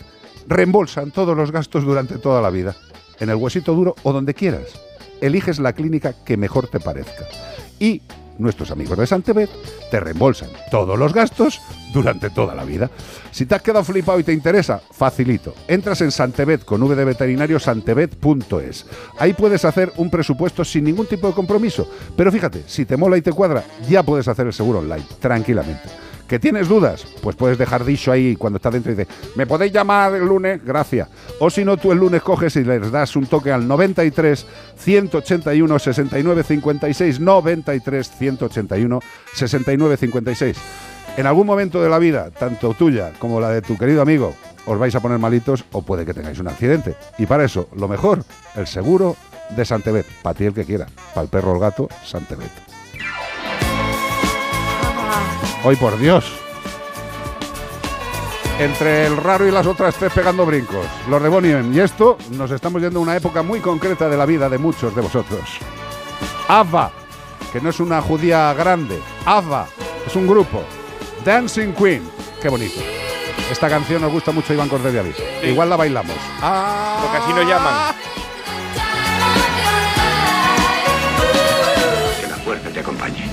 reembolsan 0.47 1.09
todos 1.11 1.35
los 1.35 1.51
gastos 1.51 1.83
durante 1.83 2.19
toda 2.19 2.41
la 2.41 2.51
vida. 2.51 2.75
En 3.19 3.29
el 3.29 3.35
huesito 3.37 3.73
duro 3.73 3.95
o 4.03 4.13
donde 4.13 4.35
quieras. 4.35 4.67
Eliges 5.21 5.57
la 5.57 5.73
clínica 5.73 6.13
que 6.23 6.37
mejor 6.37 6.67
te 6.67 6.79
parezca. 6.79 7.25
Y 7.79 8.01
nuestros 8.37 8.71
amigos 8.71 8.97
de 8.97 9.07
Santebet 9.07 9.49
te 9.91 9.99
reembolsan 9.99 10.49
todos 10.71 10.97
los 10.97 11.13
gastos 11.13 11.61
durante 11.93 12.29
toda 12.29 12.55
la 12.55 12.65
vida. 12.65 12.89
Si 13.31 13.45
te 13.45 13.55
has 13.55 13.61
quedado 13.61 13.83
flipado 13.83 14.19
y 14.19 14.23
te 14.23 14.33
interesa, 14.33 14.81
facilito. 14.91 15.53
Entras 15.67 16.01
en 16.01 16.11
Santebet 16.11 16.65
con 16.65 16.81
V 16.81 17.05
veterinario, 17.05 17.59
santebet.es. 17.59 18.85
Ahí 19.19 19.33
puedes 19.33 19.65
hacer 19.65 19.93
un 19.97 20.09
presupuesto 20.09 20.65
sin 20.65 20.85
ningún 20.85 21.05
tipo 21.05 21.27
de 21.27 21.33
compromiso. 21.33 21.87
Pero 22.17 22.31
fíjate, 22.31 22.63
si 22.67 22.85
te 22.85 22.97
mola 22.97 23.17
y 23.17 23.21
te 23.21 23.31
cuadra, 23.31 23.63
ya 23.87 24.03
puedes 24.03 24.27
hacer 24.27 24.47
el 24.47 24.53
seguro 24.53 24.79
online, 24.79 25.05
tranquilamente. 25.19 25.89
¿Que 26.33 26.39
tienes 26.39 26.67
dudas? 26.67 27.05
Pues 27.21 27.35
puedes 27.35 27.59
dejar 27.59 27.85
dicho 27.85 28.11
ahí 28.11 28.35
cuando 28.35 28.57
estás 28.57 28.73
dentro 28.73 28.91
y 28.91 28.95
dices, 28.95 29.15
¿me 29.35 29.45
podéis 29.45 29.71
llamar 29.71 30.15
el 30.15 30.25
lunes? 30.25 30.65
Gracias. 30.65 31.07
O 31.39 31.47
si 31.51 31.63
no, 31.63 31.77
tú 31.77 31.91
el 31.91 31.99
lunes 31.99 32.23
coges 32.23 32.55
y 32.55 32.63
les 32.63 32.91
das 32.91 33.15
un 33.15 33.27
toque 33.27 33.51
al 33.51 33.67
93 33.67 34.43
181 34.75 35.77
69 35.77 36.43
56 36.43 37.19
93 37.19 38.11
181 38.17 38.99
69 39.31 39.97
56. 39.97 40.57
En 41.17 41.27
algún 41.27 41.45
momento 41.45 41.83
de 41.83 41.89
la 41.91 41.99
vida, 41.99 42.31
tanto 42.31 42.73
tuya 42.73 43.11
como 43.19 43.39
la 43.39 43.49
de 43.49 43.61
tu 43.61 43.77
querido 43.77 44.01
amigo, 44.01 44.33
os 44.65 44.79
vais 44.79 44.95
a 44.95 45.01
poner 45.01 45.19
malitos 45.19 45.63
o 45.71 45.83
puede 45.83 46.03
que 46.03 46.15
tengáis 46.15 46.39
un 46.39 46.47
accidente. 46.47 46.95
Y 47.19 47.27
para 47.27 47.45
eso, 47.45 47.69
lo 47.75 47.87
mejor, 47.87 48.25
el 48.55 48.65
seguro 48.65 49.15
de 49.55 49.65
Santebet. 49.65 50.07
Para 50.23 50.33
ti 50.33 50.45
el 50.45 50.55
que 50.55 50.65
quiera. 50.65 50.87
Para 51.13 51.25
el 51.25 51.29
perro 51.29 51.51
o 51.51 51.53
el 51.53 51.61
gato, 51.61 51.89
Santebet. 52.03 52.72
Hoy 55.63 55.75
por 55.75 55.97
Dios. 55.97 56.25
Entre 58.59 59.07
el 59.07 59.17
raro 59.17 59.47
y 59.47 59.51
las 59.51 59.65
otras 59.65 59.95
tres 59.95 60.11
pegando 60.13 60.45
brincos. 60.45 60.85
Los 61.09 61.21
de 61.23 61.29
Bonnie 61.29 61.51
M. 61.53 61.75
Y 61.75 61.79
esto 61.79 62.17
nos 62.31 62.51
estamos 62.51 62.81
yendo 62.81 62.99
a 62.99 63.01
una 63.01 63.15
época 63.15 63.41
muy 63.41 63.59
concreta 63.59 64.07
de 64.09 64.17
la 64.17 64.25
vida 64.25 64.49
de 64.49 64.57
muchos 64.57 64.95
de 64.95 65.01
vosotros. 65.01 65.41
Ava, 66.47 66.91
que 67.51 67.61
no 67.61 67.69
es 67.69 67.79
una 67.79 68.01
judía 68.01 68.53
grande. 68.53 69.01
Ava, 69.25 69.67
es 70.05 70.15
un 70.15 70.27
grupo. 70.27 70.61
Dancing 71.25 71.73
Queen. 71.73 72.07
Qué 72.41 72.49
bonito. 72.49 72.79
Esta 73.49 73.69
canción 73.69 74.01
nos 74.01 74.11
gusta 74.11 74.31
mucho 74.31 74.51
a 74.51 74.55
Iván 74.55 74.69
Cortés 74.69 74.93
de 74.93 74.99
Avis. 74.99 75.15
Igual 75.43 75.69
la 75.69 75.75
bailamos. 75.77 76.15
Ah, 76.41 76.99
Porque 77.01 77.17
así 77.17 77.33
nos 77.33 77.45
llaman. 77.49 77.95
Que 82.21 82.27
la 82.27 82.37
fuerza 82.37 82.69
te 82.69 82.79
acompañe. 82.79 83.32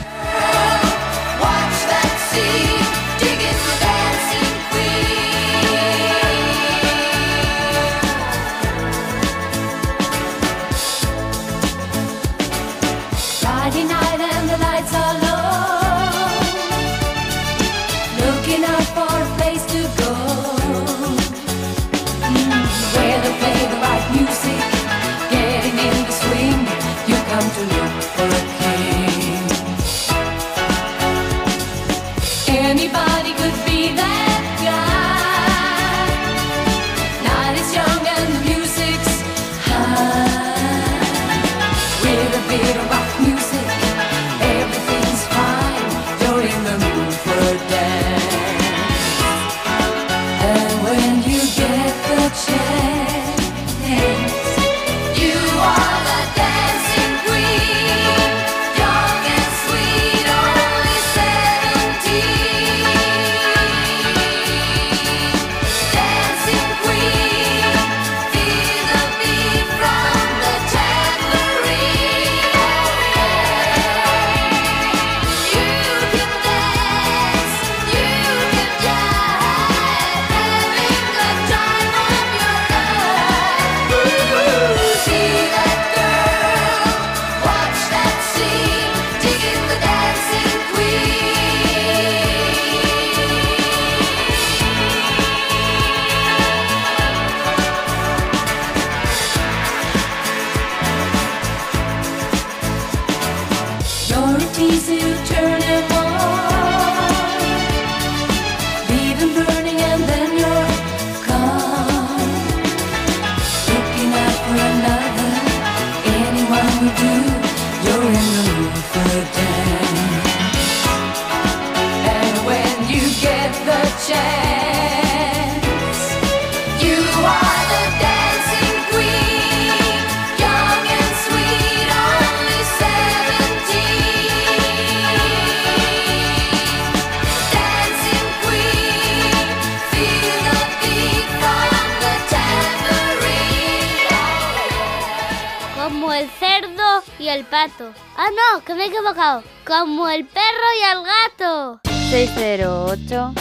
Ah, 148.17 148.31
no, 148.31 148.65
que 148.65 148.73
me 148.75 148.85
he 148.85 148.87
equivocado. 148.87 149.43
Como 149.67 150.09
el 150.09 150.25
perro 150.25 150.67
y 150.81 150.85
el 150.97 151.05
gato. 151.05 151.81
608 152.11 153.35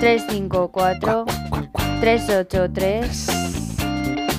354 0.00 1.26
383. 2.00 3.26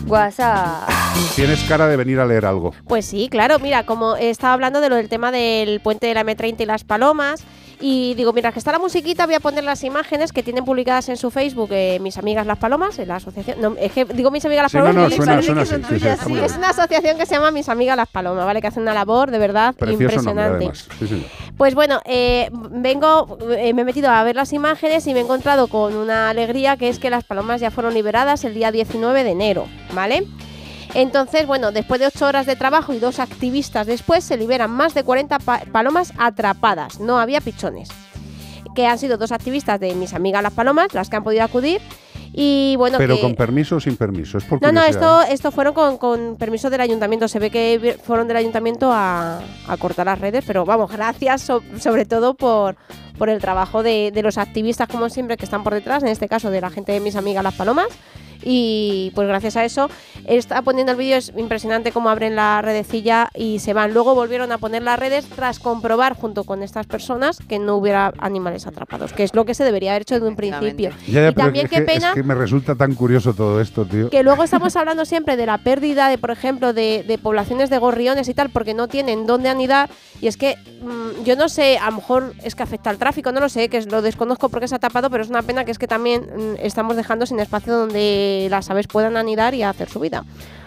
WhatsApp. 0.07 0.89
Tienes 1.35 1.63
cara 1.65 1.87
de 1.87 1.95
venir 1.95 2.19
a 2.19 2.25
leer 2.25 2.47
algo. 2.47 2.73
Pues 2.87 3.05
sí, 3.05 3.29
claro, 3.29 3.59
mira, 3.59 3.85
como 3.85 4.15
estaba 4.15 4.53
hablando 4.53 4.81
de 4.81 4.89
lo 4.89 4.95
del 4.95 5.09
tema 5.09 5.31
del 5.31 5.79
puente 5.79 6.07
de 6.07 6.15
la 6.15 6.23
M30 6.23 6.61
y 6.61 6.65
las 6.65 6.83
palomas, 6.83 7.43
y 7.85 8.13
digo, 8.13 8.31
mientras 8.31 8.53
que 8.53 8.59
está 8.59 8.71
la 8.71 8.79
musiquita, 8.79 9.25
voy 9.25 9.35
a 9.35 9.41
poner 9.41 9.65
las 9.65 9.83
imágenes 9.83 10.31
que 10.31 10.41
tienen 10.41 10.63
publicadas 10.63 11.09
en 11.09 11.17
su 11.17 11.29
Facebook 11.31 11.67
eh, 11.71 11.99
mis 11.99 12.17
amigas 12.17 12.47
las 12.47 12.57
palomas, 12.57 12.97
en 12.97 13.09
la 13.09 13.17
asociación. 13.17 13.59
No, 13.59 13.75
es 13.77 13.91
que 13.91 14.05
digo 14.05 14.31
mis 14.31 14.45
amigas 14.45 14.63
las 14.63 14.71
Sí, 14.71 14.77
no, 14.77 14.83
palomas. 14.85 15.09
no, 15.09 15.13
y 15.13 15.17
suena- 15.17 15.41
sí, 15.65 15.99
sí. 15.99 16.37
Es 16.39 16.55
una 16.55 16.69
asociación 16.69 17.17
que 17.17 17.25
se 17.25 17.35
llama 17.35 17.51
Mis 17.51 17.67
Amigas 17.67 17.97
las 17.97 18.07
Palomas, 18.07 18.45
¿vale? 18.45 18.61
Que 18.61 18.67
hace 18.67 18.79
una 18.79 18.93
labor 18.93 19.31
de 19.31 19.37
verdad 19.37 19.75
Precioso 19.75 20.01
impresionante. 20.19 20.71
Pues 21.57 21.75
bueno, 21.75 21.99
eh, 22.05 22.49
vengo, 22.71 23.37
eh, 23.57 23.73
me 23.73 23.81
he 23.81 23.85
metido 23.85 24.09
a 24.09 24.23
ver 24.23 24.37
las 24.37 24.53
imágenes 24.53 25.05
y 25.07 25.13
me 25.13 25.19
he 25.19 25.23
encontrado 25.23 25.67
con 25.67 25.95
una 25.95 26.29
alegría 26.29 26.77
que 26.77 26.87
es 26.87 26.99
que 26.99 27.09
las 27.09 27.25
palomas 27.25 27.59
ya 27.59 27.69
fueron 27.69 27.93
liberadas 27.93 28.45
el 28.45 28.53
día 28.53 28.71
19 28.71 29.23
de 29.25 29.31
enero, 29.31 29.67
¿vale? 29.93 30.25
Entonces, 30.95 31.47
bueno, 31.47 31.71
después 31.71 31.99
de 31.99 32.07
ocho 32.07 32.25
horas 32.27 32.45
de 32.45 32.55
trabajo 32.55 32.93
y 32.93 32.99
dos 32.99 33.19
activistas 33.19 33.87
después, 33.87 34.23
se 34.23 34.37
liberan 34.37 34.71
más 34.71 34.93
de 34.93 35.03
40 35.03 35.39
pa- 35.39 35.61
palomas 35.71 36.13
atrapadas. 36.17 36.99
No 36.99 37.19
había 37.19 37.41
pichones. 37.41 37.89
Que 38.75 38.85
han 38.87 38.97
sido 38.99 39.17
dos 39.17 39.31
activistas 39.31 39.79
de 39.79 39.93
mis 39.95 40.13
amigas 40.13 40.43
las 40.43 40.53
palomas, 40.53 40.93
las 40.93 41.09
que 41.09 41.15
han 41.15 41.23
podido 41.23 41.43
acudir. 41.43 41.81
Y 42.35 42.75
bueno, 42.77 42.97
Pero 42.97 43.15
que- 43.15 43.21
con 43.21 43.35
permiso 43.35 43.75
o 43.75 43.79
sin 43.79 43.95
permiso. 43.95 44.39
Es 44.39 44.43
por 44.43 44.59
no, 44.61 44.71
no, 44.71 44.81
esto, 44.83 45.21
esto 45.21 45.51
fueron 45.51 45.73
con, 45.75 45.97
con 45.97 46.35
permiso 46.37 46.71
del 46.71 46.81
ayuntamiento. 46.81 47.27
Se 47.27 47.37
ve 47.37 47.51
que 47.51 47.99
fueron 48.03 48.27
del 48.27 48.37
ayuntamiento 48.37 48.91
a, 48.91 49.39
a 49.67 49.77
cortar 49.77 50.07
las 50.07 50.19
redes, 50.19 50.43
pero 50.45 50.65
vamos, 50.65 50.91
gracias 50.91 51.43
so- 51.43 51.61
sobre 51.79 52.05
todo 52.05 52.33
por, 52.33 52.75
por 53.19 53.29
el 53.29 53.39
trabajo 53.39 53.83
de, 53.83 54.11
de 54.11 54.23
los 54.23 54.39
activistas, 54.39 54.87
como 54.87 55.09
siempre, 55.09 55.37
que 55.37 55.45
están 55.45 55.63
por 55.63 55.75
detrás, 55.75 56.01
en 56.01 56.09
este 56.09 56.27
caso 56.27 56.49
de 56.49 56.61
la 56.61 56.71
gente 56.71 56.91
de 56.91 56.99
mis 56.99 57.15
amigas 57.15 57.43
las 57.43 57.53
palomas. 57.53 57.87
Y 58.45 59.11
pues 59.15 59.27
gracias 59.27 59.55
a 59.57 59.65
eso, 59.65 59.89
está 60.25 60.61
poniendo 60.61 60.91
el 60.91 60.97
vídeo, 60.97 61.17
es 61.17 61.31
impresionante 61.35 61.91
cómo 61.91 62.09
abren 62.09 62.35
la 62.35 62.61
redecilla 62.61 63.29
y 63.35 63.59
se 63.59 63.73
van. 63.73 63.93
Luego 63.93 64.15
volvieron 64.15 64.51
a 64.51 64.57
poner 64.57 64.83
las 64.83 64.99
redes 64.99 65.25
tras 65.25 65.59
comprobar 65.59 66.15
junto 66.15 66.43
con 66.43 66.63
estas 66.63 66.85
personas 66.87 67.37
que 67.47 67.59
no 67.59 67.75
hubiera 67.77 68.13
animales 68.19 68.67
atrapados, 68.67 69.13
que 69.13 69.23
es 69.23 69.33
lo 69.33 69.45
que 69.45 69.53
se 69.53 69.63
debería 69.63 69.91
haber 69.91 70.03
hecho 70.03 70.15
desde 70.15 70.27
un 70.27 70.35
principio. 70.35 70.91
Ya, 71.07 71.21
ya, 71.21 71.29
y 71.29 71.33
también 71.33 71.65
es 71.65 71.69
qué 71.71 71.77
que, 71.77 71.81
pena 71.83 72.09
es 72.09 72.13
que 72.15 72.23
me 72.23 72.35
resulta 72.35 72.75
tan 72.75 72.93
curioso 72.95 73.33
todo 73.33 73.61
esto, 73.61 73.85
tío. 73.85 74.09
que 74.09 74.23
luego 74.23 74.43
estamos 74.43 74.75
hablando 74.75 75.05
siempre 75.05 75.35
de 75.37 75.45
la 75.45 75.57
pérdida 75.59 76.09
de, 76.09 76.17
por 76.17 76.31
ejemplo, 76.31 76.73
de, 76.73 77.03
de 77.07 77.17
poblaciones 77.17 77.69
de 77.69 77.77
gorriones 77.77 78.27
y 78.29 78.33
tal, 78.33 78.49
porque 78.49 78.73
no 78.73 78.87
tienen 78.87 79.25
dónde 79.25 79.49
anidar. 79.49 79.89
Y 80.21 80.27
es 80.27 80.37
que 80.37 80.55
mm, 80.81 81.23
yo 81.23 81.35
no 81.35 81.49
sé, 81.49 81.77
a 81.77 81.89
lo 81.89 81.97
mejor 81.97 82.33
es 82.43 82.55
que 82.55 82.63
afecta 82.63 82.89
al 82.89 82.97
tráfico, 82.97 83.31
no 83.31 83.39
lo 83.39 83.49
sé, 83.49 83.69
que 83.69 83.77
es- 83.77 83.91
lo 83.91 84.01
desconozco 84.01 84.49
porque 84.49 84.67
se 84.67 84.75
ha 84.75 84.79
tapado, 84.79 85.09
pero 85.09 85.23
es 85.23 85.29
una 85.29 85.41
pena 85.41 85.65
que 85.65 85.71
es 85.71 85.77
que 85.79 85.87
también 85.87 86.21
mm, 86.35 86.55
estamos 86.59 86.95
dejando 86.95 87.25
sin 87.25 87.39
espacio 87.39 87.73
donde 87.75 88.32
las 88.49 88.69
aves 88.69 88.87
puedan 88.87 89.17
anidar 89.17 89.53
y 89.53 89.63
hacer 89.63 89.89
su 89.89 89.99
vida. 89.99 90.23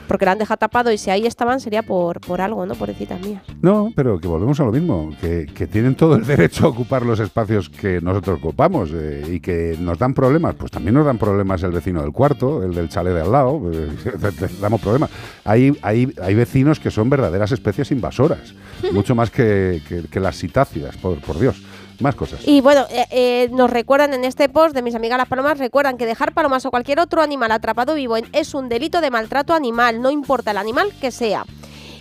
Porque 0.09 0.25
la 0.25 0.31
han 0.31 0.39
dejado 0.39 0.59
tapado 0.59 0.93
y 0.93 0.99
si 0.99 1.11
ahí 1.11 1.27
estaban 1.27 1.59
sería 1.59 1.83
por, 1.83 2.21
por 2.21 2.41
algo, 2.41 2.65
¿no? 2.65 2.77
Pobrecitas 2.77 3.21
mías. 3.27 3.43
No, 3.61 3.93
pero 3.97 4.21
que 4.21 4.29
volvemos 4.29 4.61
a 4.61 4.65
lo 4.65 4.71
mismo, 4.71 5.11
que, 5.21 5.47
que 5.53 5.67
tienen 5.67 5.97
todo 5.97 6.15
el 6.15 6.25
derecho 6.25 6.67
a 6.67 6.69
ocupar 6.69 7.05
los 7.05 7.19
espacios 7.19 7.69
que 7.69 8.01
nosotros 8.01 8.39
ocupamos 8.39 8.91
eh, 8.95 9.25
y 9.29 9.41
que 9.41 9.77
nos 9.81 9.99
dan 9.99 10.15
problemas, 10.15 10.55
pues 10.55 10.71
también 10.71 10.95
nos 10.95 11.07
dan 11.07 11.19
problemas 11.19 11.61
el 11.65 11.73
vecino 11.73 12.03
del 12.03 12.13
cuarto, 12.13 12.63
el 12.63 12.73
del 12.73 12.89
chalet 12.89 13.15
de 13.15 13.23
al 13.23 13.33
lado, 13.33 13.61
eh, 13.73 13.89
damos 14.61 14.81
problemas. 14.81 15.11
Hay, 15.45 15.77
hay, 15.83 16.13
hay 16.23 16.35
vecinos 16.37 16.79
que 16.79 16.93
son 16.93 17.11
verdaderas 17.11 17.51
especies 17.51 17.91
invasoras, 17.91 18.55
mucho 18.93 19.17
más 19.17 19.33
que, 19.33 19.83
que- 19.89 20.05
que 20.09 20.21
las 20.21 20.37
citácidas, 20.39 20.97
por, 20.99 21.19
por 21.21 21.37
Dios. 21.41 21.61
Más 22.01 22.15
cosas. 22.15 22.41
Y 22.47 22.61
bueno, 22.61 22.85
eh, 22.91 23.07
eh, 23.11 23.49
nos 23.53 23.71
recuerdan 23.71 24.13
en 24.15 24.25
este 24.25 24.49
post 24.49 24.75
de 24.75 24.83
mis 24.83 24.95
amigas 24.95 25.19
las 25.19 25.29
palomas, 25.29 25.59
recuerdan 25.59 25.97
que 25.97 26.07
dejar 26.07 26.33
palomas 26.33 26.65
o 26.67 26.71
cualquier 26.71 27.01
otro 27.01 27.23
animal 27.23 27.53
atrapado 27.53 27.95
vivo 27.95 28.17
en- 28.17 28.27
es 28.33 28.55
un 28.55 28.69
delito 28.69 29.01
de 29.01 29.11
maltrato 29.11 29.55
animal, 29.55 30.01
no 30.03 30.11
importa 30.11 30.51
el 30.51 30.59
animal 30.59 30.93
que 31.01 31.11
sea. 31.11 31.45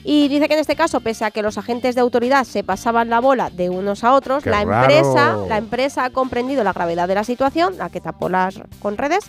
Y 0.07 0.27
dice 0.27 0.47
que 0.47 0.53
en 0.53 0.59
este 0.59 0.75
caso, 0.75 0.99
pese 0.99 1.25
a 1.25 1.31
que 1.31 1.41
los 1.41 1.57
agentes 1.57 1.95
de 1.95 2.01
autoridad 2.01 2.43
se 2.43 2.63
pasaban 2.63 3.09
la 3.09 3.19
bola 3.19 3.49
de 3.49 3.71
unos 3.71 4.03
a 4.03 4.13
otros, 4.13 4.43
¡Qué 4.43 4.51
la 4.51 4.63
raro! 4.63 4.93
empresa, 4.93 5.37
la 5.49 5.57
empresa 5.57 6.05
ha 6.05 6.09
comprendido 6.11 6.63
la 6.63 6.73
gravedad 6.73 7.07
de 7.07 7.15
la 7.15 7.23
situación, 7.23 7.77
la 7.77 7.89
que 7.89 8.01
tapó 8.01 8.29
las 8.29 8.61
con 8.79 8.97
redes, 8.97 9.23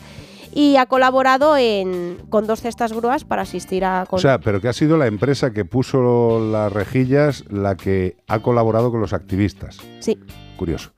y 0.53 0.77
ha 0.77 0.85
colaborado 0.87 1.57
en, 1.57 2.19
con 2.29 2.47
dos 2.47 2.61
cestas 2.61 2.93
grúas 2.93 3.25
para 3.25 3.43
asistir 3.43 3.85
a... 3.87 4.05
con- 4.09 4.19
O 4.19 4.21
sea, 4.21 4.39
pero 4.39 4.61
que 4.61 4.69
ha 4.69 4.73
sido 4.75 4.99
la 4.99 5.07
empresa 5.07 5.51
que 5.53 5.65
puso 5.65 6.41
las 6.41 6.71
rejillas 6.73 7.45
la 7.51 7.75
que 7.77 8.17
ha 8.29 8.41
colaborado 8.41 8.91
con 8.91 9.01
los 9.01 9.13
activistas. 9.15 9.79
Sí. 10.01 10.19
Curioso. 10.57 10.91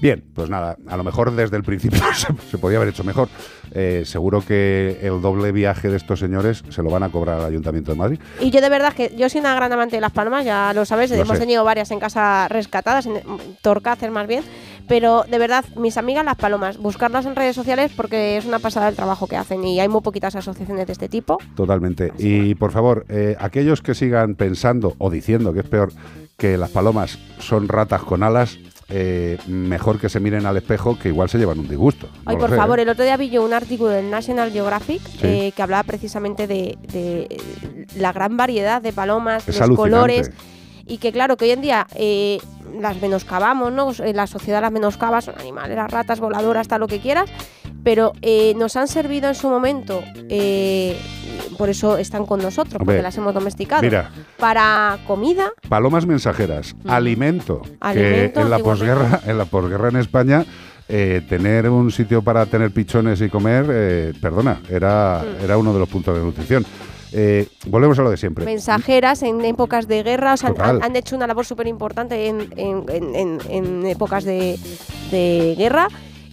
Bien, 0.00 0.22
pues 0.34 0.50
nada, 0.50 0.76
a 0.86 0.96
lo 0.96 1.04
mejor 1.04 1.34
desde 1.34 1.56
el 1.56 1.62
principio 1.62 2.00
se, 2.14 2.26
se 2.50 2.58
podía 2.58 2.76
haber 2.76 2.90
hecho 2.90 3.02
mejor. 3.04 3.28
Eh, 3.72 4.02
seguro 4.04 4.42
que 4.42 4.98
el 5.02 5.20
doble 5.20 5.52
viaje 5.52 5.88
de 5.88 5.96
estos 5.96 6.20
señores 6.20 6.62
se 6.68 6.82
lo 6.82 6.90
van 6.90 7.02
a 7.02 7.08
cobrar 7.08 7.40
al 7.40 7.46
Ayuntamiento 7.46 7.92
de 7.92 7.98
Madrid. 7.98 8.20
Y 8.40 8.50
yo 8.50 8.60
de 8.60 8.68
verdad 8.68 8.92
que 8.92 9.14
yo 9.16 9.28
soy 9.28 9.40
una 9.40 9.54
gran 9.54 9.72
amante 9.72 9.96
de 9.96 10.00
las 10.00 10.12
palmas, 10.12 10.44
ya 10.44 10.72
lo 10.74 10.84
sabes, 10.84 11.10
Lo 11.10 11.16
hemos 11.16 11.34
sé. 11.34 11.40
tenido 11.40 11.64
varias 11.64 11.90
en 11.90 11.98
casa 11.98 12.46
rescatadas, 12.48 13.06
en 13.06 13.20
Torcácer 13.62 14.10
más 14.10 14.26
bien, 14.26 14.44
pero 14.86 15.24
de 15.28 15.38
verdad, 15.38 15.64
mis 15.76 15.96
amigas 15.96 16.24
las 16.24 16.36
palomas, 16.36 16.78
buscarlas 16.78 17.26
en 17.26 17.34
redes 17.34 17.56
sociales 17.56 17.90
porque 17.96 18.36
es 18.36 18.44
una 18.44 18.58
pasada 18.58 18.88
el 18.88 18.94
trabajo 18.96 19.26
que 19.26 19.36
hacen 19.36 19.64
y 19.64 19.80
hay 19.80 19.88
muy 19.88 20.00
poquitas 20.02 20.36
asociaciones 20.36 20.86
de 20.86 20.92
este 20.92 21.08
tipo. 21.08 21.38
Totalmente. 21.56 22.12
Y 22.18 22.54
por 22.54 22.70
favor, 22.70 23.04
eh, 23.08 23.36
aquellos 23.40 23.82
que 23.82 23.94
sigan 23.94 24.34
pensando 24.36 24.94
o 24.98 25.10
diciendo 25.10 25.52
que 25.52 25.60
es 25.60 25.68
peor 25.68 25.92
que 26.36 26.56
las 26.58 26.70
palomas 26.70 27.18
son 27.38 27.66
ratas 27.66 28.02
con 28.02 28.22
alas, 28.22 28.58
eh, 28.88 29.38
mejor 29.46 29.98
que 29.98 30.08
se 30.08 30.20
miren 30.20 30.46
al 30.46 30.56
espejo 30.56 30.98
que 30.98 31.08
igual 31.08 31.28
se 31.28 31.38
llevan 31.38 31.58
un 31.58 31.68
disgusto. 31.68 32.06
No 32.06 32.22
Ay, 32.26 32.36
por 32.36 32.50
sé, 32.50 32.56
favor, 32.56 32.78
¿eh? 32.78 32.82
el 32.82 32.88
otro 32.88 33.04
día 33.04 33.16
vi 33.16 33.30
yo 33.30 33.44
un 33.44 33.52
artículo 33.52 33.90
del 33.90 34.10
National 34.10 34.52
Geographic 34.52 35.00
Sí. 35.02 35.18
eh, 35.26 35.52
que 35.56 35.62
hablaba 35.62 35.82
precisamente 35.82 36.46
de, 36.46 36.78
de 36.92 37.36
la 37.96 38.12
gran 38.12 38.36
variedad 38.36 38.80
de 38.80 38.92
palomas, 38.92 39.42
Es 39.48 39.54
los 39.56 39.62
alucinante. 39.62 39.90
colores. 39.90 40.30
Y 40.86 40.98
que 40.98 41.10
claro, 41.10 41.36
que 41.36 41.46
hoy 41.46 41.50
en 41.50 41.60
día 41.62 41.86
eh, 41.96 42.38
las 42.80 43.00
menoscabamos, 43.00 43.72
¿no? 43.72 43.90
Eh, 44.04 44.12
La 44.14 44.26
sociedad 44.26 44.60
las 44.60 44.72
menoscaba, 44.72 45.20
son 45.20 45.38
animales, 45.38 45.76
las 45.76 45.90
ratas 45.90 46.20
voladoras, 46.20 46.68
tal 46.68 46.80
lo 46.80 46.86
que 46.88 47.00
quieras, 47.00 47.30
pero 47.82 48.12
eh, 48.22 48.54
nos 48.56 48.76
han 48.76 48.88
servido 48.88 49.28
en 49.28 49.34
su 49.34 49.48
momento, 49.48 50.02
eh, 50.28 50.98
por 51.58 51.68
eso 51.68 51.96
están 51.98 52.26
con 52.26 52.40
nosotros, 52.42 52.74
Hombre, 52.80 52.96
porque 52.96 53.02
las 53.02 53.16
hemos 53.16 53.32
domesticado, 53.34 53.82
mira. 53.82 54.10
para 54.38 54.98
comida, 55.06 55.50
Palomas 55.68 56.06
mensajeras, 56.06 56.74
alimento, 56.86 57.62
Alimento, 57.80 58.40
que 58.40 58.40
en 58.40 58.50
la 58.50 58.58
posguerra, 58.58 59.20
en 59.26 59.38
la 59.38 59.44
posguerra 59.44 59.88
en 59.88 59.96
España, 59.96 60.44
eh, 60.88 61.22
tener 61.28 61.68
un 61.68 61.90
sitio 61.90 62.22
para 62.22 62.46
tener 62.46 62.70
pichones 62.70 63.20
y 63.20 63.28
comer, 63.28 63.66
eh, 63.70 64.12
perdona, 64.20 64.60
era, 64.70 65.22
Mm. 65.24 65.44
era 65.44 65.58
uno 65.58 65.72
de 65.72 65.78
los 65.80 65.88
puntos 65.88 66.16
de 66.16 66.22
nutrición. 66.22 66.64
Eh, 67.12 67.48
volvemos 67.66 67.98
a 67.98 68.02
lo 68.02 68.10
de 68.10 68.16
siempre. 68.16 68.44
mensajeras 68.44 69.22
en 69.22 69.44
épocas 69.44 69.86
de 69.88 70.02
guerra, 70.02 70.34
o 70.34 70.36
sea, 70.36 70.52
han, 70.58 70.82
han 70.82 70.96
hecho 70.96 71.14
una 71.16 71.26
labor 71.26 71.44
súper 71.46 71.66
importante 71.66 72.26
en, 72.26 72.52
en- 72.56 72.84
en- 72.88 73.14
en- 73.14 73.38
en 73.48 73.86
épocas 73.86 74.24
de, 74.24 74.58
de 75.10 75.54
guerra. 75.56 75.88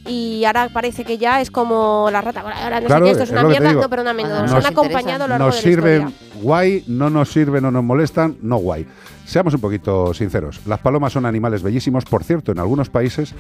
Y 0.05 0.43
ahora 0.43 0.67
parece 0.73 1.05
que 1.05 1.17
ya 1.17 1.39
es 1.39 1.49
como 1.49 2.09
la 2.11 2.19
rata 2.19 2.43
voladora, 2.43 2.81
no 2.81 2.87
Claro, 2.87 3.05
sé 3.05 3.07
qué, 3.07 3.11
esto 3.11 3.23
es 3.23 3.29
es 3.29 3.33
una 3.39 3.47
mierda, 3.47 3.71
no, 3.73 3.89
pero 3.89 4.03
no 4.03 4.13
menos. 4.13 4.41
Nos- 4.41 4.51
Nos 4.51 4.65
han 4.65 4.71
acompañado 4.73 5.23
a 5.23 5.27
lo 5.27 5.37
largo 5.37 5.45
nos 5.45 5.55
de 5.55 5.61
la 5.61 5.63
sirven 5.75 6.07
historia. 6.09 6.41
guay, 6.41 6.83
no 6.87 7.09
nos 7.09 7.29
sirven 7.31 7.63
o 7.65 7.71
nos 7.71 7.83
molestan, 7.85 8.35
no 8.41 8.57
guay. 8.57 8.85
Seamos 9.25 9.53
un 9.53 9.61
poquito 9.61 10.13
sinceros. 10.13 10.59
Las 10.65 10.79
palomas 10.79 11.13
son 11.13 11.25
animales 11.25 11.63
bellísimos. 11.63 12.05
Por 12.05 12.23
cierto, 12.23 12.51
en 12.51 12.59
algunos 12.59 12.89
países 12.89 13.33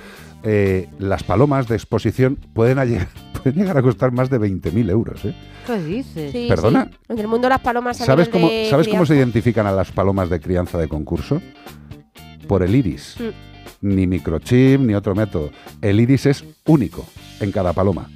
eh, 0.43 0.89
las 0.97 1.23
palomas 1.23 1.67
de 1.67 1.75
exposición 1.75 2.37
pueden, 2.53 2.77
llegar, 2.87 3.07
pueden 3.43 3.59
llegar 3.59 3.77
a 3.77 3.81
costar 3.81 4.11
más 4.11 4.29
de 4.29 4.39
20.000 4.39 4.89
euros. 4.89 5.25
¿eh? 5.25 5.35
¿Qué 5.67 5.79
dices? 5.79 6.31
Sí, 6.31 6.47
¿Perdona? 6.47 6.89
sí. 6.89 6.97
En 7.09 7.19
el 7.19 7.27
mundo 7.27 7.49
las 7.49 7.59
palomas 7.59 7.99
a 8.01 8.05
¿Sabes, 8.05 8.29
cómo, 8.29 8.49
de 8.49 8.67
¿sabes 8.69 8.87
cómo 8.87 9.05
se 9.05 9.15
identifican 9.15 9.67
a 9.67 9.71
las 9.71 9.91
palomas 9.91 10.29
de 10.29 10.39
crianza 10.39 10.77
de 10.77 10.87
concurso? 10.87 11.41
Por 12.47 12.63
el 12.63 12.75
iris. 12.75 13.17
Mm. 13.19 13.87
Ni 13.93 14.07
microchip 14.07 14.79
ni 14.79 14.95
otro 14.95 15.13
método. 15.13 15.51
El 15.81 15.99
iris 15.99 16.25
es 16.25 16.45
único 16.65 17.05
en 17.41 17.51
cada 17.51 17.73
paloma. 17.73 18.09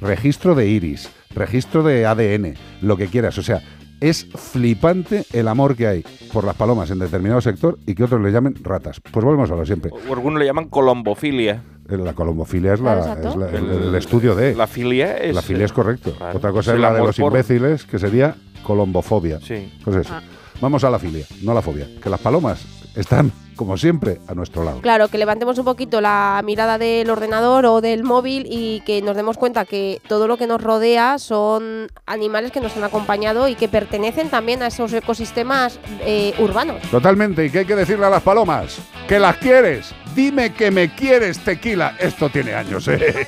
Registro 0.00 0.56
de 0.56 0.68
iris, 0.68 1.08
registro 1.32 1.84
de 1.84 2.06
ADN, 2.06 2.54
lo 2.80 2.96
que 2.96 3.06
quieras. 3.06 3.38
O 3.38 3.42
sea, 3.42 3.62
es 4.02 4.26
flipante 4.34 5.24
el 5.32 5.48
amor 5.48 5.74
que 5.76 5.86
hay 5.86 6.04
por 6.32 6.44
las 6.44 6.54
palomas 6.56 6.90
en 6.90 6.98
determinado 6.98 7.40
sector 7.40 7.78
y 7.86 7.94
que 7.94 8.04
otros 8.04 8.20
le 8.20 8.30
llamen 8.30 8.54
ratas. 8.62 9.00
Pues 9.00 9.24
volvemos 9.24 9.50
a 9.50 9.54
lo 9.56 9.64
siempre. 9.64 9.90
O 9.90 10.12
algunos 10.12 10.38
le 10.40 10.44
llaman 10.46 10.68
colombofilia. 10.68 11.62
Eh, 11.88 11.96
La 11.96 12.12
colombofilia 12.12 12.74
es, 12.74 12.80
la- 12.80 13.14
es 13.14 13.54
el, 13.54 13.70
el 13.88 13.94
estudio 13.94 14.34
de. 14.34 14.54
La 14.54 14.66
filia 14.66 15.16
es. 15.18 15.34
La 15.34 15.42
filia 15.42 15.64
es 15.64 15.72
correcto. 15.72 16.12
Claro. 16.16 16.36
Otra 16.36 16.52
cosa 16.52 16.74
Es 16.74 16.80
la 16.80 16.92
de 16.92 17.00
los 17.00 17.16
por- 17.16 17.32
imbéciles, 17.32 17.84
que 17.84 17.98
sería 17.98 18.34
colombofobia. 18.62 19.40
Sí. 19.40 19.72
Pues 19.84 19.96
eso. 19.96 20.14
Ah. 20.14 20.22
Vamos 20.60 20.84
a 20.84 20.90
la 20.90 20.98
filia, 20.98 21.24
no 21.42 21.50
a 21.52 21.54
la 21.54 21.62
fobia. 21.62 21.88
Que 22.00 22.08
las 22.08 22.20
palomas 22.20 22.64
están, 22.94 23.32
como 23.56 23.76
siempre, 23.76 24.18
a 24.28 24.34
nuestro 24.34 24.64
lado. 24.64 24.80
Claro, 24.80 25.08
que 25.08 25.18
levantemos 25.18 25.58
un 25.58 25.64
poquito 25.64 26.00
la 26.00 26.40
mirada 26.44 26.78
del 26.78 27.10
ordenador 27.10 27.66
o 27.66 27.80
del 27.80 28.04
móvil 28.04 28.46
y 28.48 28.80
que 28.80 29.02
nos 29.02 29.16
demos 29.16 29.36
cuenta 29.36 29.64
que 29.64 30.00
todo 30.08 30.26
lo 30.26 30.36
que 30.36 30.46
nos 30.46 30.62
rodea 30.62 31.18
son 31.18 31.88
animales 32.06 32.52
que 32.52 32.60
nos 32.60 32.76
han 32.76 32.84
acompañado 32.84 33.48
y 33.48 33.54
que 33.54 33.68
pertenecen 33.68 34.28
también 34.28 34.62
a 34.62 34.68
esos 34.68 34.92
ecosistemas 34.92 35.78
eh, 36.04 36.34
urbanos. 36.38 36.82
Totalmente. 36.90 37.44
¿Y 37.44 37.50
qué 37.50 37.60
hay 37.60 37.66
que 37.66 37.76
decirle 37.76 38.06
a 38.06 38.10
las 38.10 38.22
palomas? 38.22 38.78
Que 39.08 39.18
las 39.18 39.36
quieres. 39.36 39.94
Dime 40.14 40.52
que 40.52 40.70
me 40.70 40.94
quieres, 40.94 41.38
tequila. 41.38 41.96
Esto 41.98 42.28
tiene 42.28 42.54
años, 42.54 42.86
¿eh? 42.88 43.26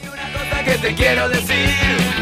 que 0.64 0.78
te 0.78 0.94
quiero 0.94 1.28
decir 1.28 2.13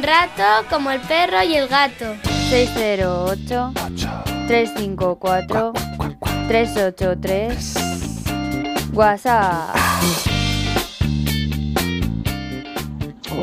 un 0.00 0.06
rato 0.06 0.66
como 0.70 0.90
el 0.90 1.00
perro 1.00 1.42
y 1.42 1.56
el 1.56 1.68
gato. 1.68 2.06
608 2.48 3.72
354 4.46 5.72
383 6.48 7.74
WhatsApp. 8.94 9.76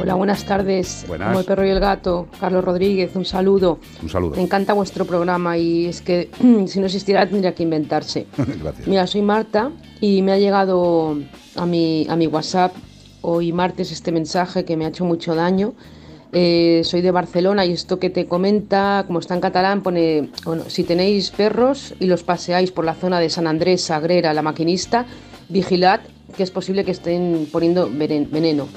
Hola, 0.01 0.15
buenas 0.15 0.45
tardes. 0.45 1.05
Buenas. 1.07 1.27
Como 1.27 1.39
el 1.41 1.45
perro 1.45 1.63
y 1.63 1.69
el 1.69 1.79
gato, 1.79 2.27
Carlos 2.39 2.63
Rodríguez, 2.63 3.15
un 3.15 3.25
saludo. 3.25 3.77
Un 4.01 4.09
saludo. 4.09 4.35
Me 4.35 4.41
encanta 4.41 4.73
vuestro 4.73 5.05
programa 5.05 5.59
y 5.59 5.85
es 5.85 6.01
que 6.01 6.31
si 6.67 6.79
no 6.79 6.87
existiera 6.87 7.29
tendría 7.29 7.53
que 7.53 7.61
inventarse. 7.61 8.25
Gracias. 8.37 8.87
Mira, 8.87 9.05
soy 9.05 9.21
Marta 9.21 9.69
y 10.01 10.23
me 10.23 10.31
ha 10.31 10.39
llegado 10.39 11.19
a 11.55 11.65
mi, 11.67 12.07
a 12.09 12.15
mi 12.15 12.25
WhatsApp 12.25 12.73
hoy 13.21 13.51
martes 13.51 13.91
este 13.91 14.11
mensaje 14.11 14.65
que 14.65 14.75
me 14.75 14.85
ha 14.85 14.87
hecho 14.87 15.05
mucho 15.05 15.35
daño. 15.35 15.75
Eh, 16.33 16.81
soy 16.83 17.01
de 17.01 17.11
Barcelona 17.11 17.65
y 17.65 17.71
esto 17.71 17.99
que 17.99 18.09
te 18.09 18.25
comenta, 18.25 19.03
como 19.07 19.19
está 19.19 19.33
en 19.33 19.41
catalán, 19.41 19.81
pone, 19.81 20.29
bueno, 20.43 20.63
si 20.67 20.83
tenéis 20.83 21.31
perros 21.31 21.93
y 21.99 22.05
los 22.07 22.23
paseáis 22.23 22.71
por 22.71 22.83
la 22.85 22.93
zona 22.95 23.19
de 23.19 23.29
San 23.29 23.47
Andrés, 23.47 23.81
Sagrera, 23.81 24.33
La 24.33 24.41
Maquinista, 24.41 25.05
vigilad 25.49 26.01
que 26.35 26.43
es 26.43 26.51
posible 26.51 26.83
que 26.83 26.91
estén 26.91 27.47
poniendo 27.51 27.89
veneno. 27.89 28.67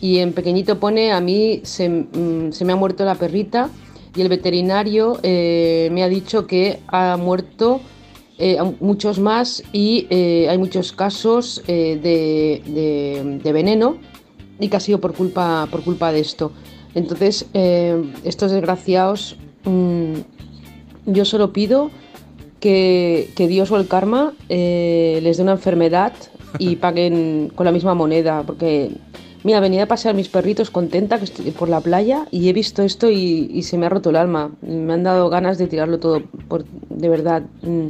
Y 0.00 0.18
en 0.18 0.32
pequeñito 0.34 0.78
pone, 0.78 1.10
a 1.10 1.20
mí 1.20 1.60
se, 1.64 1.88
mm, 1.88 2.52
se 2.52 2.64
me 2.66 2.74
ha 2.74 2.76
muerto 2.76 3.04
la 3.04 3.14
perrita 3.14 3.70
y 4.14 4.20
el 4.20 4.28
veterinario 4.28 5.18
eh, 5.22 5.88
me 5.92 6.02
ha 6.02 6.08
dicho 6.08 6.46
que 6.46 6.80
ha 6.88 7.16
muerto 7.16 7.80
eh, 8.38 8.58
muchos 8.80 9.18
más 9.18 9.64
y 9.72 10.06
eh, 10.10 10.46
hay 10.48 10.58
muchos 10.58 10.92
casos 10.92 11.62
eh, 11.66 11.98
de, 12.00 12.62
de- 12.70 13.40
de 13.42 13.52
veneno 13.52 13.96
y 14.60 14.68
que 14.68 14.76
ha 14.76 14.80
sido 14.80 15.00
por 15.00 15.14
culpa, 15.14 15.66
por 15.70 15.82
culpa 15.82 16.12
de 16.12 16.20
esto. 16.20 16.52
Entonces, 16.98 17.46
eh, 17.54 18.02
estos 18.24 18.50
desgraciados, 18.50 19.36
mm, 19.64 20.14
yo 21.06 21.24
solo 21.24 21.52
pido 21.52 21.90
que, 22.60 23.30
que 23.36 23.46
Dios 23.48 23.70
o 23.70 23.76
el 23.76 23.86
karma 23.88 24.34
eh, 24.48 25.20
les 25.22 25.36
dé 25.36 25.42
una 25.44 25.52
enfermedad 25.52 26.12
y 26.58 26.76
paguen 26.84 27.50
con 27.54 27.64
la 27.66 27.72
misma 27.72 27.94
moneda, 27.94 28.42
porque 28.44 28.90
mira, 29.44 29.60
venía 29.60 29.84
a 29.84 29.86
pasear 29.86 30.14
mis 30.14 30.28
perritos 30.28 30.70
contenta 30.70 31.18
que 31.18 31.24
estoy 31.24 31.50
por 31.52 31.68
la 31.68 31.80
playa 31.80 32.26
y 32.30 32.48
he 32.48 32.52
visto 32.52 32.82
esto 32.82 33.08
y, 33.10 33.48
y 33.52 33.62
se 33.62 33.78
me 33.78 33.86
ha 33.86 33.88
roto 33.88 34.10
el 34.10 34.16
alma. 34.16 34.50
Me 34.62 34.92
han 34.92 35.04
dado 35.04 35.30
ganas 35.30 35.56
de 35.58 35.66
tirarlo 35.68 35.98
todo, 35.98 36.20
por, 36.48 36.64
de 36.90 37.08
verdad. 37.08 37.42
Mm, 37.62 37.86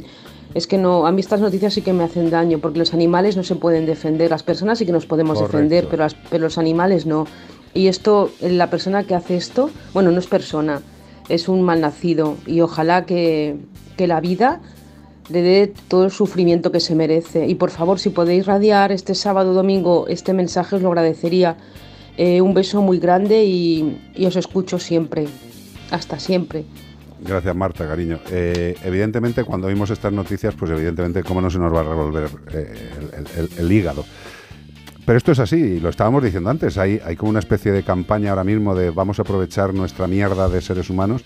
Es 0.55 0.65
que 0.65 0.77
no, 0.79 1.05
a 1.05 1.11
mí 1.11 1.19
estas 1.21 1.41
noticias 1.41 1.73
sí 1.75 1.81
que 1.81 1.93
me 1.93 2.03
hacen 2.03 2.29
daño, 2.31 2.57
porque 2.59 2.79
los 2.79 2.93
animales 2.93 3.37
no 3.37 3.43
se 3.43 3.55
pueden 3.55 3.85
defender, 3.85 4.29
las 4.31 4.41
personas 4.43 4.77
sí 4.79 4.85
que 4.85 4.91
nos 4.91 5.05
podemos 5.05 5.37
Correcto. 5.37 5.57
defender, 5.57 5.87
pero, 5.89 6.03
las- 6.03 6.15
pero 6.29 6.43
los 6.45 6.57
animales 6.57 7.05
no. 7.05 7.25
Y 7.73 7.87
esto, 7.87 8.31
la 8.41 8.69
persona 8.69 9.03
que 9.03 9.15
hace 9.15 9.35
esto, 9.35 9.69
bueno, 9.93 10.11
no 10.11 10.19
es 10.19 10.27
persona, 10.27 10.81
es 11.29 11.47
un 11.47 11.61
malnacido 11.61 12.35
y 12.45 12.61
ojalá 12.61 13.05
que, 13.05 13.57
que 13.95 14.07
la 14.07 14.19
vida 14.21 14.61
le 15.29 15.41
dé 15.41 15.73
todo 15.87 16.05
el 16.05 16.11
sufrimiento 16.11 16.71
que 16.71 16.79
se 16.79 16.95
merece. 16.95 17.47
Y 17.47 17.55
por 17.55 17.69
favor, 17.69 17.99
si 17.99 18.09
podéis 18.09 18.45
radiar 18.45 18.91
este 18.91 19.15
sábado 19.15 19.53
domingo 19.53 20.07
este 20.07 20.33
mensaje, 20.33 20.75
os 20.75 20.81
lo 20.81 20.89
agradecería. 20.89 21.57
Eh, 22.17 22.41
un 22.41 22.53
beso 22.53 22.81
muy 22.81 22.99
grande 22.99 23.45
y, 23.45 24.25
os 24.25 24.35
escucho 24.35 24.79
siempre. 24.79 25.27
Hasta 25.91 26.19
siempre. 26.19 26.65
Gracias, 27.21 27.55
Marta, 27.55 27.87
cariño. 27.87 28.19
Eh, 28.31 28.75
evidentemente, 28.83 29.43
cuando 29.43 29.67
vimos 29.67 29.89
estas 29.89 30.11
noticias, 30.11 30.53
pues 30.55 30.71
evidentemente, 30.71 31.23
cómo 31.23 31.41
no 31.41 31.49
se 31.49 31.59
nos 31.59 31.73
va 31.73 31.81
a 31.81 31.83
revolver 31.83 32.29
eh, 32.53 32.73
el 33.57 33.71
hígado. 33.71 34.05
Pero 35.09 35.17
esto 35.17 35.31
es 35.31 35.39
así, 35.39 35.79
lo 35.79 35.89
estábamos 35.89 36.23
diciendo 36.23 36.51
antes, 36.51 36.77
hay, 36.77 37.01
hay 37.03 37.15
como 37.15 37.31
una 37.31 37.39
especie 37.39 37.71
de 37.71 37.81
campaña 37.81 38.29
ahora 38.29 38.43
mismo 38.43 38.75
de 38.75 38.91
vamos 38.91 39.17
a 39.17 39.23
aprovechar 39.23 39.73
nuestra 39.73 40.05
mierda 40.05 40.47
de 40.49 40.61
seres 40.61 40.91
humanos 40.91 41.23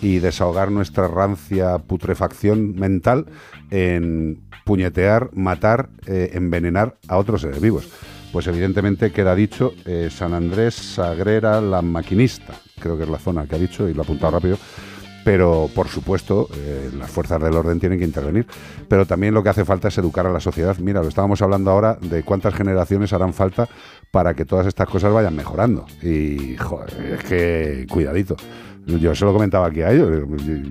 y 0.00 0.20
desahogar 0.20 0.70
nuestra 0.70 1.06
rancia 1.06 1.76
putrefacción 1.76 2.76
mental 2.76 3.26
en 3.70 4.40
puñetear, 4.64 5.28
matar, 5.34 5.90
eh, 6.06 6.30
envenenar 6.32 6.96
a 7.08 7.18
otros 7.18 7.42
seres 7.42 7.60
vivos. 7.60 7.90
Pues 8.32 8.46
evidentemente 8.46 9.12
queda 9.12 9.34
dicho 9.34 9.74
eh, 9.84 10.08
San 10.10 10.32
Andrés, 10.32 10.74
Sagrera, 10.74 11.60
La 11.60 11.82
Maquinista, 11.82 12.54
creo 12.80 12.96
que 12.96 13.02
es 13.02 13.10
la 13.10 13.18
zona 13.18 13.46
que 13.46 13.56
ha 13.56 13.58
dicho 13.58 13.86
y 13.86 13.92
lo 13.92 14.00
ha 14.00 14.04
apuntado 14.04 14.32
rápido 14.32 14.56
pero 15.26 15.68
por 15.74 15.88
supuesto 15.88 16.48
eh, 16.54 16.88
las 16.96 17.10
fuerzas 17.10 17.42
del 17.42 17.52
orden 17.52 17.80
tienen 17.80 17.98
que 17.98 18.04
intervenir. 18.04 18.46
Pero 18.88 19.06
también 19.06 19.34
lo 19.34 19.42
que 19.42 19.48
hace 19.48 19.64
falta 19.64 19.88
es 19.88 19.98
educar 19.98 20.24
a 20.24 20.30
la 20.30 20.38
sociedad. 20.38 20.76
Mira, 20.78 21.02
lo 21.02 21.08
estábamos 21.08 21.42
hablando 21.42 21.72
ahora 21.72 21.98
de 22.00 22.22
cuántas 22.22 22.54
generaciones 22.54 23.12
harán 23.12 23.34
falta 23.34 23.68
para 24.12 24.34
que 24.34 24.44
todas 24.44 24.68
estas 24.68 24.88
cosas 24.88 25.12
vayan 25.12 25.34
mejorando. 25.34 25.84
Y 26.00 26.56
joder, 26.56 27.18
es 27.18 27.24
que 27.24 27.86
cuidadito. 27.90 28.36
Yo 28.86 29.16
se 29.16 29.24
lo 29.24 29.32
comentaba 29.32 29.66
aquí 29.66 29.82
a 29.82 29.90
ellos. 29.90 30.28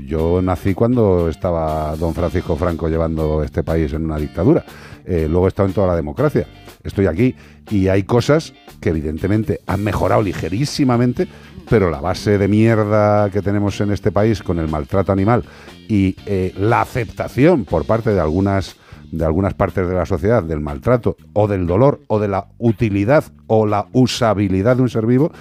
Yo 0.07 0.41
nací 0.41 0.73
cuando 0.73 1.27
estaba 1.27 1.93
don 1.97 2.13
Francisco 2.13 2.55
Franco 2.55 2.87
llevando 2.87 3.43
este 3.43 3.61
país 3.61 3.91
en 3.91 4.05
una 4.05 4.17
dictadura. 4.17 4.63
Eh, 5.03 5.27
luego 5.29 5.47
he 5.47 5.49
estado 5.49 5.67
en 5.67 5.75
toda 5.75 5.87
la 5.87 5.97
democracia. 5.97 6.47
Estoy 6.85 7.07
aquí 7.07 7.35
y 7.69 7.87
hay 7.87 8.03
cosas 8.03 8.53
que 8.79 8.89
evidentemente 8.89 9.59
han 9.67 9.83
mejorado 9.83 10.21
ligerísimamente, 10.21 11.27
pero 11.69 11.89
la 11.89 11.99
base 11.99 12.37
de 12.37 12.47
mierda 12.47 13.29
que 13.31 13.41
tenemos 13.41 13.81
en 13.81 13.91
este 13.91 14.11
país 14.11 14.43
con 14.43 14.59
el 14.59 14.67
maltrato 14.67 15.11
animal 15.11 15.43
y 15.87 16.15
eh, 16.25 16.53
la 16.57 16.81
aceptación 16.81 17.65
por 17.65 17.85
parte 17.85 18.11
de 18.11 18.21
algunas 18.21 18.77
de 19.11 19.25
algunas 19.25 19.53
partes 19.53 19.87
de 19.87 19.93
la 19.93 20.05
sociedad 20.05 20.43
del 20.43 20.59
maltrato 20.59 21.15
o 21.33 21.47
del 21.47 21.67
dolor 21.67 22.01
o 22.07 22.19
de 22.19 22.27
la 22.27 22.47
utilidad 22.57 23.23
o 23.47 23.65
la 23.65 23.87
usabilidad 23.93 24.75
de 24.75 24.81
un 24.81 24.89
ser 24.89 25.05
vivo, 25.05 25.31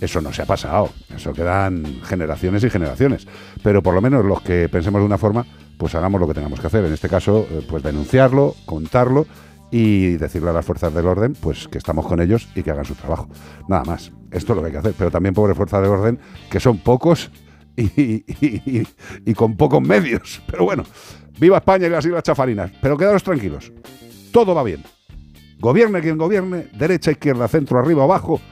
eso 0.00 0.20
no 0.20 0.32
se 0.32 0.42
ha 0.42 0.46
pasado. 0.46 0.90
Eso 1.14 1.32
quedan 1.32 1.84
generaciones 2.02 2.64
y 2.64 2.70
generaciones. 2.70 3.26
Pero 3.62 3.82
por 3.82 3.94
lo 3.94 4.00
menos 4.00 4.24
los 4.24 4.42
que 4.42 4.68
pensemos 4.68 5.00
de 5.00 5.06
una 5.06 5.18
forma, 5.18 5.46
pues 5.78 5.94
hagamos 5.94 6.20
lo 6.20 6.26
que 6.26 6.34
tengamos 6.34 6.60
que 6.60 6.66
hacer. 6.66 6.84
En 6.84 6.92
este 6.92 7.08
caso, 7.08 7.46
eh, 7.50 7.64
pues 7.68 7.82
denunciarlo, 7.82 8.54
contarlo 8.66 9.26
y 9.72 10.18
decirle 10.18 10.50
a 10.50 10.52
las 10.52 10.66
fuerzas 10.66 10.94
del 10.94 11.06
orden 11.06 11.32
pues 11.32 11.66
que 11.66 11.78
estamos 11.78 12.06
con 12.06 12.20
ellos 12.20 12.46
y 12.54 12.62
que 12.62 12.70
hagan 12.70 12.84
su 12.84 12.94
trabajo. 12.94 13.28
Nada 13.68 13.82
más. 13.84 14.12
Esto 14.30 14.52
es 14.52 14.56
lo 14.56 14.62
que 14.62 14.66
hay 14.66 14.72
que 14.72 14.78
hacer. 14.78 14.94
Pero 14.96 15.10
también 15.10 15.34
pobres 15.34 15.56
fuerzas 15.56 15.82
del 15.82 15.90
orden, 15.90 16.20
que 16.50 16.60
son 16.60 16.78
pocos 16.78 17.32
y 17.74 19.34
con 19.34 19.56
pocos 19.56 19.80
medios. 19.80 20.42
Pero 20.46 20.64
bueno, 20.64 20.84
viva 21.40 21.56
España 21.56 21.86
y 21.86 21.90
las 21.90 22.04
Islas 22.04 22.22
Chafarinas. 22.22 22.70
Pero 22.80 22.98
quedaros 22.98 23.22
tranquilos. 23.22 23.72
Todo 24.30 24.54
va 24.54 24.62
bien. 24.62 24.84
Gobierne 25.58 26.02
quien 26.02 26.18
gobierne, 26.18 26.68
derecha, 26.74 27.10
izquierda, 27.10 27.48
centro, 27.48 27.78
arriba, 27.78 28.04
abajo, 28.04 28.42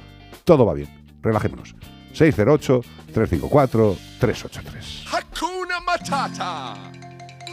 todo 0.44 0.64
va 0.64 0.72
bien. 0.74 0.88
Relajémonos. 1.20 1.74
608-354-383. 2.14 5.04
Hakuna 5.06 5.80
Matata. 5.86 6.76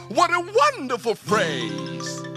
What 0.10 0.31
a 0.31 0.39
wonderful 0.39 1.15
phrase. 1.15 2.36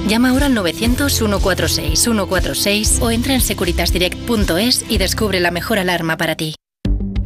Llama 0.07 0.29
ahora 0.29 0.45
al 0.47 0.55
900-146-146 0.55 3.01
o 3.01 3.11
entra 3.11 3.33
en 3.33 3.41
securitasdirect.es 3.41 4.85
y 4.89 4.97
descubre 4.97 5.39
la 5.39 5.51
mejor 5.51 5.79
alarma 5.79 6.17
para 6.17 6.35
ti. 6.35 6.55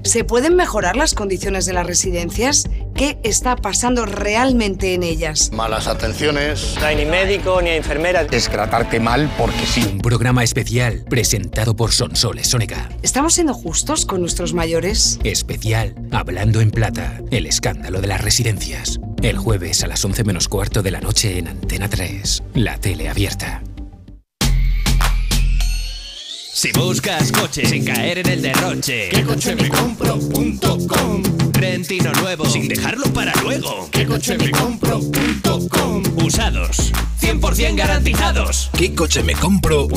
¿Se 0.05 0.23
pueden 0.23 0.55
mejorar 0.55 0.95
las 0.95 1.15
condiciones 1.15 1.65
de 1.65 1.73
las 1.73 1.87
residencias? 1.87 2.69
¿Qué 2.93 3.17
está 3.23 3.55
pasando 3.55 4.05
realmente 4.05 4.93
en 4.93 5.01
ellas? 5.01 5.51
Malas 5.51 5.87
atenciones. 5.87 6.75
No 6.79 6.85
hay 6.85 6.95
ni 6.95 7.05
médico 7.05 7.59
ni 7.59 7.71
enfermera. 7.71 8.21
Es 8.29 8.47
tratarte 8.47 8.99
mal 8.99 9.31
porque 9.35 9.65
sí. 9.65 9.81
Un 9.93 10.01
programa 10.01 10.43
especial 10.43 11.03
presentado 11.09 11.75
por 11.75 11.91
Sonsoles 11.91 12.47
Sónica. 12.47 12.87
¿Estamos 13.01 13.33
siendo 13.33 13.55
justos 13.55 14.05
con 14.05 14.21
nuestros 14.21 14.53
mayores? 14.53 15.19
Especial 15.23 15.95
Hablando 16.11 16.61
en 16.61 16.69
Plata, 16.69 17.19
el 17.31 17.47
escándalo 17.47 17.99
de 17.99 18.07
las 18.07 18.21
residencias. 18.21 18.99
El 19.25 19.39
jueves 19.39 19.83
a 19.83 19.87
las 19.87 20.05
11 20.05 20.23
menos 20.23 20.47
cuarto 20.47 20.83
de 20.83 20.91
la 20.91 21.01
noche 21.01 21.39
en 21.39 21.47
Antena 21.47 21.89
3, 21.89 22.43
la 22.53 22.77
tele 22.77 23.09
abierta. 23.09 23.63
Si 26.53 26.71
buscas 26.73 27.31
coche 27.31 27.65
sin 27.65 27.83
caer 27.83 28.19
en 28.19 28.29
el 28.29 28.43
derroche, 28.43 29.09
¿Qué 29.09 29.23
coche 29.23 29.55
me 29.55 29.67
compro.com? 29.67 31.23
Rentino 31.53 32.11
nuevo 32.21 32.45
sin 32.45 32.67
dejarlo 32.67 33.11
para 33.13 33.33
luego. 33.41 33.89
¿Qué 33.91 34.05
coche 34.05 34.37
me 34.37 34.51
compro.com? 34.51 36.03
Usados, 36.23 36.93
100% 37.19 37.75
garantizados. 37.75 38.69
¿Qué 38.77 38.93
coche 38.93 39.23
me 39.23 39.33
compro? 39.33 39.87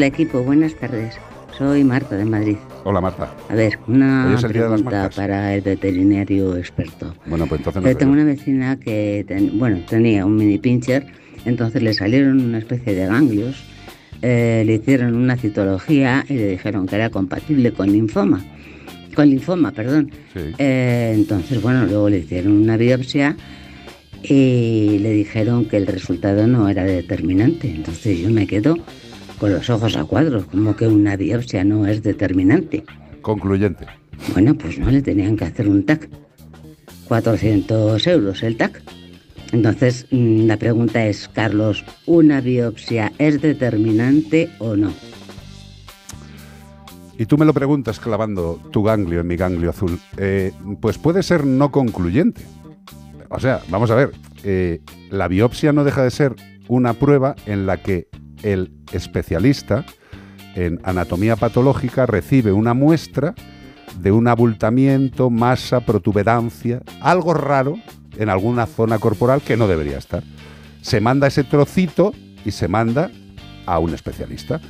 Hola 0.00 0.06
equipo, 0.06 0.42
buenas 0.42 0.74
tardes. 0.76 1.14
Soy 1.58 1.84
Marta 1.84 2.16
de 2.16 2.24
Madrid. 2.24 2.56
Hola, 2.84 3.02
Marta. 3.02 3.34
A 3.50 3.54
ver, 3.54 3.78
una 3.86 4.34
pregunta 4.48 5.10
para 5.14 5.54
el 5.54 5.60
veterinario 5.60 6.56
experto. 6.56 7.14
Bueno, 7.26 7.46
pues 7.46 7.60
entonces 7.60 7.84
Yo 7.84 7.98
tengo 7.98 8.14
una 8.14 8.24
vecina 8.24 8.80
que, 8.80 9.26
ten- 9.28 9.58
bueno, 9.58 9.80
tenía 9.86 10.24
un 10.24 10.36
mini 10.36 10.56
pincher, 10.56 11.04
entonces 11.44 11.82
le 11.82 11.92
salieron 11.92 12.40
una 12.42 12.56
especie 12.56 12.94
de 12.94 13.04
ganglios, 13.04 13.62
eh, 14.22 14.62
le 14.64 14.76
hicieron 14.76 15.14
una 15.16 15.36
citología 15.36 16.24
y 16.30 16.32
le 16.32 16.48
dijeron 16.52 16.86
que 16.86 16.96
era 16.96 17.10
compatible 17.10 17.72
con 17.72 17.92
linfoma. 17.92 18.42
Con 19.14 19.28
linfoma, 19.28 19.70
perdón. 19.70 20.10
Eh, 20.56 21.12
entonces, 21.14 21.60
bueno, 21.60 21.84
luego 21.84 22.08
le 22.08 22.20
hicieron 22.20 22.52
una 22.52 22.78
biopsia 22.78 23.36
y 24.22 24.96
le 25.00 25.10
dijeron 25.12 25.66
que 25.66 25.76
el 25.76 25.86
resultado 25.86 26.46
no 26.46 26.70
era 26.70 26.84
determinante. 26.84 27.68
Entonces 27.70 28.18
yo 28.18 28.30
me 28.30 28.46
quedo 28.46 28.78
con 29.40 29.52
los 29.52 29.70
ojos 29.70 29.96
a 29.96 30.04
cuadros, 30.04 30.44
como 30.44 30.76
que 30.76 30.86
una 30.86 31.16
biopsia 31.16 31.64
no 31.64 31.86
es 31.86 32.02
determinante. 32.02 32.84
Concluyente. 33.22 33.86
Bueno, 34.34 34.54
pues 34.54 34.78
no 34.78 34.90
le 34.90 35.00
tenían 35.00 35.36
que 35.36 35.46
hacer 35.46 35.66
un 35.66 35.84
TAC. 35.86 36.10
400 37.08 38.06
euros 38.06 38.42
el 38.42 38.56
TAC. 38.58 38.82
Entonces, 39.52 40.06
mm, 40.10 40.46
la 40.46 40.58
pregunta 40.58 41.06
es, 41.06 41.26
Carlos, 41.28 41.84
¿una 42.06 42.42
biopsia 42.42 43.12
es 43.18 43.40
determinante 43.40 44.50
o 44.58 44.76
no? 44.76 44.92
Y 47.18 47.26
tú 47.26 47.36
me 47.36 47.46
lo 47.46 47.54
preguntas 47.54 47.98
clavando 47.98 48.60
tu 48.70 48.82
ganglio 48.82 49.20
en 49.20 49.26
mi 49.26 49.36
ganglio 49.36 49.70
azul. 49.70 49.98
Eh, 50.18 50.52
pues 50.80 50.98
puede 50.98 51.22
ser 51.22 51.46
no 51.46 51.72
concluyente. 51.72 52.42
O 53.30 53.40
sea, 53.40 53.60
vamos 53.70 53.90
a 53.90 53.94
ver, 53.94 54.12
eh, 54.44 54.80
la 55.10 55.28
biopsia 55.28 55.72
no 55.72 55.84
deja 55.84 56.02
de 56.02 56.10
ser 56.10 56.36
una 56.68 56.92
prueba 56.94 57.36
en 57.46 57.66
la 57.66 57.82
que 57.82 58.08
el 58.42 58.72
especialista 58.92 59.84
en 60.54 60.80
anatomía 60.82 61.36
patológica 61.36 62.06
recibe 62.06 62.52
una 62.52 62.74
muestra 62.74 63.34
de 64.00 64.12
un 64.12 64.28
abultamiento, 64.28 65.30
masa, 65.30 65.80
protuberancia, 65.80 66.82
algo 67.00 67.34
raro 67.34 67.76
en 68.16 68.28
alguna 68.28 68.66
zona 68.66 68.98
corporal 68.98 69.42
que 69.42 69.56
no 69.56 69.68
debería 69.68 69.98
estar. 69.98 70.22
Se 70.82 71.00
manda 71.00 71.26
ese 71.26 71.44
trocito 71.44 72.12
y 72.44 72.50
se 72.50 72.68
manda 72.68 73.10
a 73.66 73.78
un 73.78 73.94
especialista. 73.94 74.60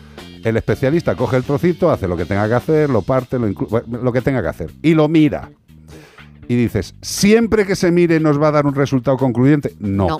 El 0.42 0.56
especialista 0.56 1.14
coge 1.14 1.36
el 1.36 1.44
trocito, 1.44 1.90
hace 1.90 2.09
lo 2.09 2.16
que 2.16 2.24
tenga 2.24 2.48
que 2.48 2.55
hacer, 2.55 2.90
lo 2.90 3.02
parte, 3.02 3.38
lo, 3.38 3.48
lo 3.48 4.12
que 4.12 4.22
tenga 4.22 4.42
que 4.42 4.48
hacer 4.48 4.70
y 4.82 4.94
lo 4.94 5.09
mira. 5.09 5.51
Y 6.48 6.56
dices, 6.56 6.94
¿siempre 7.01 7.64
que 7.64 7.76
se 7.76 7.92
mire 7.92 8.18
nos 8.18 8.40
va 8.40 8.48
a 8.48 8.52
dar 8.52 8.66
un 8.66 8.74
resultado 8.74 9.16
concluyente? 9.16 9.74
No. 9.78 10.09
No. 10.09 10.18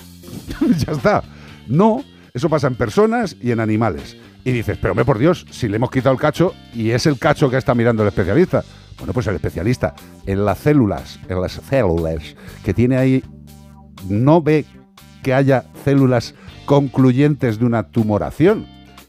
ya 0.79 0.93
está. 0.93 1.25
No, 1.67 2.05
eso 2.33 2.49
pasa 2.49 2.67
en 2.67 2.75
personas 2.75 3.37
y 3.41 3.51
en 3.51 3.61
animales. 3.61 4.17
Y 4.45 4.53
dices, 4.53 4.79
pero 4.81 4.95
me 4.95 5.05
por 5.05 5.19
Dios, 5.19 5.47
si 5.51 5.69
le 5.69 5.77
hemos 5.77 5.91
quitado 5.91 6.13
el 6.13 6.21
cacho 6.21 6.55
y 6.75 6.91
es 6.91 7.07
el 7.07 7.19
cacho 7.19 7.51
que 7.51 7.57
está 7.57 7.75
mirando 7.75 8.03
el 8.03 8.09
especialista. 8.09 8.65
Bueno, 8.99 9.13
pues 9.13 9.27
el 9.27 9.35
especialista 9.35 9.95
en 10.27 10.45
las 10.45 10.59
células, 10.59 11.19
en 11.29 11.41
las 11.41 11.53
células 11.53 12.37
que 12.65 12.75
tiene 12.75 12.97
ahí, 12.97 13.25
no 14.09 14.43
ve 14.43 14.65
que 15.23 15.35
haya 15.35 15.65
células 15.85 16.35
concluyentes 16.67 17.59
de 17.59 17.65
una 17.65 17.91
tumoración. 17.91 18.67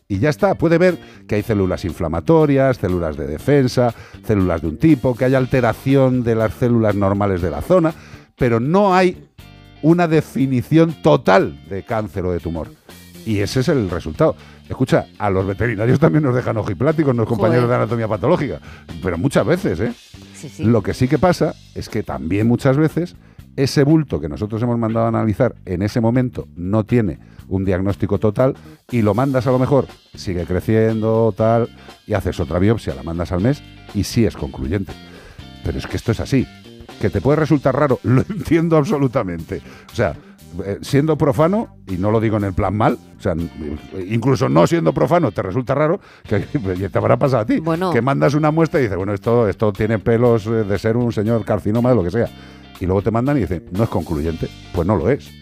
Y 0.07 0.19
ya 0.19 0.29
está, 0.29 0.55
puede 0.55 0.77
ver 0.77 0.97
que 1.27 1.35
hay 1.35 1.43
células 1.43 1.85
inflamatorias, 1.85 2.77
células 2.77 3.15
de 3.15 3.27
defensa, 3.27 3.93
células 4.25 4.61
de 4.61 4.67
un 4.67 4.77
tipo, 4.77 5.15
que 5.15 5.25
hay 5.25 5.35
alteración 5.35 6.23
de 6.23 6.35
las 6.35 6.53
células 6.53 6.95
normales 6.95 7.41
de 7.41 7.49
la 7.49 7.61
zona, 7.61 7.93
pero 8.37 8.59
no 8.59 8.93
hay 8.93 9.29
una 9.81 10.07
definición 10.07 11.01
total 11.01 11.65
de 11.69 11.83
cáncer 11.83 12.25
o 12.25 12.31
de 12.31 12.39
tumor. 12.39 12.69
Y 13.25 13.39
ese 13.39 13.59
es 13.59 13.67
el 13.67 13.89
resultado. 13.89 14.35
Escucha, 14.67 15.07
a 15.19 15.29
los 15.29 15.45
veterinarios 15.45 15.99
también 15.99 16.23
nos 16.23 16.35
dejan 16.35 16.57
ojipláticos, 16.57 17.15
los 17.15 17.27
compañeros 17.27 17.65
Joder. 17.65 17.77
de 17.77 17.83
anatomía 17.83 18.07
patológica, 18.07 18.59
pero 19.03 19.17
muchas 19.17 19.45
veces, 19.45 19.79
¿eh? 19.79 19.93
Sí, 20.33 20.49
sí. 20.49 20.63
Lo 20.63 20.81
que 20.81 20.93
sí 20.93 21.07
que 21.07 21.19
pasa 21.19 21.53
es 21.75 21.89
que 21.89 22.03
también 22.03 22.47
muchas 22.47 22.77
veces 22.77 23.15
ese 23.55 23.83
bulto 23.83 24.19
que 24.19 24.29
nosotros 24.29 24.61
hemos 24.63 24.77
mandado 24.77 25.05
a 25.05 25.09
analizar 25.09 25.55
en 25.65 25.81
ese 25.81 25.99
momento 26.01 26.47
no 26.55 26.85
tiene 26.85 27.19
un 27.47 27.65
diagnóstico 27.65 28.17
total 28.17 28.55
y 28.89 29.01
lo 29.01 29.13
mandas 29.13 29.45
a 29.45 29.51
lo 29.51 29.59
mejor, 29.59 29.87
sigue 30.15 30.45
creciendo, 30.45 31.33
tal, 31.35 31.69
y 32.07 32.13
haces 32.13 32.39
otra 32.39 32.59
biopsia, 32.59 32.95
la 32.95 33.03
mandas 33.03 33.31
al 33.31 33.41
mes 33.41 33.61
y 33.93 34.03
sí 34.03 34.25
es 34.25 34.37
concluyente. 34.37 34.93
Pero 35.63 35.77
es 35.77 35.85
que 35.85 35.97
esto 35.97 36.11
es 36.11 36.19
así. 36.19 36.47
Que 36.99 37.09
te 37.09 37.19
puede 37.19 37.37
resultar 37.37 37.75
raro, 37.75 37.99
lo 38.03 38.21
entiendo 38.21 38.77
absolutamente. 38.77 39.61
O 39.91 39.95
sea, 39.95 40.15
siendo 40.81 41.17
profano, 41.17 41.77
y 41.87 41.97
no 41.97 42.11
lo 42.11 42.19
digo 42.19 42.37
en 42.37 42.43
el 42.43 42.53
plan 42.53 42.75
mal, 42.75 42.97
o 43.17 43.21
sea, 43.21 43.35
incluso 44.07 44.49
no 44.49 44.67
siendo 44.67 44.93
profano 44.93 45.31
te 45.31 45.41
resulta 45.41 45.75
raro, 45.75 45.99
que 46.27 46.45
ya 46.77 46.89
te 46.89 46.97
habrá 46.97 47.17
pasado 47.17 47.43
a 47.43 47.45
ti. 47.45 47.59
Bueno. 47.59 47.91
Que 47.91 48.01
mandas 48.01 48.33
una 48.33 48.51
muestra 48.51 48.79
y 48.79 48.83
dices, 48.83 48.97
bueno, 48.97 49.13
esto, 49.13 49.47
esto 49.47 49.71
tiene 49.73 49.99
pelos 49.99 50.45
eh, 50.47 50.63
de 50.63 50.79
ser 50.79 50.97
un 50.97 51.11
señor 51.11 51.43
carcinoma, 51.45 51.89
de 51.89 51.95
lo 51.95 52.03
que 52.03 52.11
sea. 52.11 52.29
Y 52.79 52.85
luego 52.85 53.01
te 53.01 53.11
mandan 53.11 53.37
y 53.37 53.41
dicen, 53.41 53.65
no 53.71 53.83
es 53.83 53.89
concluyente. 53.89 54.49
Pues 54.73 54.87
no 54.87 54.95
lo 54.95 55.09
es. 55.09 55.40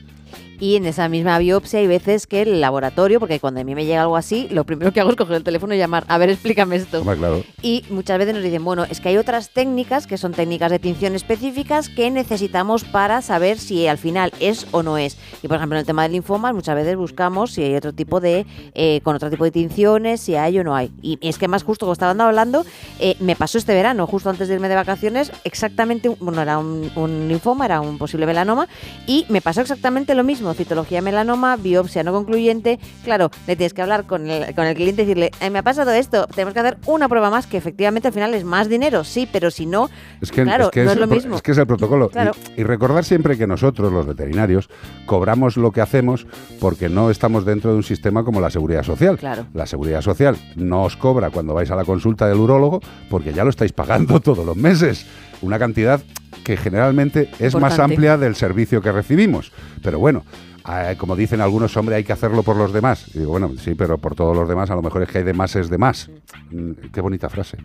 Y 0.60 0.76
en 0.76 0.86
esa 0.86 1.08
misma 1.08 1.38
biopsia 1.40 1.80
hay 1.80 1.88
veces 1.88 2.28
que 2.28 2.42
el 2.42 2.60
laboratorio, 2.60 3.20
porque 3.20 3.40
cuando 3.40 3.62
a 3.62 3.64
mí 3.64 3.76
me 3.76 3.86
llega 3.86 4.02
algo 4.02 4.18
así, 4.18 4.48
lo 4.52 4.66
primero 4.66 4.92
que 4.92 5.00
hago 5.00 5.10
es 5.10 5.16
coger 5.16 5.38
el 5.38 5.44
teléfono 5.44 5.74
y 5.74 5.78
llamar, 5.78 6.04
a 6.08 6.18
ver, 6.18 6.30
explícame 6.30 6.76
esto. 6.76 7.02
Claro. 7.02 7.44
Y 7.62 7.86
muchas 7.90 8.18
veces 8.18 8.34
nos 8.34 8.44
dicen, 8.44 8.64
bueno, 8.64 8.84
es 8.84 9.00
que 9.00 9.10
hay 9.10 9.18
otras 9.18 9.50
técnicas 9.50 10.06
que 10.06 10.18
son 10.18 10.34
técnicas 10.34 10.72
de 10.72 10.80
tinción 10.80 11.16
específicas 11.16 11.90
que 11.90 12.12
necesitamos 12.12 12.84
para 12.84 13.22
saber 13.22 13.58
si 13.58 13.88
al 13.88 13.98
final 13.98 14.34
es 14.40 14.68
o 14.72 14.84
no 14.84 14.98
es. 14.98 15.18
Y 15.42 15.48
por 15.48 15.58
ejemplo, 15.58 15.78
en 15.78 15.82
el 15.82 15.86
tema 15.86 16.04
del 16.04 16.12
linfoma, 16.14 16.52
muchas 16.52 16.76
veces 16.76 16.96
buscamos 16.98 17.52
si 17.52 17.64
hay 17.64 17.76
otro 17.76 17.94
tipo 17.94 18.20
de, 18.20 18.46
eh, 18.74 19.00
con 19.04 19.16
otro 19.16 19.30
tipo 19.30 19.46
de 19.46 19.52
tinciones, 19.52 20.20
si 20.20 20.36
hay 20.36 20.60
o 20.60 20.64
no 20.64 20.76
hay. 20.76 20.92
Y 21.02 21.18
es 21.22 21.38
que 21.38 21.48
más 21.48 21.64
justo, 21.64 21.86
como 21.86 21.94
estaban 21.94 22.20
hablando, 22.20 22.66
eh, 23.00 23.16
me 23.20 23.36
pasó 23.36 23.58
este 23.58 23.74
verano, 23.74 24.08
justo 24.08 24.30
antes 24.30 24.48
de 24.48 24.56
irme 24.56 24.68
de 24.68 24.76
vacaciones, 24.76 25.32
exactamente, 25.44 26.10
bueno, 26.10 26.42
era 26.42 26.58
un, 26.58 26.92
un 26.96 27.28
linfoma, 27.28 27.66
era 27.66 27.82
un 27.82 27.98
posible 27.98 28.26
melanoma, 28.26 28.68
y 29.08 29.26
me 29.30 29.42
pasó 29.42 29.62
exactamente 29.62 30.16
lo 30.16 30.24
mismo, 30.24 30.49
citología 30.54 31.02
melanoma, 31.02 31.56
biopsia 31.56 32.04
no 32.04 32.12
concluyente, 32.14 32.80
claro, 33.04 33.32
le 33.48 33.56
tienes 33.56 33.74
que 33.74 33.82
hablar 33.82 34.06
con 34.06 34.30
el, 34.30 34.54
con 34.56 34.66
el 34.66 34.76
cliente 34.76 35.04
y 35.04 35.06
decirle, 35.06 35.32
"Eh, 35.42 35.50
me 35.50 35.60
ha 35.60 35.64
pasado 35.64 35.92
esto, 35.92 36.28
tenemos 36.28 36.54
que 36.54 36.60
hacer 36.60 36.78
una 36.86 37.08
prueba 37.10 37.30
más, 37.30 37.48
que 37.48 37.58
efectivamente 37.58 38.08
al 38.08 38.14
final 38.14 38.34
es 38.34 38.44
más 38.44 38.70
dinero, 38.70 39.04
sí, 39.04 39.28
pero 39.32 39.52
si 39.52 39.66
no, 39.66 39.90
Es 40.22 40.32
que, 40.32 40.44
claro, 40.44 40.66
es, 40.66 40.72
que 40.72 40.84
no 40.84 40.92
es 40.92 40.96
es 40.96 41.00
lo 41.00 41.08
mismo. 41.08 41.36
es 41.36 41.42
que 41.42 41.52
es 41.52 41.58
el 41.58 41.68
protocolo. 41.68 42.10
Y-. 42.56 42.62
Y, 42.62 42.64
recordar 42.64 43.04
siempre 43.06 43.38
que 43.38 43.48
nosotros, 43.48 43.92
los 43.92 44.06
veterinarios, 44.06 44.70
cobramos 45.06 45.58
lo 45.58 45.72
que 45.72 45.82
hacemos 45.82 46.28
porque 46.60 46.90
no 46.90 47.10
estamos 47.10 47.46
dentro 47.46 47.72
de 47.72 47.78
un 47.78 47.84
sistema 47.84 48.24
como 48.24 48.42
la 48.42 48.50
seguridad 48.50 48.84
social. 48.84 49.18
Claro. 49.18 49.46
La 49.54 49.66
seguridad 49.66 50.02
social 50.02 50.38
no 50.56 50.84
os 50.84 50.96
cobra 50.98 51.30
cuando 51.30 51.54
vais 51.54 51.72
a 51.72 51.76
la 51.76 51.86
consulta 51.86 52.28
del 52.28 52.38
urólogo 52.38 52.82
porque 53.10 53.34
ya 53.34 53.44
lo 53.44 53.50
estáis 53.50 53.72
pagando 53.74 54.20
todos 54.22 54.46
los 54.46 54.56
meses. 54.56 55.06
Una 55.42 55.58
cantidad 55.58 56.02
que 56.50 56.58
generalmente 56.58 57.30
es 57.38 57.54
más 57.54 57.78
amplia 57.78 58.18
del 58.18 58.34
servicio 58.36 58.82
que 58.82 58.92
recibimos. 58.92 59.52
Pero 59.84 60.00
bueno. 60.00 60.24
eh, 60.68 60.96
como 60.98 61.16
dicen 61.16 61.42
algunos, 61.42 61.78
hombre, 61.78 61.96
hay 61.96 62.04
que 62.04 62.12
hacerlo 62.12 62.42
por 62.42 62.56
los 62.56 62.74
demás. 62.74 63.06
Y 63.14 63.20
digo, 63.20 63.30
bueno, 63.30 63.52
sí, 63.64 63.76
pero 63.76 64.00
por 64.00 64.16
todos 64.16 64.36
los 64.36 64.50
demás, 64.50 64.72
a 64.72 64.76
lo 64.76 64.82
mejor 64.82 65.04
es 65.04 65.10
que 65.10 65.20
hay 65.20 65.24
de 65.24 65.34
más 65.34 65.56
es 65.56 65.70
de 65.70 65.78
más. 65.78 66.10
Mm, 66.50 66.72
Qué 66.92 67.02
bonita 67.02 67.30
frase. 67.30 67.60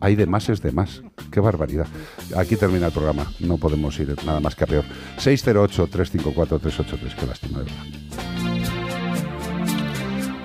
Hay 0.00 0.16
de 0.16 0.26
más 0.26 0.48
es 0.48 0.60
de 0.62 0.72
más. 0.72 1.04
Qué 1.30 1.38
barbaridad. 1.38 1.86
Aquí 2.36 2.56
termina 2.56 2.86
el 2.86 2.92
programa. 2.92 3.24
No 3.38 3.56
podemos 3.56 3.96
ir 4.00 4.16
nada 4.26 4.40
más 4.40 4.56
que 4.56 4.64
a 4.64 4.66
peor. 4.66 4.84
608-354-383. 5.20 7.14
Qué 7.16 7.26
lástima, 7.26 7.58
de 7.60 7.64
verdad. 7.66 7.84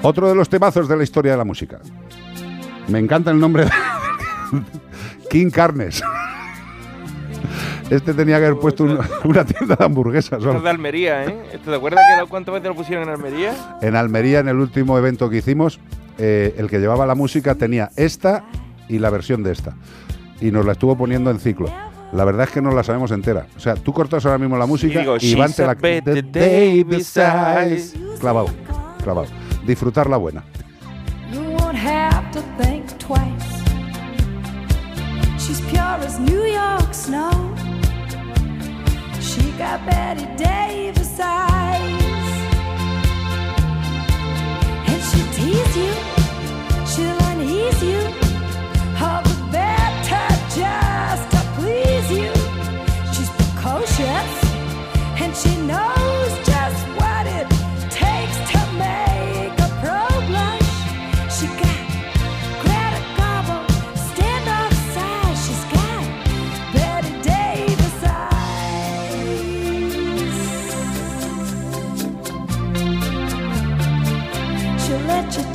Otro 0.03 0.30
de 0.30 0.36
los 0.36 0.48
temazos 0.48 0.88
de 0.88 0.95
la 0.95 1.02
historia 1.03 1.32
de 1.32 1.38
la 1.40 1.44
música. 1.44 1.80
Me 2.88 2.99
encanta 2.99 3.32
el 3.32 3.40
nombre 3.40 3.66
de 3.66 3.72
King 5.32 5.49
Carnes. 5.49 6.03
Este 7.90 8.14
tenía 8.14 8.38
que 8.40 8.46
haber 8.46 8.60
puesto 8.60 8.84
una, 8.84 9.00
una 9.24 9.46
tienda 9.46 9.76
de 9.76 9.84
hamburguesas. 9.86 10.40
Esto 10.40 10.58
es 10.58 10.64
de 10.64 10.70
Almería, 10.70 11.26
¿eh? 11.26 11.60
¿Te 11.64 11.74
acuerdas 11.76 12.04
que 12.14 12.22
lo- 12.22 12.28
cuántas 12.28 12.54
veces 12.54 12.70
lo 12.70 12.76
pusieron 12.76 13.08
en 13.08 13.16
Almería? 13.16 13.54
En 13.82 13.96
Almería, 13.96 14.40
en 14.40 14.48
el 14.48 14.58
último 14.58 14.98
evento 14.98 15.30
que 15.30 15.38
hicimos, 15.38 15.80
eh, 16.18 16.54
el 16.58 16.70
que 16.70 16.80
llevaba 16.80 17.06
la 17.06 17.16
música 17.16 17.56
tenía 17.56 17.90
esta 17.96 18.46
y 18.88 19.00
la 19.00 19.10
versión 19.10 19.44
de 19.44 19.52
esta. 19.52 19.76
Y 20.42 20.52
nos 20.52 20.66
la 20.66 20.74
estuvo 20.74 20.98
poniendo 20.98 21.32
en 21.32 21.40
ciclo. 21.40 21.68
La 22.12 22.26
verdad 22.26 22.46
es 22.48 22.52
que 22.52 22.62
no 22.62 22.72
la 22.72 22.84
sabemos 22.84 23.12
entera. 23.12 23.46
O 23.56 23.60
sea, 23.60 23.76
tú 23.76 23.94
cortas 23.94 24.26
ahora 24.26 24.38
mismo 24.40 24.58
la 24.58 24.66
música 24.66 25.00
digo, 25.02 25.18
y, 25.20 25.36
van 25.36 25.50
"She's 25.50 25.56
te 25.58 25.66
la 25.66 25.76
The 25.76 26.22
day 26.24 26.84
besides". 26.84 27.96
Clavado, 28.20 28.48
clavado. 29.04 29.28
Disfrutar 29.66 30.10
la 30.10 30.18
buena. 30.18 30.44
She's 35.50 35.62
pure 35.62 35.82
as 35.82 36.20
New 36.20 36.44
York 36.44 36.94
snow. 36.94 37.32
She 39.20 39.42
got 39.58 39.84
Betty 39.84 40.28
Davis 40.38 41.20
eyes. 41.20 42.04
And 44.90 45.02
she'll 45.08 45.32
tease 45.34 45.76
you, 45.76 45.94
she'll 46.86 47.20
unease 47.32 47.82
you. 47.82 48.02
All 49.02 49.24
the 49.24 49.50
better 49.52 50.36
just 50.56 50.89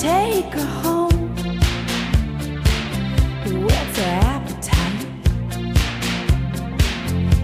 take 0.05 0.53
her 0.53 0.73
home. 0.83 1.35
What's 3.67 3.97
her 4.01 4.15
appetite? 4.35 5.07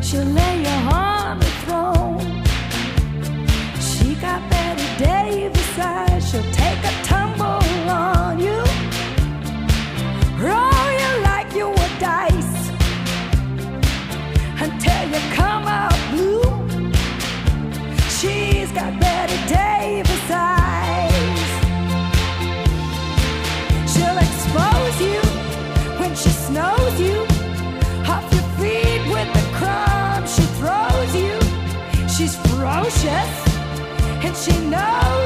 She'll 0.04 0.30
lay 0.40 0.56
you 0.66 0.76
on 0.92 1.38
the 1.38 1.52
throne. 1.62 2.20
She 3.88 4.14
got 4.16 4.40
Betty 4.50 4.88
Davis 5.02 5.78
eyes. 5.78 6.22
She'll 6.30 6.52
take 6.52 6.82
a 6.92 6.94
tumble 7.10 7.64
on 7.88 8.38
you, 8.46 8.60
roll 10.46 10.88
you 11.02 11.12
like 11.30 11.50
you 11.58 11.68
were 11.78 11.94
dice 12.08 12.56
until 14.66 15.02
you 15.12 15.20
come 15.40 15.64
out 15.66 15.98
blue. 16.10 16.42
She 18.18 18.50
she 18.60 19.46
knows 19.46 19.69
know. 34.70 35.19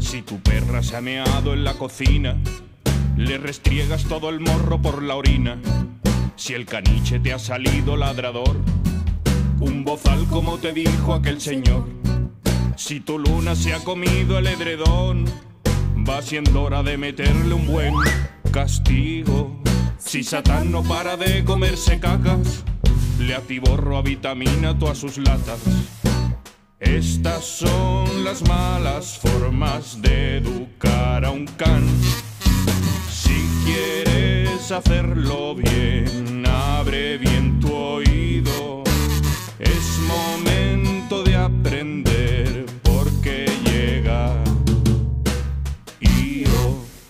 Si 0.00 0.22
tu 0.22 0.40
perra 0.40 0.82
se 0.82 0.96
ha 0.96 1.00
meado 1.00 1.52
en 1.52 1.62
la 1.62 1.74
cocina, 1.74 2.36
le 3.16 3.38
restriegas 3.38 4.02
todo 4.06 4.28
el 4.30 4.40
morro 4.40 4.82
por 4.82 5.00
la 5.00 5.14
orina. 5.14 5.56
Si 6.34 6.54
el 6.54 6.66
caniche 6.66 7.20
te 7.20 7.32
ha 7.32 7.38
salido 7.38 7.96
ladrador, 7.96 8.56
un 9.60 9.84
bozal 9.84 10.26
como 10.26 10.58
te 10.58 10.72
dijo 10.72 11.14
aquel 11.14 11.40
señor. 11.40 11.86
Si 12.74 12.98
tu 12.98 13.20
luna 13.20 13.54
se 13.54 13.72
ha 13.72 13.84
comido 13.84 14.36
el 14.36 14.48
edredón, 14.48 15.26
va 16.08 16.22
siendo 16.22 16.62
hora 16.62 16.82
de 16.82 16.96
meterle 16.96 17.54
un 17.54 17.66
buen 17.66 17.94
castigo. 18.50 19.60
Si 19.98 20.22
Satán 20.22 20.72
no 20.72 20.82
para 20.82 21.16
de 21.16 21.44
comerse 21.44 22.00
cacas, 22.00 22.64
le 23.18 23.34
atiborro 23.34 23.98
a 23.98 24.02
vitamina 24.02 24.78
todas 24.78 24.98
sus 24.98 25.18
latas. 25.18 25.60
Estas 26.80 27.44
son 27.44 28.24
las 28.24 28.46
malas 28.48 29.18
formas 29.18 30.00
de 30.00 30.38
educar 30.38 31.24
a 31.24 31.30
un 31.30 31.46
can. 31.46 31.84
Si 33.10 33.46
quieres 33.66 34.72
hacerlo 34.72 35.54
bien, 35.56 36.44
abre 36.46 37.18
bien 37.18 37.60
tu 37.60 37.74
oído. 37.74 38.82
Es 39.58 39.98
momento 40.06 40.47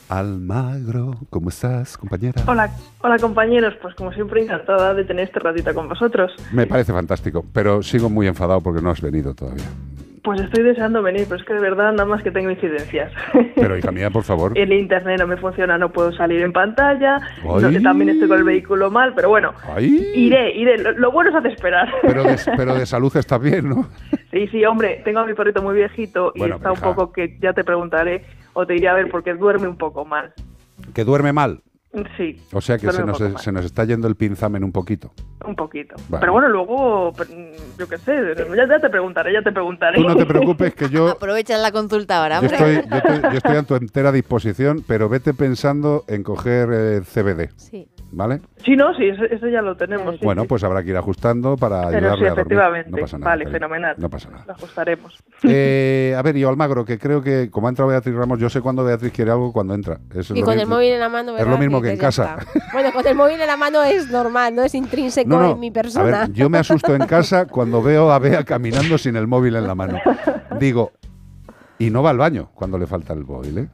Almagro, 0.09 1.17
¿cómo 1.29 1.51
estás, 1.51 1.99
compañera? 1.99 2.43
Hola, 2.47 2.71
hola 3.01 3.19
compañeros, 3.19 3.75
pues 3.83 3.95
como 3.95 4.11
siempre 4.13 4.43
encantada 4.43 4.95
de 4.95 5.05
tener 5.05 5.27
este 5.27 5.39
ratito 5.39 5.75
con 5.75 5.89
vosotros. 5.89 6.33
Me 6.53 6.67
parece 6.67 6.93
fantástico, 6.93 7.45
pero 7.53 7.83
sigo 7.83 8.09
muy 8.09 8.27
enfadado 8.27 8.63
porque 8.63 8.81
no 8.81 8.91
has 8.91 9.03
venido 9.03 9.35
todavía. 9.35 9.67
Pues 10.25 10.41
estoy 10.41 10.65
deseando 10.65 11.03
venir, 11.03 11.25
pero 11.29 11.41
es 11.41 11.47
que 11.47 11.55
de 11.55 11.61
verdad 11.61 11.93
nada 11.93 12.05
más 12.07 12.23
que 12.23 12.31
tengo 12.31 12.51
incidencias. 12.51 13.13
Pero 13.55 13.79
hija 13.79 13.91
mía, 13.93 14.11
por 14.11 14.25
favor. 14.25 14.59
El 14.59 14.73
internet 14.73 15.19
no 15.21 15.27
me 15.27 15.37
funciona, 15.37 15.79
no 15.79 15.91
puedo 15.91 16.13
salir 16.13 16.43
en 16.43 16.53
pantalla, 16.53 17.19
sé, 17.61 17.81
también 17.81 18.11
estoy 18.11 18.29
con 18.29 18.39
el 18.39 18.45
vehículo 18.45 18.91
mal, 18.91 19.15
pero 19.15 19.29
bueno, 19.31 19.55
Ay. 19.75 20.11
iré, 20.15 20.55
iré. 20.55 20.79
Lo, 20.79 20.93
lo 20.93 21.13
bueno 21.13 21.31
es 21.31 21.37
hacer 21.37 21.53
esperar. 21.53 21.89
Pero 22.03 22.25
de, 22.25 22.37
pero 22.57 22.75
de 22.75 22.85
salud 22.85 23.17
estás 23.17 23.41
bien, 23.41 23.69
¿no? 23.71 23.89
Sí, 24.31 24.47
sí, 24.49 24.65
hombre, 24.65 25.01
tengo 25.05 25.21
a 25.21 25.27
mi 25.27 25.35
perrito 25.35 25.63
muy 25.63 25.75
viejito 25.75 26.33
y 26.35 26.41
Bueno, 26.41 26.57
está 26.57 26.73
un 26.73 26.81
poco 26.81 27.13
que 27.13 27.39
ya 27.41 27.53
te 27.53 27.65
preguntaré 27.65 28.25
o 28.53 28.67
te 28.67 28.77
iré 28.77 28.89
a 28.89 28.95
ver 28.95 29.09
porque 29.11 29.35
duerme 29.35 29.69
un 29.69 29.77
poco 29.79 30.05
mal. 30.05 30.33
Que 30.95 31.05
duerme 31.05 31.33
mal. 31.33 31.63
Sí. 32.19 32.39
O 32.53 32.61
sea 32.61 32.77
que 32.77 32.93
se 32.93 33.03
nos, 33.03 33.17
se 33.17 33.51
nos 33.51 33.65
está 33.65 33.85
yendo 33.85 34.09
el 34.09 34.15
pinzamen 34.15 34.63
un 34.63 34.73
poquito. 34.73 35.11
Un 35.47 35.57
poquito. 35.57 35.97
Vale. 36.09 36.21
Pero 36.21 36.33
bueno, 36.33 36.49
luego, 36.49 37.13
yo 37.79 37.89
qué 37.89 37.97
sé, 37.97 38.15
ya, 38.37 38.69
ya 38.69 38.79
te 38.79 38.91
preguntaré, 38.91 39.33
ya 39.33 39.43
te 39.43 39.53
preguntaré. 39.53 39.97
Tú 39.97 40.07
no 40.07 40.15
te 40.15 40.27
preocupes 40.27 40.75
que 40.75 40.91
yo, 40.91 41.09
Aprovecha 41.13 41.57
la 41.57 41.73
consulta 41.73 42.23
ahora, 42.23 42.41
yo, 42.41 42.49
hombre. 42.49 42.57
estoy, 42.57 42.91
yo, 42.91 42.97
estoy, 42.97 43.21
yo 43.23 43.37
estoy 43.39 43.57
a 43.57 43.63
tu 43.63 43.75
entera 43.77 44.13
disposición, 44.13 44.85
pero 44.87 45.09
vete 45.09 45.33
pensando 45.33 46.05
en 46.09 46.23
coger 46.23 46.69
eh, 46.73 47.01
CBD. 47.01 47.51
Sí. 47.57 47.89
¿Vale? 48.11 48.41
Sí, 48.65 48.75
no, 48.75 48.95
sí, 48.95 49.05
eso, 49.05 49.25
eso 49.25 49.49
ya 49.49 49.61
lo 49.61 49.77
tenemos. 49.77 50.15
sí, 50.17 50.25
bueno, 50.25 50.43
sí. 50.43 50.49
pues 50.49 50.65
habrá 50.65 50.83
que 50.83 50.91
ir 50.91 50.97
ajustando 50.97 51.57
para 51.57 51.89
Pero 51.89 51.91
sí, 51.91 51.97
ayudarle 51.97 52.09
a 52.09 52.31
dormir. 52.31 52.33
efectivamente. 52.33 52.91
No 52.91 52.97
pasa 52.99 53.19
nada. 53.19 53.31
vale, 53.31 53.47
fenomenal. 53.51 53.95
No 53.99 54.09
pasa 54.11 54.31
nada. 54.31 54.45
Lo 54.47 54.53
ajustaremos. 54.55 55.19
Eh, 55.45 56.15
a 56.17 56.23
ver, 56.23 56.37
yo 56.37 56.49
Almagro, 56.49 56.85
que 56.85 56.99
creo 56.99 57.23
que 57.23 57.49
como 57.51 57.69
ha 57.69 57.71
entrado 57.71 57.91
Beatriz 57.91 58.15
Ramos, 58.15 58.39
yo 58.41 58.49
sé 58.51 58.61
cuando 58.61 58.83
Beatriz 58.83 59.13
quiere 59.13 59.31
algo 59.31 59.53
cuando 59.53 59.75
entra. 59.75 60.01
Eso 60.15 60.35
Y 60.35 60.43
con 60.43 60.59
el 60.59 60.67
móvil 60.67 60.93
en 60.93 61.01
la 61.01 61.09
mano, 61.09 61.37
Es 61.37 61.47
lo 61.47 61.59
mismo 61.59 61.81
que 61.81 61.91
en 61.93 61.99
casa. 61.99 62.39
Bueno, 62.73 62.93
con 62.93 63.07
el 63.07 63.15
móvil 63.15 63.41
en 63.41 63.47
la 63.47 63.57
mano 63.57 63.83
es 63.85 64.11
normal, 64.11 64.55
no 64.55 64.63
es 64.63 64.75
intrínseco 64.75 65.29
No, 65.29 65.41
no, 65.41 65.53
en 65.53 65.61
mi 65.61 65.69
A 65.69 65.73
persona. 65.73 66.05
ver, 66.27 66.33
yo 66.33 66.49
me 66.51 66.59
asusto 66.59 66.95
en 66.95 67.07
casa 67.07 67.47
cuando 67.51 67.83
veo 67.83 68.11
a 68.11 68.19
Bea 68.19 68.43
caminando 68.45 68.99
sin 68.99 69.15
el 69.17 69.27
móvil 69.29 69.55
en 69.57 69.67
la 69.67 69.75
mano. 69.75 69.99
Digo, 70.59 70.93
y 71.79 71.91
no 71.91 72.03
va 72.03 72.11
al 72.11 72.19
baño 72.19 72.51
cuando 72.55 72.79
le 72.79 72.87
falta 72.87 73.13
el 73.13 73.25
móvil, 73.25 73.59
¿eh? 73.59 73.69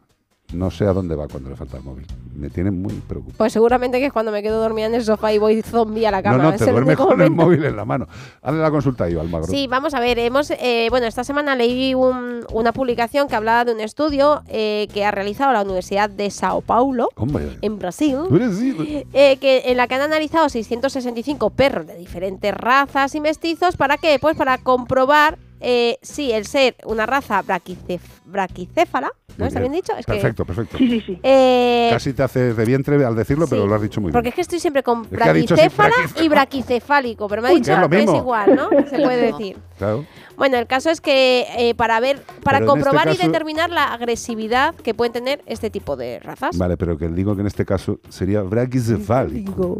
No 0.52 0.70
sé 0.70 0.84
a 0.84 0.92
dónde 0.92 1.16
va 1.16 1.26
cuando 1.26 1.50
le 1.50 1.56
falta 1.56 1.78
el 1.78 1.82
móvil. 1.82 2.06
Me 2.36 2.48
tiene 2.48 2.70
muy 2.70 2.92
preocupado. 2.92 3.38
Pues 3.38 3.52
seguramente 3.52 3.98
que 3.98 4.06
es 4.06 4.12
cuando 4.12 4.30
me 4.30 4.40
quedo 4.42 4.60
dormida 4.60 4.86
en 4.86 4.94
el 4.94 5.02
sofá 5.04 5.32
y 5.32 5.38
voy 5.38 5.62
zombie 5.62 6.06
a 6.06 6.12
la 6.12 6.22
cama. 6.22 6.36
No, 6.36 6.50
no, 6.52 6.56
te 6.56 6.70
duermes 6.70 6.96
con 6.96 7.20
el 7.20 7.30
móvil 7.30 7.64
en 7.64 7.74
la 7.74 7.84
mano. 7.84 8.06
Hazle 8.42 8.60
la 8.60 8.70
consulta 8.70 9.04
ahí, 9.04 9.16
Almagro. 9.18 9.48
Sí, 9.48 9.66
vamos 9.66 9.94
a 9.94 10.00
ver. 10.00 10.18
Hemos, 10.20 10.50
eh, 10.52 10.86
bueno, 10.90 11.06
esta 11.06 11.24
semana 11.24 11.56
leí 11.56 11.94
un- 11.94 12.44
una 12.52 12.72
publicación 12.72 13.26
que 13.26 13.34
hablaba 13.34 13.64
de 13.64 13.72
un 13.72 13.80
estudio 13.80 14.42
eh, 14.46 14.86
que 14.94 15.04
ha 15.04 15.10
realizado 15.10 15.52
la 15.52 15.62
Universidad 15.62 16.08
de 16.10 16.30
Sao 16.30 16.60
Paulo, 16.60 17.08
Hombre. 17.16 17.56
en 17.60 17.78
Brasil, 17.78 18.18
Brasil. 18.30 19.06
eh, 19.12 19.38
que, 19.38 19.62
en 19.66 19.76
la 19.76 19.88
que 19.88 19.94
han 19.96 20.02
analizado 20.02 20.48
665 20.48 21.50
perros 21.50 21.86
de 21.86 21.96
diferentes 21.96 22.54
razas 22.54 23.14
y 23.16 23.20
mestizos. 23.20 23.76
¿Para 23.76 23.96
qué? 23.96 24.18
Pues 24.20 24.36
para 24.36 24.58
comprobar 24.58 25.38
eh, 25.64 25.98
si 26.02 26.30
el 26.32 26.46
ser 26.46 26.76
una 26.84 27.06
raza 27.06 27.42
braquicef- 27.42 28.00
braquicéfala, 28.26 29.10
¿no? 29.38 29.46
¿Está 29.46 29.60
bien 29.60 29.72
dicho? 29.72 29.92
Es 29.96 30.04
que- 30.06 30.12
perfecto, 30.12 30.44
perfecto. 30.44 30.78
Sí, 30.78 30.88
sí, 30.88 31.00
sí. 31.06 31.18
Eh, 31.22 31.88
Casi 31.90 32.12
te 32.12 32.22
haces 32.22 32.56
de 32.56 32.64
vientre 32.64 33.02
al 33.04 33.16
decirlo, 33.16 33.46
pero 33.48 33.62
sí. 33.62 33.68
lo 33.68 33.74
has 33.74 33.82
dicho 33.82 34.00
muy 34.00 34.12
Porque 34.12 34.24
bien. 34.26 34.32
es 34.32 34.34
que 34.36 34.40
estoy 34.42 34.60
siempre 34.60 34.82
con 34.82 35.04
sí, 35.04 35.10
braquicéfala 35.16 35.94
y 36.20 36.28
braquicefálico, 36.28 37.26
pero 37.28 37.42
me 37.42 37.48
ha 37.48 37.52
Uy, 37.52 37.56
dicho 37.60 37.72
que 37.88 37.98
es 37.98 38.06
lo 38.06 38.12
es 38.14 38.20
igual, 38.20 38.54
¿no? 38.54 38.68
Se 38.90 38.96
puede 39.02 39.32
decir. 39.32 39.56
Claro. 39.78 40.04
Bueno, 40.36 40.56
el 40.58 40.66
caso 40.66 40.90
es 40.90 41.00
que 41.00 41.46
eh, 41.56 41.74
para 41.74 41.98
ver, 42.00 42.20
para 42.42 42.58
Pero 42.58 42.72
en 42.72 42.78
este 42.78 42.90
comprobar 42.90 43.14
y 43.14 43.16
determinar 43.16 43.70
la 43.70 43.92
agresividad 43.92 44.74
que 44.74 44.92
pueden 44.94 45.12
tener 45.12 45.42
este 45.46 45.70
tipo 45.70 45.96
de 45.96 46.18
razas. 46.20 46.58
Vale, 46.58 46.76
pero 46.76 46.98
que 46.98 47.08
digo 47.08 47.34
que 47.34 47.40
en 47.42 47.46
este 47.46 47.64
caso 47.64 48.00
sería 48.08 48.42
braquicefálico. 48.42 49.78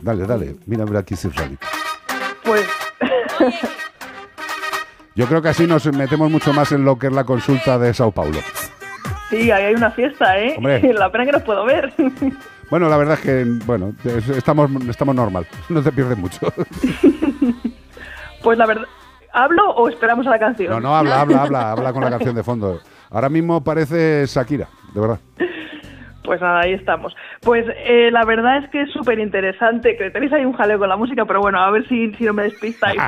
Dale, 0.00 0.26
dale, 0.26 0.56
mira 0.66 0.84
braquicefálico. 0.84 1.64
Pues 2.44 2.64
Yo 5.14 5.26
creo 5.26 5.42
que 5.42 5.48
así 5.50 5.66
nos 5.66 5.84
metemos 5.94 6.30
mucho 6.30 6.52
más 6.52 6.72
en 6.72 6.84
lo 6.84 6.98
que 6.98 7.08
es 7.08 7.12
la 7.12 7.24
consulta 7.24 7.78
de 7.78 7.92
Sao 7.92 8.10
Paulo. 8.12 8.38
sí, 9.30 9.50
ahí 9.50 9.64
hay 9.64 9.74
una 9.74 9.90
fiesta, 9.90 10.38
¿eh? 10.38 10.54
Hombre. 10.56 10.92
La 10.94 11.10
pena 11.10 11.26
que 11.26 11.32
nos 11.32 11.42
puedo 11.42 11.64
ver. 11.64 11.92
Bueno, 12.70 12.88
la 12.88 12.96
verdad 12.96 13.18
es 13.18 13.20
que, 13.20 13.44
bueno, 13.66 13.92
es- 14.02 14.30
estamos, 14.30 14.70
estamos 14.88 15.14
normal, 15.14 15.46
no 15.68 15.82
te 15.82 15.92
pierdes 15.92 16.16
mucho. 16.16 16.38
Pues 18.42 18.56
la 18.56 18.64
verdad, 18.66 18.84
¿hablo 19.34 19.70
o 19.72 19.88
esperamos 19.90 20.26
a 20.26 20.30
la 20.30 20.38
canción? 20.38 20.70
No, 20.70 20.80
no, 20.80 20.96
habla, 20.96 21.20
habla, 21.20 21.42
habla, 21.42 21.70
habla 21.72 21.92
con 21.92 22.02
la 22.02 22.08
canción 22.10 22.34
de 22.34 22.42
fondo. 22.42 22.80
Ahora 23.10 23.28
mismo 23.28 23.62
parece 23.62 24.24
Shakira, 24.26 24.68
de 24.94 25.00
verdad. 25.00 25.20
Pues 26.24 26.40
nada, 26.40 26.60
ahí 26.60 26.72
estamos. 26.72 27.14
Pues 27.42 27.66
eh, 27.86 28.10
la 28.10 28.24
verdad 28.24 28.56
es 28.64 28.70
que 28.70 28.80
es 28.82 28.90
súper 28.90 29.18
interesante, 29.18 29.94
que 29.98 30.10
tenéis 30.10 30.32
ahí 30.32 30.44
un 30.46 30.54
jaleo 30.54 30.78
con 30.78 30.88
la 30.88 30.96
música, 30.96 31.24
pero 31.26 31.40
bueno, 31.40 31.60
a 31.60 31.70
ver 31.70 31.86
si, 31.88 32.12
si 32.14 32.24
no 32.24 32.32
me 32.32 32.44
despistáis. 32.44 32.98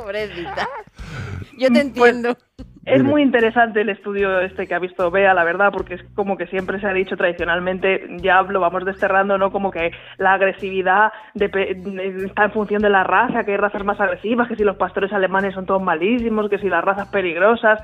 Pobrecita. 0.00 0.68
Yo 1.58 1.68
te 1.70 1.80
entiendo. 1.80 2.36
Es 2.84 3.02
muy 3.04 3.20
interesante 3.20 3.82
el 3.82 3.90
estudio 3.90 4.40
este 4.40 4.66
que 4.66 4.74
ha 4.74 4.78
visto 4.78 5.10
Bea, 5.10 5.34
la 5.34 5.44
verdad, 5.44 5.70
porque 5.70 5.94
es 5.94 6.02
como 6.14 6.38
que 6.38 6.46
siempre 6.46 6.80
se 6.80 6.86
ha 6.86 6.92
dicho 6.94 7.18
tradicionalmente, 7.18 8.06
ya 8.22 8.40
lo 8.42 8.60
vamos 8.60 8.86
desterrando, 8.86 9.36
¿no? 9.36 9.52
Como 9.52 9.70
que 9.70 9.90
la 10.16 10.32
agresividad 10.32 11.12
está 11.34 12.44
en 12.44 12.52
función 12.52 12.80
de 12.80 12.88
la 12.88 13.04
raza, 13.04 13.44
que 13.44 13.50
hay 13.50 13.56
razas 13.58 13.84
más 13.84 14.00
agresivas, 14.00 14.48
que 14.48 14.56
si 14.56 14.64
los 14.64 14.76
pastores 14.76 15.12
alemanes 15.12 15.52
son 15.52 15.66
todos 15.66 15.82
malísimos, 15.82 16.48
que 16.48 16.58
si 16.58 16.68
las 16.70 16.82
razas 16.82 17.08
peligrosas, 17.08 17.78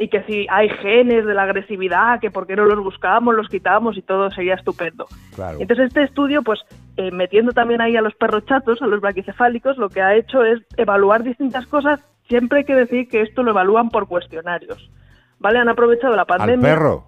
y 0.00 0.08
que 0.08 0.22
si 0.22 0.46
hay 0.50 0.68
genes 0.68 1.26
de 1.26 1.34
la 1.34 1.42
agresividad, 1.42 2.18
que 2.20 2.30
por 2.30 2.46
qué 2.46 2.56
no 2.56 2.64
los 2.64 2.82
buscamos, 2.82 3.34
los 3.34 3.48
quitamos 3.48 3.96
y 3.96 4.02
todo 4.02 4.30
sería 4.30 4.54
estupendo. 4.54 5.06
Claro. 5.34 5.58
Entonces 5.60 5.88
este 5.88 6.02
estudio, 6.02 6.42
pues 6.42 6.58
eh, 6.96 7.10
metiendo 7.12 7.52
también 7.52 7.82
ahí 7.82 7.96
a 7.96 8.00
los 8.02 8.14
perros 8.14 8.46
chatos, 8.46 8.80
a 8.80 8.86
los 8.86 9.00
braquicefálicos, 9.00 9.76
lo 9.76 9.90
que 9.90 10.00
ha 10.00 10.16
hecho 10.16 10.42
es 10.42 10.60
evaluar 10.76 11.22
distintas 11.22 11.66
cosas 11.66 12.00
siempre 12.30 12.60
hay 12.60 12.64
que 12.64 12.74
decir 12.74 13.08
que 13.08 13.20
esto 13.20 13.42
lo 13.42 13.50
evalúan 13.50 13.90
por 13.90 14.06
cuestionarios. 14.08 14.90
¿Vale? 15.38 15.58
Han 15.58 15.68
aprovechado 15.68 16.14
la 16.14 16.22
Al 16.22 16.26
pandemia. 16.26 16.62
perro. 16.70 17.04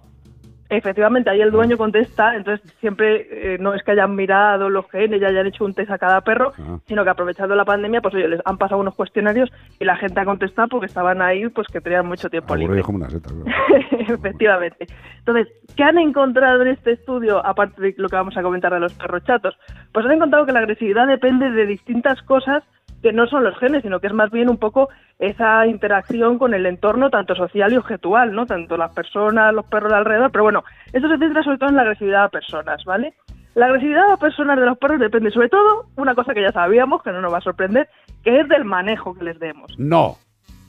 Efectivamente, 0.77 1.29
ahí 1.29 1.41
el 1.41 1.51
dueño 1.51 1.77
contesta, 1.77 2.35
entonces 2.35 2.67
siempre 2.79 3.27
eh, 3.53 3.57
no 3.59 3.73
es 3.73 3.83
que 3.83 3.91
hayan 3.91 4.15
mirado 4.15 4.69
los 4.69 4.89
genes 4.89 5.21
y 5.21 5.25
hayan 5.25 5.45
hecho 5.47 5.65
un 5.65 5.73
test 5.73 5.91
a 5.91 5.97
cada 5.97 6.21
perro, 6.21 6.51
Ah. 6.59 6.77
sino 6.87 7.03
que 7.03 7.09
aprovechando 7.09 7.55
la 7.55 7.65
pandemia, 7.65 8.01
pues 8.01 8.15
oye, 8.15 8.27
les 8.27 8.41
han 8.45 8.57
pasado 8.57 8.81
unos 8.81 8.95
cuestionarios 8.95 9.51
y 9.79 9.85
la 9.85 9.95
gente 9.97 10.19
ha 10.19 10.25
contestado 10.25 10.67
porque 10.69 10.87
estaban 10.87 11.21
ahí, 11.21 11.47
pues 11.49 11.67
que 11.67 11.81
tenían 11.81 12.07
mucho 12.07 12.29
tiempo 12.29 12.55
libre. 12.55 12.81
Como 12.81 12.97
una 12.97 13.09
seta. 13.09 13.29
Efectivamente. 13.91 14.87
Entonces, 15.19 15.47
¿qué 15.75 15.83
han 15.83 15.97
encontrado 15.97 16.61
en 16.61 16.69
este 16.69 16.91
estudio, 16.93 17.45
aparte 17.45 17.81
de 17.81 17.95
lo 17.97 18.09
que 18.09 18.15
vamos 18.15 18.35
a 18.37 18.41
comentar 18.41 18.73
de 18.73 18.79
los 18.79 18.93
perros 18.93 19.23
chatos? 19.23 19.57
Pues 19.91 20.05
han 20.05 20.11
encontrado 20.13 20.45
que 20.45 20.51
la 20.51 20.59
agresividad 20.59 21.07
depende 21.07 21.51
de 21.51 21.65
distintas 21.65 22.21
cosas 22.23 22.63
que 23.03 23.13
no 23.13 23.27
son 23.27 23.43
los 23.43 23.55
genes, 23.59 23.83
sino 23.83 23.99
que 23.99 24.07
es 24.07 24.13
más 24.13 24.31
bien 24.31 24.49
un 24.49 24.57
poco 24.57 24.89
esa 25.19 25.67
interacción 25.67 26.39
con 26.39 26.53
el 26.53 26.65
entorno, 26.65 27.09
tanto 27.09 27.35
social 27.35 27.71
y 27.71 27.77
objetual, 27.77 28.33
¿no? 28.33 28.45
Tanto 28.45 28.77
las 28.77 28.93
personas, 28.93 29.53
los 29.53 29.65
perros 29.65 29.91
de 29.91 29.97
alrededor, 29.97 30.31
pero 30.31 30.45
bueno, 30.45 30.63
esto 30.93 31.09
se 31.09 31.17
centra 31.17 31.43
sobre 31.43 31.57
todo 31.57 31.69
en 31.69 31.75
la 31.75 31.81
agresividad 31.83 32.23
a 32.23 32.29
personas, 32.29 32.83
¿vale? 32.85 33.13
La 33.55 33.65
agresividad 33.67 34.09
a 34.09 34.17
personas 34.17 34.57
de 34.57 34.65
los 34.65 34.77
perros 34.77 34.99
depende 34.99 35.29
sobre 35.31 35.49
todo, 35.49 35.85
una 35.97 36.15
cosa 36.15 36.33
que 36.33 36.41
ya 36.41 36.51
sabíamos, 36.51 37.03
que 37.03 37.11
no 37.11 37.21
nos 37.21 37.31
va 37.31 37.37
a 37.37 37.41
sorprender, 37.41 37.89
que 38.23 38.39
es 38.39 38.47
del 38.47 38.63
manejo 38.63 39.13
que 39.13 39.25
les 39.25 39.37
demos. 39.37 39.77
No. 39.77 40.15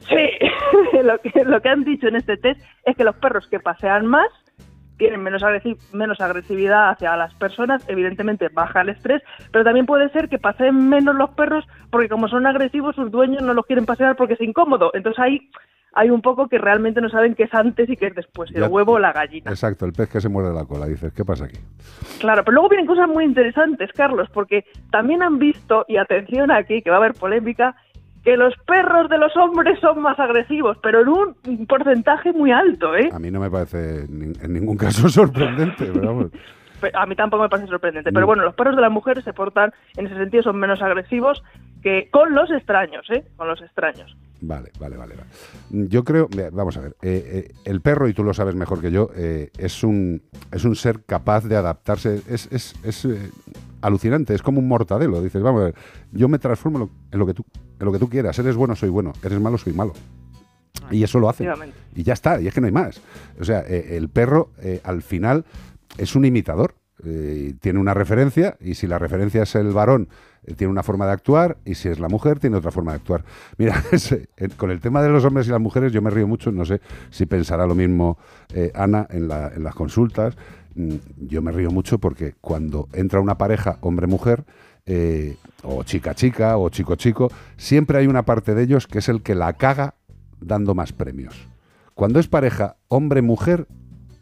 Sí, 0.00 0.28
lo 1.02 1.18
que, 1.18 1.44
lo 1.44 1.62
que 1.62 1.68
han 1.68 1.84
dicho 1.84 2.08
en 2.08 2.16
este 2.16 2.36
test 2.36 2.60
es 2.84 2.96
que 2.96 3.04
los 3.04 3.16
perros 3.16 3.46
que 3.46 3.60
pasean 3.60 4.06
más 4.06 4.28
tienen 4.96 5.22
menos, 5.22 5.42
menos 5.92 6.20
agresividad 6.20 6.90
hacia 6.90 7.16
las 7.16 7.34
personas, 7.34 7.82
evidentemente 7.88 8.48
baja 8.48 8.82
el 8.82 8.90
estrés, 8.90 9.22
pero 9.52 9.64
también 9.64 9.86
puede 9.86 10.08
ser 10.10 10.28
que 10.28 10.38
paseen 10.38 10.88
menos 10.88 11.14
los 11.14 11.30
perros 11.30 11.64
porque 11.90 12.08
como 12.08 12.28
son 12.28 12.46
agresivos 12.46 12.94
sus 12.94 13.10
dueños 13.10 13.42
no 13.42 13.54
los 13.54 13.66
quieren 13.66 13.86
pasear 13.86 14.16
porque 14.16 14.34
es 14.34 14.40
incómodo. 14.40 14.90
Entonces 14.94 15.18
ahí 15.22 15.50
hay 15.96 16.10
un 16.10 16.22
poco 16.22 16.48
que 16.48 16.58
realmente 16.58 17.00
no 17.00 17.08
saben 17.08 17.34
qué 17.36 17.44
es 17.44 17.54
antes 17.54 17.88
y 17.88 17.96
qué 17.96 18.06
es 18.08 18.14
después, 18.16 18.50
Ya- 18.50 18.64
el 18.66 18.70
huevo 18.72 18.94
o 18.94 18.98
la 18.98 19.12
gallina. 19.12 19.50
Exacto, 19.50 19.84
el 19.86 19.92
pez 19.92 20.08
que 20.10 20.20
se 20.20 20.28
muerde 20.28 20.52
la 20.52 20.64
cola. 20.64 20.86
Dices, 20.86 21.12
¿qué 21.12 21.24
pasa 21.24 21.44
aquí? 21.44 21.58
Claro, 22.18 22.42
pero 22.44 22.54
luego 22.54 22.68
vienen 22.68 22.86
cosas 22.86 23.08
muy 23.08 23.24
interesantes, 23.24 23.90
Carlos, 23.94 24.28
porque 24.32 24.64
también 24.90 25.22
han 25.22 25.38
visto, 25.38 25.84
y 25.88 25.96
atención 25.96 26.50
aquí, 26.50 26.82
que 26.82 26.90
va 26.90 26.96
a 26.96 26.98
haber 26.98 27.14
polémica, 27.14 27.76
que 28.24 28.36
los 28.36 28.54
perros 28.66 29.10
de 29.10 29.18
los 29.18 29.36
hombres 29.36 29.78
son 29.80 30.00
más 30.00 30.18
agresivos, 30.18 30.78
pero 30.82 31.02
en 31.02 31.08
un 31.08 31.66
porcentaje 31.66 32.32
muy 32.32 32.50
alto, 32.50 32.96
¿eh? 32.96 33.10
A 33.12 33.18
mí 33.18 33.30
no 33.30 33.38
me 33.38 33.50
parece 33.50 34.04
en 34.04 34.52
ningún 34.52 34.76
caso 34.76 35.08
sorprendente, 35.10 35.90
pero 35.92 36.06
vamos. 36.06 36.26
A 36.92 37.06
mí 37.06 37.14
tampoco 37.14 37.44
me 37.44 37.48
parece 37.48 37.68
sorprendente, 37.68 38.12
pero 38.12 38.26
bueno, 38.26 38.42
los 38.42 38.54
perros 38.54 38.76
de 38.76 38.82
las 38.82 38.90
mujeres 38.90 39.24
se 39.24 39.32
portan, 39.32 39.72
en 39.96 40.06
ese 40.06 40.16
sentido, 40.16 40.42
son 40.42 40.58
menos 40.58 40.82
agresivos 40.82 41.42
que 41.82 42.08
con 42.10 42.34
los 42.34 42.50
extraños, 42.50 43.08
¿eh? 43.10 43.24
Con 43.36 43.48
los 43.48 43.60
extraños. 43.62 44.16
Vale, 44.40 44.70
vale, 44.78 44.96
vale. 44.96 45.14
vale. 45.16 45.28
Yo 45.88 46.04
creo, 46.04 46.28
vamos 46.52 46.76
a 46.76 46.80
ver, 46.80 46.96
eh, 47.02 47.48
eh, 47.48 47.54
el 47.64 47.80
perro, 47.80 48.08
y 48.08 48.14
tú 48.14 48.24
lo 48.24 48.34
sabes 48.34 48.54
mejor 48.54 48.80
que 48.80 48.90
yo, 48.90 49.10
eh, 49.16 49.50
es, 49.56 49.84
un, 49.84 50.22
es 50.50 50.64
un 50.64 50.76
ser 50.76 51.04
capaz 51.04 51.44
de 51.44 51.56
adaptarse, 51.56 52.22
es, 52.28 52.50
es, 52.52 52.74
es, 52.84 53.08
alucinante, 53.86 54.34
es 54.34 54.42
como 54.42 54.58
un 54.60 54.68
mortadelo. 54.68 55.20
Dices, 55.22 55.42
vamos 55.42 55.60
a 55.62 55.64
ver, 55.66 55.74
yo 56.12 56.28
me 56.28 56.38
transformo 56.38 56.78
en 56.78 56.84
lo, 56.84 56.90
en 57.12 57.18
lo 57.18 57.26
que 57.26 57.34
tú, 57.34 57.44
en 57.78 57.84
lo 57.86 57.92
que 57.92 57.98
tú 57.98 58.08
quieras, 58.08 58.38
eres 58.38 58.56
bueno, 58.56 58.74
soy 58.76 58.88
bueno, 58.88 59.12
eres 59.22 59.40
malo, 59.40 59.58
soy 59.58 59.72
malo. 59.72 59.92
Y 60.90 61.02
eso 61.02 61.18
lo 61.18 61.28
hace. 61.28 61.44
Y 61.94 62.02
ya 62.02 62.12
está, 62.12 62.40
y 62.40 62.46
es 62.48 62.54
que 62.54 62.60
no 62.60 62.66
hay 62.66 62.72
más. 62.72 63.00
O 63.40 63.44
sea, 63.44 63.60
eh, 63.60 63.96
el 63.96 64.08
perro 64.08 64.50
eh, 64.60 64.80
al 64.84 65.02
final 65.02 65.44
es 65.98 66.14
un 66.16 66.24
imitador. 66.24 66.74
eh, 67.04 67.54
tiene 67.60 67.78
una 67.80 67.92
referencia 67.92 68.56
y 68.60 68.74
si 68.74 68.86
la 68.86 68.98
referencia 68.98 69.42
es 69.42 69.54
el 69.56 69.72
varón, 69.72 70.08
tiene 70.56 70.70
una 70.70 70.82
forma 70.82 71.06
de 71.06 71.12
actuar 71.12 71.56
y 71.64 71.74
si 71.74 71.88
es 71.88 71.98
la 71.98 72.08
mujer, 72.08 72.38
tiene 72.38 72.56
otra 72.56 72.70
forma 72.70 72.92
de 72.92 72.96
actuar. 72.96 73.24
Mira, 73.58 73.82
ese- 73.92 74.28
con 74.56 74.70
el 74.70 74.80
tema 74.80 75.02
de 75.02 75.08
los 75.08 75.24
hombres 75.24 75.46
y 75.48 75.50
las 75.50 75.60
mujeres 75.60 75.92
yo 75.92 76.00
me 76.02 76.10
río 76.10 76.26
mucho, 76.28 76.52
no 76.52 76.64
sé 76.64 76.80
si 77.10 77.26
pensará 77.26 77.66
lo 77.66 77.74
mismo 77.74 78.16
Ana 78.74 79.06
en, 79.10 79.26
la- 79.28 79.48
en 79.54 79.64
las 79.64 79.74
consultas. 79.74 80.36
Mm, 80.74 80.94
Yo 81.28 81.42
me 81.42 81.52
río 81.52 81.70
mucho 81.70 81.98
porque 81.98 82.34
cuando 82.40 82.88
entra 82.92 83.20
una 83.20 83.38
pareja 83.38 83.78
hombre-mujer, 83.80 84.44
eh, 84.86 85.36
o 85.62 85.82
chica-chica, 85.82 86.56
o 86.58 86.68
chico-chico, 86.68 87.30
siempre 87.56 87.98
hay 87.98 88.06
una 88.06 88.24
parte 88.24 88.54
de 88.54 88.62
ellos 88.64 88.86
que 88.86 88.98
es 88.98 89.08
el 89.08 89.22
que 89.22 89.34
la 89.34 89.52
caga 89.54 89.94
dando 90.40 90.74
más 90.74 90.92
premios. 90.92 91.34
Cuando 91.94 92.18
es 92.20 92.28
pareja 92.28 92.76
hombre-mujer, 92.88 93.66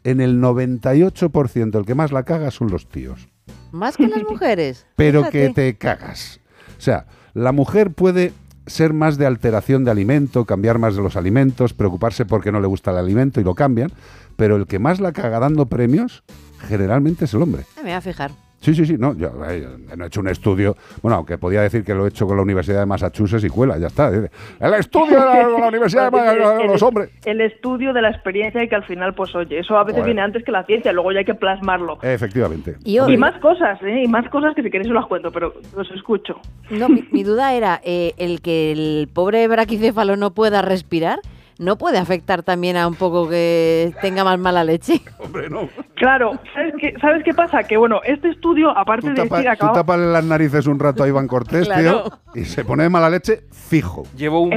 en 0.03 0.21
el 0.21 0.39
98% 0.41 1.79
el 1.79 1.85
que 1.85 1.95
más 1.95 2.11
la 2.11 2.23
caga 2.23 2.51
son 2.51 2.69
los 2.69 2.87
tíos. 2.87 3.27
Más 3.71 3.97
que 3.97 4.07
las 4.07 4.23
mujeres. 4.23 4.85
Pero 4.95 5.19
Fíjate. 5.21 5.47
que 5.47 5.53
te 5.53 5.75
cagas. 5.77 6.39
O 6.77 6.81
sea, 6.81 7.07
la 7.33 7.51
mujer 7.51 7.91
puede 7.91 8.33
ser 8.67 8.93
más 8.93 9.17
de 9.17 9.25
alteración 9.25 9.83
de 9.83 9.91
alimento, 9.91 10.45
cambiar 10.45 10.79
más 10.79 10.95
de 10.95 11.01
los 11.01 11.15
alimentos, 11.17 11.73
preocuparse 11.73 12.25
porque 12.25 12.51
no 12.51 12.61
le 12.61 12.67
gusta 12.67 12.91
el 12.91 12.97
alimento 12.97 13.41
y 13.41 13.43
lo 13.43 13.55
cambian, 13.55 13.91
pero 14.37 14.55
el 14.55 14.67
que 14.67 14.79
más 14.79 15.01
la 15.01 15.11
caga 15.11 15.39
dando 15.39 15.65
premios 15.65 16.23
generalmente 16.63 17.25
es 17.25 17.33
el 17.33 17.41
hombre. 17.41 17.63
Ah, 17.75 17.81
Me 17.81 17.83
voy 17.83 17.91
a 17.93 18.01
fijar. 18.01 18.31
Sí, 18.63 18.73
sí, 18.73 18.85
sí, 18.85 18.95
no, 18.97 19.13
yo 19.13 19.27
eh, 19.49 19.67
no 19.97 20.05
he 20.05 20.07
hecho 20.07 20.21
un 20.21 20.29
estudio, 20.29 20.77
bueno, 21.01 21.17
aunque 21.17 21.37
podía 21.37 21.61
decir 21.61 21.83
que 21.83 21.93
lo 21.93 22.05
he 22.05 22.07
hecho 22.07 22.25
con 22.25 22.37
la 22.37 22.43
Universidad 22.43 22.79
de 22.79 22.85
Massachusetts 22.85 23.43
y 23.43 23.49
cuela, 23.49 23.77
ya 23.77 23.87
está. 23.87 24.07
El 24.07 24.73
estudio 24.75 25.19
de 25.19 25.25
la, 25.59 25.67
Universidad 25.67 26.09
de 26.09 26.11
Massachusetts 26.17 26.57
de 26.59 26.67
los 26.67 26.81
hombres. 26.81 27.09
El 27.25 27.41
estudio 27.41 27.91
de 27.91 28.01
la 28.01 28.09
experiencia 28.11 28.63
y 28.63 28.69
que 28.69 28.75
al 28.75 28.85
final, 28.85 29.13
pues 29.15 29.35
oye, 29.35 29.59
eso 29.59 29.75
a 29.77 29.83
veces 29.83 29.95
Joder. 29.99 30.05
viene 30.05 30.21
antes 30.21 30.45
que 30.45 30.53
la 30.53 30.63
ciencia, 30.63 30.93
luego 30.93 31.11
ya 31.11 31.19
hay 31.19 31.25
que 31.25 31.35
plasmarlo. 31.35 31.97
Efectivamente. 32.03 32.77
Y 32.85 32.99
Y 32.99 33.17
más 33.17 33.37
cosas, 33.41 33.81
¿eh? 33.83 34.03
Y 34.05 34.07
más 34.07 34.29
cosas 34.29 34.55
que 34.55 34.63
si 34.63 34.71
queréis 34.71 34.87
os 34.87 34.95
las 34.95 35.07
cuento, 35.07 35.29
pero 35.29 35.53
os 35.75 35.91
escucho. 35.91 36.39
No, 36.69 36.87
mi, 36.87 37.05
mi 37.11 37.23
duda 37.23 37.53
era, 37.55 37.81
eh, 37.83 38.13
el 38.15 38.39
que 38.39 38.71
el 38.71 39.09
pobre 39.13 39.45
braquicéfalo 39.49 40.15
no 40.15 40.33
pueda 40.33 40.61
respirar, 40.61 41.19
¿no 41.59 41.77
puede 41.77 41.97
afectar 41.97 42.43
también 42.43 42.77
a 42.77 42.87
un 42.87 42.95
poco 42.95 43.27
que 43.29 43.93
tenga 44.01 44.23
más 44.23 44.39
mala 44.39 44.63
leche? 44.63 45.01
Hombre, 45.19 45.49
no. 45.49 45.69
Claro, 45.95 46.31
¿sabes 46.53 46.73
qué, 46.79 46.93
¿sabes 46.99 47.23
qué 47.23 47.33
pasa? 47.33 47.63
Que 47.63 47.77
bueno, 47.77 48.01
este 48.03 48.29
estudio, 48.29 48.69
aparte 48.77 49.07
Tú, 49.07 49.13
de 49.13 49.21
tapa- 49.23 49.37
decir, 49.41 49.57
tú 49.59 49.67
tápale 49.73 50.05
las 50.11 50.25
narices 50.25 50.67
un 50.67 50.79
rato 50.79 51.03
a 51.03 51.07
Iván 51.07 51.27
Cortés, 51.27 51.65
Claro. 51.67 52.03
tío, 52.33 52.41
y 52.41 52.45
se 52.45 52.65
pone 52.65 52.83
de 52.83 52.89
mala 52.89 53.09
leche 53.09 53.43
fijo. 53.51 54.03
Llevo 54.17 54.41
un 54.41 54.49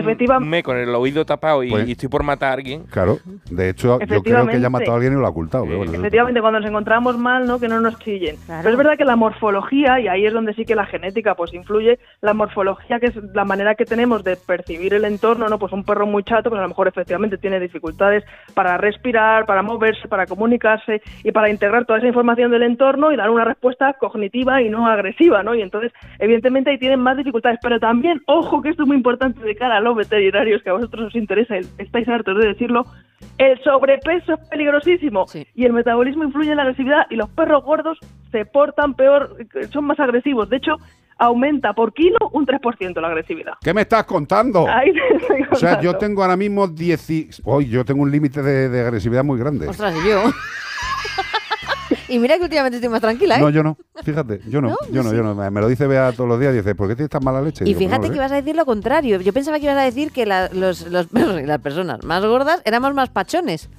mes 0.49 0.63
con 0.65 0.77
el 0.77 0.95
oído 0.95 1.25
tapado 1.25 1.63
y, 1.63 1.71
Pues- 1.71 1.87
y 1.89 1.93
estoy 1.93 2.09
por 2.09 2.23
matar 2.23 2.51
a 2.51 2.53
alguien. 2.55 2.85
Claro, 2.91 3.19
de 3.51 3.69
hecho, 3.69 3.99
yo 4.01 4.07
creo 4.07 4.23
que 4.23 4.31
ya 4.31 4.39
ha 4.39 4.43
Efectivamente. 4.43 4.69
matado 4.71 4.93
a 4.93 4.95
alguien 4.97 5.13
y 5.13 5.17
lo 5.17 5.27
ha 5.27 5.31
ocultado. 5.31 5.67
bueno, 5.67 5.85
Efectivamente, 5.93 6.41
cuando 6.41 6.61
nos 6.61 6.69
encontramos 6.69 7.17
mal, 7.19 7.47
¿no? 7.47 7.61
Que 7.61 7.69
no 7.69 7.81
nos 7.81 7.99
chillen. 8.01 8.37
Pero 8.47 8.71
es 8.71 8.77
verdad 8.77 8.97
que 8.99 9.05
la 9.05 9.17
morfología, 9.17 10.01
y 10.01 10.09
ahí 10.09 10.27
es 10.27 10.33
donde 10.33 10.55
sí 10.55 10.65
que 10.65 10.75
la 10.75 10.87
genética 10.87 11.35
pues 11.35 11.53
influye, 11.55 11.99
la 12.23 12.35
morfología 12.35 12.99
que 12.99 13.07
es 13.07 13.15
la 13.35 13.45
manera 13.45 13.75
que 13.75 13.85
tenemos 13.85 14.25
de 14.25 14.37
percibir 14.37 14.95
el 14.95 15.05
entorno, 15.05 15.49
¿no? 15.49 15.59
Pues 15.59 15.73
un 15.73 15.85
perro 15.85 16.07
muy 16.07 16.25
chato, 16.25 16.51
pues 16.51 16.59
a 16.59 16.63
lo 16.63 16.69
mejor 16.69 16.86
efectivamente 16.89 17.39
tiene 17.39 17.61
dificultades 17.61 18.25
para 18.55 18.77
respirar, 18.77 19.47
para 19.47 19.63
moverse, 19.63 20.09
para 20.09 20.27
comunicarse 20.27 21.03
y 21.23 21.33
para 21.33 21.51
integrar 21.51 21.85
toda 21.85 21.99
esa 21.99 22.09
información 22.09 22.51
del 22.51 22.63
entorno 22.63 23.13
y 23.13 23.17
dar 23.17 23.31
una 23.31 23.45
respuesta 23.45 23.93
cognitiva 23.95 24.63
y 24.63 24.69
no 24.69 24.87
agresiva, 24.87 25.43
¿no? 25.43 25.55
Y 25.55 25.63
entonces, 25.63 25.93
evidentemente 26.19 26.71
ahí 26.71 26.79
tienen 26.79 27.01
más 27.01 27.17
dificultades, 27.17 27.59
pero 27.63 27.79
también, 27.79 28.23
ojo 28.27 28.63
que 28.63 28.71
esto 28.71 28.83
es 28.83 28.89
muy 28.89 28.97
importante 28.97 29.41
de 29.41 29.57
cara 29.57 29.77
a 29.77 29.81
los 29.81 29.97
veterinarios, 29.97 30.63
que 30.63 30.71
a 30.71 30.75
vosotros 30.75 31.09
os 31.09 31.17
interesa, 31.17 31.57
y 31.59 31.63
estáis 31.79 32.09
hartos 32.09 32.39
de 32.39 32.49
decirlo, 32.49 32.85
el 33.39 33.63
sobrepeso 33.63 34.35
es 34.35 34.49
peligrosísimo 34.49 35.27
y 35.55 35.65
el 35.65 35.73
metabolismo 35.73 36.25
influye 36.25 36.51
en 36.51 36.57
la 36.57 36.63
agresividad 36.63 37.07
y 37.11 37.17
los 37.17 37.29
perros 37.31 37.65
gordos 37.65 37.99
se 38.31 38.45
portan 38.45 38.95
peor, 38.95 39.37
son 39.71 39.85
más 39.85 40.01
agresivos. 40.01 40.49
De 40.49 40.57
hecho, 40.57 40.77
aumenta 41.19 41.73
por 41.73 41.93
kilo 41.95 42.19
un 42.33 42.47
3% 42.47 43.01
la 43.01 43.09
agresividad. 43.09 43.55
¿Qué 43.63 43.73
me 43.73 43.83
estás 43.83 44.05
contando? 44.05 44.67
Ahí 44.69 44.93
te 44.93 45.17
estoy 45.17 45.43
O 45.51 45.55
sea, 45.57 45.81
yo 45.81 45.97
tengo 45.97 46.23
ahora 46.23 46.37
mismo 46.37 46.67
10... 46.69 47.41
Hoy 47.45 47.69
yo 47.69 47.85
tengo 47.85 48.03
un 48.03 48.11
límite 48.11 48.43
de, 48.43 48.69
de 48.69 48.81
agresividad 48.81 49.25
muy 49.25 49.39
grande. 49.39 49.67
Ostras, 49.69 49.95
y 50.05 50.09
yo. 50.09 50.23
y 52.09 52.19
mira 52.19 52.37
que 52.37 52.45
últimamente 52.45 52.77
estoy 52.77 52.91
más 52.91 53.01
tranquila, 53.01 53.37
¿eh? 53.37 53.41
No, 53.41 53.51
yo 53.51 53.63
no. 53.63 53.77
Fíjate, 54.03 54.41
yo 54.49 54.61
no, 54.61 54.69
¿No? 54.71 54.77
yo 54.93 55.03
no, 55.03 55.13
yo 55.15 55.23
no. 55.23 55.35
Me 55.51 55.61
lo 55.61 55.69
dice 55.69 55.87
Bea 55.87 56.13
todos 56.13 56.29
los 56.29 56.39
días 56.41 56.53
y 56.53 56.59
dice, 56.59 56.75
¿por 56.75 56.89
qué 56.89 56.97
tienes 56.97 57.11
tan 57.11 57.25
mala 57.25 57.41
leche? 57.41 57.65
Y 57.65 57.69
Digo, 57.69 57.79
"Pues 57.79 57.89
no 57.89 57.97
fíjate 57.97 58.07
que 58.09 58.13
sé". 58.13 58.17
ibas 58.19 58.33
a 58.33 58.35
decir 58.37 58.57
lo 58.57 58.65
contrario. 58.67 59.21
Yo 59.21 59.33
pensaba 59.33 59.59
que 59.59 59.65
ibas 59.65 59.79
a 59.79 59.83
decir 59.83 60.13
que 60.13 60.27
la- 60.27 60.49
los, 60.53 60.87
los 60.91 61.09
las 61.13 61.61
personas 61.61 62.05
más 62.05 62.25
gordas 62.25 62.61
éramos 62.65 62.93
más 62.95 63.09
pachones. 63.11 63.71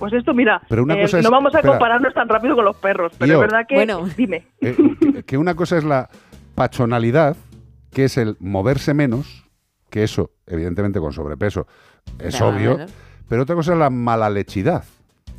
Pues 0.00 0.12
esto, 0.14 0.34
mira, 0.34 0.60
Pero 0.68 0.82
una 0.82 0.94
eh, 0.98 1.02
cosa 1.02 1.18
es- 1.18 1.24
no 1.24 1.30
vamos 1.30 1.54
a 1.54 1.58
espera. 1.58 1.74
compararnos 1.74 2.12
tan 2.12 2.28
rápido 2.28 2.56
con 2.56 2.64
los 2.64 2.76
perros, 2.76 3.12
pero 3.18 3.34
es 3.34 3.38
verdad 3.40 3.66
que... 3.68 3.76
Bueno. 3.76 4.04
Dime. 4.16 4.44
Eh, 4.60 4.74
que- 5.00 5.22
que 5.22 5.38
una 5.38 5.54
cosa 5.54 5.78
es 5.78 5.84
la 5.84 6.08
pachonalidad, 6.56 7.36
que 7.92 8.06
es 8.06 8.16
el 8.16 8.36
moverse 8.40 8.94
menos, 8.94 9.44
que 9.90 10.02
eso, 10.02 10.32
evidentemente 10.46 10.98
con 10.98 11.12
sobrepeso, 11.12 11.68
es 12.18 12.36
Claro, 12.36 12.56
obvio, 12.56 12.74
claro. 12.76 12.92
pero 13.28 13.42
otra 13.42 13.54
cosa 13.54 13.74
es 13.74 13.78
la 13.78 13.90
malalechidad, 13.90 14.84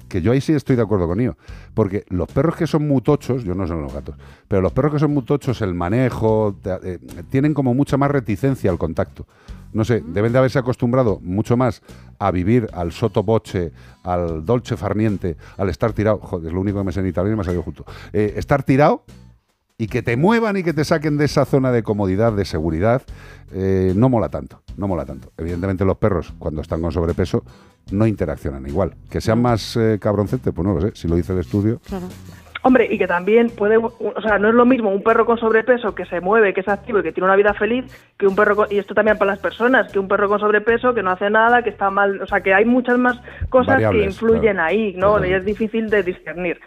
que 0.07 0.21
yo 0.21 0.31
ahí 0.31 0.39
sí 0.39 0.53
estoy 0.53 0.77
de 0.77 0.83
acuerdo 0.83 1.07
con 1.07 1.19
ello, 1.19 1.35
porque 1.73 2.05
los 2.09 2.29
perros 2.29 2.55
que 2.55 2.67
son 2.67 2.87
mutochos, 2.87 3.43
yo 3.43 3.53
no 3.55 3.67
son 3.67 3.81
los 3.81 3.93
gatos, 3.93 4.15
pero 4.47 4.61
los 4.61 4.71
perros 4.71 4.93
que 4.93 4.99
son 4.99 5.13
mutochos, 5.13 5.61
el 5.61 5.73
manejo, 5.73 6.55
eh, 6.83 6.99
tienen 7.29 7.53
como 7.53 7.73
mucha 7.73 7.97
más 7.97 8.09
reticencia 8.11 8.71
al 8.71 8.77
contacto. 8.77 9.25
No 9.73 9.83
sé, 9.83 10.01
deben 10.07 10.31
de 10.31 10.37
haberse 10.39 10.57
acostumbrado 10.59 11.19
mucho 11.21 11.57
más 11.57 11.81
a 12.19 12.31
vivir 12.31 12.69
al 12.73 12.93
soto 12.93 13.21
boche, 13.21 13.73
al 14.03 14.45
dolce 14.45 14.77
farniente, 14.77 15.35
al 15.57 15.67
estar 15.69 15.91
tirado. 15.91 16.19
Joder, 16.19 16.47
es 16.47 16.53
lo 16.53 16.61
único 16.61 16.79
que 16.79 16.85
me 16.85 16.91
sé 16.93 17.01
en 17.01 17.07
italiano 17.07 17.33
y 17.33 17.35
me 17.35 17.41
ha 17.41 17.45
salido 17.45 17.63
justo. 17.63 17.85
Eh, 18.13 18.33
estar 18.37 18.63
tirado 18.63 19.03
Y 19.79 19.87
que 19.87 20.01
te 20.01 20.17
muevan 20.17 20.57
y 20.57 20.63
que 20.63 20.73
te 20.73 20.83
saquen 20.83 21.17
de 21.19 21.25
esa 21.25 21.45
zona 21.45 21.71
de 21.71 21.83
comodidad, 21.83 22.33
de 22.33 22.45
seguridad, 22.45 23.03
eh, 23.53 23.93
no 23.95 24.09
mola 24.09 24.27
tanto, 24.27 24.63
no 24.75 24.87
mola 24.87 25.05
tanto. 25.05 25.31
Evidentemente 25.37 25.85
los 25.85 25.97
perros, 25.97 26.33
cuando 26.39 26.61
están 26.61 26.81
con 26.81 26.91
sobrepeso, 26.91 27.43
no 27.91 28.07
interaccionan 28.07 28.65
igual. 28.65 28.95
Que 29.11 29.21
sean 29.21 29.39
más 29.39 29.77
eh, 29.77 29.99
cabroncetes, 30.01 30.51
pues 30.51 30.67
no 30.67 30.73
lo 30.73 30.81
sé, 30.81 30.95
si 30.95 31.07
lo 31.07 31.15
dice 31.15 31.33
el 31.33 31.39
estudio. 31.39 31.79
Hombre, 32.63 32.87
y 32.89 32.97
que 32.97 33.05
también 33.05 33.51
puede, 33.51 33.77
o 33.77 34.21
sea, 34.23 34.39
no 34.39 34.49
es 34.49 34.55
lo 34.55 34.65
mismo 34.65 34.89
un 34.89 35.03
perro 35.03 35.27
con 35.27 35.37
sobrepeso 35.37 35.93
que 35.93 36.05
se 36.05 36.21
mueve, 36.21 36.55
que 36.55 36.61
es 36.61 36.67
activo 36.67 36.97
y 36.99 37.03
que 37.03 37.11
tiene 37.11 37.25
una 37.25 37.35
vida 37.35 37.53
feliz, 37.53 37.85
que 38.17 38.25
un 38.25 38.35
perro, 38.35 38.55
con- 38.55 38.67
y 38.71 38.79
esto 38.79 38.95
también 38.95 39.19
para 39.19 39.29
las 39.33 39.39
personas, 39.39 39.91
que 39.91 39.99
un 39.99 40.07
perro 40.07 40.27
con 40.27 40.39
sobrepeso 40.39 40.95
que 40.95 41.03
no 41.03 41.11
hace 41.11 41.29
nada, 41.29 41.61
que 41.61 41.69
está 41.69 41.91
mal, 41.91 42.19
o 42.19 42.25
sea, 42.25 42.41
que 42.41 42.51
hay 42.51 42.65
muchas 42.65 42.97
más 42.97 43.21
cosas 43.49 43.79
que 43.91 44.05
influyen 44.05 44.53
claro. 44.53 44.69
ahí, 44.69 44.95
¿no? 44.97 45.23
Y 45.23 45.33
es 45.33 45.45
difícil 45.45 45.87
de 45.91 46.01
discernir. 46.01 46.59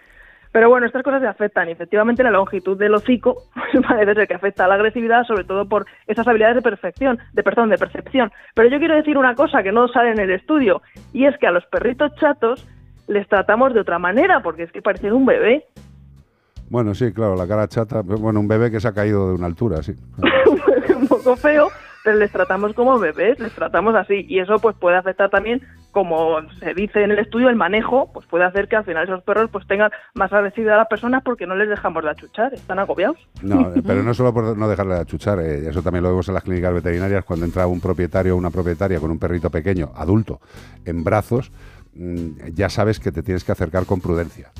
Pero 0.52 0.68
bueno, 0.68 0.86
estas 0.86 1.02
cosas 1.02 1.20
se 1.20 1.28
afectan 1.28 1.68
y 1.68 1.72
efectivamente 1.72 2.22
la 2.22 2.30
longitud 2.30 2.76
del 2.76 2.94
hocico 2.94 3.44
pues, 3.72 3.86
parece 3.86 4.14
ser 4.14 4.28
que 4.28 4.34
afecta 4.34 4.64
a 4.64 4.68
la 4.68 4.74
agresividad, 4.74 5.24
sobre 5.24 5.44
todo 5.44 5.66
por 5.66 5.86
esas 6.06 6.26
habilidades 6.26 6.56
de 6.56 6.62
perfección, 6.62 7.18
de 7.32 7.42
perdón, 7.42 7.70
de 7.70 7.78
percepción. 7.78 8.32
Pero 8.54 8.68
yo 8.68 8.78
quiero 8.78 8.96
decir 8.96 9.16
una 9.16 9.34
cosa 9.34 9.62
que 9.62 9.72
no 9.72 9.88
sale 9.88 10.10
en 10.10 10.20
el 10.20 10.30
estudio, 10.30 10.82
y 11.12 11.26
es 11.26 11.36
que 11.38 11.46
a 11.46 11.52
los 11.52 11.64
perritos 11.66 12.14
chatos 12.16 12.66
les 13.06 13.28
tratamos 13.28 13.74
de 13.74 13.80
otra 13.80 13.98
manera, 13.98 14.40
porque 14.42 14.64
es 14.64 14.72
que 14.72 14.82
parecen 14.82 15.12
un 15.12 15.26
bebé. 15.26 15.66
Bueno, 16.68 16.94
sí, 16.94 17.12
claro, 17.12 17.34
la 17.34 17.48
cara 17.48 17.66
chata. 17.66 18.02
Bueno, 18.02 18.38
un 18.38 18.46
bebé 18.46 18.70
que 18.70 18.80
se 18.80 18.86
ha 18.86 18.92
caído 18.92 19.28
de 19.28 19.34
una 19.34 19.46
altura, 19.46 19.82
sí. 19.82 19.92
un 20.96 21.08
poco 21.08 21.36
feo, 21.36 21.68
pero 22.04 22.16
les 22.16 22.30
tratamos 22.30 22.74
como 22.74 22.98
bebés, 22.98 23.38
les 23.38 23.52
tratamos 23.52 23.94
así. 23.94 24.24
Y 24.28 24.38
eso 24.38 24.58
pues 24.58 24.76
puede 24.76 24.96
afectar 24.96 25.30
también, 25.30 25.62
como 25.92 26.38
se 26.58 26.74
dice 26.74 27.02
en 27.02 27.10
el 27.10 27.18
estudio, 27.18 27.48
el 27.48 27.56
manejo, 27.56 28.10
pues 28.12 28.26
puede 28.26 28.44
hacer 28.44 28.68
que 28.68 28.76
al 28.76 28.84
final 28.84 29.04
esos 29.04 29.22
perros 29.22 29.50
pues 29.50 29.66
tengan 29.66 29.90
más 30.14 30.32
agresividad 30.32 30.74
a 30.74 30.78
las 30.78 30.88
personas 30.88 31.22
porque 31.22 31.46
no 31.46 31.54
les 31.56 31.68
dejamos 31.68 32.02
de 32.02 32.10
achuchar, 32.10 32.54
están 32.54 32.78
agobiados. 32.78 33.18
No, 33.42 33.74
eh, 33.74 33.82
pero 33.86 34.02
no 34.02 34.14
solo 34.14 34.32
por 34.32 34.56
no 34.56 34.68
dejarle 34.68 34.94
de 34.94 35.00
achuchar, 35.00 35.40
eh, 35.40 35.68
eso 35.68 35.82
también 35.82 36.02
lo 36.02 36.10
vemos 36.10 36.28
en 36.28 36.34
las 36.34 36.44
clínicas 36.44 36.74
veterinarias 36.74 37.24
cuando 37.24 37.44
entra 37.44 37.66
un 37.66 37.80
propietario 37.80 38.34
o 38.34 38.38
una 38.38 38.50
propietaria 38.50 39.00
con 39.00 39.10
un 39.10 39.18
perrito 39.18 39.50
pequeño, 39.50 39.90
adulto, 39.94 40.40
en 40.84 41.04
brazos, 41.04 41.52
mm, 41.94 42.52
ya 42.54 42.68
sabes 42.68 43.00
que 43.00 43.12
te 43.12 43.22
tienes 43.22 43.44
que 43.44 43.52
acercar 43.52 43.84
con 43.86 44.00
prudencia. 44.00 44.50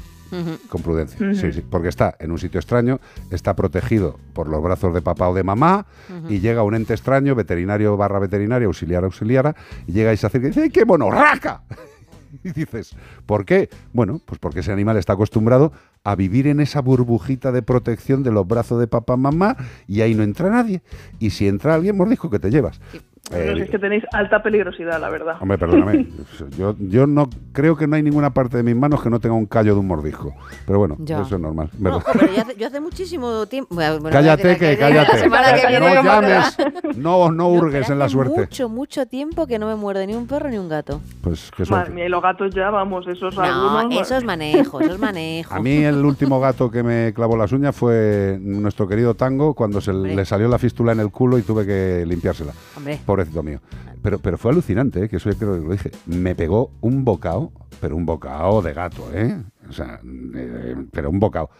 Con 0.69 0.82
prudencia, 0.82 1.35
sí, 1.35 1.52
sí, 1.52 1.62
porque 1.69 1.89
está 1.89 2.15
en 2.19 2.31
un 2.31 2.39
sitio 2.39 2.61
extraño, 2.61 3.01
está 3.31 3.55
protegido 3.55 4.19
por 4.32 4.48
los 4.48 4.62
brazos 4.62 4.94
de 4.94 5.02
papá 5.02 5.28
o 5.28 5.35
de 5.35 5.43
mamá, 5.43 5.86
y 6.28 6.40
llega 6.40 6.62
un 6.62 6.74
ente 6.74 6.94
extraño, 6.94 7.35
veterinario 7.35 7.97
barra 7.97 8.19
veterinario, 8.19 8.69
auxiliar 8.69 9.05
auxiliara, 9.05 9.55
y 9.86 9.93
llega 9.93 10.12
y 10.12 10.16
se 10.16 10.27
acerca 10.27 10.47
y 10.47 10.51
dice, 10.51 10.62
¡ay, 10.62 10.70
qué 10.70 10.85
monorraca! 10.85 11.62
Y 12.44 12.52
dices, 12.52 12.97
¿por 13.27 13.44
qué? 13.44 13.69
Bueno, 13.93 14.20
pues 14.24 14.39
porque 14.39 14.61
ese 14.61 14.70
animal 14.70 14.97
está 14.97 15.15
acostumbrado 15.15 15.73
a 16.05 16.15
vivir 16.15 16.47
en 16.47 16.61
esa 16.61 16.81
burbujita 16.81 17.52
de 17.52 17.62
protección 17.62 18.23
de 18.23 18.31
los 18.31 18.47
brazos 18.47 18.78
de 18.78 18.86
papá 18.86 19.16
mamá 19.16 19.57
y 19.86 20.01
ahí 20.01 20.15
no 20.15 20.23
entra 20.23 20.48
nadie. 20.48 20.82
Y 21.19 21.31
si 21.31 21.48
entra 21.48 21.74
alguien, 21.74 21.97
mordisco 21.97 22.31
que 22.31 22.39
te 22.39 22.51
llevas. 22.51 22.81
Pero 23.28 23.56
Eh, 23.59 23.62
es 23.62 23.70
que 23.70 23.78
tenéis 23.78 24.02
alta 24.12 24.42
peligrosidad, 24.42 25.01
la 25.01 25.09
verdad. 25.09 25.36
Hombre, 25.40 25.56
perdóname. 25.59 26.09
Yo, 26.59 26.74
yo 26.80 27.06
no 27.06 27.28
creo 27.52 27.76
que 27.76 27.86
no 27.86 27.94
hay 27.97 28.02
ninguna 28.02 28.30
parte 28.30 28.56
de 28.56 28.62
mis 28.64 28.74
manos 28.74 29.02
que 29.02 29.10
no 29.10 29.20
tenga 29.20 29.34
un 29.36 29.47
callo 29.47 29.74
de 29.74 29.80
un 29.80 29.86
mordisco. 29.86 30.34
Pero 30.66 30.78
bueno, 30.80 30.97
Ya. 31.01 31.22
eso 31.22 31.36
es 31.36 31.40
normal. 31.40 31.70
No, 31.78 32.01
yo 32.01 32.42
hace, 32.42 32.56
yo 32.56 32.66
hace 32.66 32.80
muchísimo 32.80 33.47
tiempo. 33.47 33.74
bueno, 33.74 34.01
cállate, 34.10 34.56
que 34.56 34.76
cállate. 34.76 35.22
Que 35.22 35.80
no 35.80 36.02
llames, 36.02 36.56
no, 36.97 37.30
no 37.30 37.48
hurgues 37.48 37.88
en 37.90 37.98
la 37.98 38.06
Hace 38.06 38.12
suerte. 38.14 38.40
Mucho, 38.40 38.68
mucho 38.68 39.06
tiempo 39.06 39.47
que 39.47 39.59
no 39.59 39.66
me 39.68 39.76
muerde 39.76 40.06
ni 40.06 40.14
un 40.14 40.26
perro 40.26 40.48
ni 40.51 40.59
un 40.59 40.68
gato. 40.68 41.01
Pues 41.22 41.51
qué 41.56 41.62
Madre 41.64 41.66
suerte. 41.84 41.92
mía, 41.92 42.06
y 42.06 42.09
los 42.09 42.22
gatos 42.22 42.52
ya, 42.55 42.70
vamos, 42.70 43.06
esos 43.06 43.34
No, 43.36 43.42
algunos... 43.42 44.01
eso 44.02 44.16
es 44.16 44.24
manejo, 44.24 44.80
eso 44.80 44.94
es 44.94 44.98
manejo. 44.98 45.55
A 45.55 45.60
mí 45.60 45.76
el 45.84 46.05
último 46.05 46.40
gato 46.40 46.70
que 46.70 46.82
me 46.82 47.12
clavó 47.14 47.36
las 47.36 47.52
uñas 47.52 47.76
fue 47.76 48.38
nuestro 48.40 48.88
querido 48.88 49.14
Tango 49.14 49.55
cuando 49.55 49.80
se 49.80 49.92
Hombre. 49.92 50.16
le 50.16 50.24
salió 50.24 50.48
la 50.48 50.59
fístula 50.59 50.92
en 50.92 51.01
el 51.01 51.10
culo 51.10 51.38
y 51.38 51.42
tuve 51.42 51.64
que 51.66 52.05
limpiársela. 52.06 52.52
Hombre. 52.76 52.98
Pobrecito 53.11 53.43
mío. 53.43 53.61
Pero, 54.05 54.20
pero 54.20 54.39
fue 54.39 54.53
alucinante, 54.53 55.03
¿eh? 55.03 55.09
que 55.09 55.16
eso 55.16 55.28
yo 55.28 55.37
creo 55.37 55.55
que 55.61 55.66
lo 55.66 55.73
dije. 55.73 55.91
Me 56.07 56.37
pegó 56.37 56.70
un 56.81 57.05
bocado, 57.05 57.51
pero 57.81 57.97
un 57.97 58.07
bocado 58.07 58.62
de 58.62 58.73
gato, 58.73 59.05
¿eh? 59.12 59.37
O 59.69 59.73
sea, 59.73 60.01
eh, 60.37 60.77
pero 60.93 61.11
un 61.11 61.19
bocado. 61.19 61.51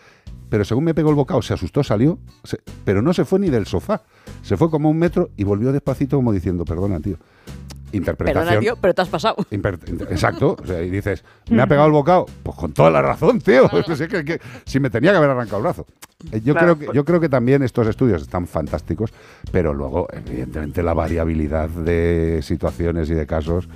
Pero 0.49 0.65
según 0.65 0.85
me 0.85 0.95
pegó 0.95 1.11
el 1.11 1.17
bocado, 1.17 1.43
se 1.43 1.53
asustó, 1.53 1.83
salió, 1.83 2.21
pero 2.85 3.03
no 3.03 3.13
se 3.13 3.25
fue 3.25 3.41
ni 3.41 3.51
del 3.51 3.67
sofá. 3.67 4.05
Se 4.43 4.57
fue 4.57 4.71
como 4.71 4.91
un 4.91 4.99
metro 4.99 5.31
y 5.37 5.43
volvió 5.43 5.73
despacito 5.73 6.19
como 6.19 6.33
diciendo, 6.33 6.65
perdona, 6.65 7.01
tío. 7.01 7.17
Interpretación. 7.93 8.45
Perdona, 8.45 8.61
tío, 8.61 8.77
pero 8.81 8.95
te 8.95 9.03
has 9.03 9.09
pasado. 9.09 9.37
Exacto. 9.51 10.57
O 10.63 10.67
sea, 10.67 10.83
y 10.83 10.91
dices, 10.91 11.25
¿me 11.49 11.61
ha 11.63 11.67
pegado 11.67 11.87
el 11.87 11.93
bocado? 11.93 12.27
Pues 12.43 12.57
con 12.57 12.73
toda 12.73 12.91
la 12.91 13.03
razón, 13.03 13.41
tío. 13.41 13.65
Es 13.89 13.99
que, 14.09 14.25
que- 14.25 14.41
si 14.65 14.81
me 14.81 14.91
tenía 14.91 15.11
que 15.11 15.17
haber 15.19 15.31
arrancado 15.31 15.59
el 15.59 15.63
brazo. 15.65 15.87
Eh, 16.33 16.41
Yo, 16.45 16.55
Claro, 16.55 16.69
creo 16.75 16.79
que, 16.79 16.85
pues- 16.87 16.97
yo 16.97 17.05
creo 17.05 17.21
que 17.21 17.29
también 17.29 17.63
estos 17.63 17.87
estudios 17.87 18.23
están 18.23 18.47
fantásticos, 18.47 19.13
pero 19.53 19.75
luego, 19.75 20.07
evidentemente, 20.13 20.83
la 20.83 20.95
variabilidad 20.95 21.69
de 21.69 22.41
situaciones 22.43 23.09
y 23.11 23.15
de 23.15 23.27
casos, 23.27 23.69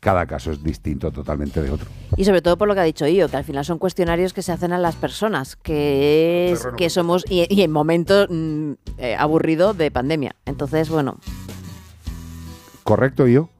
cada 0.00 0.24
caso 0.26 0.50
es 0.50 0.62
distinto 0.64 1.10
totalmente 1.12 1.60
de 1.62 1.70
otro. 1.70 1.86
Y 2.16 2.24
sobre 2.24 2.40
todo 2.40 2.56
por 2.56 2.66
lo 2.68 2.74
que 2.74 2.80
ha 2.80 2.84
dicho 2.84 3.06
Io, 3.06 3.28
que 3.28 3.36
al 3.36 3.44
final 3.44 3.64
son 3.66 3.78
cuestionarios 3.78 4.32
que 4.32 4.40
se 4.40 4.50
hacen 4.50 4.72
a 4.72 4.78
las 4.78 4.96
personas, 4.96 5.56
que 5.56 6.52
es 6.52 6.66
que 6.78 6.88
somos, 6.88 7.22
y, 7.28 7.46
y 7.54 7.60
en 7.62 7.70
momentos 7.70 8.26
mm, 8.30 8.72
eh, 8.96 9.14
aburrido 9.18 9.74
de 9.74 9.90
pandemia. 9.90 10.34
Entonces, 10.46 10.88
bueno, 10.88 11.18
¿Correcto, 12.82 13.26
yo? 13.26 13.50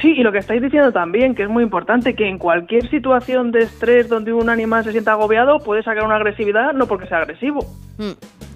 Sí, 0.00 0.12
y 0.16 0.22
lo 0.22 0.32
que 0.32 0.38
estáis 0.38 0.60
diciendo 0.60 0.92
también, 0.92 1.34
que 1.34 1.44
es 1.44 1.48
muy 1.48 1.62
importante, 1.62 2.14
que 2.14 2.28
en 2.28 2.38
cualquier 2.38 2.88
situación 2.90 3.52
de 3.52 3.60
estrés 3.60 4.08
donde 4.08 4.32
un 4.32 4.48
animal 4.48 4.82
se 4.84 4.92
sienta 4.92 5.12
agobiado, 5.12 5.60
puede 5.60 5.82
sacar 5.82 6.04
una 6.04 6.16
agresividad 6.16 6.72
no 6.72 6.86
porque 6.86 7.06
sea 7.06 7.18
agresivo. 7.18 7.60
mm, 7.98 8.12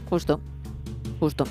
justo, 0.09 0.41
justo. 1.21 1.45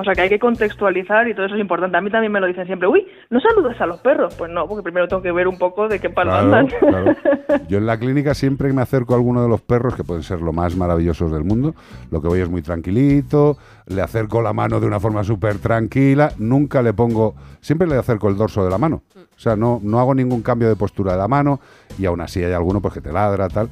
O 0.00 0.04
sea 0.04 0.14
que 0.14 0.20
hay 0.22 0.28
que 0.28 0.38
contextualizar 0.38 1.26
y 1.28 1.34
todo 1.34 1.46
eso 1.46 1.56
es 1.56 1.60
importante. 1.60 1.96
A 1.96 2.00
mí 2.00 2.08
también 2.08 2.30
me 2.30 2.38
lo 2.38 2.46
dicen 2.46 2.66
siempre, 2.66 2.86
uy, 2.86 3.04
¿no 3.30 3.40
saludas 3.40 3.80
a 3.80 3.86
los 3.86 3.98
perros? 4.00 4.32
Pues 4.36 4.48
no, 4.50 4.66
porque 4.68 4.84
primero 4.84 5.08
tengo 5.08 5.20
que 5.22 5.32
ver 5.32 5.48
un 5.48 5.58
poco 5.58 5.88
de 5.88 5.98
qué 5.98 6.08
palo 6.08 6.30
Claro, 6.30 6.44
andan. 6.46 6.66
claro. 6.68 7.16
Yo 7.68 7.78
en 7.78 7.86
la 7.86 7.98
clínica 7.98 8.32
siempre 8.34 8.68
que 8.68 8.74
me 8.74 8.82
acerco 8.82 9.14
a 9.14 9.16
alguno 9.16 9.42
de 9.42 9.48
los 9.48 9.60
perros, 9.60 9.96
que 9.96 10.04
pueden 10.04 10.22
ser 10.22 10.40
lo 10.40 10.52
más 10.52 10.76
maravillosos 10.76 11.32
del 11.32 11.42
mundo, 11.42 11.74
lo 12.12 12.22
que 12.22 12.28
voy 12.28 12.40
es 12.40 12.48
muy 12.48 12.62
tranquilito, 12.62 13.56
le 13.86 14.00
acerco 14.00 14.40
la 14.40 14.52
mano 14.52 14.78
de 14.78 14.86
una 14.86 15.00
forma 15.00 15.24
súper 15.24 15.58
tranquila, 15.58 16.30
nunca 16.38 16.80
le 16.80 16.92
pongo, 16.92 17.34
siempre 17.60 17.88
le 17.88 17.96
acerco 17.96 18.28
el 18.28 18.36
dorso 18.36 18.64
de 18.64 18.70
la 18.70 18.78
mano. 18.78 19.02
O 19.16 19.40
sea, 19.40 19.56
no, 19.56 19.80
no 19.82 19.98
hago 19.98 20.14
ningún 20.14 20.42
cambio 20.42 20.68
de 20.68 20.76
postura 20.76 21.12
de 21.12 21.18
la 21.18 21.28
mano 21.28 21.60
y 21.98 22.06
aún 22.06 22.20
así 22.20 22.42
hay 22.42 22.52
alguno 22.52 22.80
pues, 22.80 22.94
que 22.94 23.00
te 23.00 23.12
ladra, 23.12 23.48
tal. 23.48 23.68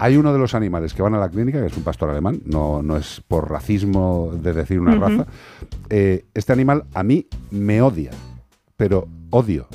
Hay 0.00 0.16
uno 0.16 0.32
de 0.32 0.38
los 0.38 0.54
animales 0.54 0.94
que 0.94 1.02
van 1.02 1.14
a 1.14 1.18
la 1.18 1.28
clínica, 1.28 1.60
que 1.60 1.66
es 1.66 1.76
un 1.76 1.82
pastor 1.84 2.10
alemán, 2.10 2.40
no, 2.46 2.82
no 2.82 2.96
es 2.96 3.22
por 3.28 3.50
racismo 3.50 4.32
de 4.34 4.52
decir 4.52 4.80
una 4.80 4.96
raza. 4.96 5.26
Eh, 5.90 6.24
este 6.34 6.52
animal 6.52 6.84
a 6.94 7.02
mí 7.02 7.26
me 7.50 7.82
odia, 7.82 8.10
pero 8.76 9.06
odio 9.30 9.66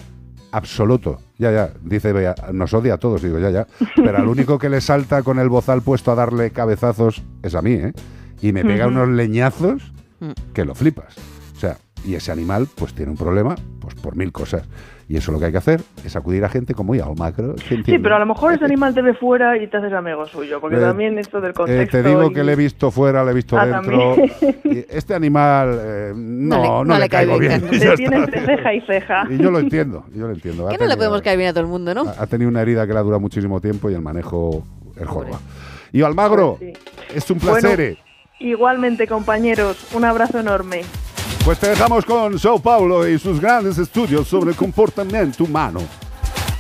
absoluto. 0.52 1.20
Ya, 1.38 1.52
ya, 1.52 1.74
dice 1.84 2.14
nos 2.54 2.74
odia 2.74 2.96
a 2.96 2.98
todos, 2.98 3.22
digo, 3.22 3.40
ya, 3.40 3.50
ya. 3.50 3.68
Pero 3.96 4.18
al 4.18 4.28
único 4.28 4.58
que 4.58 4.70
le 4.70 4.82
salta 4.82 5.22
con 5.22 5.38
el 5.40 5.50
bozal 5.50 5.82
puesto 5.82 6.12
a 6.12 6.16
darle 6.16 6.52
cabezazos 6.52 7.24
es 7.44 7.56
a 7.56 7.62
mí, 7.62 7.74
¿eh? 7.74 7.94
Y 8.42 8.52
me 8.52 8.64
pega 8.64 8.88
unos 8.88 9.10
leñazos 9.10 9.94
Mm. 10.20 10.32
que 10.54 10.66
lo 10.66 10.76
flipas. 10.76 11.16
O 11.56 11.60
sea, 11.60 11.78
y 12.06 12.16
ese 12.16 12.32
animal 12.32 12.68
pues 12.74 12.94
tiene 12.94 13.12
un 13.12 13.18
problema 13.18 13.56
pues 13.80 13.96
por 13.96 14.16
mil 14.16 14.32
cosas. 14.32 14.64
Y 15.08 15.18
eso 15.18 15.32
lo 15.32 15.38
que 15.38 15.46
hay 15.46 15.52
que 15.52 15.60
hacer 15.60 15.82
es 16.04 16.16
acudir 16.16 16.44
a 16.46 16.50
gente 16.50 16.74
como 16.74 16.96
ya, 16.96 17.06
o 17.08 17.14
macro, 17.14 17.54
Sí, 17.70 18.00
pero 18.00 18.16
a 18.16 18.20
lo 18.20 18.26
mejor 18.26 18.54
ese 18.54 18.66
animal 18.66 18.96
te 18.96 19.04
ve 19.04 19.14
fuera 19.14 19.56
y 19.56 19.68
te 19.68 19.78
haces 19.78 19.94
amigo 19.94 20.26
suyo, 20.26 20.60
porque 20.60 20.78
Eh, 20.78 20.80
también 20.82 21.20
esto 21.20 21.40
del 21.40 21.52
Eh, 21.52 21.54
contexto... 21.54 21.98
te 22.02 22.08
digo 22.10 22.24
y- 22.24 22.34
que 22.34 22.44
le 22.44 22.54
he 22.54 22.56
visto 22.56 22.90
fuera, 22.90 23.24
le 23.24 23.30
he 23.30 23.34
visto 23.36 23.56
Ah, 23.56 23.68
dentro. 23.68 24.16
este 24.90 25.14
animal 25.14 25.80
eh, 25.80 26.12
no, 26.16 26.56
le- 26.62 26.68
no, 26.68 26.84
no 26.86 26.94
le, 26.96 27.00
le 27.02 27.10
cae 27.10 27.26
caigo 27.28 27.38
bien, 27.38 27.62
bien. 27.70 27.82
ya 27.84 27.96
tiene 27.96 28.16
entre 28.18 28.46
ceja 28.48 28.74
y 28.74 28.82
ceja. 28.82 29.28
Y 29.30 29.38
yo 29.38 29.52
lo 29.52 29.60
entiendo, 29.60 30.06
yo 30.16 30.26
lo 30.28 30.34
entiendo. 30.34 30.68
Que 30.70 30.78
no 30.80 30.88
le 30.88 30.98
podemos 30.98 31.22
caer 31.22 31.38
bien 31.38 31.50
a 31.50 31.54
todo 31.54 31.62
el 31.64 31.70
mundo, 31.70 31.94
¿no? 31.94 32.06
ha 32.18 32.26
tenido 32.26 32.50
una 32.50 32.64
herida 32.64 32.88
que 32.88 32.94
le 32.94 32.98
ha 33.00 33.04
durado 33.04 33.20
muchísimo 33.20 33.62
tiempo 33.62 33.92
y 33.92 33.94
el 33.94 34.02
manejo 34.02 34.64
es 35.00 35.06
jorba. 35.08 35.38
Y 35.92 36.02
Almagro, 36.02 36.56
Pues 36.58 36.74
es 37.14 37.30
un 37.30 37.38
placer. 37.38 37.80
eh. 37.80 37.98
Igualmente, 38.40 39.06
compañeros, 39.08 39.94
un 39.94 40.04
abrazo 40.04 40.40
enorme. 40.40 40.82
Pues 41.46 41.60
te 41.60 41.70
dejamos 41.70 42.04
con 42.06 42.40
Sao 42.40 42.58
Paulo 42.58 43.08
y 43.08 43.20
sus 43.20 43.40
grandes 43.40 43.78
estudios 43.78 44.28
sobre 44.28 44.50
el 44.50 44.56
comportamiento 44.56 45.44
humano. 45.44 45.80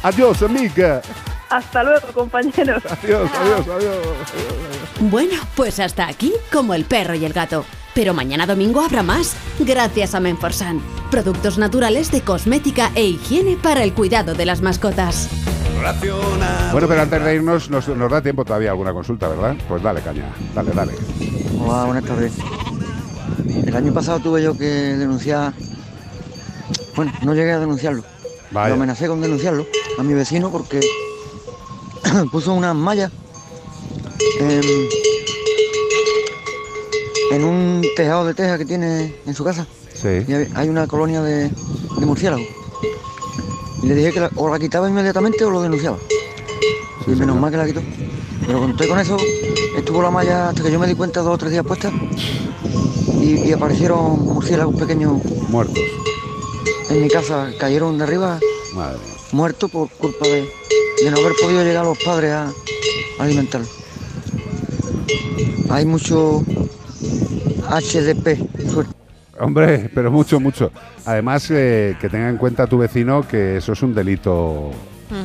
Adiós, 0.04 0.44
amiga. 0.44 1.02
Hasta 1.50 1.84
luego, 1.84 2.08
compañeros. 2.14 2.84
Adiós, 3.04 3.32
adiós, 3.34 3.68
adiós. 3.68 3.98
Bueno, 5.00 5.42
pues 5.56 5.80
hasta 5.80 6.08
aquí 6.08 6.32
como 6.54 6.76
el 6.76 6.86
perro 6.86 7.16
y 7.16 7.26
el 7.26 7.34
gato. 7.34 7.66
Pero 7.96 8.14
mañana 8.14 8.46
domingo 8.46 8.82
habrá 8.82 9.02
más, 9.02 9.36
gracias 9.58 10.14
a 10.14 10.20
Menforsan. 10.20 10.82
Productos 11.10 11.58
naturales 11.58 12.12
de 12.12 12.22
cosmética 12.22 12.92
e 12.94 13.06
higiene 13.06 13.58
para 13.58 13.84
el 13.84 13.94
cuidado 13.94 14.36
de 14.36 14.46
las 14.46 14.62
mascotas. 14.62 15.30
Bueno, 16.72 16.88
pero 16.88 17.02
antes 17.02 17.24
de 17.24 17.36
irnos, 17.36 17.70
nos, 17.72 17.88
nos 17.88 18.12
da 18.12 18.22
tiempo 18.22 18.46
todavía 18.46 18.70
alguna 18.70 18.94
consulta, 18.94 19.30
¿verdad? 19.30 19.56
Pues 19.68 19.82
dale, 19.82 20.02
caña. 20.02 20.30
Dale, 20.54 20.72
dale. 20.72 20.94
Hola, 21.60 21.86
buenas 21.86 22.04
tardes. 22.04 22.34
El 23.66 23.76
año 23.76 23.94
pasado 23.94 24.20
tuve 24.20 24.42
yo 24.42 24.58
que 24.58 24.66
denunciar, 24.66 25.54
bueno, 26.96 27.12
no 27.24 27.34
llegué 27.34 27.52
a 27.52 27.60
denunciarlo, 27.60 28.04
Vaya. 28.52 28.70
lo 28.70 28.76
amenacé 28.76 29.08
con 29.08 29.22
denunciarlo 29.22 29.66
a 29.98 30.04
mi 30.04 30.14
vecino 30.14 30.52
porque 30.52 30.80
puso 32.32 32.54
unas 32.54 32.76
mallas 32.76 33.12
en, 34.40 34.62
en 37.32 37.44
un 37.44 37.82
tejado 37.96 38.26
de 38.26 38.34
teja 38.34 38.58
que 38.58 38.66
tiene 38.66 39.16
en 39.26 39.34
su 39.36 39.44
casa. 39.44 39.66
Sí. 39.94 40.24
Y 40.28 40.34
hay- 40.34 40.50
hay 40.56 40.70
una 40.70 40.88
colonia 40.88 41.22
de, 41.22 41.50
de 41.50 42.06
murciélagos. 42.06 42.46
Y 43.84 43.88
le 43.88 43.96
dije 43.96 44.12
que 44.14 44.20
la- 44.22 44.32
o 44.36 44.50
la 44.50 44.60
quitaba 44.60 44.90
inmediatamente 44.90 45.44
o 45.46 45.50
lo 45.50 45.62
denunciaba. 45.62 45.98
y 47.08 47.12
menos 47.12 47.38
mal 47.40 47.52
que 47.52 47.58
la 47.58 47.66
quitó. 47.66 47.82
Pero 48.46 48.60
conté 48.60 48.88
con 48.88 49.00
eso, 49.00 49.18
estuvo 49.78 50.02
la 50.02 50.10
malla 50.12 50.50
hasta 50.50 50.64
que 50.64 50.72
yo 50.72 50.80
me 50.80 50.88
di 50.88 50.96
cuenta 50.96 51.22
dos 51.22 51.34
o 51.36 51.38
tres 51.38 51.52
días 51.52 51.66
puesta. 51.66 51.92
Y, 53.26 53.50
y 53.50 53.52
aparecieron 53.54 54.20
murciélagos 54.24 54.76
pequeños 54.76 55.14
Muertos. 55.50 55.80
en 56.90 57.02
mi 57.02 57.10
casa, 57.10 57.50
cayeron 57.60 57.98
de 57.98 58.04
arriba 58.04 58.40
Madre. 58.76 59.00
muertos 59.32 59.72
por 59.72 59.90
culpa 59.90 60.28
de, 60.28 60.48
de 61.04 61.12
no 61.12 61.18
haber 61.18 61.34
podido 61.42 61.64
llegar 61.64 61.86
los 61.86 61.98
padres 62.04 62.32
a, 62.34 62.44
a 62.46 63.24
alimentarlos. 63.24 63.70
Hay 65.70 65.86
mucho 65.86 66.44
HDP. 67.70 68.38
Hombre, 69.40 69.90
pero 69.94 70.12
mucho, 70.12 70.40
mucho. 70.40 70.72
Además, 71.06 71.50
eh, 71.52 71.98
que 72.00 72.08
tenga 72.10 72.30
en 72.30 72.38
cuenta 72.38 72.68
tu 72.68 72.78
vecino 72.78 73.28
que 73.28 73.58
eso 73.58 73.74
es 73.74 73.82
un 73.82 73.94
delito 73.94 74.72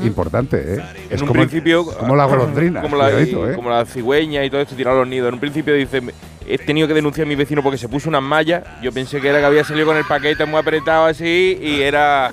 Importante, 0.05 0.75
¿eh? 0.77 0.83
En 1.09 1.15
Es 1.17 1.21
un 1.23 1.29
como, 1.29 1.41
principio. 1.41 1.85
como 1.87 2.15
la 2.17 2.25
golondrina. 2.27 2.83
Como 2.83 2.97
la, 2.97 3.05
cuidadito, 3.11 3.51
¿eh? 3.51 3.55
como 3.55 3.71
la 3.71 3.85
cigüeña 3.87 4.45
y 4.45 4.51
todo 4.51 4.61
esto, 4.61 4.75
tirar 4.75 4.95
los 4.95 5.07
nidos. 5.09 5.29
En 5.29 5.35
un 5.35 5.41
principio 5.41 5.75
dice. 5.75 6.03
He 6.49 6.59
tenido 6.59 6.89
que 6.89 6.95
denunciar 6.95 7.27
a 7.27 7.29
mi 7.29 7.37
vecino 7.37 7.63
porque 7.63 7.79
se 7.79 7.89
puso 7.89 8.09
unas 8.09 8.23
mallas. 8.23 8.65
Yo 8.83 8.91
pensé 8.91 9.21
que 9.21 9.29
era 9.29 9.39
que 9.39 9.45
había 9.45 9.63
salido 9.63 9.87
con 9.87 9.97
el 9.97 10.05
paquete 10.05 10.45
muy 10.47 10.59
apretado 10.59 11.05
así 11.07 11.57
y 11.63 11.81
era. 11.83 12.33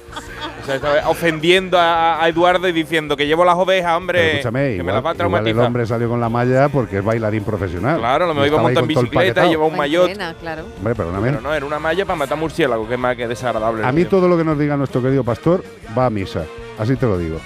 O 0.63 0.65
sea, 0.65 0.75
estaba 0.75 1.07
ofendiendo 1.09 1.77
a, 1.77 2.21
a 2.23 2.27
Eduardo 2.27 2.67
y 2.67 2.71
diciendo 2.71 3.15
que 3.15 3.27
llevo 3.27 3.45
las 3.45 3.55
ovejas, 3.55 3.85
Pero 3.85 3.97
hombre. 3.97 4.31
escúchame, 4.31 4.75
que 4.77 4.83
me 4.83 4.91
las 4.91 5.05
va 5.05 5.11
a 5.11 5.13
igual 5.13 5.13
el 5.13 5.17
traumatizar. 5.17 5.65
hombre 5.65 5.85
salió 5.85 6.09
con 6.09 6.19
la 6.19 6.29
malla 6.29 6.67
porque 6.69 6.97
es 6.97 7.03
bailarín 7.03 7.43
profesional. 7.43 7.99
Claro, 7.99 8.25
lo 8.27 8.33
mejor 8.33 8.47
iba 8.47 8.59
a 8.59 8.61
montar 8.63 8.81
en 8.83 8.87
bicicleta 8.87 9.13
y 9.13 9.17
paquetado. 9.27 9.49
lleva 9.49 9.65
un 9.67 9.77
maillot. 9.77 10.11
claro. 10.41 10.63
Hombre, 10.77 10.95
perdóname. 10.95 11.29
Pero 11.29 11.41
no, 11.41 11.53
era 11.53 11.65
una 11.65 11.79
malla 11.79 12.03
para 12.05 12.17
matar 12.17 12.37
murciélago, 12.37 12.87
que 12.87 12.95
es 12.95 12.99
más 12.99 13.15
que 13.15 13.27
desagradable. 13.27 13.85
A 13.85 13.91
mí 13.91 14.05
todo 14.05 14.27
lo 14.27 14.35
que 14.37 14.43
nos 14.43 14.57
diga 14.57 14.75
nuestro 14.75 15.01
querido 15.01 15.23
pastor 15.23 15.63
va 15.97 16.07
a 16.07 16.09
misa, 16.09 16.43
así 16.77 16.95
te 16.95 17.05
lo 17.05 17.17
digo. 17.17 17.39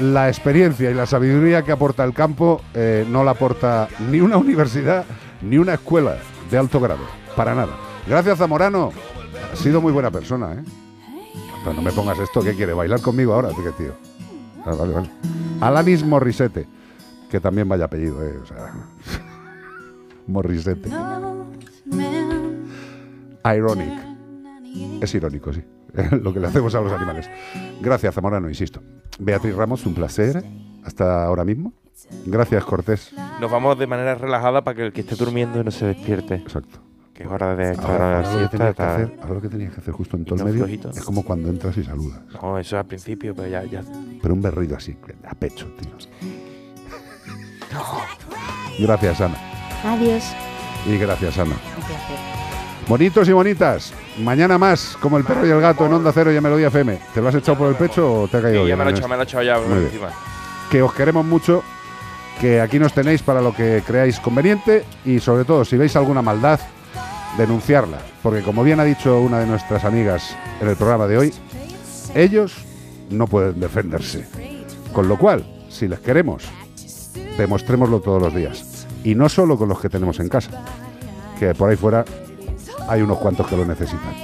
La 0.00 0.28
experiencia 0.28 0.90
y 0.90 0.94
la 0.94 1.06
sabiduría 1.06 1.62
que 1.62 1.72
aporta 1.72 2.02
el 2.04 2.12
campo 2.12 2.60
eh, 2.74 3.06
no 3.08 3.22
la 3.22 3.32
aporta 3.32 3.88
ni 4.10 4.20
una 4.20 4.36
universidad 4.36 5.04
ni 5.40 5.58
una 5.58 5.74
escuela 5.74 6.16
de 6.50 6.58
alto 6.58 6.80
grado, 6.80 7.04
para 7.36 7.54
nada. 7.54 7.76
Gracias 8.06 8.38
Zamorano, 8.38 8.90
has 9.52 9.58
sido 9.58 9.80
muy 9.80 9.92
buena 9.92 10.10
persona, 10.10 10.54
¿eh? 10.54 10.64
Pero 11.62 11.76
no 11.76 11.82
me 11.82 11.92
pongas 11.92 12.18
esto, 12.18 12.42
¿qué 12.42 12.54
quiere? 12.54 12.74
¿Bailar 12.74 13.00
conmigo 13.00 13.34
ahora? 13.34 13.48
¿Qué 13.50 13.70
tío? 13.82 13.94
Ah, 14.66 14.74
vale, 14.74 14.92
vale. 14.92 15.10
Alanis 15.60 16.04
Morissette, 16.04 16.66
que 17.30 17.40
también 17.40 17.68
vaya 17.68 17.84
apellido, 17.86 18.22
¿eh? 18.26 18.38
O 18.42 18.46
sea, 18.46 18.72
Morissette. 20.26 20.88
Ironic. 23.44 24.13
Es 25.00 25.14
irónico, 25.14 25.52
sí. 25.52 25.62
Lo 26.22 26.32
que 26.32 26.40
le 26.40 26.48
hacemos 26.48 26.74
a 26.74 26.80
los 26.80 26.92
animales. 26.92 27.30
Gracias, 27.80 28.14
Zamorano, 28.14 28.48
insisto. 28.48 28.82
Beatriz 29.18 29.54
Ramos, 29.54 29.86
un 29.86 29.94
placer. 29.94 30.42
Hasta 30.84 31.24
ahora 31.24 31.44
mismo. 31.44 31.72
Gracias, 32.26 32.64
Cortés. 32.64 33.14
Nos 33.40 33.50
vamos 33.50 33.78
de 33.78 33.86
manera 33.86 34.14
relajada 34.16 34.62
para 34.64 34.74
que 34.76 34.82
el 34.86 34.92
que 34.92 35.02
esté 35.02 35.14
durmiendo 35.14 35.62
no 35.62 35.70
se 35.70 35.86
despierte. 35.86 36.34
Exacto. 36.34 36.80
Que 37.14 37.22
es 37.22 37.28
hora 37.30 37.54
de 37.54 37.70
estar 37.72 37.88
Ahora, 37.90 38.16
ahora 38.16 38.18
lo 38.18 38.24
que 38.32 38.38
siesta. 38.38 38.50
tenías 38.58 38.74
que 38.74 38.82
hacer, 38.82 39.18
ahora 39.22 39.34
lo 39.34 39.40
que 39.40 39.48
tenías 39.48 39.72
que 39.74 39.80
hacer 39.80 39.94
justo 39.94 40.16
en 40.16 40.24
todo 40.24 40.38
el 40.40 40.44
medio 40.46 40.58
flojito. 40.64 40.90
es 40.90 41.00
como 41.04 41.22
cuando 41.24 41.48
entras 41.48 41.76
y 41.76 41.84
saludas. 41.84 42.20
No, 42.42 42.58
eso 42.58 42.76
al 42.76 42.86
principio, 42.86 43.34
pero 43.36 43.46
ya, 43.48 43.62
ya. 43.64 43.82
Pero 44.20 44.34
un 44.34 44.42
berrido 44.42 44.76
así, 44.76 44.96
a 45.24 45.34
pecho, 45.36 45.66
tío. 45.78 45.90
Gracias, 48.80 49.20
Ana. 49.20 49.36
Adiós. 49.84 50.24
Y 50.86 50.98
gracias, 50.98 51.38
Ana. 51.38 51.54
Bonitos 52.88 53.28
y 53.28 53.32
bonitas. 53.32 53.94
Mañana 54.22 54.58
más, 54.58 54.96
como 55.00 55.16
el 55.16 55.24
perro 55.24 55.46
y 55.46 55.50
el 55.50 55.60
gato 55.60 55.86
en 55.86 55.94
Onda 55.94 56.12
Cero 56.12 56.30
y 56.32 56.36
en 56.36 56.42
Melodía 56.42 56.68
FM. 56.68 56.98
¿Te 57.14 57.22
lo 57.22 57.28
has 57.28 57.34
echado 57.34 57.56
por 57.56 57.68
el 57.68 57.76
pecho 57.76 58.22
o 58.22 58.28
te 58.28 58.36
ha 58.36 58.42
caído 58.42 58.62
Sí, 58.64 58.68
ya 58.68 58.76
bien, 58.76 58.78
me 58.78 58.84
lo 58.84 58.90
he 58.90 58.92
echado, 58.92 59.08
me 59.08 59.16
lo 59.16 59.22
he 59.22 59.24
echado 59.24 59.42
ya 59.42 59.58
por 59.58 59.76
encima. 59.78 60.08
que 60.70 60.82
os 60.82 60.92
queremos 60.92 61.24
mucho, 61.24 61.62
que 62.40 62.60
aquí 62.60 62.78
nos 62.78 62.92
tenéis 62.92 63.22
para 63.22 63.40
lo 63.40 63.54
que 63.54 63.82
creáis 63.86 64.20
conveniente 64.20 64.84
y 65.04 65.18
sobre 65.18 65.44
todo 65.44 65.64
si 65.64 65.78
veis 65.78 65.96
alguna 65.96 66.20
maldad, 66.20 66.60
denunciarla, 67.38 67.98
porque 68.22 68.42
como 68.42 68.62
bien 68.62 68.80
ha 68.80 68.84
dicho 68.84 69.18
una 69.18 69.38
de 69.38 69.46
nuestras 69.46 69.84
amigas 69.84 70.36
en 70.60 70.68
el 70.68 70.76
programa 70.76 71.06
de 71.06 71.18
hoy, 71.18 71.34
ellos 72.14 72.54
no 73.10 73.26
pueden 73.26 73.60
defenderse. 73.60 74.26
Con 74.92 75.08
lo 75.08 75.18
cual, 75.18 75.44
si 75.70 75.88
les 75.88 76.00
queremos, 76.00 76.44
demostrémoslo 77.38 78.00
todos 78.00 78.20
los 78.22 78.34
días. 78.34 78.86
Y 79.02 79.14
no 79.14 79.28
solo 79.28 79.56
con 79.58 79.68
los 79.68 79.80
que 79.80 79.88
tenemos 79.88 80.20
en 80.20 80.28
casa, 80.28 80.50
que 81.38 81.54
por 81.54 81.70
ahí 81.70 81.76
fuera 81.76 82.04
hay 82.88 83.02
unos 83.02 83.18
cuantos 83.18 83.46
que 83.46 83.56
lo 83.56 83.64
necesitan. 83.64 84.14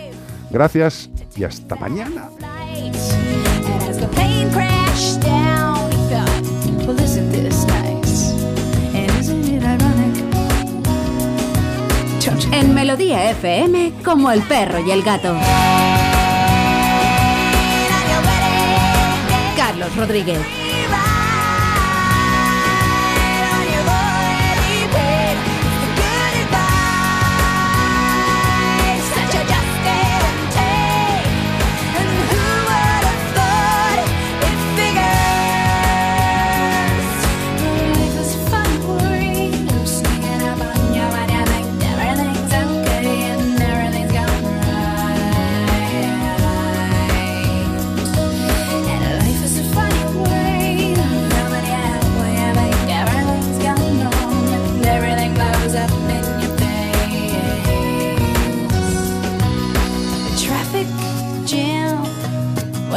Gracias 0.51 1.11
y 1.37 1.45
hasta 1.45 1.77
mañana. 1.77 2.29
En 12.53 12.75
Melodía 12.75 13.31
FM, 13.31 13.93
como 14.05 14.31
el 14.31 14.43
perro 14.43 14.81
y 14.81 14.91
el 14.91 15.03
gato. 15.03 15.35
Carlos 19.57 19.97
Rodríguez. 19.97 20.60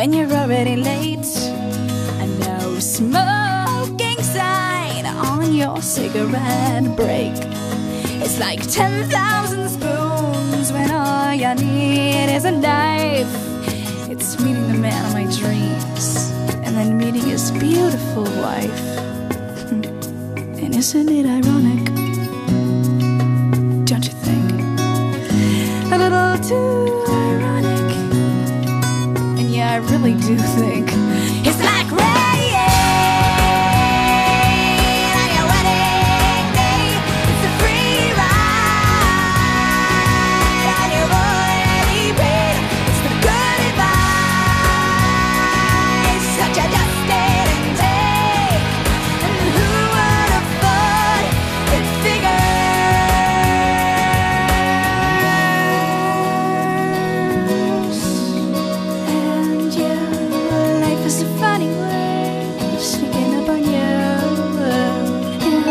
When 0.03 0.11
you're 0.11 0.33
already 0.33 0.75
late. 0.75 1.31
A 2.23 2.27
no 2.43 2.77
smoking 2.77 4.21
sign 4.21 5.05
on 5.05 5.53
your 5.53 5.81
cigarette 5.81 6.93
break. 6.97 7.31
It's 8.21 8.37
like 8.37 8.59
10,000 8.69 9.69
spoons 9.69 10.73
when 10.73 10.91
all 10.91 11.33
you 11.33 11.55
need 11.55 12.35
is 12.35 12.43
a 12.43 12.51
knife. 12.51 13.33
It's 14.11 14.37
meeting 14.41 14.67
the 14.67 14.77
man 14.77 15.05
of 15.05 15.13
my 15.13 15.23
dreams 15.39 16.31
and 16.65 16.75
then 16.75 16.97
meeting 16.97 17.25
his 17.25 17.51
beautiful 17.51 18.25
wife. 18.43 18.83
Hmm. 19.69 19.83
And 20.63 20.75
isn't 20.75 21.07
it 21.07 21.25
ironic? 21.25 21.85
Don't 23.85 24.05
you 24.05 24.15
think? 24.27 24.51
A 25.93 25.97
little 25.97 26.37
too 26.49 27.22
really 30.03 30.19
do 30.19 30.37
think 30.37 31.12